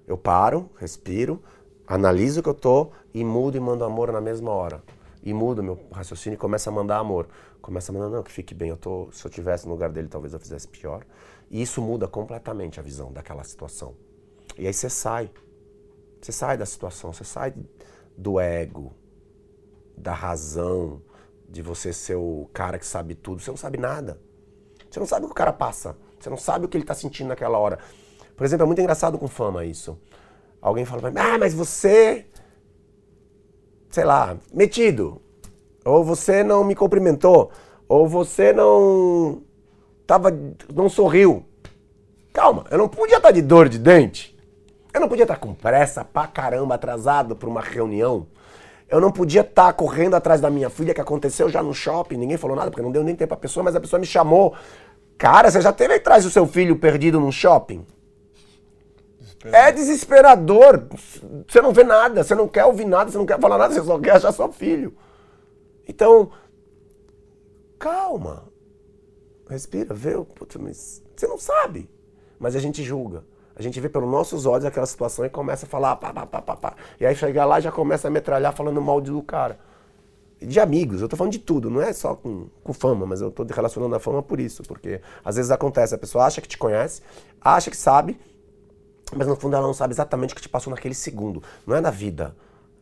Eu 0.05 0.15
paro, 0.15 0.69
respiro, 0.77 1.41
analiso 1.87 2.41
o 2.41 2.43
que 2.43 2.49
eu 2.49 2.53
tô 2.53 2.91
e 3.11 3.25
mudo 3.25 3.57
e 3.57 3.59
mando 3.59 3.83
amor 3.83 4.11
na 4.11 4.21
mesma 4.21 4.51
hora. 4.51 4.83
E 5.23 5.33
mudo 5.33 5.63
meu 5.63 5.79
raciocínio 5.91 6.35
e 6.35 6.37
começo 6.37 6.69
a 6.69 6.71
mandar 6.71 6.99
amor. 6.99 7.27
Começa 7.59 7.91
a 7.91 7.95
mandar, 7.95 8.09
não, 8.09 8.21
que 8.21 8.31
fique 8.31 8.53
bem. 8.53 8.69
Eu 8.69 8.77
tô, 8.77 9.09
se 9.11 9.25
eu 9.25 9.31
tivesse 9.31 9.65
no 9.65 9.71
lugar 9.71 9.91
dele, 9.91 10.07
talvez 10.07 10.31
eu 10.33 10.39
fizesse 10.39 10.67
pior. 10.67 11.03
E 11.49 11.59
isso 11.59 11.81
muda 11.81 12.07
completamente 12.07 12.79
a 12.79 12.83
visão 12.83 13.11
daquela 13.11 13.43
situação. 13.43 13.95
E 14.59 14.67
aí 14.67 14.73
você 14.73 14.91
sai. 14.91 15.31
Você 16.21 16.31
sai 16.31 16.55
da 16.55 16.67
situação, 16.67 17.11
você 17.11 17.23
sai 17.23 17.55
do 18.15 18.39
ego, 18.39 18.93
da 19.97 20.13
razão, 20.13 21.01
de 21.53 21.61
você 21.61 21.93
ser 21.93 22.15
o 22.15 22.49
cara 22.51 22.79
que 22.79 22.85
sabe 22.85 23.13
tudo. 23.13 23.39
Você 23.39 23.51
não 23.51 23.57
sabe 23.57 23.77
nada. 23.77 24.19
Você 24.89 24.99
não 24.99 25.05
sabe 25.05 25.25
o 25.25 25.27
que 25.27 25.33
o 25.33 25.35
cara 25.35 25.53
passa. 25.53 25.95
Você 26.19 26.27
não 26.27 26.37
sabe 26.37 26.65
o 26.65 26.67
que 26.67 26.75
ele 26.75 26.83
está 26.83 26.95
sentindo 26.95 27.27
naquela 27.27 27.59
hora. 27.59 27.77
Por 28.35 28.43
exemplo, 28.43 28.63
é 28.63 28.65
muito 28.65 28.81
engraçado 28.81 29.19
com 29.19 29.27
fama 29.27 29.63
isso. 29.63 29.95
Alguém 30.59 30.83
fala 30.83 31.01
pra 31.01 31.11
mim, 31.11 31.19
ah, 31.19 31.37
mas 31.37 31.53
você. 31.53 32.25
Sei 33.91 34.03
lá, 34.03 34.35
metido. 34.51 35.21
Ou 35.85 36.03
você 36.03 36.43
não 36.43 36.63
me 36.63 36.73
cumprimentou. 36.73 37.51
Ou 37.87 38.07
você 38.07 38.51
não. 38.51 39.43
Tava, 40.07 40.31
não 40.73 40.89
sorriu. 40.89 41.45
Calma, 42.33 42.65
eu 42.71 42.79
não 42.79 42.89
podia 42.89 43.17
estar 43.17 43.29
de 43.29 43.43
dor 43.43 43.69
de 43.69 43.77
dente. 43.77 44.35
Eu 44.91 45.01
não 45.01 45.07
podia 45.07 45.23
estar 45.23 45.37
com 45.37 45.53
pressa 45.53 46.03
pra 46.03 46.25
caramba, 46.25 46.73
atrasado 46.73 47.35
pra 47.35 47.47
uma 47.47 47.61
reunião. 47.61 48.25
Eu 48.93 49.01
não 49.01 49.11
podia 49.11 49.41
estar 49.41 49.73
correndo 49.73 50.15
atrás 50.15 50.39
da 50.39 50.51
minha 50.51 50.69
filha 50.69 50.93
que 50.93 51.01
aconteceu 51.01 51.49
já 51.49 51.63
no 51.63 51.73
shopping. 51.73 52.15
Ninguém 52.15 52.37
falou 52.37 52.55
nada 52.55 52.69
porque 52.69 52.83
não 52.83 52.91
deu 52.91 53.03
nem 53.03 53.15
tempo 53.15 53.29
pra 53.29 53.37
pessoa, 53.37 53.63
mas 53.63 53.75
a 53.75 53.81
pessoa 53.81 53.99
me 53.99 54.05
chamou. 54.05 54.53
Cara, 55.17 55.49
você 55.49 55.59
já 55.61 55.73
teve 55.73 55.95
atrás 55.95 56.23
do 56.23 56.29
seu 56.29 56.45
filho 56.45 56.77
perdido 56.77 57.19
num 57.19 57.31
shopping? 57.31 57.83
É 59.45 59.71
desesperador. 59.71 60.85
Você 61.47 61.59
não 61.59 61.73
vê 61.73 61.83
nada, 61.83 62.23
você 62.23 62.35
não 62.35 62.47
quer 62.47 62.65
ouvir 62.65 62.85
nada, 62.85 63.09
você 63.09 63.17
não 63.17 63.25
quer 63.25 63.39
falar 63.39 63.57
nada, 63.57 63.73
você 63.73 63.81
só 63.81 63.97
quer 63.97 64.11
achar 64.11 64.31
seu 64.31 64.53
filho. 64.53 64.95
Então, 65.87 66.29
calma. 67.79 68.43
Respira, 69.49 69.91
vê. 69.91 70.23
Putz, 70.23 70.55
mas 70.57 71.03
você 71.15 71.25
não 71.25 71.39
sabe. 71.39 71.89
Mas 72.37 72.55
a 72.55 72.59
gente 72.59 72.83
julga. 72.83 73.23
A 73.55 73.61
gente 73.61 73.79
vê 73.79 73.87
pelos 73.87 74.09
nossos 74.09 74.45
olhos 74.45 74.65
aquela 74.65 74.85
situação 74.85 75.25
e 75.25 75.29
começa 75.29 75.65
a 75.65 75.69
falar 75.69 75.95
pá, 75.95 76.11
pá, 76.11 76.25
pá, 76.25 76.41
pá, 76.41 76.55
pá. 76.55 76.75
E 76.99 77.05
aí 77.05 77.15
chega 77.15 77.45
lá 77.45 77.59
e 77.59 77.61
já 77.61 77.71
começa 77.71 78.07
a 78.07 78.11
metralhar 78.11 78.53
falando 78.53 78.81
mal 78.81 78.99
do 78.99 79.21
cara. 79.21 79.59
De 80.41 80.59
amigos, 80.59 81.01
eu 81.01 81.07
tô 81.07 81.15
falando 81.15 81.31
de 81.31 81.39
tudo, 81.39 81.69
não 81.69 81.81
é 81.81 81.93
só 81.93 82.15
com, 82.15 82.47
com 82.63 82.73
fama, 82.73 83.05
mas 83.05 83.21
eu 83.21 83.31
tô 83.31 83.43
relacionando 83.43 83.95
a 83.95 83.99
fama 83.99 84.21
por 84.21 84.39
isso, 84.39 84.63
porque 84.63 84.99
às 85.23 85.37
vezes 85.37 85.51
acontece, 85.51 85.95
a 85.95 85.97
pessoa 85.97 86.25
acha 86.25 86.41
que 86.41 86.47
te 86.47 86.57
conhece, 86.57 87.01
acha 87.39 87.71
que 87.71 87.77
sabe, 87.77 88.19
mas 89.15 89.25
no 89.25 89.35
fundo 89.37 89.55
ela 89.55 89.65
não 89.65 89.73
sabe 89.73 89.93
exatamente 89.93 90.33
o 90.33 90.35
que 90.35 90.41
te 90.41 90.49
passou 90.49 90.71
naquele 90.71 90.95
segundo. 90.95 91.41
Não 91.65 91.75
é 91.75 91.81
na 91.81 91.91
vida, 91.91 92.35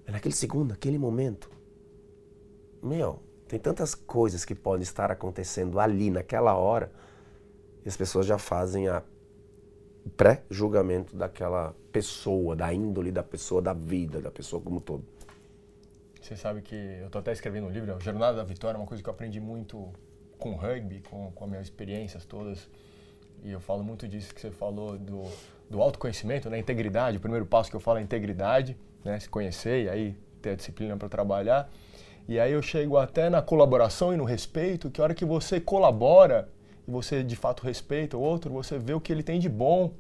é 0.07 0.11
naquele 0.11 0.33
segundo, 0.33 0.69
naquele 0.69 0.97
momento. 0.97 1.51
Meu, 2.81 3.19
tem 3.47 3.59
tantas 3.59 3.93
coisas 3.93 4.43
que 4.45 4.55
podem 4.55 4.81
estar 4.81 5.11
acontecendo 5.11 5.79
ali, 5.79 6.09
naquela 6.09 6.55
hora, 6.55 6.91
e 7.85 7.89
as 7.89 7.97
pessoas 7.97 8.25
já 8.25 8.37
fazem 8.37 8.87
a 8.87 9.03
pré-julgamento 10.09 11.15
daquela 11.15 11.75
pessoa, 11.91 12.55
da 12.55 12.73
índole 12.73 13.11
da 13.11 13.23
pessoa, 13.23 13.61
da 13.61 13.73
vida 13.73 14.19
da 14.21 14.31
pessoa 14.31 14.61
como 14.61 14.77
um 14.77 14.79
todo. 14.79 15.03
Você 16.21 16.35
sabe 16.35 16.61
que 16.61 16.75
eu 16.75 17.09
tô 17.09 17.19
até 17.19 17.31
escrevendo 17.31 17.67
um 17.67 17.69
livro, 17.69 17.99
Jornada 17.99 18.37
da 18.37 18.43
Vitória, 18.43 18.79
uma 18.79 18.85
coisa 18.85 19.01
que 19.01 19.09
eu 19.09 19.13
aprendi 19.13 19.39
muito 19.39 19.91
com 20.37 20.51
o 20.51 20.55
rugby, 20.55 21.01
com, 21.09 21.31
com 21.31 21.45
as 21.45 21.49
minhas 21.49 21.65
experiências 21.65 22.25
todas. 22.25 22.69
E 23.43 23.51
eu 23.51 23.59
falo 23.59 23.83
muito 23.83 24.07
disso 24.07 24.33
que 24.33 24.39
você 24.39 24.51
falou 24.51 24.97
do, 24.97 25.23
do 25.69 25.81
autoconhecimento, 25.81 26.49
né? 26.49 26.59
Integridade. 26.59 27.17
O 27.17 27.19
primeiro 27.19 27.45
passo 27.45 27.69
que 27.69 27.75
eu 27.75 27.79
falo 27.79 27.97
é 27.97 28.01
integridade, 28.01 28.77
né? 29.03 29.19
Se 29.19 29.27
conhecer 29.27 29.85
e 29.85 29.89
aí 29.89 30.15
ter 30.41 30.51
a 30.51 30.55
disciplina 30.55 30.95
para 30.95 31.09
trabalhar. 31.09 31.71
E 32.27 32.39
aí 32.39 32.51
eu 32.51 32.61
chego 32.61 32.97
até 32.97 33.29
na 33.29 33.41
colaboração 33.41 34.13
e 34.13 34.17
no 34.17 34.23
respeito, 34.23 34.91
que 34.91 35.01
a 35.01 35.05
hora 35.05 35.15
que 35.15 35.25
você 35.25 35.59
colabora 35.59 36.49
e 36.87 36.91
você 36.91 37.23
de 37.23 37.35
fato 37.35 37.63
respeita 37.63 38.17
o 38.17 38.21
outro, 38.21 38.51
você 38.51 38.77
vê 38.77 38.93
o 38.93 38.99
que 38.99 39.11
ele 39.11 39.23
tem 39.23 39.39
de 39.39 39.49
bom, 39.49 39.91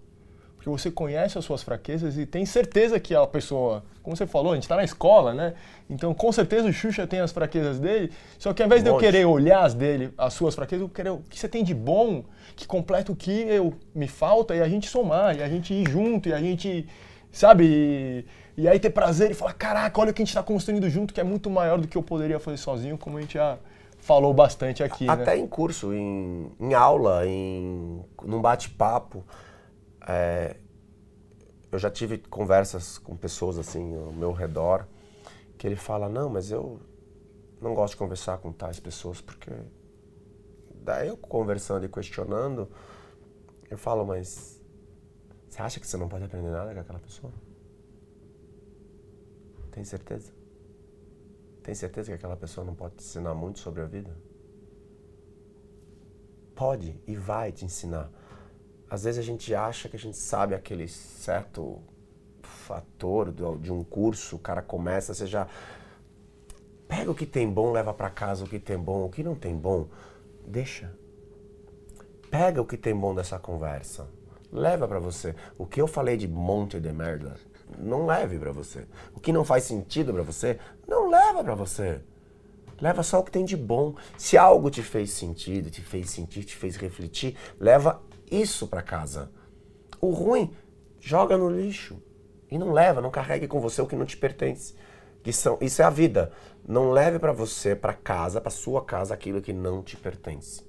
porque 0.55 0.69
você 0.69 0.91
conhece 0.91 1.39
as 1.39 1.43
suas 1.43 1.63
fraquezas 1.63 2.19
e 2.19 2.25
tem 2.25 2.45
certeza 2.45 2.99
que 2.99 3.15
a 3.15 3.25
pessoa, 3.25 3.83
como 4.03 4.15
você 4.15 4.27
falou, 4.27 4.51
a 4.51 4.55
gente 4.55 4.63
está 4.63 4.75
na 4.75 4.83
escola, 4.83 5.33
né? 5.33 5.55
Então, 5.89 6.13
com 6.13 6.31
certeza 6.31 6.67
o 6.67 6.71
Xuxa 6.71 7.07
tem 7.07 7.19
as 7.19 7.31
fraquezas 7.31 7.79
dele, 7.79 8.11
só 8.37 8.53
que 8.53 8.61
ao 8.61 8.67
invés 8.67 8.83
de 8.83 8.89
eu 8.89 8.97
querer 8.97 9.25
olhar 9.25 9.63
as 9.63 9.73
dele, 9.73 10.13
as 10.15 10.33
suas 10.35 10.53
fraquezas, 10.53 10.83
eu 10.83 10.89
quero 10.89 11.15
o 11.15 11.23
que 11.23 11.39
você 11.39 11.49
tem 11.49 11.63
de 11.63 11.73
bom, 11.73 12.23
que 12.55 12.67
completa 12.67 13.11
o 13.11 13.15
que 13.15 13.31
eu 13.31 13.73
me 13.93 14.07
falta 14.07 14.55
e 14.55 14.61
a 14.61 14.69
gente 14.69 14.87
somar, 14.87 15.35
e 15.35 15.41
a 15.41 15.49
gente 15.49 15.73
ir 15.73 15.89
junto, 15.89 16.29
e 16.29 16.33
a 16.33 16.39
gente, 16.39 16.87
sabe? 17.31 17.65
E, 17.65 18.25
e 18.55 18.67
aí 18.67 18.79
ter 18.79 18.91
prazer 18.91 19.31
e 19.31 19.33
falar, 19.33 19.53
caraca, 19.53 19.99
olha 19.99 20.11
o 20.11 20.13
que 20.13 20.21
a 20.21 20.25
gente 20.25 20.29
está 20.29 20.43
construindo 20.43 20.87
junto, 20.91 21.11
que 21.11 21.19
é 21.19 21.23
muito 21.23 21.49
maior 21.49 21.81
do 21.81 21.87
que 21.87 21.97
eu 21.97 22.03
poderia 22.03 22.39
fazer 22.39 22.57
sozinho, 22.57 22.99
como 22.99 23.17
a 23.17 23.21
gente 23.21 23.33
já 23.33 23.57
falou 24.01 24.33
bastante 24.33 24.83
aqui. 24.83 25.05
Né? 25.05 25.13
Até 25.13 25.35
né? 25.35 25.37
em 25.37 25.47
curso, 25.47 25.93
em, 25.93 26.51
em 26.59 26.73
aula, 26.73 27.25
em 27.25 28.03
num 28.23 28.41
bate-papo. 28.41 29.23
É, 30.07 30.57
eu 31.71 31.79
já 31.79 31.89
tive 31.89 32.17
conversas 32.17 32.97
com 32.97 33.15
pessoas 33.15 33.57
assim 33.57 33.95
ao 33.95 34.11
meu 34.11 34.33
redor 34.33 34.85
que 35.57 35.65
ele 35.65 35.75
fala 35.75 36.09
não, 36.09 36.27
mas 36.27 36.51
eu 36.51 36.81
não 37.61 37.73
gosto 37.75 37.93
de 37.93 37.97
conversar 37.97 38.39
com 38.39 38.51
tais 38.51 38.79
pessoas 38.79 39.21
porque 39.21 39.51
daí 40.83 41.07
eu 41.07 41.15
conversando 41.15 41.85
e 41.85 41.89
questionando 41.89 42.67
eu 43.69 43.77
falo, 43.77 44.03
mas 44.05 44.59
você 45.47 45.61
acha 45.61 45.79
que 45.79 45.87
você 45.87 45.95
não 45.95 46.09
pode 46.09 46.25
aprender 46.25 46.49
nada 46.49 46.73
com 46.73 46.79
aquela 46.79 46.99
pessoa? 46.99 47.31
Tem 49.71 49.83
certeza? 49.85 50.40
Tem 51.63 51.75
certeza 51.75 52.09
que 52.09 52.15
aquela 52.15 52.35
pessoa 52.35 52.65
não 52.65 52.75
pode 52.75 52.95
te 52.95 53.03
ensinar 53.03 53.33
muito 53.33 53.59
sobre 53.59 53.81
a 53.81 53.85
vida? 53.85 54.15
Pode 56.55 57.01
e 57.07 57.15
vai 57.15 57.51
te 57.51 57.65
ensinar 57.65 58.11
às 58.91 59.05
vezes 59.05 59.19
a 59.19 59.23
gente 59.23 59.55
acha 59.55 59.87
que 59.87 59.95
a 59.95 59.99
gente 59.99 60.17
sabe 60.17 60.53
aquele 60.53 60.85
certo 60.85 61.81
fator 62.43 63.31
de 63.57 63.71
um 63.71 63.85
curso, 63.85 64.35
o 64.35 64.39
cara 64.39 64.61
começa, 64.61 65.13
você 65.13 65.25
já 65.25 65.47
pega 66.89 67.09
o 67.09 67.15
que 67.15 67.25
tem 67.25 67.49
bom, 67.49 67.71
leva 67.71 67.93
para 67.93 68.09
casa 68.09 68.43
o 68.43 68.47
que 68.49 68.59
tem 68.59 68.77
bom, 68.77 69.05
o 69.05 69.09
que 69.09 69.23
não 69.23 69.33
tem 69.33 69.55
bom, 69.55 69.87
deixa. 70.45 70.93
Pega 72.29 72.61
o 72.61 72.65
que 72.65 72.75
tem 72.75 72.93
bom 72.93 73.15
dessa 73.15 73.39
conversa, 73.39 74.09
leva 74.51 74.85
para 74.89 74.99
você. 74.99 75.33
O 75.57 75.65
que 75.65 75.79
eu 75.79 75.87
falei 75.87 76.17
de 76.17 76.27
monte 76.27 76.77
de 76.77 76.91
merda, 76.91 77.37
não 77.77 78.05
leve 78.05 78.37
para 78.37 78.51
você. 78.51 78.85
O 79.13 79.19
que 79.19 79.33
não 79.33 79.43
faz 79.43 79.63
sentido 79.63 80.13
para 80.13 80.23
você, 80.23 80.59
não 80.87 81.09
leva 81.09 81.43
para 81.43 81.55
você. 81.55 82.01
Leva 82.81 83.03
só 83.03 83.19
o 83.19 83.23
que 83.23 83.31
tem 83.31 83.45
de 83.45 83.55
bom. 83.55 83.95
Se 84.17 84.37
algo 84.37 84.71
te 84.71 84.81
fez 84.81 85.11
sentido, 85.11 85.69
te 85.69 85.81
fez 85.81 86.09
sentir, 86.09 86.43
te 86.43 86.55
fez 86.55 86.75
refletir, 86.75 87.37
leva 87.59 88.01
isso 88.29 88.67
para 88.67 88.81
casa. 88.81 89.31
O 89.99 90.09
ruim, 90.09 90.51
joga 90.99 91.37
no 91.37 91.49
lixo. 91.49 92.01
E 92.49 92.57
não 92.57 92.73
leva, 92.73 93.01
não 93.01 93.11
carregue 93.11 93.47
com 93.47 93.61
você 93.61 93.81
o 93.81 93.87
que 93.87 93.95
não 93.95 94.05
te 94.05 94.17
pertence. 94.17 94.75
Que 95.23 95.31
são, 95.31 95.57
isso 95.61 95.81
é 95.81 95.85
a 95.85 95.89
vida. 95.89 96.31
Não 96.67 96.91
leve 96.91 97.19
para 97.19 97.31
você, 97.31 97.75
para 97.75 97.93
casa, 97.93 98.41
para 98.41 98.49
sua 98.49 98.83
casa, 98.83 99.13
aquilo 99.13 99.41
que 99.41 99.53
não 99.53 99.83
te 99.83 99.95
pertence. 99.95 100.63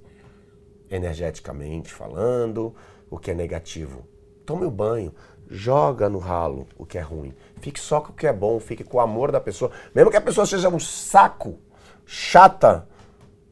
Energeticamente 0.91 1.93
falando, 1.93 2.75
o 3.11 3.19
que 3.19 3.31
é 3.31 3.35
negativo. 3.35 4.07
Tome 4.45 4.67
o 4.67 4.71
banho, 4.71 5.15
joga 5.53 6.09
no 6.09 6.19
ralo 6.19 6.67
o 6.79 6.87
que 6.87 6.99
é 6.99 7.03
ruim. 7.03 7.35
Fique 7.61 7.79
só 7.79 8.01
com 8.01 8.11
o 8.11 8.15
que 8.15 8.27
é 8.27 8.33
bom, 8.33 8.59
fique 8.59 8.83
com 8.83 8.97
o 8.97 9.01
amor 9.01 9.31
da 9.31 9.41
pessoa. 9.41 9.71
Mesmo 9.95 10.11
que 10.11 10.17
a 10.17 10.21
pessoa 10.21 10.47
seja 10.47 10.69
um 10.69 10.81
saco, 10.81 11.59
chata, 12.07 12.89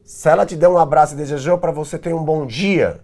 se 0.03 0.27
ela 0.27 0.45
te 0.45 0.55
der 0.55 0.67
um 0.67 0.77
abraço 0.77 1.13
e 1.13 1.17
desejou 1.17 1.57
para 1.57 1.71
você 1.71 1.97
ter 1.97 2.13
um 2.13 2.23
bom 2.23 2.45
dia, 2.45 3.01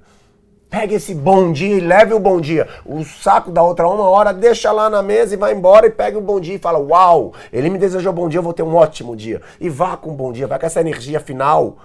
Pegue 0.69 0.95
esse 0.95 1.15
bom 1.15 1.52
dia 1.53 1.78
e 1.78 1.80
leve 1.80 2.14
o 2.14 2.19
bom 2.19 2.41
dia. 2.41 2.68
O 2.86 3.03
saco 3.03 3.52
da 3.52 3.64
outra 3.64 3.88
uma 3.88 4.03
hora, 4.03 4.34
deixa 4.34 4.69
lá 4.72 4.90
na 4.90 5.02
mesa 5.02 5.34
e 5.34 5.38
vai 5.38 5.53
embora 5.53 5.88
e 5.88 5.90
pegue 5.90 6.18
o 6.18 6.22
bom 6.22 6.40
dia 6.41 6.56
e 6.56 6.60
fala: 6.60 6.78
Uau, 6.78 7.34
ele 7.53 7.69
me 7.69 7.78
desejou 7.78 8.11
bom 8.11 8.28
dia, 8.28 8.40
eu 8.40 8.44
vou 8.44 8.53
ter 8.53 8.64
um 8.64 8.76
ótimo 8.76 9.15
dia. 9.15 9.41
E 9.61 9.69
vá 9.69 9.95
com 9.95 10.11
um 10.11 10.15
bom 10.15 10.32
dia, 10.32 10.45
vai 10.45 10.60
com 10.60 10.65
essa 10.65 10.82
energia 10.82 11.22
final 11.22 11.78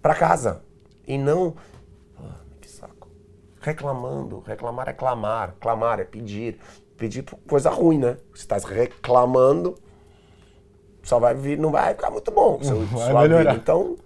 para 0.00 0.14
casa. 0.14 0.60
E 1.06 1.18
não. 1.18 1.54
Reclamando. 3.66 4.44
Reclamar 4.46 4.88
é 4.88 4.92
clamar. 4.92 5.56
Clamar 5.60 5.98
é 5.98 6.04
pedir. 6.04 6.56
Pedir 6.96 7.24
coisa 7.48 7.68
ruim, 7.68 7.98
né? 7.98 8.16
Se 8.32 8.42
está 8.42 8.56
reclamando, 8.58 9.74
só 11.02 11.18
vai 11.18 11.34
vir, 11.34 11.58
não 11.58 11.72
vai 11.72 11.92
ficar 11.92 12.08
muito 12.12 12.30
bom. 12.30 12.62
Seu, 12.62 12.86
vai 12.86 13.10
sua 13.10 13.22
melhorar. 13.22 13.50
Vida. 13.50 13.62
Então, 13.62 13.96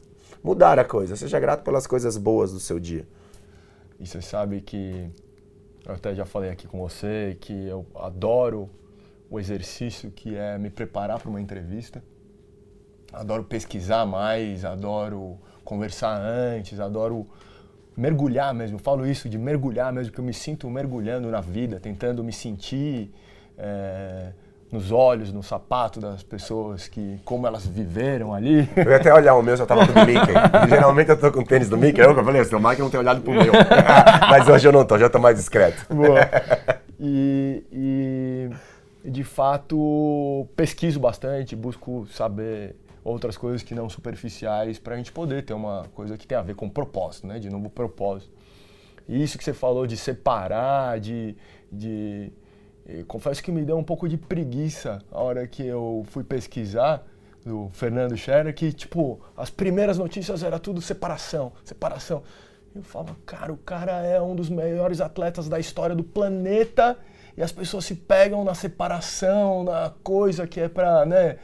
mudar 0.42 0.78
a 0.78 0.84
coisa. 0.84 1.14
Seja 1.14 1.38
grato 1.38 1.62
pelas 1.62 1.86
coisas 1.86 2.16
boas 2.16 2.52
do 2.52 2.58
seu 2.58 2.80
dia. 2.80 3.06
E 3.98 4.06
você 4.06 4.22
sabe 4.22 4.62
que 4.62 5.10
eu 5.86 5.94
até 5.94 6.14
já 6.14 6.24
falei 6.24 6.48
aqui 6.48 6.66
com 6.66 6.80
você 6.80 7.36
que 7.38 7.52
eu 7.68 7.86
adoro 7.96 8.70
o 9.28 9.38
exercício 9.38 10.10
que 10.10 10.34
é 10.36 10.56
me 10.56 10.70
preparar 10.70 11.20
para 11.20 11.28
uma 11.28 11.40
entrevista. 11.40 12.02
Adoro 13.12 13.44
pesquisar 13.44 14.06
mais, 14.06 14.64
adoro 14.64 15.38
conversar 15.64 16.18
antes, 16.18 16.80
adoro 16.80 17.28
mergulhar 18.00 18.54
mesmo. 18.54 18.76
Eu 18.76 18.80
falo 18.80 19.06
isso 19.06 19.28
de 19.28 19.36
mergulhar 19.36 19.92
mesmo, 19.92 20.12
que 20.12 20.18
eu 20.18 20.24
me 20.24 20.32
sinto 20.32 20.68
mergulhando 20.70 21.30
na 21.30 21.40
vida, 21.40 21.78
tentando 21.78 22.24
me 22.24 22.32
sentir. 22.32 23.12
É, 23.58 24.32
nos 24.72 24.92
olhos, 24.92 25.32
no 25.32 25.42
sapato 25.42 26.00
das 26.00 26.22
pessoas, 26.22 26.86
que 26.86 27.18
como 27.24 27.44
elas 27.44 27.66
viveram 27.66 28.32
ali. 28.32 28.68
Eu 28.76 28.88
ia 28.88 28.98
até 28.98 29.12
olhar 29.12 29.34
o 29.34 29.42
meu, 29.42 29.56
já 29.56 29.66
tava 29.66 29.84
com 29.84 29.98
o 29.98 30.06
Mickey. 30.06 30.32
geralmente 30.70 31.10
eu 31.10 31.18
tô 31.18 31.32
com 31.32 31.40
o 31.40 31.44
tênis 31.44 31.68
do 31.68 31.76
Mickey, 31.76 32.00
eu 32.00 32.14
falei, 32.14 32.40
o 32.40 32.60
Mike 32.60 32.80
não 32.80 32.88
tem 32.88 33.00
olhado 33.00 33.20
pro 33.20 33.32
meu. 33.32 33.52
Mas 34.30 34.48
hoje 34.48 34.68
eu 34.68 34.72
não 34.72 34.84
tô, 34.84 34.96
já 34.96 35.10
tô 35.10 35.18
mais 35.18 35.36
discreto. 35.36 35.92
Boa. 35.92 36.20
E, 37.00 37.64
e 37.72 38.50
de 39.10 39.24
fato 39.24 40.46
pesquiso 40.54 41.00
bastante, 41.00 41.56
busco 41.56 42.06
saber 42.12 42.76
outras 43.02 43.36
coisas 43.36 43.62
que 43.62 43.74
não 43.74 43.88
superficiais 43.88 44.78
para 44.78 44.94
a 44.94 44.96
gente 44.96 45.12
poder 45.12 45.44
ter 45.44 45.54
uma 45.54 45.84
coisa 45.94 46.16
que 46.18 46.26
tem 46.26 46.36
a 46.36 46.42
ver 46.42 46.54
com 46.54 46.68
propósito, 46.68 47.26
né? 47.26 47.38
De 47.38 47.48
novo 47.50 47.70
propósito. 47.70 48.32
E 49.08 49.22
isso 49.22 49.36
que 49.36 49.44
você 49.44 49.52
falou 49.52 49.86
de 49.86 49.96
separar, 49.96 51.00
de, 51.00 51.36
de 51.70 52.32
e 52.86 53.04
confesso 53.04 53.42
que 53.42 53.52
me 53.52 53.62
deu 53.62 53.78
um 53.78 53.84
pouco 53.84 54.08
de 54.08 54.16
preguiça 54.16 55.00
a 55.12 55.22
hora 55.22 55.46
que 55.46 55.64
eu 55.64 56.04
fui 56.08 56.24
pesquisar 56.24 57.06
do 57.44 57.70
Fernando 57.72 58.16
Scherer, 58.16 58.54
que, 58.54 58.72
tipo, 58.72 59.20
as 59.36 59.48
primeiras 59.48 59.96
notícias 59.96 60.42
era 60.42 60.58
tudo 60.58 60.80
separação, 60.80 61.52
separação. 61.64 62.22
Eu 62.74 62.82
falo, 62.82 63.16
cara, 63.24 63.52
o 63.52 63.56
cara 63.56 64.04
é 64.04 64.20
um 64.20 64.34
dos 64.34 64.48
melhores 64.48 65.00
atletas 65.00 65.48
da 65.48 65.58
história 65.58 65.94
do 65.94 66.04
planeta 66.04 66.98
e 67.36 67.42
as 67.42 67.52
pessoas 67.52 67.84
se 67.84 67.94
pegam 67.94 68.44
na 68.44 68.54
separação, 68.54 69.64
na 69.64 69.92
coisa 70.02 70.46
que 70.46 70.60
é 70.60 70.68
pra, 70.68 71.06
né, 71.06 71.38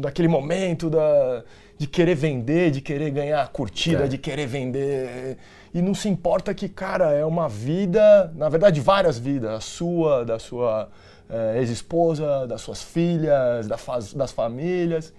daquele 0.00 0.28
momento 0.28 0.88
da, 0.88 1.44
de 1.76 1.86
querer 1.86 2.14
vender, 2.14 2.70
de 2.70 2.80
querer 2.80 3.10
ganhar 3.10 3.46
curtida, 3.48 4.04
é. 4.04 4.08
de 4.08 4.18
querer 4.18 4.46
vender 4.46 5.36
e 5.76 5.82
não 5.82 5.94
se 5.94 6.08
importa 6.08 6.54
que, 6.54 6.70
cara, 6.70 7.12
é 7.12 7.22
uma 7.22 7.50
vida, 7.50 8.32
na 8.34 8.48
verdade, 8.48 8.80
várias 8.80 9.18
vidas, 9.18 9.50
a 9.50 9.60
sua, 9.60 10.24
da 10.24 10.38
sua 10.38 10.88
é, 11.28 11.58
ex-esposa, 11.58 12.46
das 12.46 12.62
suas 12.62 12.82
filhas, 12.82 13.66
da 13.66 13.76
faz, 13.76 14.14
das 14.14 14.32
famílias. 14.32 15.12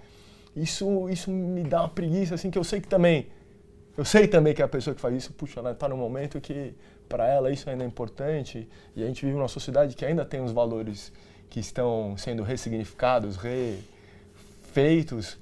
Isso, 0.56 1.08
isso 1.10 1.30
me 1.30 1.62
dá 1.62 1.82
uma 1.82 1.88
preguiça, 1.88 2.34
assim, 2.34 2.50
que 2.50 2.58
eu 2.58 2.64
sei 2.64 2.80
que 2.80 2.88
também, 2.88 3.28
eu 3.96 4.04
sei 4.04 4.26
também 4.26 4.52
que 4.52 4.60
a 4.60 4.66
pessoa 4.66 4.96
que 4.96 5.00
faz 5.00 5.14
isso, 5.14 5.32
puxa, 5.32 5.60
ela 5.60 5.70
está 5.70 5.88
num 5.88 5.96
momento 5.96 6.40
que 6.40 6.74
para 7.08 7.28
ela 7.28 7.52
isso 7.52 7.70
ainda 7.70 7.84
é 7.84 7.86
importante 7.86 8.68
e 8.96 9.04
a 9.04 9.06
gente 9.06 9.24
vive 9.24 9.36
numa 9.36 9.46
sociedade 9.46 9.94
que 9.94 10.04
ainda 10.04 10.24
tem 10.24 10.40
os 10.40 10.50
valores 10.50 11.12
que 11.48 11.60
estão 11.60 12.16
sendo 12.16 12.42
ressignificados, 12.42 13.36
refeitos 14.78 15.38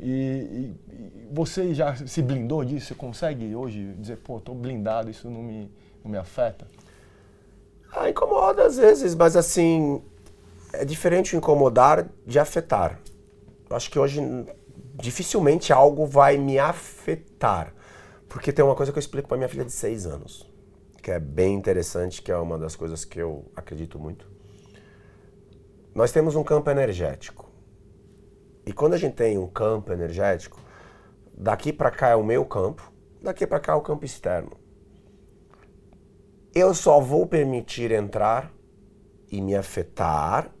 e, 0.00 0.10
e, 0.10 0.76
e, 0.92 1.28
você 1.32 1.72
já 1.72 1.94
se 1.94 2.20
blindou 2.20 2.64
disso? 2.64 2.86
Você 2.86 2.94
consegue 2.94 3.54
hoje 3.54 3.94
dizer, 3.98 4.16
pô, 4.16 4.38
estou 4.38 4.54
blindado, 4.54 5.08
isso 5.08 5.30
não 5.30 5.42
me, 5.42 5.70
não 6.02 6.10
me 6.10 6.18
afeta? 6.18 6.66
Ah, 7.92 8.10
incomoda 8.10 8.64
às 8.64 8.76
vezes, 8.76 9.14
mas 9.14 9.36
assim, 9.36 10.02
é 10.72 10.84
diferente 10.84 11.36
o 11.36 11.38
incomodar 11.38 12.08
de 12.26 12.38
afetar. 12.38 12.98
Eu 13.70 13.76
acho 13.76 13.90
que 13.90 13.98
hoje 13.98 14.20
dificilmente 14.94 15.72
algo 15.72 16.04
vai 16.04 16.36
me 16.36 16.58
afetar. 16.58 17.72
Porque 18.28 18.52
tem 18.52 18.64
uma 18.64 18.74
coisa 18.74 18.90
que 18.90 18.98
eu 18.98 19.00
explico 19.00 19.28
para 19.28 19.36
minha 19.36 19.48
filha 19.48 19.64
de 19.64 19.72
seis 19.72 20.06
anos, 20.06 20.50
que 21.02 21.10
é 21.10 21.20
bem 21.20 21.54
interessante, 21.54 22.22
que 22.22 22.32
é 22.32 22.36
uma 22.36 22.58
das 22.58 22.74
coisas 22.74 23.04
que 23.04 23.20
eu 23.20 23.44
acredito 23.54 23.98
muito. 23.98 24.26
Nós 25.94 26.10
temos 26.10 26.34
um 26.34 26.42
campo 26.42 26.70
energético 26.70 27.51
E 28.64 28.72
quando 28.72 28.94
a 28.94 28.98
gente 28.98 29.14
tem 29.14 29.38
um 29.38 29.46
campo 29.46 29.92
energético, 29.92 30.60
daqui 31.34 31.72
para 31.72 31.90
cá 31.90 32.10
é 32.10 32.16
o 32.16 32.24
meu 32.24 32.44
campo, 32.44 32.92
daqui 33.20 33.46
para 33.46 33.60
cá 33.60 33.72
é 33.72 33.76
o 33.76 33.80
campo 33.80 34.04
externo. 34.04 34.52
Eu 36.54 36.74
só 36.74 37.00
vou 37.00 37.26
permitir 37.26 37.90
entrar 37.90 38.52
e 39.30 39.40
me 39.40 39.56
afetar 39.56 40.54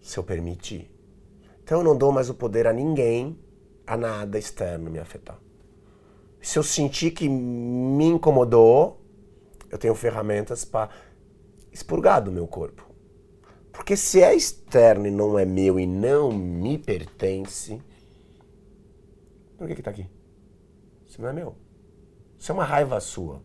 se 0.00 0.18
eu 0.18 0.24
permitir. 0.24 0.90
Então 1.62 1.78
eu 1.78 1.84
não 1.84 1.96
dou 1.96 2.10
mais 2.10 2.28
o 2.28 2.34
poder 2.34 2.66
a 2.66 2.72
ninguém, 2.72 3.38
a 3.86 3.96
nada 3.96 4.38
externo 4.38 4.90
me 4.90 4.98
afetar. 4.98 5.38
Se 6.40 6.58
eu 6.58 6.62
sentir 6.62 7.12
que 7.12 7.28
me 7.28 8.04
incomodou, 8.06 9.00
eu 9.70 9.78
tenho 9.78 9.94
ferramentas 9.94 10.64
para 10.64 10.90
expurgar 11.70 12.20
do 12.20 12.32
meu 12.32 12.48
corpo. 12.48 12.91
Porque 13.72 13.96
se 13.96 14.22
é 14.22 14.34
externo 14.34 15.06
e 15.06 15.10
não 15.10 15.38
é 15.38 15.44
meu 15.44 15.80
e 15.80 15.86
não 15.86 16.30
me 16.30 16.76
pertence, 16.76 17.80
por 19.56 19.66
que 19.66 19.74
que 19.74 19.82
tá 19.82 19.90
aqui? 19.90 20.06
Isso 21.06 21.20
não 21.20 21.28
é 21.28 21.32
meu. 21.32 21.56
Isso 22.38 22.52
é 22.52 22.54
uma 22.54 22.64
raiva 22.64 23.00
sua, 23.00 23.42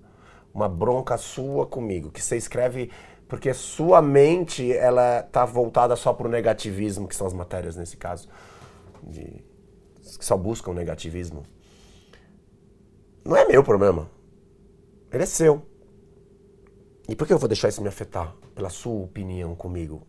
uma 0.54 0.68
bronca 0.68 1.18
sua 1.18 1.66
comigo, 1.66 2.12
que 2.12 2.22
você 2.22 2.36
escreve 2.36 2.91
porque 3.28 3.54
sua 3.54 4.02
mente 4.02 4.72
ela 4.72 5.22
tá 5.22 5.45
voltada 5.45 5.95
só 5.95 6.14
para 6.14 6.28
o 6.28 6.32
negativismo, 6.32 7.08
que 7.08 7.16
são 7.16 7.28
as 7.28 7.34
matérias 7.34 7.76
nesse 7.76 7.98
caso, 7.98 8.30
de, 9.04 9.44
que 10.18 10.26
só 10.26 10.38
buscam 10.38 10.74
negativismo. 10.74 11.44
Não 13.24 13.36
é 13.36 13.45
meu 13.45 13.64
problema. 13.64 14.10
Ele 15.12 15.24
é 15.24 15.26
seu. 15.26 15.62
E 17.10 17.16
por 17.16 17.28
que 17.28 17.34
eu 17.34 17.38
vou 17.38 17.48
deixar 17.48 17.68
isso 17.68 17.82
me 17.82 17.90
afetar? 17.90 18.34
Pela 18.56 18.70
sua 18.70 19.04
opinião 19.04 19.56
comigo. 19.56 20.08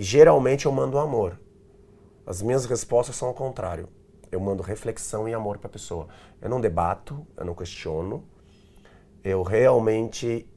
Geralmente 0.00 0.66
eu 0.66 0.72
mando 0.72 0.96
amor. 0.96 1.40
As 2.24 2.40
minhas 2.40 2.64
respostas 2.64 3.16
são 3.16 3.26
ao 3.26 3.34
contrário. 3.34 3.88
Eu 4.30 4.38
mando 4.38 4.62
reflexão 4.62 5.28
e 5.28 5.34
amor 5.34 5.58
para 5.58 5.66
a 5.66 5.72
pessoa. 5.72 6.06
Eu 6.40 6.48
não 6.48 6.60
debato, 6.60 7.26
eu 7.36 7.44
não 7.44 7.54
questiono. 7.54 8.22
Eu 9.24 9.42
realmente 9.42 10.48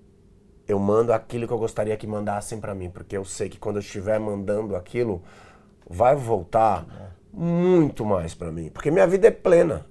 eu 0.67 0.77
mando 0.77 1.11
aquilo 1.11 1.47
que 1.47 1.53
eu 1.53 1.57
gostaria 1.57 1.97
que 1.97 2.05
mandassem 2.05 2.59
para 2.59 2.75
mim, 2.75 2.89
porque 2.89 3.17
eu 3.17 3.25
sei 3.25 3.49
que 3.49 3.57
quando 3.57 3.77
eu 3.77 3.81
estiver 3.81 4.19
mandando 4.19 4.75
aquilo, 4.75 5.23
vai 5.89 6.15
voltar 6.15 7.17
muito 7.33 8.05
mais 8.05 8.35
para 8.35 8.51
mim, 8.51 8.69
porque 8.69 8.91
minha 8.91 9.07
vida 9.07 9.27
é 9.27 9.31
plena. 9.31 9.85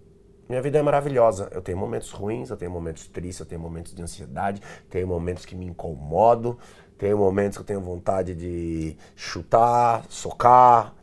Minha 0.49 0.61
vida 0.61 0.79
é 0.79 0.83
maravilhosa. 0.83 1.49
Eu 1.53 1.63
tenho 1.63 1.79
momentos 1.79 2.11
ruins, 2.11 2.51
eu 2.51 2.57
tenho 2.57 2.73
momentos 2.73 3.07
tristes, 3.07 3.39
eu 3.39 3.47
tenho 3.47 3.61
momentos 3.61 3.95
de 3.95 4.03
ansiedade, 4.03 4.61
tenho 4.89 5.07
momentos 5.07 5.45
que 5.45 5.55
me 5.55 5.65
incomodo, 5.65 6.59
tenho 7.01 7.17
momentos 7.17 7.57
que 7.57 7.63
eu 7.63 7.67
tenho 7.67 7.81
vontade 7.81 8.35
de 8.35 8.95
chutar, 9.17 10.05
socar, 10.11 10.95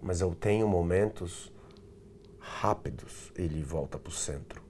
mas 0.00 0.20
eu 0.20 0.32
tenho 0.36 0.68
momentos 0.68 1.52
rápidos, 2.38 3.32
ele 3.34 3.60
volta 3.60 3.98
para 3.98 4.08
o 4.08 4.12
centro. 4.12 4.62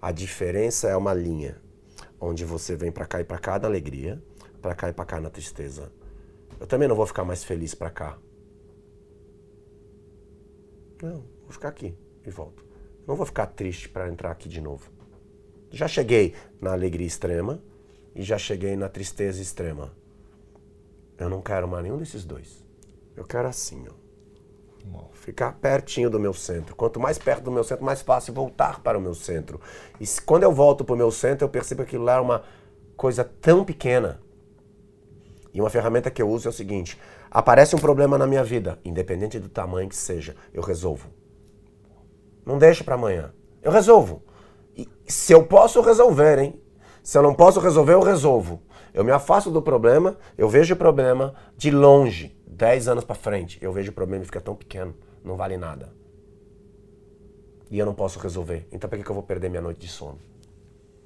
A 0.00 0.12
diferença 0.12 0.88
é 0.88 0.96
uma 0.96 1.12
linha 1.12 1.60
onde 2.20 2.44
você 2.44 2.76
vem 2.76 2.92
para 2.92 3.06
cá 3.06 3.20
e 3.20 3.24
para 3.24 3.38
cá 3.38 3.58
na 3.58 3.66
alegria, 3.66 4.22
para 4.62 4.72
cá 4.72 4.88
e 4.88 4.92
para 4.92 5.04
cá 5.04 5.20
na 5.20 5.30
tristeza. 5.30 5.90
Eu 6.60 6.66
também 6.68 6.86
não 6.86 6.94
vou 6.94 7.04
ficar 7.04 7.24
mais 7.24 7.42
feliz 7.42 7.74
para 7.74 7.90
cá. 7.90 8.16
Não, 11.02 11.24
vou 11.42 11.50
ficar 11.50 11.70
aqui 11.70 11.92
e 12.24 12.30
volto. 12.30 12.64
Não 13.04 13.16
vou 13.16 13.26
ficar 13.26 13.46
triste 13.46 13.88
para 13.88 14.08
entrar 14.08 14.30
aqui 14.30 14.48
de 14.48 14.60
novo. 14.60 14.92
Já 15.72 15.88
cheguei 15.88 16.36
na 16.60 16.70
alegria 16.72 17.06
extrema 17.06 17.60
e 18.14 18.22
já 18.22 18.38
cheguei 18.38 18.76
na 18.76 18.88
tristeza 18.88 19.40
extrema. 19.40 19.92
Eu 21.18 21.28
não 21.28 21.40
quero 21.40 21.66
mais 21.66 21.82
nenhum 21.82 21.98
desses 21.98 22.24
dois. 22.24 22.64
Eu 23.16 23.24
quero 23.24 23.48
assim, 23.48 23.84
ó. 23.88 24.08
Ficar 25.12 25.52
pertinho 25.52 26.08
do 26.08 26.18
meu 26.18 26.32
centro. 26.32 26.74
Quanto 26.74 26.98
mais 26.98 27.18
perto 27.18 27.42
do 27.42 27.50
meu 27.50 27.62
centro, 27.62 27.84
mais 27.84 28.00
fácil 28.00 28.32
voltar 28.32 28.80
para 28.80 28.96
o 28.96 29.00
meu 29.00 29.14
centro. 29.14 29.60
E 30.00 30.06
quando 30.24 30.44
eu 30.44 30.52
volto 30.52 30.84
para 30.84 30.94
o 30.94 30.96
meu 30.96 31.10
centro, 31.10 31.44
eu 31.44 31.50
percebo 31.50 31.84
que 31.84 31.98
lá 31.98 32.14
é 32.14 32.20
uma 32.20 32.42
coisa 32.96 33.22
tão 33.24 33.62
pequena. 33.62 34.20
E 35.52 35.60
uma 35.60 35.68
ferramenta 35.68 36.10
que 36.10 36.22
eu 36.22 36.30
uso 36.30 36.48
é 36.48 36.50
o 36.50 36.52
seguinte: 36.52 36.98
aparece 37.30 37.76
um 37.76 37.78
problema 37.78 38.16
na 38.16 38.26
minha 38.26 38.42
vida, 38.42 38.78
independente 38.82 39.38
do 39.38 39.50
tamanho 39.50 39.88
que 39.88 39.96
seja, 39.96 40.34
eu 40.54 40.62
resolvo. 40.62 41.10
Não 42.46 42.56
deixa 42.56 42.82
para 42.82 42.94
amanhã. 42.94 43.34
Eu 43.60 43.70
resolvo. 43.70 44.22
E 44.74 44.88
se 45.06 45.34
eu 45.34 45.44
posso 45.44 45.82
resolver, 45.82 46.38
hein? 46.38 46.62
Se 47.02 47.16
eu 47.16 47.22
não 47.22 47.34
posso 47.34 47.60
resolver, 47.60 47.94
eu 47.94 48.02
resolvo. 48.02 48.62
Eu 48.92 49.04
me 49.04 49.10
afasto 49.10 49.50
do 49.50 49.62
problema, 49.62 50.16
eu 50.36 50.48
vejo 50.48 50.74
o 50.74 50.76
problema 50.76 51.34
de 51.56 51.70
longe. 51.70 52.36
10 52.46 52.88
anos 52.88 53.04
para 53.04 53.14
frente, 53.14 53.58
eu 53.62 53.72
vejo 53.72 53.92
o 53.92 53.94
problema 53.94 54.24
e 54.24 54.26
fica 54.26 54.40
tão 54.40 54.56
pequeno, 54.56 54.94
não 55.22 55.36
vale 55.36 55.56
nada. 55.56 55.92
E 57.70 57.78
eu 57.78 57.86
não 57.86 57.94
posso 57.94 58.18
resolver. 58.18 58.66
Então 58.72 58.90
por 58.90 58.98
que 58.98 59.08
eu 59.08 59.14
vou 59.14 59.22
perder 59.22 59.48
minha 59.48 59.62
noite 59.62 59.80
de 59.80 59.88
sono? 59.88 60.18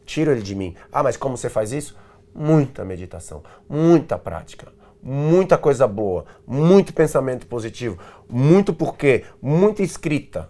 Tiro 0.07 0.31
ele 0.31 0.43
de 0.43 0.55
mim. 0.55 0.75
Ah, 0.91 1.03
mas 1.03 1.17
como 1.17 1.37
você 1.37 1.51
faz 1.51 1.73
isso? 1.73 1.97
Muita 2.35 2.85
meditação, 2.85 3.43
muita 3.69 4.17
prática, 4.17 4.73
muita 5.03 5.59
coisa 5.59 5.87
boa, 5.87 6.25
muito 6.47 6.95
pensamento 6.95 7.47
positivo, 7.47 7.99
muito 8.29 8.73
porquê, 8.73 9.25
muita 9.41 9.83
escrita. 9.83 10.49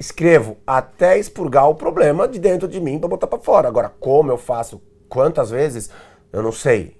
Escrevo 0.00 0.56
até 0.66 1.18
expurgar 1.18 1.68
o 1.68 1.74
problema 1.74 2.26
de 2.26 2.38
dentro 2.38 2.66
de 2.66 2.80
mim 2.80 2.98
para 2.98 3.10
botar 3.10 3.26
para 3.26 3.38
fora. 3.38 3.68
Agora, 3.68 3.90
como 4.00 4.32
eu 4.32 4.38
faço, 4.38 4.80
quantas 5.10 5.50
vezes, 5.50 5.90
eu 6.32 6.42
não 6.42 6.52
sei, 6.52 6.96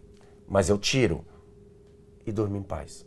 mas 0.46 0.68
eu 0.68 0.76
tiro 0.76 1.24
e 2.26 2.30
durmo 2.30 2.58
em 2.58 2.62
paz. 2.62 3.06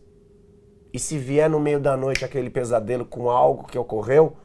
E 0.92 0.98
se 0.98 1.20
vier 1.20 1.48
no 1.48 1.60
meio 1.60 1.80
da 1.80 1.96
noite 1.96 2.26
aquele 2.26 2.50
pesadelo 2.50 3.06
com 3.06 3.30
algo 3.30 3.68
que 3.68 3.78
ocorreu, 3.78 4.36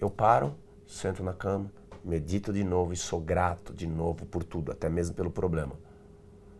eu 0.00 0.10
paro, 0.10 0.56
sento 0.88 1.22
na 1.22 1.32
cama, 1.32 1.70
medito 2.04 2.52
de 2.52 2.64
novo 2.64 2.92
e 2.92 2.96
sou 2.96 3.20
grato 3.20 3.72
de 3.72 3.86
novo 3.86 4.26
por 4.26 4.42
tudo, 4.42 4.72
até 4.72 4.88
mesmo 4.88 5.14
pelo 5.14 5.30
problema. 5.30 5.78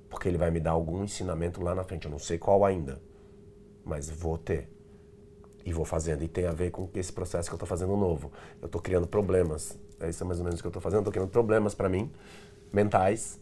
Porque 0.08 0.28
ele 0.28 0.38
vai 0.38 0.52
me 0.52 0.60
dar 0.60 0.70
algum 0.70 1.02
ensinamento 1.02 1.60
lá 1.60 1.74
na 1.74 1.82
frente. 1.82 2.04
Eu 2.04 2.12
não 2.12 2.18
sei 2.20 2.38
qual 2.38 2.64
ainda, 2.64 3.02
mas 3.84 4.08
vou 4.08 4.38
ter. 4.38 4.70
E 5.70 5.72
vou 5.72 5.84
fazendo. 5.84 6.24
E 6.24 6.28
tem 6.28 6.46
a 6.46 6.52
ver 6.52 6.72
com 6.72 6.88
esse 6.94 7.12
processo 7.12 7.48
que 7.48 7.54
eu 7.54 7.56
estou 7.56 7.68
fazendo 7.68 7.96
novo. 7.96 8.32
Eu 8.60 8.66
estou 8.66 8.80
criando 8.80 9.06
problemas. 9.06 9.78
É 10.00 10.08
isso 10.08 10.24
mais 10.26 10.40
ou 10.40 10.44
menos 10.44 10.60
que 10.60 10.66
eu 10.66 10.70
estou 10.70 10.82
fazendo. 10.82 11.00
Estou 11.00 11.12
criando 11.12 11.30
problemas 11.30 11.76
para 11.76 11.88
mim, 11.88 12.10
mentais, 12.72 13.38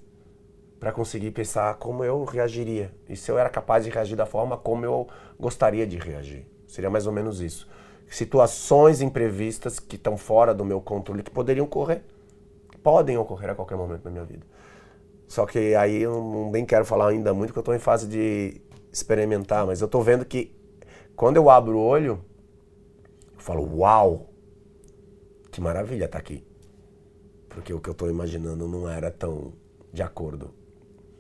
para 0.79 0.93
conseguir 0.93 1.31
pensar 1.31 1.75
como 1.77 2.05
eu 2.05 2.23
reagiria 2.25 2.95
e 3.09 3.17
se 3.17 3.31
eu 3.31 3.39
era 3.39 3.49
capaz 3.49 3.85
de 3.85 3.91
reagir 3.91 4.15
da 4.15 4.27
forma 4.27 4.59
como 4.59 4.85
eu 4.85 5.09
gostaria 5.41 5.87
de 5.87 5.97
reagir. 5.97 6.47
Seria 6.67 6.91
mais 6.91 7.07
ou 7.07 7.13
menos 7.13 7.41
isso. 7.41 7.67
Situações 8.09 9.01
imprevistas 9.01 9.81
que 9.81 9.97
estão 9.97 10.17
fora 10.17 10.55
do 10.55 10.65
meu 10.65 10.81
controle 10.81 11.23
que 11.23 11.31
poderiam 11.31 11.65
ocorrer, 11.65 12.03
podem 12.83 13.17
ocorrer 13.17 13.51
a 13.51 13.55
qualquer 13.55 13.77
momento 13.77 14.05
na 14.05 14.11
minha 14.11 14.25
vida. 14.25 14.47
Só 15.27 15.47
que 15.47 15.75
aí 15.75 16.03
eu 16.03 16.49
nem 16.53 16.65
quero 16.65 16.85
falar 16.85 17.09
ainda 17.09 17.35
muito, 17.35 17.49
porque 17.49 17.59
eu 17.59 17.63
estou 17.63 17.75
em 17.75 17.79
fase 17.79 18.07
de 18.07 18.61
experimentar, 18.93 19.67
mas 19.67 19.81
eu 19.81 19.87
estou 19.87 20.03
vendo 20.03 20.25
que 20.25 20.58
quando 21.19 21.37
eu 21.37 21.51
abro 21.51 21.77
o 21.77 21.85
olho, 21.85 22.25
eu 23.35 23.41
falo, 23.41 23.79
uau, 23.79 24.31
que 25.51 25.61
maravilha 25.61 26.07
tá 26.07 26.17
aqui. 26.17 26.47
Porque 27.49 27.75
o 27.75 27.81
que 27.81 27.89
eu 27.89 27.93
estou 27.93 28.09
imaginando 28.09 28.69
não 28.69 28.89
era 28.89 29.11
tão 29.11 29.53
de 29.93 30.01
acordo 30.01 30.55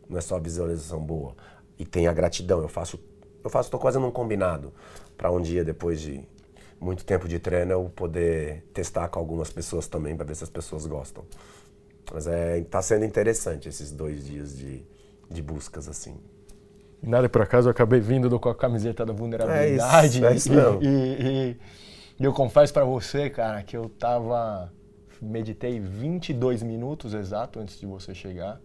não 0.08 0.16
é 0.16 0.20
só 0.20 0.38
visualização 0.38 1.04
boa. 1.04 1.34
E 1.76 1.84
tem 1.84 2.06
a 2.06 2.12
gratidão. 2.12 2.62
Eu 2.62 2.68
faço, 2.68 2.96
eu 3.42 3.50
faço, 3.50 3.66
estou 3.66 3.80
quase 3.80 3.98
num 3.98 4.12
combinado 4.12 4.72
para 5.16 5.32
um 5.32 5.42
dia 5.42 5.64
depois 5.64 6.00
de 6.00 6.24
muito 6.80 7.04
tempo 7.04 7.26
de 7.26 7.40
treino 7.40 7.72
eu 7.72 7.90
poder 7.90 8.62
testar 8.72 9.08
com 9.08 9.18
algumas 9.18 9.50
pessoas 9.50 9.88
também 9.88 10.16
para 10.16 10.26
ver 10.26 10.36
se 10.36 10.44
as 10.44 10.50
pessoas 10.50 10.86
gostam. 10.86 11.24
Mas 12.14 12.28
é, 12.28 12.60
tá 12.62 12.80
sendo 12.80 13.04
interessante 13.04 13.68
esses 13.68 13.90
dois 13.90 14.24
dias 14.24 14.56
de, 14.56 14.86
de 15.28 15.42
buscas 15.42 15.88
assim. 15.88 16.16
Nada 17.02 17.28
por 17.28 17.42
acaso 17.42 17.68
eu 17.68 17.70
acabei 17.70 18.00
vindo 18.00 18.38
com 18.38 18.48
a 18.48 18.54
camiseta 18.54 19.06
da 19.06 19.12
vulnerabilidade. 19.12 20.24
É 20.24 20.34
isso, 20.34 20.52
é 20.52 20.56
isso 20.56 20.78
e, 20.82 20.86
e, 20.86 21.56
e, 22.20 22.24
eu 22.24 22.32
confesso 22.32 22.72
para 22.72 22.84
você, 22.84 23.30
cara, 23.30 23.62
que 23.62 23.76
eu 23.76 23.88
tava 23.88 24.72
meditei 25.20 25.80
22 25.80 26.62
minutos 26.62 27.14
exato 27.14 27.60
antes 27.60 27.78
de 27.78 27.86
você 27.86 28.14
chegar 28.14 28.60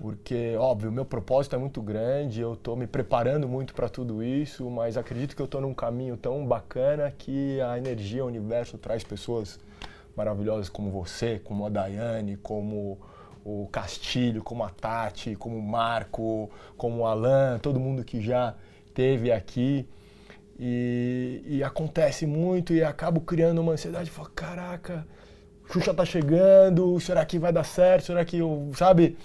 porque, 0.00 0.54
óbvio, 0.56 0.90
o 0.90 0.92
meu 0.92 1.04
propósito 1.04 1.56
é 1.56 1.58
muito 1.58 1.82
grande, 1.82 2.40
eu 2.40 2.52
estou 2.52 2.76
me 2.76 2.86
preparando 2.86 3.48
muito 3.48 3.74
para 3.74 3.88
tudo 3.88 4.22
isso, 4.22 4.70
mas 4.70 4.96
acredito 4.96 5.34
que 5.34 5.42
eu 5.42 5.46
estou 5.46 5.60
num 5.60 5.74
caminho 5.74 6.16
tão 6.16 6.46
bacana 6.46 7.10
que 7.10 7.60
a 7.60 7.76
energia, 7.76 8.24
o 8.24 8.28
universo 8.28 8.78
traz 8.78 9.02
pessoas 9.02 9.58
maravilhosas 10.14 10.68
como 10.68 10.88
você, 10.88 11.40
como 11.40 11.66
a 11.66 11.68
Daiane, 11.68 12.36
como 12.36 12.96
o 13.44 13.68
Castilho, 13.70 14.42
como 14.42 14.62
a 14.64 14.70
Tati, 14.70 15.34
como 15.36 15.56
o 15.56 15.62
Marco, 15.62 16.50
como 16.76 17.02
o 17.02 17.06
Alan, 17.06 17.58
todo 17.58 17.80
mundo 17.80 18.04
que 18.04 18.20
já 18.20 18.54
teve 18.94 19.32
aqui. 19.32 19.88
E, 20.58 21.42
e 21.46 21.62
acontece 21.62 22.26
muito 22.26 22.72
e 22.74 22.82
acabo 22.82 23.20
criando 23.20 23.60
uma 23.60 23.72
ansiedade. 23.72 24.10
Falo, 24.10 24.30
caraca, 24.34 25.06
Xuxa 25.70 25.94
tá 25.94 26.04
chegando, 26.04 26.98
será 26.98 27.24
que 27.24 27.38
vai 27.38 27.52
dar 27.52 27.64
certo? 27.64 28.06
Será 28.06 28.24
que 28.24 28.38
eu, 28.38 28.70
sabe? 28.74 29.16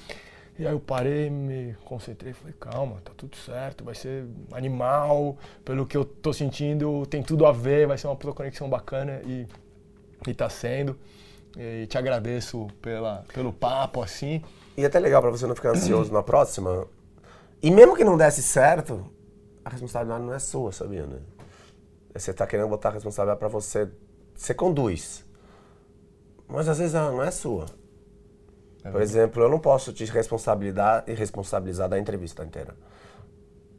E 0.57 0.67
aí 0.67 0.73
eu 0.73 0.79
parei, 0.79 1.31
me 1.31 1.75
concentrei 1.83 2.31
falei, 2.33 2.53
calma, 2.59 2.97
tá 3.03 3.11
tudo 3.17 3.35
certo, 3.35 3.83
vai 3.83 3.95
ser 3.95 4.25
animal, 4.51 5.35
pelo 5.65 5.85
que 5.85 5.97
eu 5.97 6.05
tô 6.05 6.31
sentindo, 6.31 7.05
tem 7.07 7.23
tudo 7.23 7.47
a 7.47 7.51
ver, 7.51 7.87
vai 7.87 7.97
ser 7.97 8.05
uma 8.05 8.15
conexão 8.15 8.69
bacana 8.69 9.19
e, 9.25 9.47
e 10.27 10.33
tá 10.33 10.47
sendo. 10.49 10.95
E 11.57 11.85
te 11.87 11.97
agradeço 11.97 12.67
pela, 12.81 13.23
pelo 13.33 13.53
papo, 13.53 14.01
assim. 14.01 14.41
E 14.75 14.83
é 14.83 14.87
até 14.87 14.99
legal 14.99 15.21
para 15.21 15.31
você 15.31 15.45
não 15.45 15.55
ficar 15.55 15.69
ansioso 15.69 16.11
na 16.11 16.23
próxima. 16.23 16.87
E 17.61 17.69
mesmo 17.69 17.95
que 17.95 18.03
não 18.03 18.17
desse 18.17 18.41
certo, 18.41 19.05
a 19.63 19.69
responsabilidade 19.69 20.23
não 20.23 20.33
é 20.33 20.39
sua, 20.39 20.71
sabia, 20.71 21.05
né? 21.05 21.19
Você 22.13 22.33
tá 22.33 22.45
querendo 22.45 22.69
botar 22.69 22.89
a 22.89 22.91
responsabilidade 22.93 23.39
para 23.39 23.47
você. 23.47 23.89
Você 24.35 24.53
conduz. 24.53 25.23
Mas 26.47 26.67
às 26.67 26.77
vezes 26.77 26.95
ela 26.95 27.11
não 27.11 27.23
é 27.23 27.31
sua. 27.31 27.65
É 28.83 28.91
Por 28.91 29.01
exemplo, 29.01 29.41
eu 29.41 29.49
não 29.49 29.59
posso 29.59 29.93
te 29.93 30.05
responsabilizar 30.05 31.03
e 31.07 31.13
responsabilizar 31.13 31.87
da 31.87 31.97
entrevista 31.97 32.43
inteira. 32.43 32.75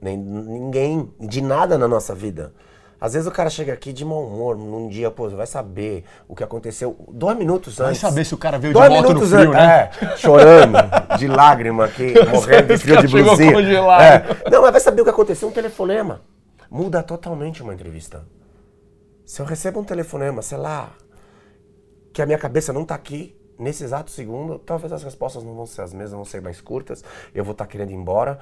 Nem 0.00 0.16
ninguém, 0.16 1.12
de 1.20 1.40
nada 1.40 1.76
na 1.76 1.86
nossa 1.86 2.14
vida. 2.14 2.54
Às 3.04 3.12
vezes 3.12 3.28
o 3.28 3.30
cara 3.30 3.50
chega 3.50 3.70
aqui 3.70 3.92
de 3.92 4.02
mau 4.02 4.26
humor, 4.26 4.56
num 4.56 4.88
dia, 4.88 5.10
pô, 5.10 5.28
vai 5.28 5.46
saber 5.46 6.04
o 6.26 6.34
que 6.34 6.42
aconteceu 6.42 6.96
dois 7.10 7.36
minutos 7.36 7.78
antes. 7.78 8.00
Vai 8.00 8.10
saber 8.10 8.24
se 8.24 8.32
o 8.32 8.38
cara 8.38 8.58
veio 8.58 8.72
dois 8.72 8.90
de 8.90 8.96
moto 8.96 9.12
no 9.12 9.26
frio, 9.26 9.50
né? 9.50 9.90
É, 10.00 10.16
chorando, 10.16 10.78
de 11.18 11.28
lágrima 11.28 11.84
aqui, 11.84 12.14
morrendo 12.32 12.68
de 12.68 12.78
frio 12.78 12.98
de 13.02 13.08
blusinha. 13.08 13.58
É. 14.00 14.50
Não, 14.50 14.62
mas 14.62 14.70
vai 14.70 14.80
saber 14.80 15.02
o 15.02 15.04
que 15.04 15.10
aconteceu, 15.10 15.46
um 15.46 15.52
telefonema. 15.52 16.22
Muda 16.70 17.02
totalmente 17.02 17.62
uma 17.62 17.74
entrevista. 17.74 18.24
Se 19.26 19.42
eu 19.42 19.44
recebo 19.44 19.80
um 19.80 19.84
telefonema, 19.84 20.40
sei 20.40 20.56
lá, 20.56 20.88
que 22.10 22.22
a 22.22 22.26
minha 22.26 22.38
cabeça 22.38 22.72
não 22.72 22.86
tá 22.86 22.94
aqui, 22.94 23.38
nesse 23.58 23.84
exato 23.84 24.10
segundo, 24.10 24.58
talvez 24.58 24.90
as 24.94 25.02
respostas 25.02 25.44
não 25.44 25.54
vão 25.54 25.66
ser 25.66 25.82
as 25.82 25.92
mesmas, 25.92 26.12
vão 26.12 26.24
ser 26.24 26.40
mais 26.40 26.58
curtas, 26.58 27.04
eu 27.34 27.44
vou 27.44 27.52
estar 27.52 27.66
tá 27.66 27.70
querendo 27.70 27.90
ir 27.90 27.96
embora 27.96 28.38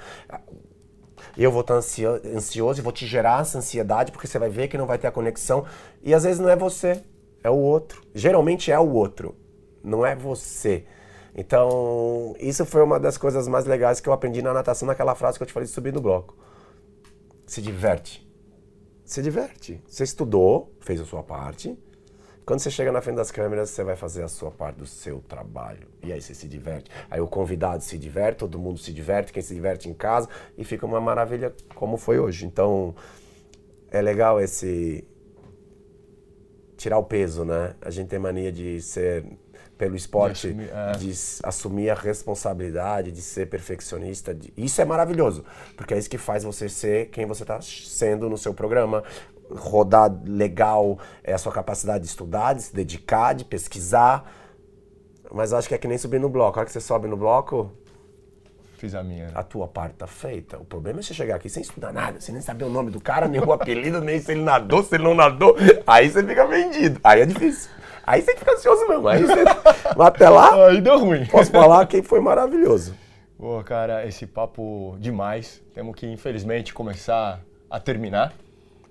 eu 1.37 1.51
vou 1.51 1.63
estar 1.63 1.75
ansioso 1.75 2.81
e 2.81 2.83
vou 2.83 2.93
te 2.93 3.07
gerar 3.07 3.43
essa 3.43 3.59
ansiedade 3.59 4.13
porque 4.13 4.27
você 4.27 4.39
vai 4.39 4.51
ver 4.51 4.69
que 4.69 4.79
não 4.79 4.87
vai 4.87 4.99
ter 4.99 5.07
a 5.07 5.13
conexão 5.13 5.65
e 6.03 6.15
às 6.15 6.25
vezes 6.25 6.41
não 6.41 6.49
é 6.49 6.57
você, 6.57 7.03
é 7.43 7.51
o 7.51 7.57
outro. 7.57 8.03
Geralmente 8.15 8.71
é 8.71 8.79
o 8.79 8.91
outro, 8.93 9.35
não 9.83 10.05
é 10.05 10.15
você. 10.15 10.85
Então, 11.35 12.35
isso 12.39 12.65
foi 12.67 12.83
uma 12.83 13.01
das 13.01 13.17
coisas 13.17 13.49
mais 13.49 13.65
legais 13.65 14.01
que 14.01 14.09
eu 14.09 14.13
aprendi 14.13 14.43
na 14.43 14.53
natação, 14.53 14.87
naquela 14.87 15.15
frase 15.15 15.39
que 15.39 15.43
eu 15.43 15.47
te 15.47 15.53
falei 15.53 15.67
de 15.67 15.73
subir 15.73 15.93
no 15.93 16.01
bloco. 16.01 16.37
Se 17.47 17.63
diverte. 17.63 18.29
Se 19.05 19.23
diverte. 19.23 19.83
Você 19.87 20.05
estudou, 20.05 20.75
fez 20.81 21.01
a 21.01 21.05
sua 21.05 21.23
parte, 21.23 21.79
quando 22.45 22.61
você 22.61 22.71
chega 22.71 22.91
na 22.91 23.01
frente 23.01 23.17
das 23.17 23.31
câmeras, 23.31 23.71
você 23.71 23.85
vai 23.85 23.97
fazer 23.97 24.23
a 24.23 24.29
sua 24.29 24.51
parte 24.51 24.77
do 24.77 24.87
seu 24.87 25.21
trabalho. 25.21 25.87
E 26.03 26.13
aí 26.13 26.21
você 26.21 26.35
se 26.35 26.49
diverte. 26.49 26.91
Aí 27.11 27.21
o 27.21 27.27
convidado 27.27 27.83
se 27.83 27.97
diverte, 27.97 28.39
todo 28.39 28.59
mundo 28.59 28.79
se 28.79 28.93
diverte, 28.93 29.33
quem 29.33 29.43
se 29.43 29.55
diverte 29.55 29.89
em 29.89 29.95
casa, 29.95 30.29
e 30.59 30.65
fica 30.65 30.85
uma 30.85 31.01
maravilha 31.01 31.55
como 31.75 31.97
foi 31.97 32.19
hoje. 32.19 32.45
Então, 32.45 32.95
é 33.91 34.01
legal 34.01 34.41
esse. 34.41 35.07
tirar 36.77 36.99
o 36.99 37.05
peso, 37.05 37.45
né? 37.45 37.75
A 37.81 37.91
gente 37.91 38.09
tem 38.09 38.19
mania 38.19 38.51
de 38.51 38.83
ser, 38.83 39.25
pelo 39.79 39.95
esporte, 39.95 40.53
de 40.53 40.65
assumir, 40.65 40.71
é. 40.73 40.93
de 40.99 41.13
assumir 41.45 41.91
a 41.91 41.95
responsabilidade, 41.95 43.13
de 43.13 43.23
ser 43.23 43.49
perfeccionista. 43.49 44.35
De... 44.35 44.53
Isso 44.57 44.81
é 44.81 44.85
maravilhoso, 44.85 45.45
porque 45.77 45.95
é 45.95 45.99
isso 45.99 46.11
que 46.11 46.19
faz 46.19 46.43
você 46.43 46.69
ser 46.69 47.07
quem 47.11 47.25
você 47.25 47.45
está 47.45 47.61
sendo 47.61 48.29
no 48.29 48.37
seu 48.37 48.53
programa, 48.53 49.05
rodar 49.57 50.15
legal 50.25 50.99
é 51.23 51.33
a 51.33 51.39
sua 51.39 51.53
capacidade 51.53 52.05
de 52.05 52.11
estudar, 52.11 52.55
de 52.55 52.63
se 52.63 52.75
dedicar, 52.75 53.35
de 53.35 53.45
pesquisar. 53.45 54.25
Mas 55.33 55.53
acho 55.53 55.69
que 55.69 55.75
é 55.75 55.79
que 55.79 55.89
nem 55.89 55.97
subir 55.99 56.21
no 56.21 56.29
bloco. 56.29 56.59
A 56.59 56.61
hora 56.61 56.67
que 56.67 56.73
você 56.73 56.81
sobe 56.81 57.09
no 57.09 57.17
bloco. 57.17 57.73
Fiz 58.77 58.95
a 58.95 59.03
minha. 59.03 59.31
A 59.35 59.43
tua 59.43 59.69
parte 59.69 59.95
tá 59.95 60.07
feita. 60.07 60.59
O 60.59 60.65
problema 60.65 61.01
é 61.01 61.03
você 61.03 61.15
chegar 61.15 61.37
aqui 61.37 61.49
sem 61.49 61.63
estudar 61.63 61.93
nada, 61.93 62.21
sem 62.21 62.35
nem 62.35 62.43
saber 62.43 62.65
o 62.65 62.69
nome 62.69 62.91
do 62.91 63.01
cara, 63.01 63.29
nem 63.29 63.41
o 63.41 63.51
apelido, 63.55 64.01
nem 64.01 64.21
se 64.21 64.33
ele 64.33 64.43
nadou, 64.43 64.83
se 64.83 64.95
ele 64.97 65.05
não 65.05 65.15
nadou. 65.15 65.57
Aí 65.87 66.11
você 66.11 66.23
fica 66.25 66.45
vendido. 66.47 67.01
Aí 67.05 67.21
é 67.21 67.27
difícil. 67.27 67.71
Aí 68.05 68.21
você 68.21 68.37
fica 68.37 68.53
ansioso 68.53 68.87
mesmo. 68.89 69.07
Aí 69.09 69.23
você. 69.23 69.45
Mas 69.97 70.07
até 70.09 70.29
lá. 70.29 70.67
Aí 70.67 70.81
deu 70.81 70.99
ruim. 70.99 71.25
Posso 71.27 71.51
falar 71.51 71.87
que 71.87 72.03
foi 72.03 72.21
maravilhoso. 72.21 72.95
Pô, 73.39 73.63
cara, 73.65 74.07
esse 74.07 74.27
papo 74.27 74.97
demais. 74.99 75.63
Temos 75.75 75.95
que, 75.95 76.07
infelizmente, 76.07 76.75
começar 76.75 77.41
a 77.71 77.81
terminar. 77.81 78.33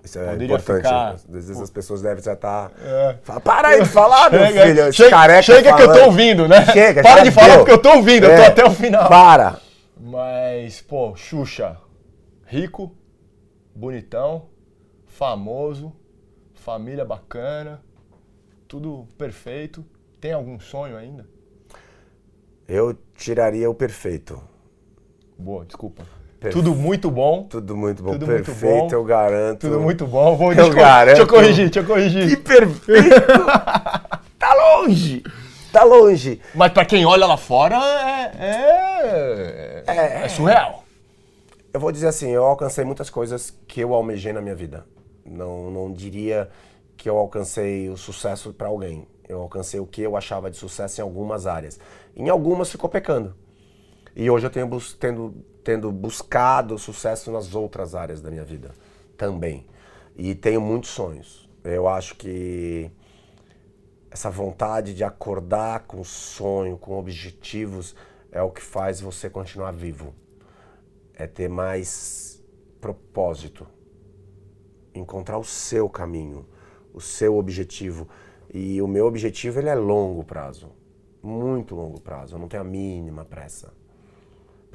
Isso 0.04 0.18
é 0.18 0.24
Poderia 0.24 0.46
importante. 0.46 0.82
Ficar... 0.82 1.08
Às 1.10 1.24
vezes 1.24 1.60
as 1.60 1.70
pessoas 1.70 2.02
devem 2.02 2.22
já 2.22 2.32
estar. 2.32 2.70
Tá... 2.70 2.74
É. 2.84 3.16
Fala, 3.22 3.40
para 3.40 3.68
aí 3.68 3.82
de 3.82 3.88
falar, 3.90 4.30
meu 4.30 4.40
chega, 4.46 4.66
filho. 4.66 4.92
Chega, 4.92 5.10
careca 5.10 5.42
chega 5.42 5.76
que 5.76 5.82
eu 5.82 5.92
tô 5.92 6.04
ouvindo, 6.06 6.48
né? 6.48 6.66
Chega, 6.66 7.02
Para 7.02 7.22
de 7.22 7.30
deu. 7.30 7.32
falar 7.32 7.58
porque 7.58 7.70
eu 7.70 7.78
tô 7.78 7.90
ouvindo, 7.96 8.26
é. 8.26 8.32
eu 8.32 8.36
tô 8.36 8.42
é. 8.42 8.46
até 8.46 8.64
o 8.64 8.70
final. 8.70 9.08
Para! 9.08 9.60
Mas, 10.00 10.80
pô, 10.80 11.14
Xuxa, 11.14 11.76
rico, 12.44 12.92
bonitão, 13.74 14.48
famoso, 15.06 15.92
família 16.54 17.04
bacana, 17.04 17.80
tudo 18.66 19.06
perfeito. 19.16 19.84
Tem 20.20 20.32
algum 20.32 20.58
sonho 20.58 20.96
ainda? 20.96 21.26
Eu 22.66 22.96
tiraria 23.16 23.68
o 23.68 23.74
perfeito. 23.74 24.42
Boa, 25.38 25.64
desculpa. 25.64 26.04
Tudo 26.50 26.74
muito 26.74 27.10
bom. 27.10 27.44
Tudo 27.44 27.76
muito 27.76 28.02
bom. 28.02 28.12
Tudo 28.12 28.26
perfeito, 28.26 28.74
muito 28.74 28.90
bom. 28.90 28.96
eu 28.96 29.04
garanto. 29.04 29.60
Tudo 29.60 29.80
muito 29.80 30.06
bom. 30.06 30.36
Vou, 30.36 30.52
eu 30.52 30.70
garanto. 30.70 31.06
Deixa 31.06 31.22
eu 31.22 31.26
corrigir, 31.26 31.70
deixa 31.70 31.80
eu 31.80 31.84
corrigir. 31.84 32.28
Que 32.28 32.36
perfeito! 32.36 33.10
tá 34.38 34.54
longe! 34.54 35.22
Tá 35.72 35.84
longe. 35.84 36.40
Mas 36.54 36.72
para 36.72 36.84
quem 36.84 37.06
olha 37.06 37.26
lá 37.26 37.36
fora, 37.36 37.76
é, 37.76 38.32
é, 38.38 39.84
é, 39.86 40.24
é 40.24 40.28
surreal. 40.28 40.84
Eu 41.72 41.80
vou 41.80 41.90
dizer 41.90 42.08
assim, 42.08 42.30
eu 42.30 42.44
alcancei 42.44 42.84
muitas 42.84 43.08
coisas 43.08 43.56
que 43.66 43.80
eu 43.80 43.94
almejei 43.94 44.32
na 44.32 44.42
minha 44.42 44.54
vida. 44.54 44.84
Não, 45.24 45.70
não 45.70 45.90
diria 45.90 46.50
que 46.96 47.08
eu 47.08 47.16
alcancei 47.16 47.88
o 47.88 47.96
sucesso 47.96 48.52
para 48.52 48.68
alguém. 48.68 49.06
Eu 49.26 49.40
alcancei 49.40 49.80
o 49.80 49.86
que 49.86 50.02
eu 50.02 50.14
achava 50.14 50.50
de 50.50 50.58
sucesso 50.58 51.00
em 51.00 51.02
algumas 51.02 51.46
áreas. 51.46 51.80
Em 52.14 52.28
algumas 52.28 52.70
ficou 52.70 52.90
pecando. 52.90 53.34
E 54.14 54.28
hoje 54.28 54.46
eu 54.46 54.50
tenho 54.50 54.68
tendo 55.00 55.34
tendo 55.62 55.90
buscado 55.92 56.78
sucesso 56.78 57.30
nas 57.30 57.54
outras 57.54 57.94
áreas 57.94 58.20
da 58.20 58.30
minha 58.30 58.44
vida 58.44 58.72
também. 59.16 59.66
E 60.16 60.34
tenho 60.34 60.60
muitos 60.60 60.90
sonhos. 60.90 61.48
Eu 61.64 61.88
acho 61.88 62.16
que 62.16 62.90
essa 64.10 64.28
vontade 64.28 64.94
de 64.94 65.04
acordar 65.04 65.86
com 65.86 66.02
sonho, 66.04 66.76
com 66.76 66.98
objetivos, 66.98 67.94
é 68.30 68.42
o 68.42 68.50
que 68.50 68.60
faz 68.60 69.00
você 69.00 69.30
continuar 69.30 69.72
vivo. 69.72 70.14
É 71.14 71.26
ter 71.26 71.48
mais 71.48 72.42
propósito. 72.80 73.66
Encontrar 74.94 75.38
o 75.38 75.44
seu 75.44 75.88
caminho, 75.88 76.46
o 76.92 77.00
seu 77.00 77.36
objetivo. 77.36 78.08
E 78.52 78.82
o 78.82 78.88
meu 78.88 79.06
objetivo 79.06 79.60
ele 79.60 79.68
é 79.68 79.74
longo 79.74 80.24
prazo. 80.24 80.70
Muito 81.22 81.74
longo 81.74 82.00
prazo. 82.00 82.34
Eu 82.34 82.40
não 82.40 82.48
tenho 82.48 82.62
a 82.62 82.66
mínima 82.66 83.24
pressa. 83.24 83.72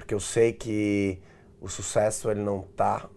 Porque 0.08 0.16
eu 0.16 0.22
sei 0.22 0.54
que 0.54 1.20
o 1.60 1.68
sucesso 1.68 2.32
ele 2.32 2.40
não 2.40 2.62
está 2.62 3.10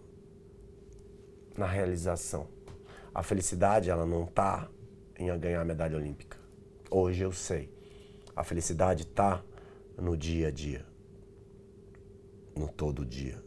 na 1.57 1.65
realização. 1.65 2.49
A 3.15 3.23
felicidade 3.23 3.89
ela 3.89 4.05
não 4.05 4.25
está 4.25 4.69
em 5.17 5.27
ganhar 5.39 5.61
a 5.61 5.63
medalha 5.63 5.95
olímpica. 5.95 6.37
Hoje 6.89 7.23
eu 7.23 7.31
sei. 7.31 7.73
A 8.35 8.43
felicidade 8.43 9.03
está 9.03 9.41
no 9.97 10.17
dia 10.17 10.49
a 10.49 10.51
dia. 10.51 10.85
No 12.57 12.67
todo 12.67 13.05
dia. 13.05 13.41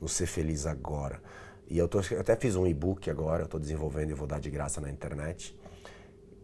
No 0.00 0.08
ser 0.08 0.26
feliz 0.26 0.66
agora. 0.66 1.22
E 1.68 1.78
eu, 1.78 1.86
tô, 1.86 2.00
eu 2.00 2.20
até 2.20 2.34
fiz 2.34 2.56
um 2.56 2.66
e-book 2.66 3.08
agora, 3.08 3.42
eu 3.42 3.44
estou 3.44 3.60
desenvolvendo 3.60 4.10
e 4.10 4.14
vou 4.14 4.26
dar 4.26 4.40
de 4.40 4.50
graça 4.50 4.80
na 4.80 4.90
internet, 4.90 5.56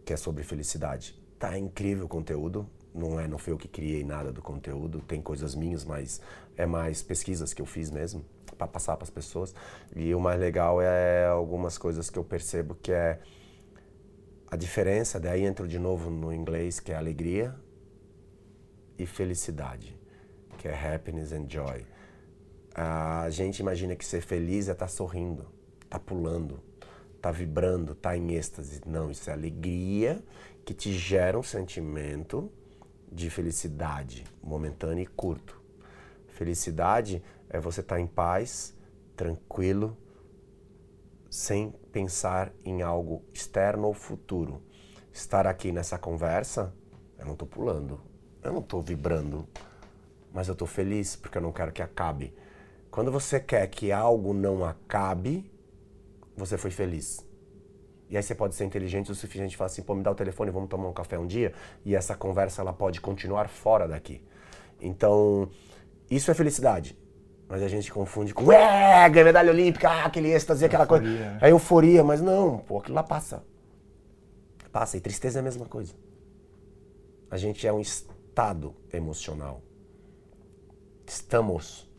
que 0.05 0.13
é 0.13 0.15
sobre 0.15 0.41
felicidade. 0.41 1.21
Tá 1.37 1.59
incrível 1.59 2.05
o 2.05 2.07
conteúdo 2.07 2.65
não 2.95 3.19
é, 3.19 3.27
não 3.27 3.37
foi 3.37 3.53
eu 3.53 3.57
que 3.57 3.67
criei 3.67 4.03
nada 4.03 4.31
do 4.31 4.41
conteúdo, 4.41 5.01
tem 5.01 5.21
coisas 5.21 5.53
minhas, 5.53 5.83
mas 5.83 6.21
é 6.55 6.65
mais 6.65 7.01
pesquisas 7.03 7.53
que 7.53 7.61
eu 7.61 7.65
fiz 7.65 7.91
mesmo 7.91 8.25
para 8.57 8.67
passar 8.67 8.95
para 8.95 9.03
as 9.03 9.09
pessoas. 9.09 9.53
E 9.95 10.15
o 10.15 10.19
mais 10.19 10.39
legal 10.39 10.81
é 10.81 11.25
algumas 11.25 11.77
coisas 11.77 12.09
que 12.09 12.17
eu 12.17 12.23
percebo 12.23 12.75
que 12.75 12.91
é 12.91 13.19
a 14.49 14.55
diferença, 14.55 15.19
daí 15.19 15.43
entro 15.43 15.67
de 15.67 15.77
novo 15.77 16.09
no 16.09 16.31
inglês, 16.31 16.79
que 16.79 16.91
é 16.91 16.95
alegria 16.95 17.53
e 18.97 19.05
felicidade, 19.05 19.99
que 20.57 20.67
é 20.67 20.95
happiness 20.95 21.33
and 21.33 21.47
joy. 21.49 21.85
A 22.73 23.29
gente 23.29 23.59
imagina 23.59 23.95
que 23.95 24.05
ser 24.05 24.21
feliz 24.21 24.69
é 24.69 24.71
estar 24.71 24.85
tá 24.85 24.91
sorrindo, 24.91 25.45
tá 25.89 25.99
pulando, 25.99 26.61
tá 27.21 27.31
vibrando, 27.31 27.95
tá 27.95 28.15
em 28.15 28.33
êxtase. 28.33 28.81
Não, 28.85 29.11
isso 29.11 29.29
é 29.29 29.33
alegria 29.33 30.23
que 30.63 30.73
te 30.73 30.93
gera 30.93 31.37
um 31.37 31.43
sentimento 31.43 32.51
de 33.15 33.29
felicidade 33.29 34.25
momentânea 34.43 35.03
e 35.03 35.07
curto. 35.07 35.61
Felicidade 36.27 37.23
é 37.49 37.61
você 37.61 37.79
estar 37.79 37.95
tá 37.95 38.01
em 38.01 38.05
paz, 38.05 38.75
tranquilo, 39.15 39.97
sem 41.29 41.71
pensar 41.93 42.51
em 42.65 42.81
algo 42.81 43.23
externo 43.33 43.87
ou 43.87 43.93
futuro. 43.93 44.61
Estar 45.13 45.47
aqui 45.47 45.71
nessa 45.71 45.97
conversa, 45.97 46.73
eu 47.17 47.25
não 47.25 47.33
estou 47.33 47.47
pulando, 47.47 48.01
eu 48.43 48.51
não 48.51 48.59
estou 48.59 48.81
vibrando, 48.81 49.47
mas 50.33 50.49
eu 50.49 50.53
estou 50.53 50.67
feliz 50.67 51.15
porque 51.15 51.37
eu 51.37 51.41
não 51.41 51.53
quero 51.53 51.71
que 51.71 51.81
acabe. 51.81 52.33
Quando 52.91 53.13
você 53.13 53.39
quer 53.39 53.65
que 53.67 53.93
algo 53.93 54.33
não 54.33 54.65
acabe, 54.65 55.49
você 56.35 56.57
foi 56.57 56.71
feliz. 56.71 57.24
E 58.09 58.15
aí 58.15 58.23
você 58.23 58.35
pode 58.35 58.55
ser 58.55 58.65
inteligente 58.65 59.11
o 59.11 59.15
suficiente 59.15 59.53
e 59.53 59.57
falar 59.57 59.67
assim, 59.67 59.81
pô, 59.81 59.95
me 59.95 60.03
dá 60.03 60.11
o 60.11 60.15
telefone, 60.15 60.51
vamos 60.51 60.69
tomar 60.69 60.87
um 60.87 60.93
café 60.93 61.17
um 61.17 61.25
dia, 61.25 61.53
e 61.83 61.95
essa 61.95 62.15
conversa 62.15 62.61
ela 62.61 62.71
pode 62.71 63.01
continuar 63.01 63.49
fora 63.49 63.87
daqui. 63.87 64.21
Então, 64.79 65.49
isso 66.09 66.29
é 66.29 66.33
felicidade. 66.33 66.97
Mas 67.47 67.61
a 67.61 67.67
gente 67.67 67.91
confunde 67.91 68.33
com, 68.33 68.51
é, 68.51 69.07
ganha 69.09 69.25
medalha 69.25 69.51
olímpica, 69.51 69.89
ah, 69.89 70.05
aquele 70.05 70.31
êxtase, 70.31 70.65
aquela 70.65 70.83
euforia. 70.83 71.09
coisa. 71.09 71.45
É 71.45 71.51
euforia, 71.51 72.03
mas 72.03 72.21
não, 72.21 72.57
pô, 72.59 72.79
aquilo 72.79 72.95
lá 72.95 73.03
passa. 73.03 73.43
Passa, 74.71 74.97
e 74.97 74.99
tristeza 74.99 75.39
é 75.39 75.41
a 75.41 75.43
mesma 75.43 75.65
coisa. 75.65 75.93
A 77.29 77.37
gente 77.37 77.65
é 77.67 77.71
um 77.71 77.79
estado 77.79 78.75
emocional. 78.91 79.61
Estamos. 81.05 81.89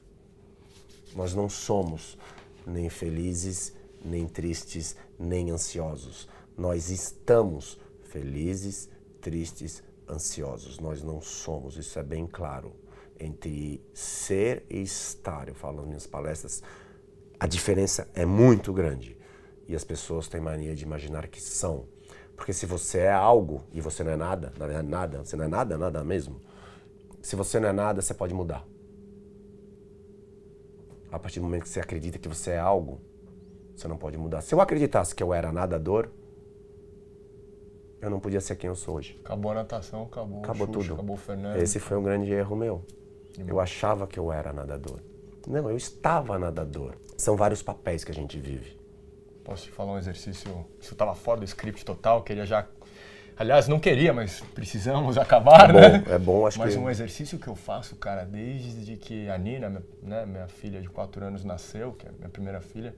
Nós 1.15 1.35
não 1.35 1.49
somos 1.49 2.19
nem 2.66 2.91
felizes, 2.91 3.73
nem 4.05 4.27
tristes, 4.27 4.97
nem 5.18 5.51
ansiosos. 5.51 6.28
Nós 6.56 6.90
estamos 6.90 7.78
felizes, 8.05 8.89
tristes, 9.20 9.82
ansiosos. 10.09 10.78
Nós 10.78 11.02
não 11.02 11.20
somos, 11.20 11.77
isso 11.77 11.98
é 11.98 12.02
bem 12.02 12.27
claro. 12.27 12.74
Entre 13.18 13.82
ser 13.94 14.66
e 14.68 14.81
estar, 14.82 15.48
eu 15.48 15.55
falo 15.55 15.78
nas 15.78 15.86
minhas 15.86 16.06
palestras, 16.06 16.62
a 17.39 17.47
diferença 17.47 18.09
é 18.14 18.24
muito 18.24 18.73
grande. 18.73 19.16
E 19.68 19.74
as 19.74 19.85
pessoas 19.85 20.28
têm 20.28 20.40
mania 20.40 20.74
de 20.74 20.85
imaginar 20.85 21.27
que 21.28 21.40
são. 21.40 21.89
Porque 22.36 22.52
se 22.52 22.66
você 22.66 22.98
é 22.98 23.12
algo 23.12 23.64
e 23.73 23.81
você 23.81 24.05
não 24.05 24.12
é 24.12 24.16
nada, 24.16 24.52
na 24.59 24.66
verdade 24.66 24.89
nada, 24.89 25.24
você 25.24 25.36
não 25.36 25.44
é 25.44 25.48
nada, 25.48 25.78
nada 25.78 26.05
mesmo. 26.05 26.40
Se 27.23 27.35
você 27.35 27.59
não 27.59 27.68
é 27.68 27.73
nada, 27.73 28.01
você 28.02 28.14
pode 28.14 28.35
mudar. 28.35 28.64
A 31.10 31.18
partir 31.18 31.40
do 31.40 31.44
momento 31.44 31.62
que 31.62 31.68
você 31.68 31.81
acredita 31.81 32.18
que 32.18 32.28
você 32.28 32.52
é 32.52 32.59
algo, 32.59 33.01
você 33.77 33.86
não 33.86 33.97
pode 33.97 34.16
mudar. 34.16 34.40
Se 34.40 34.55
eu 34.55 34.61
acreditasse 34.61 35.15
que 35.15 35.23
eu 35.23 35.35
era 35.35 35.53
nadador, 35.53 36.09
eu 38.01 38.11
não 38.11 38.19
podia 38.19 38.40
ser 38.40 38.57
quem 38.57 38.69
eu 38.69 38.77
sou 38.77 38.97
hoje. 38.97 39.20
Acabou 39.24 39.53
a 39.53 39.55
natação, 39.55 40.05
acabou, 40.05 40.39
acabou 40.39 40.66
Xuxa, 40.66 40.81
tudo. 40.81 40.94
Acabou 40.94 41.16
o 41.16 41.19
Fernando. 41.19 41.57
Esse 41.57 41.78
foi 41.78 41.97
um 41.97 42.03
grande 42.03 42.32
erro 42.32 42.57
meu. 42.57 42.85
Eu 43.47 43.61
achava 43.61 44.07
que 44.07 44.19
eu 44.19 44.32
era 44.32 44.53
nadador. 44.53 45.01
Não, 45.47 45.69
eu 45.70 45.77
estava 45.77 46.39
nadador. 46.39 46.94
São 47.19 47.36
vários 47.36 47.62
papéis 47.62 48.03
que 48.03 48.11
a 48.11 48.15
gente 48.15 48.39
vive. 48.39 48.77
Posso 49.44 49.65
te 49.65 49.70
falar 49.70 49.93
um 49.93 49.98
exercício? 49.98 50.66
Isso 50.81 50.93
estava 50.93 51.15
fora 51.15 51.40
do 51.40 51.44
script 51.44 51.85
total, 51.85 52.23
queria 52.23 52.44
já. 52.44 52.66
Aliás, 53.36 53.69
não 53.69 53.78
queria, 53.78 54.12
mas 54.12 54.40
precisamos 54.55 55.16
acabar, 55.19 55.70
é 55.70 55.73
né? 55.73 55.98
Bom, 55.98 56.12
é 56.12 56.19
bom, 56.19 56.47
acho 56.47 56.59
mas 56.59 56.70
que. 56.70 56.77
Mas 56.77 56.86
um 56.86 56.90
exercício 56.90 57.39
que 57.39 57.47
eu 57.47 57.55
faço, 57.55 57.94
cara, 57.97 58.24
desde 58.24 58.97
que 58.97 59.28
a 59.28 59.36
Nina, 59.36 59.82
né, 60.03 60.24
minha 60.27 60.48
filha 60.48 60.81
de 60.81 60.89
4 60.89 61.24
anos, 61.24 61.44
nasceu, 61.44 61.93
que 61.93 62.09
é 62.09 62.11
minha 62.12 62.31
primeira 62.31 62.61
filha, 62.61 62.94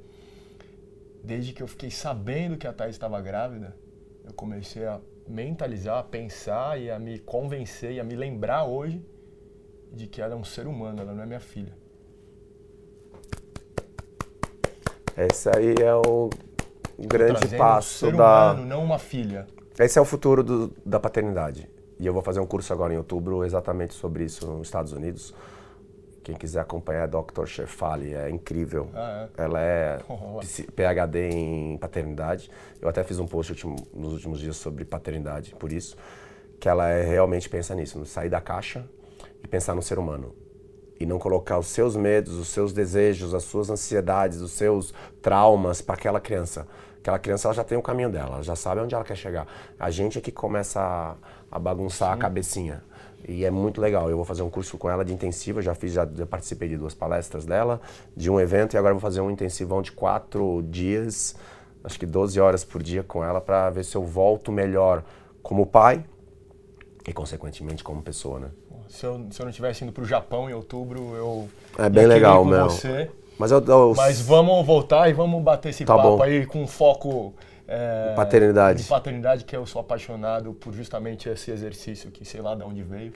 desde 1.23 1.53
que 1.53 1.63
eu 1.63 1.69
fiquei 1.69 1.91
sabendo 1.91 2.57
que 2.57 2.67
a 2.67 2.73
Thais 2.73 2.95
estava 2.95 3.21
grávida, 3.21 3.75
eu 4.25 4.33
comecei 4.33 4.87
a 4.87 5.01
mentalizar, 5.27 5.99
a 5.99 6.03
pensar 6.03 6.81
e 6.81 6.91
a 6.91 6.99
me 6.99 7.19
convencer 7.19 7.93
e 7.93 8.01
a 8.01 8.05
me 8.05 8.17
lembrar 8.17 8.65
hoje 8.65 9.05
de 9.93 10.07
que 10.07 10.21
ela 10.21 10.35
é 10.35 10.37
um 10.37 10.45
ser 10.45 10.67
humano, 10.67 11.01
ela 11.01 11.13
não 11.13 11.23
é 11.23 11.27
minha 11.27 11.41
filha. 11.41 11.73
Esse 15.17 15.49
aí 15.49 15.75
é 15.83 15.95
o 15.95 16.31
grande 16.97 17.57
passo 17.57 18.07
um 18.07 18.11
ser 18.11 18.17
da. 18.17 18.53
Humano, 18.53 18.67
não 18.67 18.85
uma 18.85 18.99
filha. 18.99 19.47
Esse 19.79 19.99
é 19.99 20.03
o 20.03 20.05
futuro 20.05 20.43
do, 20.43 20.73
da 20.85 21.01
paternidade. 21.01 21.69
E 21.99 22.07
eu 22.07 22.13
vou 22.13 22.23
fazer 22.23 22.39
um 22.39 22.47
curso 22.47 22.73
agora 22.73 22.95
em 22.95 22.97
outubro 22.97 23.45
exatamente 23.45 23.95
sobre 23.95 24.25
isso 24.25 24.47
nos 24.47 24.69
Estados 24.69 24.93
Unidos. 24.93 25.35
Quem 26.29 26.37
quiser 26.37 26.61
acompanhar 26.61 27.05
a 27.05 27.07
Dr. 27.07 27.47
Shefali, 27.47 28.13
é 28.13 28.29
incrível. 28.29 28.91
Ah, 28.93 29.29
é? 29.35 29.43
Ela 29.43 29.61
é 29.63 29.99
PhD 30.77 31.31
em 31.31 31.79
paternidade. 31.79 32.51
Eu 32.83 32.87
até 32.87 33.03
fiz 33.03 33.19
um 33.19 33.27
post 33.27 33.53
último, 33.53 33.77
nos 33.95 34.13
últimos 34.13 34.39
dias 34.39 34.59
sobre 34.59 34.85
paternidade, 34.85 35.55
por 35.59 35.73
isso. 35.73 35.97
Que 36.61 36.69
ela 36.69 36.87
é, 36.87 37.03
realmente 37.03 37.49
pensa 37.49 37.75
nisso, 37.75 38.05
sair 38.05 38.29
da 38.29 38.43
caixa 38.43 38.85
e 39.43 39.49
pensar 39.49 39.75
no 39.75 39.81
ser 39.81 39.99
humano. 39.99 40.35
E 41.01 41.07
não 41.07 41.19
colocar 41.19 41.59
os 41.59 41.69
seus 41.69 41.97
medos, 41.97 42.35
os 42.35 42.49
seus 42.49 42.75
desejos, 42.75 43.33
as 43.33 43.45
suas 43.45 43.71
ansiedades, 43.71 44.43
os 44.43 44.53
seus 44.53 44.93
traumas 45.23 45.81
para 45.81 45.95
aquela 45.95 46.21
criança. 46.21 46.69
Aquela 46.99 47.19
criança 47.19 47.49
ela 47.49 47.55
já 47.55 47.65
tem 47.65 47.79
o 47.79 47.83
caminho 47.83 48.11
dela, 48.11 48.35
ela 48.35 48.43
já 48.43 48.55
sabe 48.55 48.83
onde 48.83 48.95
ela 48.95 49.03
quer 49.03 49.17
chegar. 49.17 49.47
A 49.81 49.91
gente 49.91 50.19
é 50.19 50.21
que 50.21 50.31
começa 50.31 50.79
a, 50.79 51.17
a 51.51 51.59
bagunçar 51.59 52.11
Sim. 52.11 52.15
a 52.15 52.19
cabecinha. 52.19 52.83
E 53.27 53.45
é 53.45 53.51
muito 53.51 53.81
legal. 53.81 54.09
Eu 54.11 54.17
vou 54.17 54.25
fazer 54.25 54.43
um 54.43 54.51
curso 54.51 54.77
com 54.79 54.89
ela 54.89 55.05
de 55.05 55.13
intensiva. 55.13 55.61
Já 55.63 55.75
fiz, 55.75 55.93
já, 55.93 56.07
participei 56.29 56.69
de 56.69 56.77
duas 56.77 56.95
palestras 56.95 57.45
dela, 57.45 57.81
de 58.17 58.31
um 58.31 58.39
evento, 58.39 58.75
e 58.75 58.77
agora 58.77 58.95
vou 58.95 59.01
fazer 59.01 59.21
um 59.21 59.31
intensivão 59.31 59.83
de 59.83 59.93
quatro 59.93 60.63
dias, 60.69 61.35
acho 61.83 61.99
que 61.99 62.07
12 62.07 62.41
horas 62.41 62.65
por 62.65 62.83
dia 62.83 63.03
com 63.03 63.25
ela, 63.25 63.41
para 63.41 63.71
ver 63.71 63.85
se 63.85 63.97
eu 63.97 64.05
volto 64.05 64.53
melhor 64.53 65.03
como 65.43 65.67
pai 65.67 66.05
e, 67.07 67.13
consequentemente, 67.13 67.83
como 67.83 68.03
pessoa, 68.03 68.39
né? 68.39 68.49
Se 68.89 69.05
eu, 69.05 69.27
se 69.31 69.41
eu 69.41 69.47
não 69.47 69.53
tivesse 69.53 69.85
indo 69.85 69.93
para 69.93 70.03
o 70.03 70.07
Japão 70.07 70.49
em 70.49 70.55
outubro, 70.55 71.15
eu. 71.15 71.49
É 71.79 71.89
bem 71.91 72.07
legal, 72.07 72.45
meu. 72.45 72.65
Você. 72.65 73.11
Mas, 73.39 73.51
eu, 73.51 73.65
eu... 73.65 73.95
Mas 73.97 74.21
vamos 74.21 74.67
voltar 74.67 75.09
e 75.09 75.13
vamos 75.13 75.43
bater 75.43 75.69
esse 75.69 75.85
tá 75.85 75.95
papo 75.95 76.17
bom. 76.17 76.23
aí 76.23 76.45
com 76.45 76.67
foco 76.67 77.35
é, 77.69 78.15
paternidade. 78.17 78.83
De 78.83 78.89
paternidade, 78.89 79.45
que 79.45 79.55
eu 79.55 79.67
sou 79.67 79.81
apaixonado 79.81 80.55
por 80.55 80.73
justamente 80.73 81.29
esse 81.29 81.51
exercício 81.51 82.11
que 82.11 82.25
sei 82.25 82.41
lá 82.41 82.55
de 82.55 82.63
onde 82.63 82.83
veio, 82.83 83.13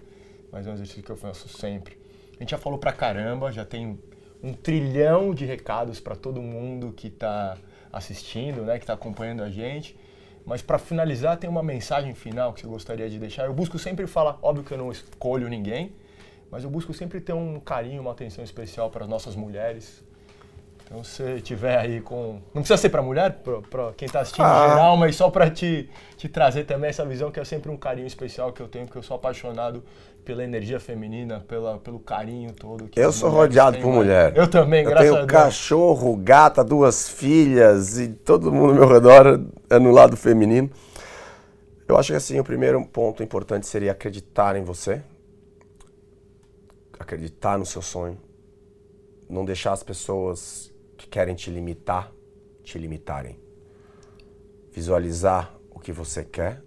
mas 0.53 0.67
é 0.67 0.71
um 0.71 0.75
exercício 0.75 1.03
que 1.03 1.11
eu 1.11 1.17
faço 1.17 1.49
sempre. 1.49 1.99
A 2.37 2.43
gente 2.43 2.51
já 2.51 2.59
falou 2.59 2.79
pra 2.79 2.93
caramba, 2.93 3.51
já 3.51 3.65
tem 3.65 3.99
um 4.43 4.53
trilhão 4.53 5.33
de 5.33 5.47
recados 5.47 6.01
para 6.01 6.15
todo 6.15 6.43
mundo 6.43 6.93
que 6.93 7.07
está 7.07 7.57
assistindo, 7.91 8.63
né, 8.63 8.79
que 8.79 8.85
está 8.85 8.93
acompanhando 8.93 9.43
a 9.43 9.49
gente. 9.49 9.99
Mas 10.45 10.61
para 10.61 10.79
finalizar, 10.79 11.39
tem 11.39 11.49
uma 11.49 11.63
mensagem 11.63 12.15
final 12.15 12.53
que 12.53 12.61
você 12.61 12.67
gostaria 12.67 13.09
de 13.09 13.19
deixar. 13.19 13.47
Eu 13.47 13.55
busco 13.55 13.79
sempre 13.79 14.07
falar, 14.07 14.39
óbvio 14.43 14.65
que 14.65 14.75
eu 14.75 14.79
não 14.79 14.91
escolho 14.91 15.49
ninguém, 15.49 15.93
mas 16.51 16.65
eu 16.65 16.69
busco 16.71 16.93
sempre 16.93 17.21
ter 17.21 17.33
um 17.33 17.59
carinho, 17.59 18.03
uma 18.03 18.11
atenção 18.11 18.45
especial 18.45 18.91
para 18.91 19.05
as 19.05 19.09
nossas 19.09 19.35
mulheres, 19.35 20.05
então, 20.93 21.03
se 21.03 21.41
tiver 21.41 21.79
aí 21.79 22.03
com. 22.03 22.43
Não 22.53 22.61
precisa 22.61 22.77
ser 22.77 22.91
para 22.91 23.01
mulher, 23.01 23.41
para 23.71 23.95
quem 23.97 24.05
está 24.05 24.21
assistindo 24.21 24.45
ah. 24.45 24.67
em 24.67 24.69
geral, 24.69 24.97
mas 24.99 25.17
só 25.17 25.31
para 25.31 25.51
te, 25.51 25.89
te 26.19 26.29
trazer 26.29 26.65
também 26.65 26.91
essa 26.91 27.03
visão 27.07 27.31
que 27.31 27.41
é 27.41 27.45
sempre 27.47 27.71
um 27.71 27.79
carinho 27.79 28.07
especial 28.07 28.53
que 28.53 28.61
eu 28.61 28.69
tenho, 28.69 28.85
porque 28.85 28.99
eu 28.99 29.03
sou 29.03 29.17
apaixonado 29.17 29.83
pela 30.23 30.45
energia 30.45 30.79
feminina, 30.79 31.41
pela, 31.49 31.79
pelo 31.79 31.99
carinho 31.99 32.53
todo. 32.53 32.91
eu 32.95 33.11
sou 33.11 33.31
rodeado 33.31 33.79
por 33.79 33.91
mulher. 33.91 34.37
Eu 34.37 34.47
também, 34.47 34.85
eu 34.85 34.91
graças 34.91 35.09
a 35.09 35.13
Deus. 35.15 35.23
Eu 35.23 35.27
tenho 35.27 35.43
cachorro, 35.43 36.15
gata, 36.15 36.63
duas 36.63 37.09
filhas 37.09 37.99
e 37.99 38.09
todo 38.09 38.53
mundo 38.53 38.73
ao 38.73 38.75
meu 38.75 38.89
redor 38.89 39.41
é 39.71 39.79
no 39.79 39.91
lado 39.91 40.15
feminino. 40.15 40.71
Eu 41.89 41.97
acho 41.97 42.13
que 42.13 42.17
assim, 42.17 42.39
o 42.39 42.45
primeiro 42.45 42.85
ponto 42.85 43.23
importante 43.23 43.67
seria 43.67 43.93
acreditar 43.93 44.57
em 44.57 44.63
você, 44.63 45.01
acreditar 47.01 47.59
no 47.59 47.65
seu 47.65 47.81
sonho, 47.81 48.19
não 49.29 49.43
deixar 49.47 49.73
as 49.73 49.83
pessoas 49.83 50.72
querem 51.13 51.35
te 51.35 51.51
limitar, 51.51 52.11
te 52.65 52.79
limitarem. 52.79 53.39
Visualizar 54.73 55.55
o 55.71 55.79
que 55.79 55.93
você 55.93 56.25
quer, 56.25 56.63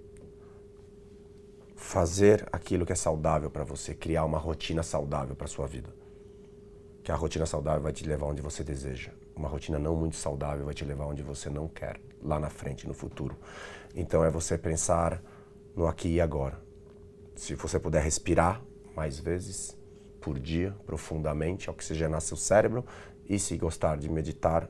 fazer 1.76 2.48
aquilo 2.52 2.86
que 2.86 2.94
é 2.94 2.96
saudável 2.96 3.50
para 3.50 3.64
você, 3.64 3.96
criar 3.96 4.24
uma 4.24 4.38
rotina 4.38 4.84
saudável 4.84 5.36
para 5.36 5.48
sua 5.48 5.66
vida. 5.66 5.90
Que 7.04 7.12
a 7.12 7.16
rotina 7.16 7.48
saudável 7.48 7.82
vai 7.82 7.92
te 7.92 8.06
levar 8.06 8.28
onde 8.28 8.42
você 8.44 8.64
deseja. 8.64 9.12
Uma 9.36 9.50
rotina 9.50 9.80
não 9.80 9.96
muito 9.96 10.16
saudável 10.16 10.64
vai 10.64 10.76
te 10.76 10.86
levar 10.86 11.08
onde 11.08 11.24
você 11.24 11.50
não 11.50 11.68
quer, 11.68 12.00
lá 12.22 12.40
na 12.40 12.52
frente, 12.52 12.88
no 12.88 12.94
futuro. 12.94 13.36
Então 13.96 14.24
é 14.24 14.30
você 14.30 14.60
pensar 14.60 15.24
no 15.76 15.88
aqui 15.88 16.10
e 16.10 16.22
agora. 16.22 16.62
Se 17.36 17.56
você 17.56 17.80
puder 17.80 18.04
respirar 18.04 18.62
mais 18.96 19.20
vezes 19.20 19.76
por 20.22 20.40
dia, 20.40 20.76
profundamente, 20.86 21.68
oxigenar 21.68 22.22
seu 22.22 22.38
cérebro 22.38 22.86
e 23.28 23.40
se 23.40 23.58
gostar 23.58 23.98
de 23.98 24.10
meditar, 24.10 24.70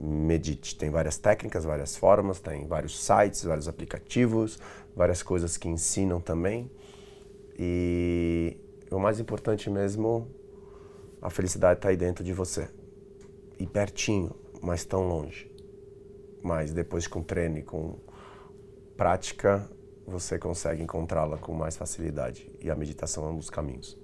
medite. 0.00 0.76
Tem 0.76 0.90
várias 0.90 1.18
técnicas, 1.18 1.64
várias 1.64 1.96
formas, 1.96 2.40
tem 2.40 2.66
vários 2.66 3.04
sites, 3.04 3.44
vários 3.44 3.68
aplicativos, 3.68 4.58
várias 4.94 5.22
coisas 5.22 5.56
que 5.56 5.68
ensinam 5.68 6.20
também. 6.20 6.70
E 7.58 8.56
o 8.90 8.98
mais 8.98 9.20
importante 9.20 9.68
mesmo, 9.68 10.28
a 11.20 11.28
felicidade 11.28 11.78
está 11.78 11.90
aí 11.90 11.96
dentro 11.96 12.24
de 12.24 12.32
você. 12.32 12.68
E 13.58 13.66
pertinho, 13.66 14.34
mas 14.62 14.84
tão 14.84 15.06
longe. 15.06 15.50
Mas 16.42 16.72
depois 16.72 17.06
com 17.06 17.22
treino 17.22 17.58
e 17.58 17.62
com 17.62 17.98
prática, 18.96 19.68
você 20.06 20.38
consegue 20.38 20.82
encontrá-la 20.82 21.36
com 21.36 21.52
mais 21.52 21.76
facilidade. 21.76 22.50
E 22.60 22.70
a 22.70 22.74
meditação 22.74 23.26
é 23.26 23.30
um 23.30 23.36
dos 23.36 23.50
caminhos 23.50 23.99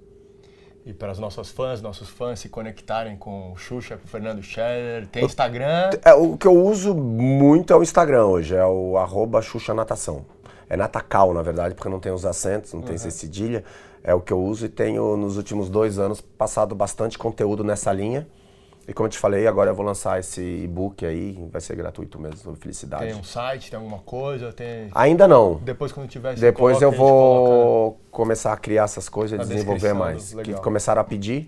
e 0.87 0.95
para 0.95 1.11
as 1.11 1.19
nossas 1.19 1.51
fãs, 1.51 1.83
nossos 1.83 2.09
fãs 2.09 2.39
se 2.39 2.49
conectarem 2.49 3.17
com 3.17 3.51
o 3.51 3.57
Xuxa, 3.57 3.97
com 3.97 4.05
o 4.05 4.09
Fernando 4.09 4.41
Scheller. 4.41 5.09
Tem 5.09 5.25
Instagram? 5.25 5.91
É, 6.05 6.15
o 6.15 6.37
que 6.37 6.47
eu 6.47 6.55
uso 6.55 6.95
muito 6.95 7.73
é 7.73 7.77
o 7.77 7.83
Instagram 7.83 8.27
hoje, 8.27 8.55
é 8.55 8.65
o 8.65 8.97
arroba 8.97 9.43
Xuxa 9.43 9.75
Natação. 9.75 10.25
É 10.71 10.77
Natacal, 10.77 11.35
na 11.35 11.43
verdade, 11.43 11.75
porque 11.75 11.89
não 11.89 11.99
tem 11.99 12.13
os 12.13 12.25
acentos, 12.25 12.73
não 12.73 12.83
tem 12.83 12.97
cedilha. 12.97 13.65
É 14.03 14.15
o 14.15 14.21
que 14.21 14.33
eu 14.33 14.41
uso 14.41 14.67
e 14.67 14.69
tenho, 14.69 15.17
nos 15.17 15.37
últimos 15.37 15.69
dois 15.69 15.99
anos, 15.99 16.21
passado 16.21 16.73
bastante 16.73 17.19
conteúdo 17.19 17.65
nessa 17.65 17.93
linha. 17.93 18.25
E 18.89 18.93
como 18.93 19.07
eu 19.07 19.11
te 19.11 19.19
falei, 19.19 19.47
agora 19.47 19.71
eu 19.71 19.75
vou 19.75 19.85
lançar 19.85 20.21
esse 20.21 20.41
e-book 20.41 21.05
aí, 21.05 21.45
vai 21.51 21.61
ser 21.61 21.75
gratuito 21.75 22.21
mesmo, 22.21 22.37
sobre 22.37 22.61
felicidade. 22.61 23.07
Tem 23.07 23.15
um 23.15 23.25
site, 23.25 23.71
tem 23.71 23.77
alguma 23.77 23.99
coisa? 23.99 24.53
Tem... 24.53 24.89
Ainda 24.95 25.27
não. 25.27 25.57
Depois 25.57 25.91
quando 25.91 26.09
tiver... 26.09 26.35
Depois 26.35 26.79
coloca, 26.79 26.85
eu 26.85 26.91
gente 26.91 26.99
coloca 26.99 27.51
vou 27.51 28.01
começar 28.11 28.53
a 28.53 28.57
criar 28.57 28.85
essas 28.85 29.09
coisas 29.09 29.33
e 29.35 29.39
na 29.39 29.45
desenvolver 29.45 29.93
mais. 29.93 30.31
Que 30.31 30.37
legal. 30.37 30.63
começaram 30.63 31.01
a 31.01 31.05
pedir 31.05 31.47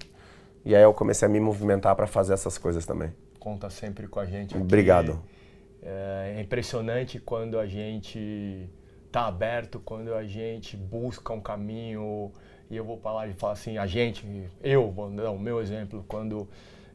e 0.65 0.75
aí 0.75 0.83
eu 0.83 0.93
comecei 0.93 1.27
a 1.27 1.29
me 1.31 1.39
movimentar 1.39 1.95
para 1.95 2.07
fazer 2.07 2.35
essas 2.35 2.59
coisas 2.59 2.85
também. 2.85 3.13
Conta 3.39 3.71
sempre 3.71 4.09
com 4.09 4.19
a 4.19 4.27
gente 4.27 4.55
aqui. 4.55 4.63
Obrigado. 4.63 5.23
É 5.81 6.19
é 6.37 6.41
impressionante 6.41 7.19
quando 7.19 7.59
a 7.59 7.67
gente 7.67 8.69
tá 9.11 9.27
aberto, 9.27 9.81
quando 9.81 10.15
a 10.15 10.25
gente 10.25 10.77
busca 10.77 11.33
um 11.33 11.41
caminho. 11.41 12.31
E 12.71 12.77
eu 12.77 12.85
vou 12.85 12.99
falar 12.99 13.27
e 13.29 13.33
falar 13.33 13.55
assim, 13.55 13.79
a 13.79 13.87
gente, 13.87 14.27
eu, 14.63 14.91
vou 14.91 15.11
dar 15.11 15.31
o 15.31 15.39
meu 15.39 15.61
exemplo, 15.61 16.05
quando 16.07 16.47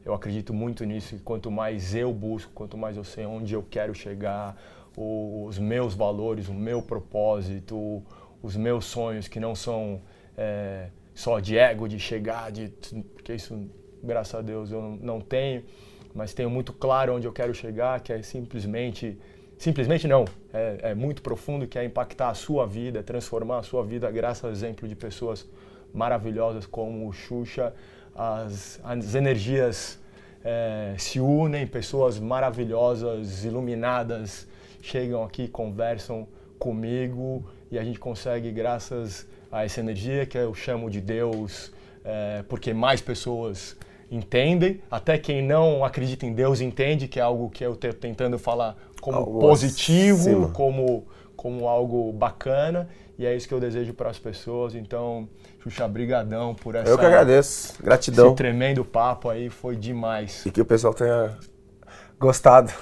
eu 0.04 0.12
acredito 0.12 0.52
muito 0.52 0.84
nisso, 0.84 1.14
e 1.14 1.18
quanto 1.18 1.50
mais 1.50 1.94
eu 1.94 2.12
busco, 2.12 2.52
quanto 2.52 2.76
mais 2.76 2.96
eu 2.96 3.04
sei 3.04 3.24
onde 3.24 3.54
eu 3.54 3.62
quero 3.62 3.94
chegar, 3.94 4.56
os 4.96 5.58
meus 5.58 5.94
valores, 5.94 6.48
o 6.48 6.54
meu 6.54 6.80
propósito, 6.82 8.02
os 8.42 8.56
meus 8.56 8.84
sonhos 8.84 9.26
que 9.26 9.40
não 9.40 9.54
são 9.54 10.00
é, 10.36 10.88
só 11.14 11.40
de 11.40 11.56
ego, 11.56 11.88
de 11.88 11.98
chegar, 11.98 12.52
de 12.52 12.68
porque 13.14 13.34
isso, 13.34 13.68
graças 14.02 14.34
a 14.34 14.42
Deus, 14.42 14.70
eu 14.70 14.80
não, 14.80 14.96
não 14.96 15.20
tenho, 15.20 15.64
mas 16.14 16.34
tenho 16.34 16.50
muito 16.50 16.72
claro 16.72 17.14
onde 17.14 17.26
eu 17.26 17.32
quero 17.32 17.54
chegar, 17.54 18.00
que 18.00 18.12
é 18.12 18.22
simplesmente, 18.22 19.18
simplesmente 19.58 20.06
não, 20.06 20.24
é, 20.52 20.90
é 20.90 20.94
muito 20.94 21.22
profundo, 21.22 21.66
que 21.66 21.78
é 21.78 21.84
impactar 21.84 22.28
a 22.28 22.34
sua 22.34 22.66
vida, 22.66 23.02
transformar 23.02 23.58
a 23.58 23.62
sua 23.62 23.82
vida, 23.84 24.10
graças 24.10 24.44
ao 24.44 24.50
exemplo 24.50 24.86
de 24.86 24.94
pessoas 24.94 25.48
maravilhosas 25.92 26.66
como 26.66 27.08
o 27.08 27.12
Xuxa, 27.12 27.72
as, 28.14 28.80
as 28.84 29.14
energias 29.14 29.98
é, 30.44 30.94
se 30.98 31.18
unem, 31.18 31.66
pessoas 31.66 32.18
maravilhosas, 32.18 33.44
iluminadas, 33.44 34.46
chegam 34.82 35.24
aqui, 35.24 35.48
conversam 35.48 36.28
comigo 36.58 37.44
e 37.70 37.78
a 37.78 37.82
gente 37.82 37.98
consegue, 37.98 38.50
graças 38.52 39.26
a 39.50 39.64
essa 39.64 39.80
energia 39.80 40.26
que 40.26 40.36
eu 40.36 40.54
chamo 40.54 40.90
de 40.90 41.00
Deus, 41.00 41.72
é, 42.04 42.44
porque 42.48 42.74
mais 42.74 43.00
pessoas 43.00 43.76
entendem, 44.10 44.80
até 44.90 45.18
quem 45.18 45.42
não 45.42 45.84
acredita 45.84 46.26
em 46.26 46.32
Deus 46.32 46.60
entende, 46.60 47.08
que 47.08 47.18
é 47.18 47.22
algo 47.22 47.48
que 47.48 47.64
eu 47.64 47.72
estou 47.72 47.92
tentando 47.92 48.38
falar 48.38 48.76
como 49.00 49.18
Algo 49.18 49.40
positivo, 49.40 50.20
acima. 50.20 50.48
como, 50.50 51.06
como 51.36 51.68
algo 51.68 52.12
bacana, 52.12 52.88
e 53.18 53.26
é 53.26 53.34
isso 53.34 53.46
que 53.46 53.54
eu 53.54 53.60
desejo 53.60 53.94
para 53.94 54.10
as 54.10 54.18
pessoas. 54.18 54.74
Então, 54.74 55.28
Xuxa, 55.62 55.86
brigadão 55.86 56.54
por 56.54 56.74
essa, 56.74 56.90
Eu 56.90 56.98
que 56.98 57.04
agradeço. 57.04 57.82
Gratidão. 57.82 58.28
esse 58.28 58.36
tremendo 58.36 58.84
papo 58.84 59.28
aí, 59.28 59.48
foi 59.50 59.76
demais. 59.76 60.44
E 60.44 60.50
que 60.50 60.60
o 60.60 60.64
pessoal 60.64 60.92
tenha 60.92 61.36
gostado. 62.18 62.72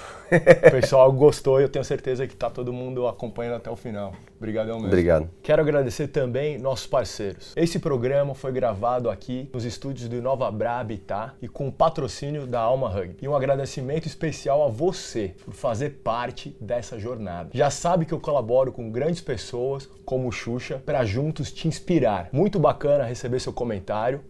O 0.67 0.71
pessoal 0.71 1.11
gostou 1.11 1.59
e 1.59 1.63
eu 1.63 1.69
tenho 1.69 1.85
certeza 1.85 2.25
que 2.27 2.35
tá 2.35 2.49
todo 2.49 2.73
mundo 2.73 3.07
acompanhando 3.07 3.55
até 3.55 3.69
o 3.69 3.75
final. 3.75 4.13
Obrigadão 4.37 4.75
mesmo. 4.75 4.87
Obrigado. 4.87 5.29
Quero 5.41 5.61
agradecer 5.61 6.07
também 6.07 6.57
nossos 6.57 6.87
parceiros. 6.87 7.53
Esse 7.55 7.79
programa 7.79 8.35
foi 8.35 8.51
gravado 8.51 9.09
aqui 9.09 9.49
nos 9.53 9.63
estúdios 9.63 10.09
do 10.09 10.21
Nova 10.21 10.49
Bra 10.51 10.79
Habitat 10.79 11.33
e 11.41 11.47
com 11.47 11.67
o 11.67 11.71
patrocínio 11.71 12.45
da 12.45 12.59
Alma 12.59 12.89
Hug. 12.89 13.15
E 13.21 13.27
um 13.27 13.35
agradecimento 13.35 14.07
especial 14.07 14.63
a 14.63 14.67
você 14.67 15.35
por 15.45 15.53
fazer 15.53 16.01
parte 16.03 16.55
dessa 16.59 16.99
jornada. 16.99 17.49
Já 17.53 17.69
sabe 17.69 18.05
que 18.05 18.13
eu 18.13 18.19
colaboro 18.19 18.71
com 18.71 18.91
grandes 18.91 19.21
pessoas 19.21 19.89
como 20.05 20.27
o 20.27 20.31
Xuxa 20.31 20.81
para 20.85 21.05
juntos 21.05 21.51
te 21.51 21.67
inspirar. 21.67 22.29
Muito 22.31 22.59
bacana 22.59 23.05
receber 23.05 23.39
seu 23.39 23.53
comentário. 23.53 24.21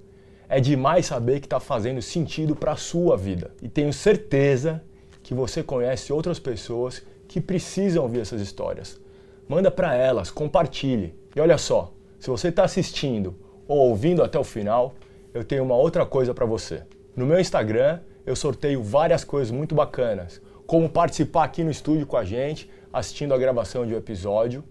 É 0.47 0.59
demais 0.59 1.07
saber 1.07 1.39
que 1.39 1.47
está 1.47 1.59
fazendo 1.59 2.01
sentido 2.01 2.55
para 2.55 2.73
a 2.73 2.75
sua 2.75 3.17
vida. 3.17 3.51
E 3.61 3.67
tenho 3.67 3.91
certeza 3.91 4.84
que 5.23 5.33
você 5.33 5.63
conhece 5.63 6.11
outras 6.13 6.37
pessoas 6.37 7.01
que 7.27 7.41
precisam 7.41 8.03
ouvir 8.03 8.19
essas 8.19 8.41
histórias. 8.41 9.01
Manda 9.47 9.71
para 9.71 9.95
elas, 9.95 10.29
compartilhe. 10.29 11.15
E 11.35 11.39
olha 11.39 11.57
só, 11.57 11.93
se 12.19 12.29
você 12.29 12.49
está 12.49 12.63
assistindo 12.63 13.35
ou 13.67 13.89
ouvindo 13.89 14.21
até 14.21 14.37
o 14.37 14.43
final, 14.43 14.93
eu 15.33 15.43
tenho 15.43 15.63
uma 15.63 15.75
outra 15.75 16.05
coisa 16.05 16.33
para 16.33 16.45
você. 16.45 16.83
No 17.15 17.25
meu 17.25 17.39
Instagram, 17.39 17.99
eu 18.25 18.35
sorteio 18.35 18.83
várias 18.83 19.23
coisas 19.23 19.51
muito 19.51 19.73
bacanas, 19.73 20.41
como 20.65 20.89
participar 20.89 21.45
aqui 21.45 21.63
no 21.63 21.71
estúdio 21.71 22.05
com 22.05 22.17
a 22.17 22.23
gente, 22.23 22.69
assistindo 22.91 23.33
a 23.33 23.37
gravação 23.37 23.85
de 23.85 23.93
um 23.93 23.97
episódio, 23.97 24.63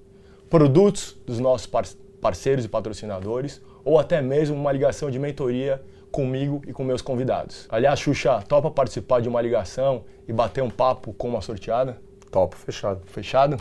produtos 0.49 1.17
dos 1.27 1.39
nossos 1.39 1.67
par- 1.67 1.87
parceiros 2.21 2.65
e 2.65 2.69
patrocinadores, 2.69 3.61
ou 3.85 3.99
até 3.99 4.23
mesmo 4.23 4.55
uma 4.55 4.71
ligação 4.71 5.11
de 5.11 5.19
mentoria 5.19 5.83
comigo 6.13 6.63
e 6.67 6.73
com 6.73 6.85
meus 6.85 7.03
convidados. 7.03 7.67
Aliás, 7.69 7.99
Xuxa, 7.99 8.41
topa 8.47 8.71
participar 8.71 9.21
de 9.21 9.29
uma 9.29 9.41
ligação 9.41 10.05
e 10.29 10.33
bater 10.33 10.63
um 10.63 10.71
papo 10.71 11.13
com 11.15 11.29
uma 11.29 11.41
sorteada? 11.41 12.01
Topo, 12.31 12.55
fechado. 12.55 13.01
Fechado? 13.07 13.57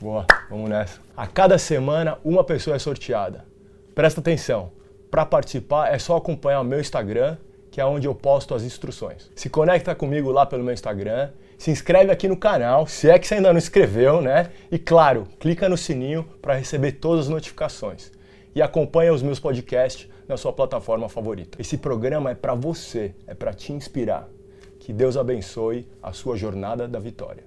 Boa, 0.00 0.26
vamos 0.50 0.68
nessa. 0.68 1.00
A 1.16 1.26
cada 1.26 1.56
semana, 1.56 2.18
uma 2.24 2.44
pessoa 2.44 2.76
é 2.76 2.78
sorteada. 2.78 3.46
Presta 3.94 4.20
atenção, 4.20 4.72
para 5.10 5.24
participar 5.24 5.94
é 5.94 5.98
só 5.98 6.16
acompanhar 6.16 6.60
o 6.60 6.64
meu 6.64 6.80
Instagram, 6.80 7.36
que 7.70 7.80
é 7.80 7.84
onde 7.86 8.06
eu 8.06 8.14
posto 8.14 8.54
as 8.54 8.62
instruções. 8.62 9.30
Se 9.34 9.48
conecta 9.48 9.94
comigo 9.94 10.30
lá 10.30 10.44
pelo 10.44 10.62
meu 10.62 10.74
Instagram, 10.74 11.30
se 11.56 11.70
inscreve 11.70 12.12
aqui 12.12 12.28
no 12.28 12.36
canal, 12.36 12.86
se 12.86 13.08
é 13.08 13.18
que 13.18 13.26
você 13.26 13.36
ainda 13.36 13.50
não 13.50 13.58
inscreveu, 13.58 14.20
né? 14.20 14.50
E 14.70 14.78
claro, 14.78 15.26
clica 15.40 15.68
no 15.68 15.76
sininho 15.76 16.24
para 16.42 16.54
receber 16.54 16.92
todas 16.92 17.26
as 17.26 17.28
notificações 17.30 18.11
e 18.54 18.62
acompanha 18.62 19.12
os 19.12 19.22
meus 19.22 19.40
podcasts 19.40 20.08
na 20.28 20.36
sua 20.36 20.52
plataforma 20.52 21.08
favorita. 21.08 21.60
Esse 21.60 21.76
programa 21.78 22.30
é 22.30 22.34
para 22.34 22.54
você, 22.54 23.14
é 23.26 23.34
para 23.34 23.52
te 23.52 23.72
inspirar. 23.72 24.28
Que 24.78 24.92
Deus 24.92 25.16
abençoe 25.16 25.88
a 26.02 26.12
sua 26.12 26.36
jornada 26.36 26.88
da 26.88 26.98
vitória. 26.98 27.44